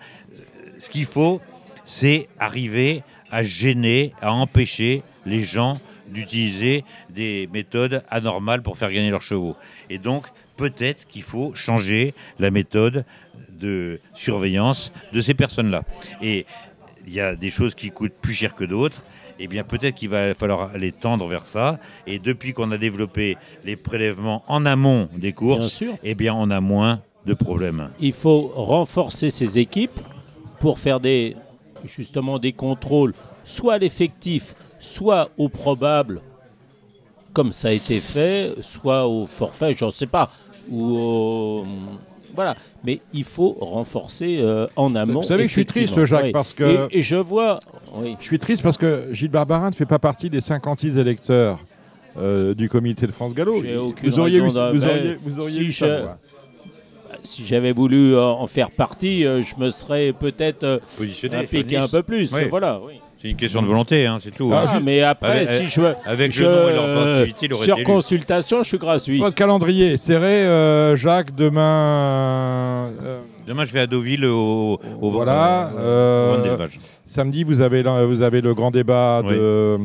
Ce 0.78 0.90
qu'il 0.90 1.06
faut, 1.06 1.40
c'est 1.84 2.28
arriver 2.38 3.02
à 3.30 3.42
gêner, 3.42 4.12
à 4.20 4.32
empêcher 4.32 5.02
les 5.24 5.44
gens 5.44 5.78
d'utiliser 6.08 6.84
des 7.10 7.48
méthodes 7.52 8.04
anormales 8.10 8.62
pour 8.62 8.78
faire 8.78 8.92
gagner 8.92 9.10
leurs 9.10 9.22
chevaux. 9.22 9.56
Et 9.90 9.98
donc, 9.98 10.26
peut-être 10.56 11.06
qu'il 11.06 11.22
faut 11.22 11.54
changer 11.54 12.14
la 12.38 12.50
méthode 12.50 13.04
de 13.50 14.00
surveillance 14.14 14.92
de 15.12 15.20
ces 15.20 15.34
personnes-là. 15.34 15.82
Et 16.22 16.46
il 17.06 17.12
y 17.14 17.20
a 17.20 17.36
des 17.36 17.50
choses 17.50 17.74
qui 17.74 17.90
coûtent 17.90 18.12
plus 18.20 18.34
cher 18.34 18.54
que 18.54 18.64
d'autres. 18.64 19.02
eh 19.38 19.48
bien 19.48 19.64
peut-être 19.64 19.94
qu'il 19.94 20.08
va 20.08 20.34
falloir 20.34 20.70
aller 20.74 20.92
tendre 20.92 21.26
vers 21.28 21.46
ça. 21.46 21.78
Et 22.06 22.18
depuis 22.18 22.52
qu'on 22.54 22.70
a 22.72 22.78
développé 22.78 23.36
les 23.64 23.76
prélèvements 23.76 24.42
en 24.48 24.64
amont 24.64 25.08
des 25.16 25.32
courses, 25.34 25.82
eh 26.02 26.14
bien 26.14 26.34
on 26.34 26.50
a 26.50 26.60
moins 26.60 27.02
de 27.26 27.34
problèmes. 27.34 27.90
Il 28.00 28.12
faut 28.14 28.48
renforcer 28.54 29.28
ces 29.30 29.58
équipes 29.58 30.00
pour 30.58 30.78
faire 30.78 31.00
des, 31.00 31.36
justement 31.84 32.38
des 32.38 32.52
contrôles, 32.52 33.12
soit 33.44 33.74
à 33.74 33.78
l'effectif, 33.78 34.54
soit 34.80 35.28
au 35.36 35.48
probable, 35.50 36.22
comme 37.34 37.52
ça 37.52 37.68
a 37.68 37.72
été 37.72 38.00
fait, 38.00 38.54
soit 38.62 39.06
au 39.06 39.26
forfait, 39.26 39.74
j'en 39.76 39.90
sais 39.90 40.06
pas, 40.06 40.30
ou 40.70 40.96
au- 40.96 41.66
voilà. 42.36 42.54
Mais 42.84 43.00
il 43.12 43.24
faut 43.24 43.56
renforcer 43.60 44.36
euh, 44.38 44.68
en 44.76 44.94
amont. 44.94 45.20
Vous 45.20 45.26
savez 45.26 45.42
que 45.44 45.48
je 45.48 45.52
suis 45.54 45.66
triste, 45.66 46.04
Jacques, 46.04 46.24
Oui. 46.26 46.32
parce 46.32 46.52
que- 46.52 46.86
Et, 46.92 46.98
et 46.98 47.02
je 47.02 47.16
vois. 47.16 47.58
Oui. 47.94 48.14
Je 48.20 48.24
suis 48.24 48.38
triste 48.38 48.62
parce 48.62 48.76
que 48.78 49.08
Gilles 49.10 49.30
Barbarin 49.30 49.70
ne 49.70 49.74
fait 49.74 49.86
pas 49.86 49.98
partie 49.98 50.30
des 50.30 50.40
56 50.40 50.96
électeurs 50.98 51.58
euh, 52.18 52.54
du 52.54 52.68
comité 52.68 53.06
de 53.06 53.12
France 53.12 53.34
Gallo. 53.34 53.54
Vous 53.54 54.18
auriez, 54.20 54.38
eu, 54.38 54.42
raison 54.42 54.72
vous 54.72 54.84
auriez, 54.84 55.16
vous 55.24 55.38
auriez 55.40 55.52
si 55.52 55.62
eu 55.66 55.72
je- 55.72 55.78
ça, 55.78 56.00
moi. 56.02 56.16
Si 57.22 57.44
j'avais 57.44 57.72
voulu 57.72 58.16
en 58.16 58.46
faire 58.46 58.70
partie, 58.70 59.24
euh, 59.26 59.42
je 59.42 59.54
me 59.58 59.68
serais 59.70 60.12
peut-être 60.12 60.80
Positionné, 60.96 61.36
impliqué 61.38 61.76
un 61.76 61.88
peu 61.88 62.02
plus. 62.02 62.32
Oui. 62.32 62.42
Voilà. 62.50 62.80
Oui. 62.84 63.00
C'est 63.26 63.30
une 63.32 63.36
question 63.36 63.60
de 63.60 63.66
volonté, 63.66 64.06
hein, 64.06 64.18
c'est 64.22 64.30
tout. 64.30 64.50
Ah, 64.52 64.66
hein. 64.76 64.80
Mais 64.80 65.02
après, 65.02 65.48
Avec- 65.48 65.48
si 65.48 65.66
je 65.66 65.80
veux. 65.80 65.94
avec 66.06 66.30
je, 66.30 66.44
le 66.44 66.48
nom 66.48 66.68
et 66.68 66.72
leur 66.74 66.84
euh, 66.84 67.18
activité, 67.22 67.46
il 67.46 67.54
aurait 67.54 67.64
Sur 67.64 67.82
consultation, 67.82 68.62
je 68.62 68.68
suis 68.68 68.78
gratuit. 68.78 69.18
Votre 69.18 69.34
calendrier 69.34 69.94
est 69.94 69.96
serré, 69.96 70.46
euh, 70.46 70.94
Jacques, 70.94 71.34
demain. 71.34 72.90
euh, 73.02 73.18
Demain, 73.48 73.64
je 73.64 73.72
vais 73.72 73.80
à 73.80 73.86
Deauville 73.88 74.24
au, 74.26 74.78
au, 75.00 75.10
Voilà, 75.10 75.70
au- 75.74 75.76
au 75.76 75.80
euh. 75.80 76.68
Samedi, 77.04 77.42
vous 77.42 77.60
avez, 77.60 77.82
le- 77.82 78.04
vous 78.04 78.22
avez 78.22 78.40
le 78.40 78.54
grand 78.54 78.70
débat 78.70 79.22
Oui. 79.24 79.34
de 79.34 79.38
euh, 79.40 79.78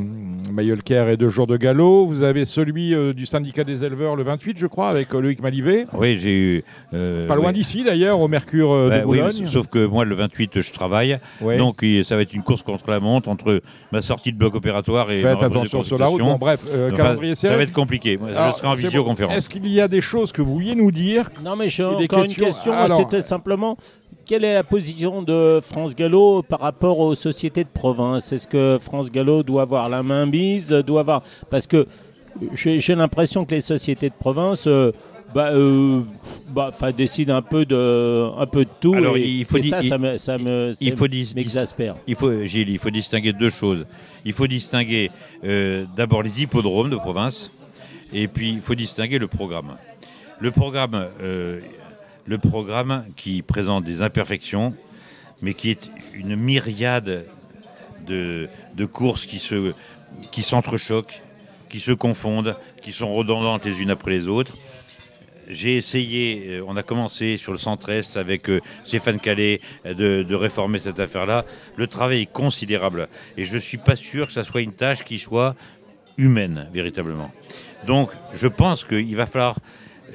Mayolker 0.52 1.06
et 1.12 1.18
deux 1.18 1.30
jours 1.30 1.47
de 1.47 1.58
galop. 1.58 2.06
Vous 2.06 2.24
avez 2.24 2.45
celui 2.45 2.93
euh, 2.93 3.14
du 3.14 3.26
syndicat 3.26 3.64
des 3.64 3.84
éleveurs 3.84 4.16
le 4.16 4.24
28, 4.24 4.58
je 4.58 4.68
crois, 4.68 4.89
avec 4.89 5.14
euh, 5.14 5.20
Loïc 5.22 5.41
Malivet. 5.41 5.86
Oui, 5.93 6.18
j'ai 6.20 6.34
eu. 6.38 6.64
euh, 6.93 7.28
Pas 7.28 7.36
loin 7.36 7.47
oui. 7.47 7.54
d'ici, 7.54 7.84
d'ailleurs, 7.84 8.20
au 8.20 8.28
Mercure 8.28 8.72
euh, 8.72 8.89
Bah 8.89 8.99
de 8.99 9.06
oui, 9.06 9.20
Boulogne. 9.20 9.47
sauf 9.47 9.68
que 9.68 9.86
moi, 9.86 10.06
le 10.06 10.16
28, 10.16 10.62
je 10.62 10.72
travaille. 10.72 11.18
Donc, 11.58 11.86
ça 12.04 12.16
va 12.16 12.22
être 12.22 12.34
une 12.34 12.43
course 12.43 12.62
contre 12.62 12.89
la 12.89 12.99
montre 12.99 13.30
entre 13.30 13.62
ma 13.91 14.02
sortie 14.02 14.32
de 14.34 14.38
bloc 14.38 14.56
opératoire 14.56 15.10
et 15.12 15.22
ma 15.24 15.32
Faites 15.36 15.43
attention 15.43 15.84
sur 15.84 15.97
la 15.97 16.08
route. 16.08 16.20
consultation. 16.20 16.34
Bon, 16.34 16.38
bref, 16.38 16.60
euh, 16.70 16.88
Enfin, 16.88 16.95
calendrier 16.97 17.36
ça 17.36 17.56
va 17.56 17.64
être 17.64 17.72
compliqué. 17.74 18.18
Moi, 18.18 18.30
Alors, 18.30 18.52
je 18.54 18.58
serai 18.58 18.68
en 18.68 18.72
bon. 18.72 18.76
visioconférence. 18.78 19.36
Est-ce 19.36 19.49
qu'il 19.49 19.68
y 19.68 19.80
a 19.82 19.88
des 19.88 20.02
choses 20.02 20.32
que 20.32 20.41
vous 20.41 20.54
vouliez 20.54 20.76
nous 20.76 20.91
dire 20.91 21.30
Non, 21.43 21.56
mais 21.56 21.70
j'ai 21.70 21.84
encore 21.84 22.24
une 22.24 22.34
question. 22.34 22.74
Alors- 22.74 22.97
C'était 22.97 23.22
simplement 23.22 23.78
quelle 24.26 24.43
est 24.43 24.53
la 24.53 24.64
position 24.64 25.22
de 25.22 25.59
France 25.62 25.95
Gallo 25.95 26.41
par 26.41 26.59
rapport 26.59 26.99
aux 26.99 27.16
sociétés 27.16 27.64
de 27.64 27.70
province? 27.70 28.32
Est-ce 28.32 28.47
que 28.47 28.78
France 28.80 29.12
Gallo 29.12 29.43
doit 29.43 29.64
avoir 29.64 29.89
la 29.89 30.03
main 30.03 30.26
mise 30.26 30.70
doit 30.70 31.01
avoir... 31.01 31.24
Parce 31.49 31.68
que 31.68 31.88
j'ai 32.53 32.95
l'impression 32.95 33.45
que 33.45 33.55
les 33.55 33.62
sociétés 33.62 34.09
de 34.09 34.16
province. 34.16 34.68
euh, 34.68 34.91
bah, 35.34 35.51
euh, 35.53 36.01
bah, 36.53 36.72
décident 36.91 37.36
un 37.36 37.41
peu 37.41 37.66
de, 37.66 38.30
un 38.38 38.45
peu 38.45 38.66
de 38.66 38.70
tout. 38.80 38.93
Alors, 38.93 39.16
et, 39.16 39.28
il 39.28 39.45
faut 39.45 39.57
et 39.57 39.62
ça, 39.62 39.97
me, 39.97 40.18
ça 40.18 40.38
me, 40.38 40.72
il 40.82 40.93
faut 40.93 41.07
m'exaspère. 41.36 41.95
Il 42.05 42.16
faut, 42.16 42.45
Gilles, 42.45 42.70
il 42.70 42.78
faut 42.78 42.89
distinguer 42.89 43.32
deux 43.32 43.49
choses. 43.49 43.86
Il 44.26 44.34
faut 44.34 44.47
distinguer 44.47 45.09
euh, 45.43 45.86
d'abord 45.95 46.22
les 46.24 46.41
hippodromes 46.41 46.89
de 46.89 46.97
province, 46.97 47.51
et 48.14 48.28
puis 48.28 48.49
il 48.49 48.62
faut 48.62 48.76
distinguer 48.76 49.20
le 49.20 49.28
programme. 49.28 49.78
Le 50.39 50.51
programme, 50.51 51.07
le 52.32 52.38
programme 52.38 53.04
qui 53.18 53.42
présente 53.42 53.84
des 53.84 54.02
imperfections, 54.02 54.74
mais 55.42 55.54
qui 55.54 55.70
est 55.70 55.92
une 56.14 56.38
myriade 56.38 57.26
de, 58.08 58.48
de 58.74 58.86
courses 58.86 59.26
qui 59.26 59.40
se, 59.40 59.74
qui 60.32 60.42
s'entrechoquent, 60.42 61.24
qui 61.68 61.82
se 61.82 61.92
confondent, 61.92 62.56
qui 62.82 62.94
sont 62.94 63.14
redondantes 63.14 63.66
les 63.66 63.82
unes 63.82 63.90
après 63.90 64.12
les 64.12 64.30
autres. 64.30 64.56
J'ai 65.50 65.76
essayé, 65.76 66.46
euh, 66.48 66.66
on 66.66 66.78
a 66.78 66.84
commencé 66.84 67.36
sur 67.36 67.52
le 67.52 67.58
centre-est 67.58 68.16
avec 68.16 68.50
euh, 68.50 68.62
Stéphane 68.86 69.20
Calais 69.20 69.60
euh, 69.86 70.24
de, 70.24 70.36
réformer 70.36 70.80
cette 70.80 71.02
affaire-là. 71.02 71.44
Le 71.76 71.86
travail 71.88 72.22
est 72.22 72.32
considérable 72.32 73.10
et 73.36 73.44
je 73.44 73.56
ne 73.56 73.60
suis 73.60 73.78
pas 73.78 73.98
sûr 73.98 74.28
que 74.28 74.34
ça 74.34 74.46
soit 74.46 74.62
une 74.62 74.72
tâche 74.72 75.04
qui 75.04 75.20
soit 75.20 75.54
humaine, 76.16 76.70
véritablement. 76.72 77.30
Donc 77.86 78.12
je 78.34 78.48
pense 78.48 78.86
qu'il 78.86 79.18
va 79.18 79.26
falloir 79.26 79.58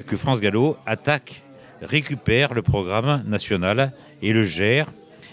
que 0.07 0.17
France 0.17 0.39
Gallo 0.39 0.77
attaque, 0.87 1.43
récupère 1.81 2.53
le 2.53 2.61
programme 2.61 3.23
national 3.27 3.91
et 4.21 4.33
le 4.33 4.43
gère. 4.45 4.87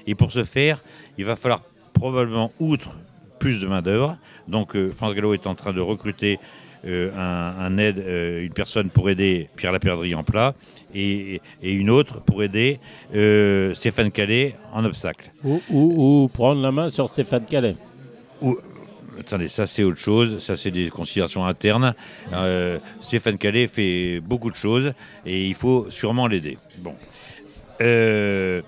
Et 0.07 0.14
pour 0.14 0.32
ce 0.32 0.45
faire, 0.45 0.82
il 1.18 1.24
va 1.24 1.36
falloir 1.36 1.62
probablement, 1.92 2.51
outre 2.61 2.97
plus 3.38 3.61
de 3.61 3.66
main-d'œuvre, 3.66 4.16
donc 4.49 4.74
euh, 4.76 4.92
France 4.97 5.14
Gallo 5.14 5.34
est 5.34 5.47
en 5.47 5.55
train 5.55 5.72
de 5.72 5.80
recruter 5.80 6.38
euh, 6.86 7.11
un, 7.16 7.64
un 7.64 7.78
aide, 7.78 7.99
euh, 7.99 8.42
une 8.45 8.53
personne 8.53 8.90
pour 8.90 9.09
aider 9.09 9.49
Pierre 9.57 9.72
Laperdrie 9.72 10.14
en 10.14 10.22
plat 10.22 10.55
et, 10.95 11.40
et 11.62 11.72
une 11.72 11.88
autre 11.90 12.20
pour 12.20 12.42
aider 12.42 12.78
Stéphane 13.74 14.11
Calais 14.11 14.55
en 14.72 14.84
obstacle. 14.84 15.30
Ou, 15.45 15.61
ou- 15.70 16.24
ou 16.24 16.28
prendre 16.28 16.61
la 16.61 16.72
main 16.72 16.88
sur 16.88 17.09
Stéphane 17.09 17.45
Calais. 17.47 17.76
Ou- 18.42 18.59
attendez, 19.20 19.48
ça 19.48 19.66
c'est 19.66 19.82
autre 19.82 19.98
chose, 19.98 20.42
ça 20.42 20.56
c'est 20.56 20.70
des 20.70 20.90
considérations 20.90 21.44
internes. 21.46 21.94
Euh, 22.32 22.78
Stéphane 23.00 23.38
Calais 23.38 23.66
fait 23.66 24.20
beaucoup 24.20 24.50
de 24.50 24.56
choses 24.56 24.92
et 25.26 25.46
il 25.46 25.54
faut 25.54 25.86
sûrement 25.90 26.26
l'aider. 26.26 26.58
Bon. 26.78 26.94
Euh, 27.80 28.62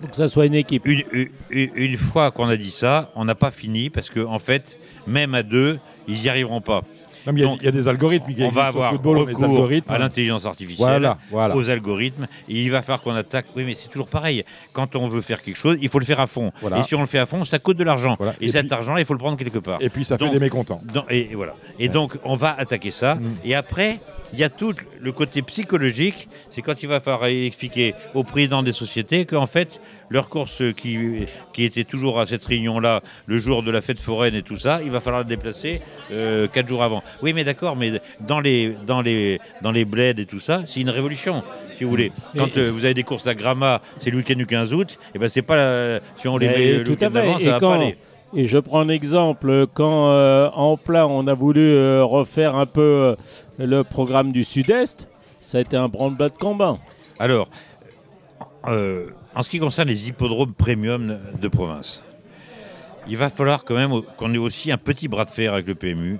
Faut 0.00 0.08
que 0.08 0.16
ça 0.16 0.28
soit 0.28 0.46
une 0.46 0.54
équipe. 0.54 0.86
une, 0.86 1.02
une- 1.50 1.70
une 1.74 1.96
fois 1.96 2.30
qu'on 2.30 2.48
a 2.48 2.56
dit 2.56 2.70
ça, 2.70 3.10
on 3.16 3.24
n'a 3.24 3.34
pas 3.34 3.50
fini 3.50 3.90
parce 3.90 4.08
qu'en 4.10 4.32
en 4.32 4.38
fait, 4.38 4.78
même 5.06 5.34
à 5.34 5.42
deux, 5.42 5.78
ils 6.08 6.14
n'y 6.22 6.28
arriveront 6.28 6.60
pas. 6.60 6.82
Non, 7.26 7.32
mais 7.32 7.40
il 7.40 7.62
y 7.62 7.66
a- 7.66 7.68
y, 7.70 7.72
des 7.72 7.88
algorithmes 7.88 8.34
qui 8.34 8.42
on 8.42 8.50
va 8.50 8.66
avoir 8.66 8.90
football, 8.92 9.18
recours 9.18 9.68
à 9.88 9.98
l'intelligence 9.98 10.44
artificielle, 10.46 10.86
Voilà, 10.88 11.18
voilà. 11.30 11.56
aux 11.56 11.70
algorithmes, 11.70 12.26
et 12.48 12.62
il 12.62 12.70
va 12.70 12.82
falloir 12.82 13.02
qu'on 13.02 13.14
attaque. 13.14 13.46
Oui, 13.56 13.64
mais 13.64 13.74
c'est 13.74 13.88
toujours 13.88 14.08
pareil. 14.08 14.44
Quand 14.72 14.96
on 14.96 15.08
veut 15.08 15.20
faire 15.20 15.42
quelque 15.42 15.56
chose, 15.58 15.76
il 15.80 15.88
faut 15.88 15.98
le 15.98 16.04
faire 16.04 16.20
à 16.20 16.26
fond. 16.26 16.52
Voilà. 16.60 16.80
Et 16.80 16.82
si 16.84 16.94
on 16.94 17.00
le 17.00 17.06
fait 17.06 17.18
à 17.18 17.26
fond, 17.26 17.44
ça 17.44 17.58
coûte 17.58 17.76
de 17.76 17.84
l'argent. 17.84 18.16
Et, 18.40 18.46
Et 18.46 18.50
cet 18.50 18.70
argent, 18.72 18.96
il 18.96 19.04
faut 19.04 19.14
le 19.14 19.18
prendre 19.18 19.36
quelque 19.36 19.58
part. 19.58 19.78
Et 19.80 19.88
puis 19.88 20.04
ça 20.04 20.18
fait 20.18 20.28
des 20.30 20.38
mécontents. 20.40 20.80
Dans- 20.92 21.04
et, 21.10 21.30
et 21.32 21.34
voilà. 21.34 21.54
Et 21.78 21.88
donc, 21.88 22.16
on 22.24 22.34
va 22.34 22.54
attaquer 22.58 22.90
ça. 22.90 23.14
Mm. 23.16 23.34
Et 23.44 23.54
après, 23.54 24.00
il 24.32 24.38
y 24.38 24.44
a 24.44 24.48
tout 24.48 24.72
le 25.00 25.12
côté 25.12 25.42
psychologique. 25.42 26.28
C'est 26.50 26.62
quand 26.62 26.82
il 26.82 26.88
va 26.88 27.00
falloir 27.00 27.26
expliquer 27.26 27.94
aux 28.14 28.24
présidents 28.24 28.62
des 28.62 28.72
sociétés 28.72 29.24
qu'en 29.26 29.46
fait, 29.46 29.80
leur 30.12 30.28
course 30.28 30.62
qui, 30.76 31.26
qui 31.52 31.64
était 31.64 31.84
toujours 31.84 32.20
à 32.20 32.26
cette 32.26 32.44
réunion-là, 32.44 33.00
le 33.26 33.38
jour 33.38 33.62
de 33.62 33.70
la 33.70 33.80
fête 33.80 33.98
foraine 34.00 34.34
et 34.34 34.42
tout 34.42 34.58
ça, 34.58 34.80
il 34.84 34.90
va 34.90 35.00
falloir 35.00 35.22
le 35.22 35.28
déplacer 35.28 35.80
euh, 36.10 36.46
quatre 36.48 36.68
jours 36.68 36.82
avant. 36.82 37.02
Oui, 37.22 37.32
mais 37.32 37.44
d'accord, 37.44 37.74
mais 37.76 37.92
dans 38.20 38.40
les, 38.40 38.74
dans, 38.86 39.00
les, 39.02 39.40
dans 39.62 39.72
les 39.72 39.84
bleds 39.84 40.20
et 40.20 40.26
tout 40.26 40.38
ça, 40.38 40.62
c'est 40.66 40.80
une 40.80 40.90
révolution, 40.90 41.42
si 41.78 41.84
vous 41.84 41.90
voulez. 41.90 42.12
Quand 42.36 42.56
euh, 42.58 42.70
vous 42.70 42.84
avez 42.84 42.94
des 42.94 43.02
courses 43.02 43.26
à 43.26 43.34
Gramma, 43.34 43.80
c'est 43.98 44.10
le 44.10 44.18
week-end 44.18 44.34
du 44.36 44.46
15 44.46 44.72
août, 44.74 44.98
et 45.14 45.18
ben 45.18 45.28
c'est 45.28 45.42
pas 45.42 45.56
la- 45.56 46.00
si 46.16 46.28
on 46.28 46.36
les 46.36 46.48
Mais 46.48 46.58
met 46.58 46.72
le 46.78 46.84
tout 46.84 46.90
à 46.90 46.94
week-end 46.94 47.06
fait. 47.08 47.14
d'avant, 47.14 47.38
Et 47.38 47.44
ça 47.44 47.50
va 47.52 47.60
quand- 47.60 47.68
pas 47.70 47.74
aller. 47.82 47.96
Et 48.34 48.46
je 48.46 48.56
prends 48.58 48.80
un 48.80 48.88
exemple, 48.88 49.66
quand 49.74 50.10
euh, 50.10 50.48
en 50.54 50.76
plat 50.78 51.06
on 51.06 51.26
a 51.26 51.34
voulu 51.34 51.60
euh, 51.60 52.02
refaire 52.02 52.56
un 52.56 52.64
peu 52.64 52.80
euh, 52.80 53.16
le 53.58 53.82
programme 53.84 54.32
du 54.32 54.42
Sud-Est, 54.44 55.06
ça 55.40 55.58
a 55.58 55.60
été 55.60 55.76
un 55.76 55.88
branle-bas 55.88 56.28
de 56.30 56.38
combat. 56.38 56.78
Alors, 57.18 57.48
euh, 58.66 59.06
en 59.34 59.42
ce 59.42 59.50
qui 59.50 59.58
concerne 59.58 59.88
les 59.88 60.08
hippodromes 60.08 60.54
premium 60.54 61.18
de 61.40 61.48
province, 61.48 62.02
il 63.08 63.16
va 63.16 63.30
falloir 63.30 63.64
quand 63.64 63.74
même 63.74 64.02
qu'on 64.16 64.32
ait 64.34 64.38
aussi 64.38 64.70
un 64.70 64.78
petit 64.78 65.08
bras 65.08 65.24
de 65.24 65.30
fer 65.30 65.52
avec 65.52 65.66
le 65.66 65.74
PMU, 65.74 66.18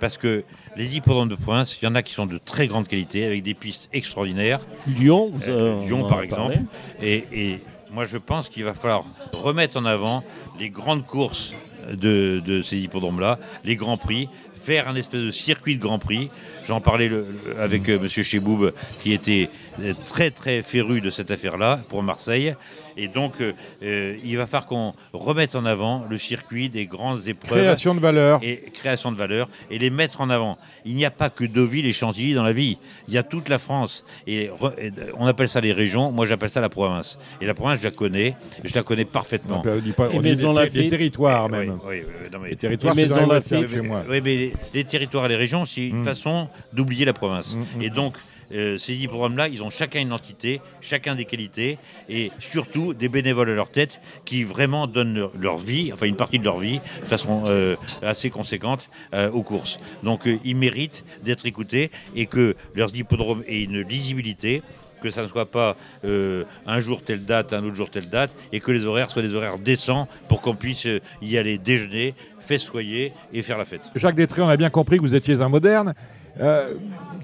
parce 0.00 0.18
que 0.18 0.44
les 0.76 0.96
hippodromes 0.96 1.28
de 1.28 1.36
province, 1.36 1.78
il 1.80 1.84
y 1.84 1.88
en 1.88 1.94
a 1.94 2.02
qui 2.02 2.12
sont 2.14 2.26
de 2.26 2.38
très 2.38 2.66
grande 2.66 2.88
qualité, 2.88 3.24
avec 3.24 3.42
des 3.42 3.54
pistes 3.54 3.88
extraordinaires, 3.92 4.60
Lyon, 4.86 5.30
vous, 5.32 5.48
Euh, 5.48 5.84
Lyon 5.84 6.06
par 6.08 6.22
exemple, 6.22 6.58
et 7.00 7.60
moi 7.92 8.04
je 8.04 8.18
pense 8.18 8.48
qu'il 8.48 8.64
va 8.64 8.74
falloir 8.74 9.04
remettre 9.32 9.76
en 9.76 9.84
avant 9.84 10.24
les 10.58 10.70
grandes 10.70 11.06
courses 11.06 11.54
de, 11.92 12.40
de 12.44 12.62
ces 12.62 12.78
hippodromes-là, 12.78 13.38
les 13.64 13.76
grands 13.76 13.96
prix, 13.98 14.28
faire 14.64 14.88
un 14.88 14.94
espèce 14.94 15.20
de 15.20 15.30
circuit 15.30 15.76
de 15.76 15.82
grands 15.82 15.98
prix. 15.98 16.30
J'en 16.66 16.80
parlais 16.80 17.10
avec 17.58 17.88
euh, 17.88 17.98
Monsieur 17.98 18.22
Cheboub, 18.22 18.72
qui 19.02 19.12
était 19.12 19.50
euh, 19.80 19.92
très 20.06 20.30
très 20.30 20.62
féru 20.62 21.00
de 21.02 21.10
cette 21.10 21.30
affaire-là 21.30 21.80
pour 21.88 22.02
Marseille. 22.02 22.54
Et 22.96 23.08
donc, 23.08 23.40
euh, 23.40 23.52
euh, 23.82 24.16
il 24.24 24.36
va 24.36 24.46
falloir 24.46 24.66
qu'on 24.66 24.94
remette 25.12 25.54
en 25.54 25.64
avant 25.64 26.04
le 26.08 26.18
circuit 26.18 26.68
des 26.68 26.86
grandes 26.86 27.26
épreuves 27.26 27.58
Création 27.60 27.94
de 27.94 28.00
valeur. 28.00 28.40
et 28.42 28.56
création 28.72 29.10
de 29.12 29.16
valeur 29.16 29.48
et 29.70 29.78
les 29.78 29.90
mettre 29.90 30.20
en 30.20 30.30
avant. 30.30 30.58
Il 30.84 30.94
n'y 30.94 31.04
a 31.04 31.10
pas 31.10 31.30
que 31.30 31.44
Deauville 31.44 31.86
et 31.86 31.92
Chantilly 31.92 32.34
dans 32.34 32.42
la 32.42 32.52
vie. 32.52 32.78
Il 33.08 33.14
y 33.14 33.18
a 33.18 33.22
toute 33.22 33.48
la 33.48 33.58
France. 33.58 34.04
Et, 34.26 34.48
re- 34.48 34.78
et 34.78 34.90
on 35.18 35.26
appelle 35.26 35.48
ça 35.48 35.60
les 35.60 35.72
régions. 35.72 36.12
Moi, 36.12 36.26
j'appelle 36.26 36.50
ça 36.50 36.60
la 36.60 36.68
province. 36.68 37.18
Et 37.40 37.46
la 37.46 37.54
province, 37.54 37.78
je 37.80 37.84
la 37.84 37.90
connais. 37.90 38.36
Je 38.62 38.74
la 38.74 38.82
connais 38.82 39.04
parfaitement. 39.04 39.62
On 39.66 39.76
dit 39.78 39.92
pas- 39.92 40.08
on 40.12 40.20
dit 40.22 40.34
des 40.72 40.86
territoires 40.88 41.48
même. 41.48 41.78
oui, 41.86 42.00
oui, 42.00 42.02
oui, 42.06 42.28
non, 42.32 42.38
mais- 42.40 42.50
Les 42.50 42.56
territoires, 42.56 42.94
c'est 42.94 43.06
dans 43.06 43.16
les 43.60 43.80
moi. 43.82 44.04
oui, 44.08 44.20
mais 44.22 44.36
les, 44.36 44.52
les 44.74 44.84
territoires 44.84 45.26
et 45.26 45.28
les 45.28 45.36
régions, 45.36 45.66
c'est 45.66 45.88
une 45.88 46.00
Mm. 46.02 46.04
façon 46.04 46.48
d'oublier 46.72 47.04
la 47.04 47.12
province. 47.12 47.56
Mm, 47.56 47.78
mm, 47.78 47.82
Et 47.82 47.90
donc, 47.90 48.16
euh, 48.54 48.78
ces 48.78 48.94
hippodromes-là, 48.94 49.48
ils 49.48 49.62
ont 49.62 49.70
chacun 49.70 50.00
une 50.00 50.12
entité, 50.12 50.60
chacun 50.80 51.14
des 51.14 51.24
qualités, 51.24 51.78
et 52.08 52.30
surtout 52.38 52.94
des 52.94 53.08
bénévoles 53.08 53.50
à 53.50 53.54
leur 53.54 53.70
tête 53.70 54.00
qui 54.24 54.44
vraiment 54.44 54.86
donnent 54.86 55.28
leur, 55.38 55.58
vie, 55.58 55.92
enfin 55.92 56.06
une 56.06 56.16
partie 56.16 56.38
de 56.38 56.44
leur 56.44 56.58
vie, 56.58 56.80
de 57.00 57.06
façon 57.06 57.44
euh, 57.46 57.76
assez 58.02 58.30
conséquente 58.30 58.88
euh, 59.14 59.30
aux 59.30 59.42
courses. 59.42 59.80
Donc 60.02 60.28
ils 60.44 60.56
méritent 60.56 61.04
d'être 61.24 61.46
écoutés 61.46 61.90
et 62.14 62.26
que 62.26 62.54
leurs 62.74 62.94
hippodromes 62.94 63.42
aient 63.46 63.62
une 63.62 63.80
lisibilité 63.80 64.62
que 65.02 65.10
ça 65.10 65.22
ne 65.22 65.28
soit 65.28 65.50
pas 65.50 65.76
un 66.02 66.80
jour 66.80 67.02
telle 67.02 67.26
date, 67.26 67.52
un 67.52 67.62
autre 67.64 67.74
jour 67.74 67.90
telle 67.90 68.08
date, 68.08 68.34
et 68.52 68.60
que 68.60 68.72
les 68.72 68.86
horaires 68.86 69.10
soient 69.10 69.20
des 69.20 69.34
horaires 69.34 69.58
décents 69.58 70.08
pour 70.28 70.40
qu'on 70.40 70.54
puisse 70.54 70.88
y 71.20 71.36
aller 71.36 71.58
déjeuner, 71.58 72.14
festoyer 72.40 73.12
et 73.34 73.42
faire 73.42 73.58
la 73.58 73.66
fête. 73.66 73.82
Jacques 73.94 74.14
Détré, 74.14 74.40
on 74.40 74.48
a 74.48 74.56
bien 74.56 74.70
compris 74.70 74.96
que 74.96 75.02
vous 75.02 75.14
étiez 75.14 75.42
un 75.42 75.50
moderne. 75.50 75.92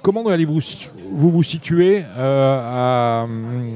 Comment 0.03 0.27
allez-vous 0.27 0.61
vous, 1.11 1.43
situer 1.43 2.03
euh, 2.17 3.23
hum, 3.23 3.71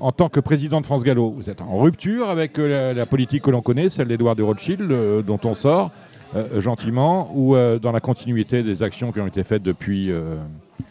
en 0.00 0.12
tant 0.12 0.28
que 0.28 0.40
président 0.40 0.80
de 0.80 0.86
France 0.86 1.02
Gallo? 1.02 1.30
Vous 1.30 1.50
êtes 1.50 1.60
en 1.62 1.78
rupture 1.78 2.28
avec 2.30 2.58
euh, 2.58 2.68
la, 2.68 2.94
la 2.94 3.06
politique 3.06 3.42
que 3.42 3.50
l'on 3.50 3.62
connaît, 3.62 3.88
celle 3.88 4.08
d'Edouard 4.08 4.36
de 4.36 4.42
Rothschild, 4.42 4.90
euh, 4.90 5.22
dont 5.22 5.40
on 5.44 5.54
sort 5.54 5.90
euh, 6.36 6.60
gentiment, 6.60 7.30
ou 7.34 7.56
euh, 7.56 7.78
dans 7.78 7.92
la 7.92 8.00
continuité 8.00 8.62
des 8.62 8.82
actions 8.82 9.12
qui 9.12 9.20
ont 9.20 9.26
été 9.26 9.44
faites 9.44 9.62
depuis 9.62 10.10
euh, 10.10 10.36
Euh, 10.80 10.84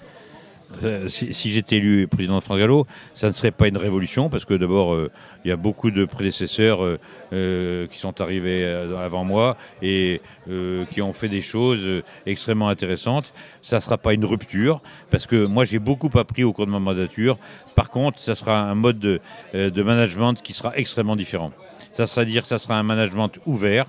si 1.07 1.33
si 1.33 1.51
j'étais 1.51 1.77
élu 1.77 2.07
président 2.07 2.35
de 2.35 2.41
France 2.41 2.57
Gallo, 2.59 2.85
ça 3.13 3.27
ne 3.27 3.33
serait 3.33 3.51
pas 3.51 3.67
une 3.67 3.77
révolution 3.77 4.29
parce 4.29 4.45
que 4.45 4.53
d'abord, 4.53 4.93
euh, 4.93 5.11
il 5.43 5.49
y 5.49 5.51
a 5.51 5.57
beaucoup 5.57 5.91
de 5.91 6.05
prédécesseurs 6.05 6.83
euh, 6.83 6.99
euh, 7.33 7.87
qui 7.87 7.99
sont 7.99 8.21
arrivés 8.21 8.63
euh, 8.63 8.97
avant 8.97 9.23
moi 9.23 9.57
et 9.81 10.21
euh, 10.49 10.85
qui 10.85 11.01
ont 11.01 11.13
fait 11.13 11.29
des 11.29 11.41
choses 11.41 11.81
euh, 11.83 12.03
extrêmement 12.25 12.69
intéressantes. 12.69 13.33
Ça 13.61 13.77
ne 13.77 13.81
sera 13.81 13.97
pas 13.97 14.13
une 14.13 14.25
rupture 14.25 14.81
parce 15.09 15.25
que 15.25 15.45
moi, 15.45 15.63
j'ai 15.65 15.79
beaucoup 15.79 16.09
appris 16.17 16.43
au 16.43 16.53
cours 16.53 16.65
de 16.65 16.71
ma 16.71 16.79
mandature. 16.79 17.37
Par 17.75 17.89
contre, 17.89 18.19
ça 18.19 18.35
sera 18.35 18.61
un 18.61 18.75
mode 18.75 18.99
de, 18.99 19.19
euh, 19.55 19.69
de 19.69 19.83
management 19.83 20.35
qui 20.41 20.53
sera 20.53 20.75
extrêmement 20.75 21.15
différent. 21.15 21.51
Ça 21.93 22.07
sera 22.07 22.25
dire, 22.25 22.45
ça 22.45 22.59
sera 22.59 22.77
un 22.77 22.83
management 22.83 23.31
ouvert. 23.45 23.87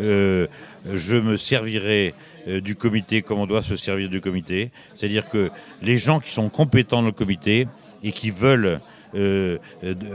Euh, 0.00 0.46
je 0.92 1.14
me 1.16 1.36
servirai 1.36 2.14
euh, 2.48 2.60
du 2.60 2.74
comité 2.74 3.22
comme 3.22 3.38
on 3.38 3.46
doit 3.46 3.62
se 3.62 3.76
servir 3.76 4.08
du 4.08 4.20
comité. 4.20 4.70
C'est-à-dire 4.94 5.28
que 5.28 5.50
les 5.82 5.98
gens 5.98 6.20
qui 6.20 6.30
sont 6.30 6.48
compétents 6.48 7.02
dans 7.02 7.08
le 7.08 7.12
comité 7.12 7.68
et 8.02 8.12
qui 8.12 8.30
veulent 8.30 8.80
euh, 9.14 9.58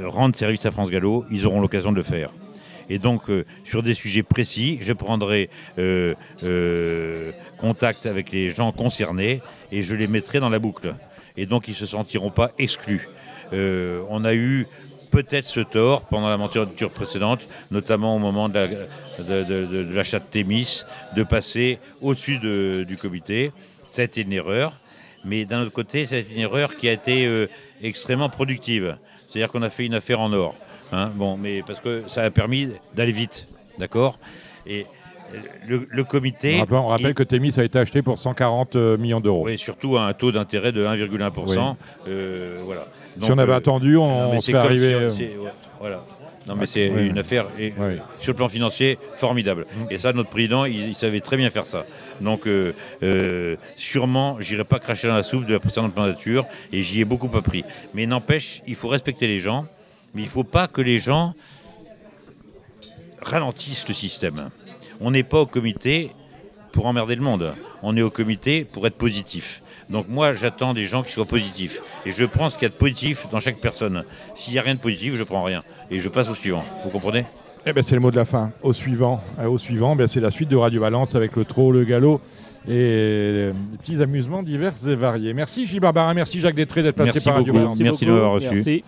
rendre 0.05 0.35
service 0.35 0.65
à 0.65 0.71
France 0.71 0.89
Gallo, 0.89 1.25
ils 1.31 1.45
auront 1.45 1.61
l'occasion 1.61 1.91
de 1.91 1.97
le 1.97 2.03
faire. 2.03 2.31
Et 2.89 2.99
donc, 2.99 3.23
sur 3.65 3.83
des 3.83 3.93
sujets 3.93 4.23
précis, 4.23 4.79
je 4.81 4.93
prendrai 4.93 5.49
contact 7.57 8.05
avec 8.05 8.31
les 8.31 8.51
gens 8.51 8.71
concernés 8.71 9.41
et 9.73 9.83
je 9.83 9.93
les 9.93 10.07
mettrai 10.07 10.39
dans 10.39 10.47
la 10.47 10.59
boucle. 10.59 10.95
Et 11.35 11.45
donc, 11.45 11.67
ils 11.67 11.71
ne 11.71 11.75
se 11.75 11.85
sentiront 11.85 12.31
pas 12.31 12.51
exclus. 12.57 13.09
On 13.51 14.23
a 14.23 14.33
eu 14.33 14.67
peut-être 15.11 15.45
ce 15.47 15.59
tort 15.59 16.01
pendant 16.01 16.29
la 16.29 16.37
mandature 16.37 16.91
précédente, 16.91 17.47
notamment 17.71 18.15
au 18.15 18.19
moment 18.19 18.49
de 18.49 18.53
la- 18.55 18.67
de- 18.67 18.77
de- 19.19 19.43
de- 19.65 19.83
de 19.85 19.93
l'achat 19.93 20.19
de, 20.19 20.25
Thémis, 20.25 20.83
de 21.15 21.23
passer 21.23 21.79
au-dessus 22.01 22.37
de- 22.39 22.83
du 22.87 22.97
comité. 22.97 23.51
Ça 23.91 24.01
a 24.01 24.05
été 24.05 24.21
une 24.21 24.33
erreur, 24.33 24.73
mais 25.25 25.45
d'un 25.45 25.61
autre 25.61 25.71
côté, 25.71 26.05
c'est 26.05 26.25
une 26.31 26.39
erreur 26.39 26.75
qui 26.75 26.87
a 26.89 26.91
été 26.93 27.25
euh, 27.25 27.47
extrêmement 27.81 28.29
productive. 28.29 28.97
C'est-à-dire 29.27 29.51
qu'on 29.51 29.61
a 29.63 29.69
fait 29.69 29.85
une 29.85 29.93
affaire 29.95 30.19
en 30.19 30.31
or. 30.33 30.55
hein. 30.91 31.11
bon, 31.15 31.37
mais 31.37 31.61
parce 31.65 31.79
que 31.79 32.03
ça 32.07 32.21
a 32.23 32.29
permis 32.31 32.69
d'aller 32.95 33.11
vite, 33.11 33.47
d'accord? 33.77 34.17
Le, 35.67 35.87
le 35.89 36.03
comité... 36.03 36.55
On 36.55 36.59
rappelle, 36.59 36.77
on 36.77 36.87
rappelle 36.87 37.07
il- 37.09 37.13
que 37.15 37.23
Témis 37.23 37.53
a 37.57 37.63
été 37.63 37.77
acheté 37.79 38.01
pour 38.01 38.17
140 38.19 38.75
euh, 38.75 38.97
millions 38.97 39.19
d'euros. 39.19 39.43
oui, 39.45 39.57
surtout 39.57 39.97
à 39.97 40.07
un 40.07 40.13
taux 40.13 40.31
d'intérêt 40.31 40.71
de 40.71 40.85
1,1%. 40.85 41.75
euh, 42.07 42.61
voilà. 42.65 42.87
si 43.15 43.19
Donc, 43.21 43.31
on 43.31 43.37
avait 43.37 43.51
euh, 43.51 43.55
attendu, 43.57 43.97
on, 43.97 44.03
on 44.31 44.39
serait 44.41 44.51
si 44.51 44.55
arrivé. 44.55 44.95
on- 44.95 44.99
euh, 44.99 45.09
c'est- 45.09 45.37
ouais, 45.37 45.51
voilà. 45.79 46.03
Non, 46.47 46.53
mais 46.55 46.61
Ouais, 46.61 46.67
c'est 46.67 46.89
oui. 46.89 47.07
une 47.07 47.17
affaire 47.19 47.45
et, 47.59 47.73
Oui. 47.77 47.97
sur 48.19 48.31
le 48.31 48.37
plan 48.37 48.47
financier 48.47 48.97
formidable. 49.17 49.65
Mm. 49.75 49.85
Et 49.91 49.97
ça, 49.97 50.13
notre 50.13 50.29
président, 50.29 50.63
il, 50.63 50.89
il 50.91 50.95
savait 50.95 51.19
très 51.19 51.35
bien 51.35 51.49
faire 51.49 51.65
ça. 51.65 51.85
Donc, 52.21 52.47
euh, 52.47 52.71
euh, 53.03 53.57
sûrement, 53.75 54.37
j'irai 54.39 54.63
pas 54.63 54.79
cracher 54.79 55.09
dans 55.09 55.15
la 55.15 55.23
soupe 55.23 55.45
de 55.45 55.51
la 55.53 55.59
précédente 55.59 55.93
mandature 55.97 56.45
et 56.71 56.83
j'y 56.83 57.01
ai 57.01 57.05
beaucoup 57.05 57.29
appris. 57.35 57.65
Mais 57.93 58.05
n'empêche, 58.05 58.61
il 58.65 58.75
faut 58.75 58.87
respecter 58.87 59.27
les 59.27 59.39
gens, 59.41 59.65
mais 60.15 60.21
il 60.21 60.29
faut 60.29 60.45
pas 60.45 60.69
que 60.69 60.79
les 60.79 60.99
gens 61.01 61.33
ralentissent 63.21 63.87
le 63.87 63.93
système. 63.93 64.49
On 65.01 65.11
n'est 65.11 65.23
pas 65.23 65.41
au 65.41 65.45
comité 65.45 66.11
pour 66.71 66.85
emmerder 66.85 67.15
le 67.15 67.21
monde. 67.21 67.53
On 67.83 67.95
est 67.95 68.01
au 68.01 68.09
comité 68.09 68.63
pour 68.65 68.85
être 68.87 68.95
positif. 68.95 69.61
Donc 69.89 70.07
moi, 70.09 70.33
j'attends 70.33 70.73
des 70.73 70.85
gens 70.85 71.03
qui 71.03 71.11
soient 71.11 71.25
positifs. 71.25 71.81
Et 72.05 72.11
je 72.11 72.25
prends 72.25 72.49
ce 72.49 72.55
qu'il 72.55 72.63
y 72.63 72.65
a 72.65 72.69
de 72.69 72.73
positif 72.75 73.27
dans 73.31 73.39
chaque 73.39 73.59
personne. 73.59 74.03
S'il 74.35 74.53
n'y 74.53 74.59
a 74.59 74.61
rien 74.61 74.75
de 74.75 74.79
positif, 74.79 75.15
je 75.15 75.23
prends 75.23 75.43
rien. 75.43 75.63
Et 75.89 75.99
je 75.99 76.09
passe 76.09 76.29
au 76.29 76.35
suivant. 76.35 76.63
Vous 76.83 76.89
comprenez? 76.89 77.25
Eh 77.65 77.73
ben, 77.73 77.83
c'est 77.83 77.95
le 77.95 78.01
mot 78.01 78.11
de 78.11 78.15
la 78.15 78.25
fin. 78.25 78.51
Au 78.63 78.73
suivant, 78.73 79.21
Euh, 79.39 79.47
au 79.47 79.57
suivant 79.57 79.95
ben, 79.95 80.07
c'est 80.07 80.21
la 80.21 80.31
suite 80.31 80.49
de 80.49 80.55
Radio 80.55 80.81
Balance 80.81 81.15
avec 81.15 81.35
le 81.35 81.43
trot, 81.45 81.71
le 81.71 81.83
galop 81.83 82.21
et 82.65 82.71
euh, 82.71 83.51
des 83.71 83.77
petits 83.77 84.01
amusements 84.01 84.43
divers 84.43 84.73
et 84.87 84.95
variés. 84.95 85.33
Merci 85.33 85.65
Gilles 85.65 85.79
Barbara, 85.79 86.13
merci 86.13 86.39
Jacques 86.39 86.55
Détré 86.55 86.83
d'être 86.83 86.95
passé 86.95 87.11
Merci 87.13 87.25
par 87.25 87.35
Radio. 87.35 87.53
Balance. 87.53 87.79
Merci 87.79 88.05
de 88.05 88.11
m'avoir 88.11 88.31
reçu. 88.31 88.47
Merci. 88.51 88.83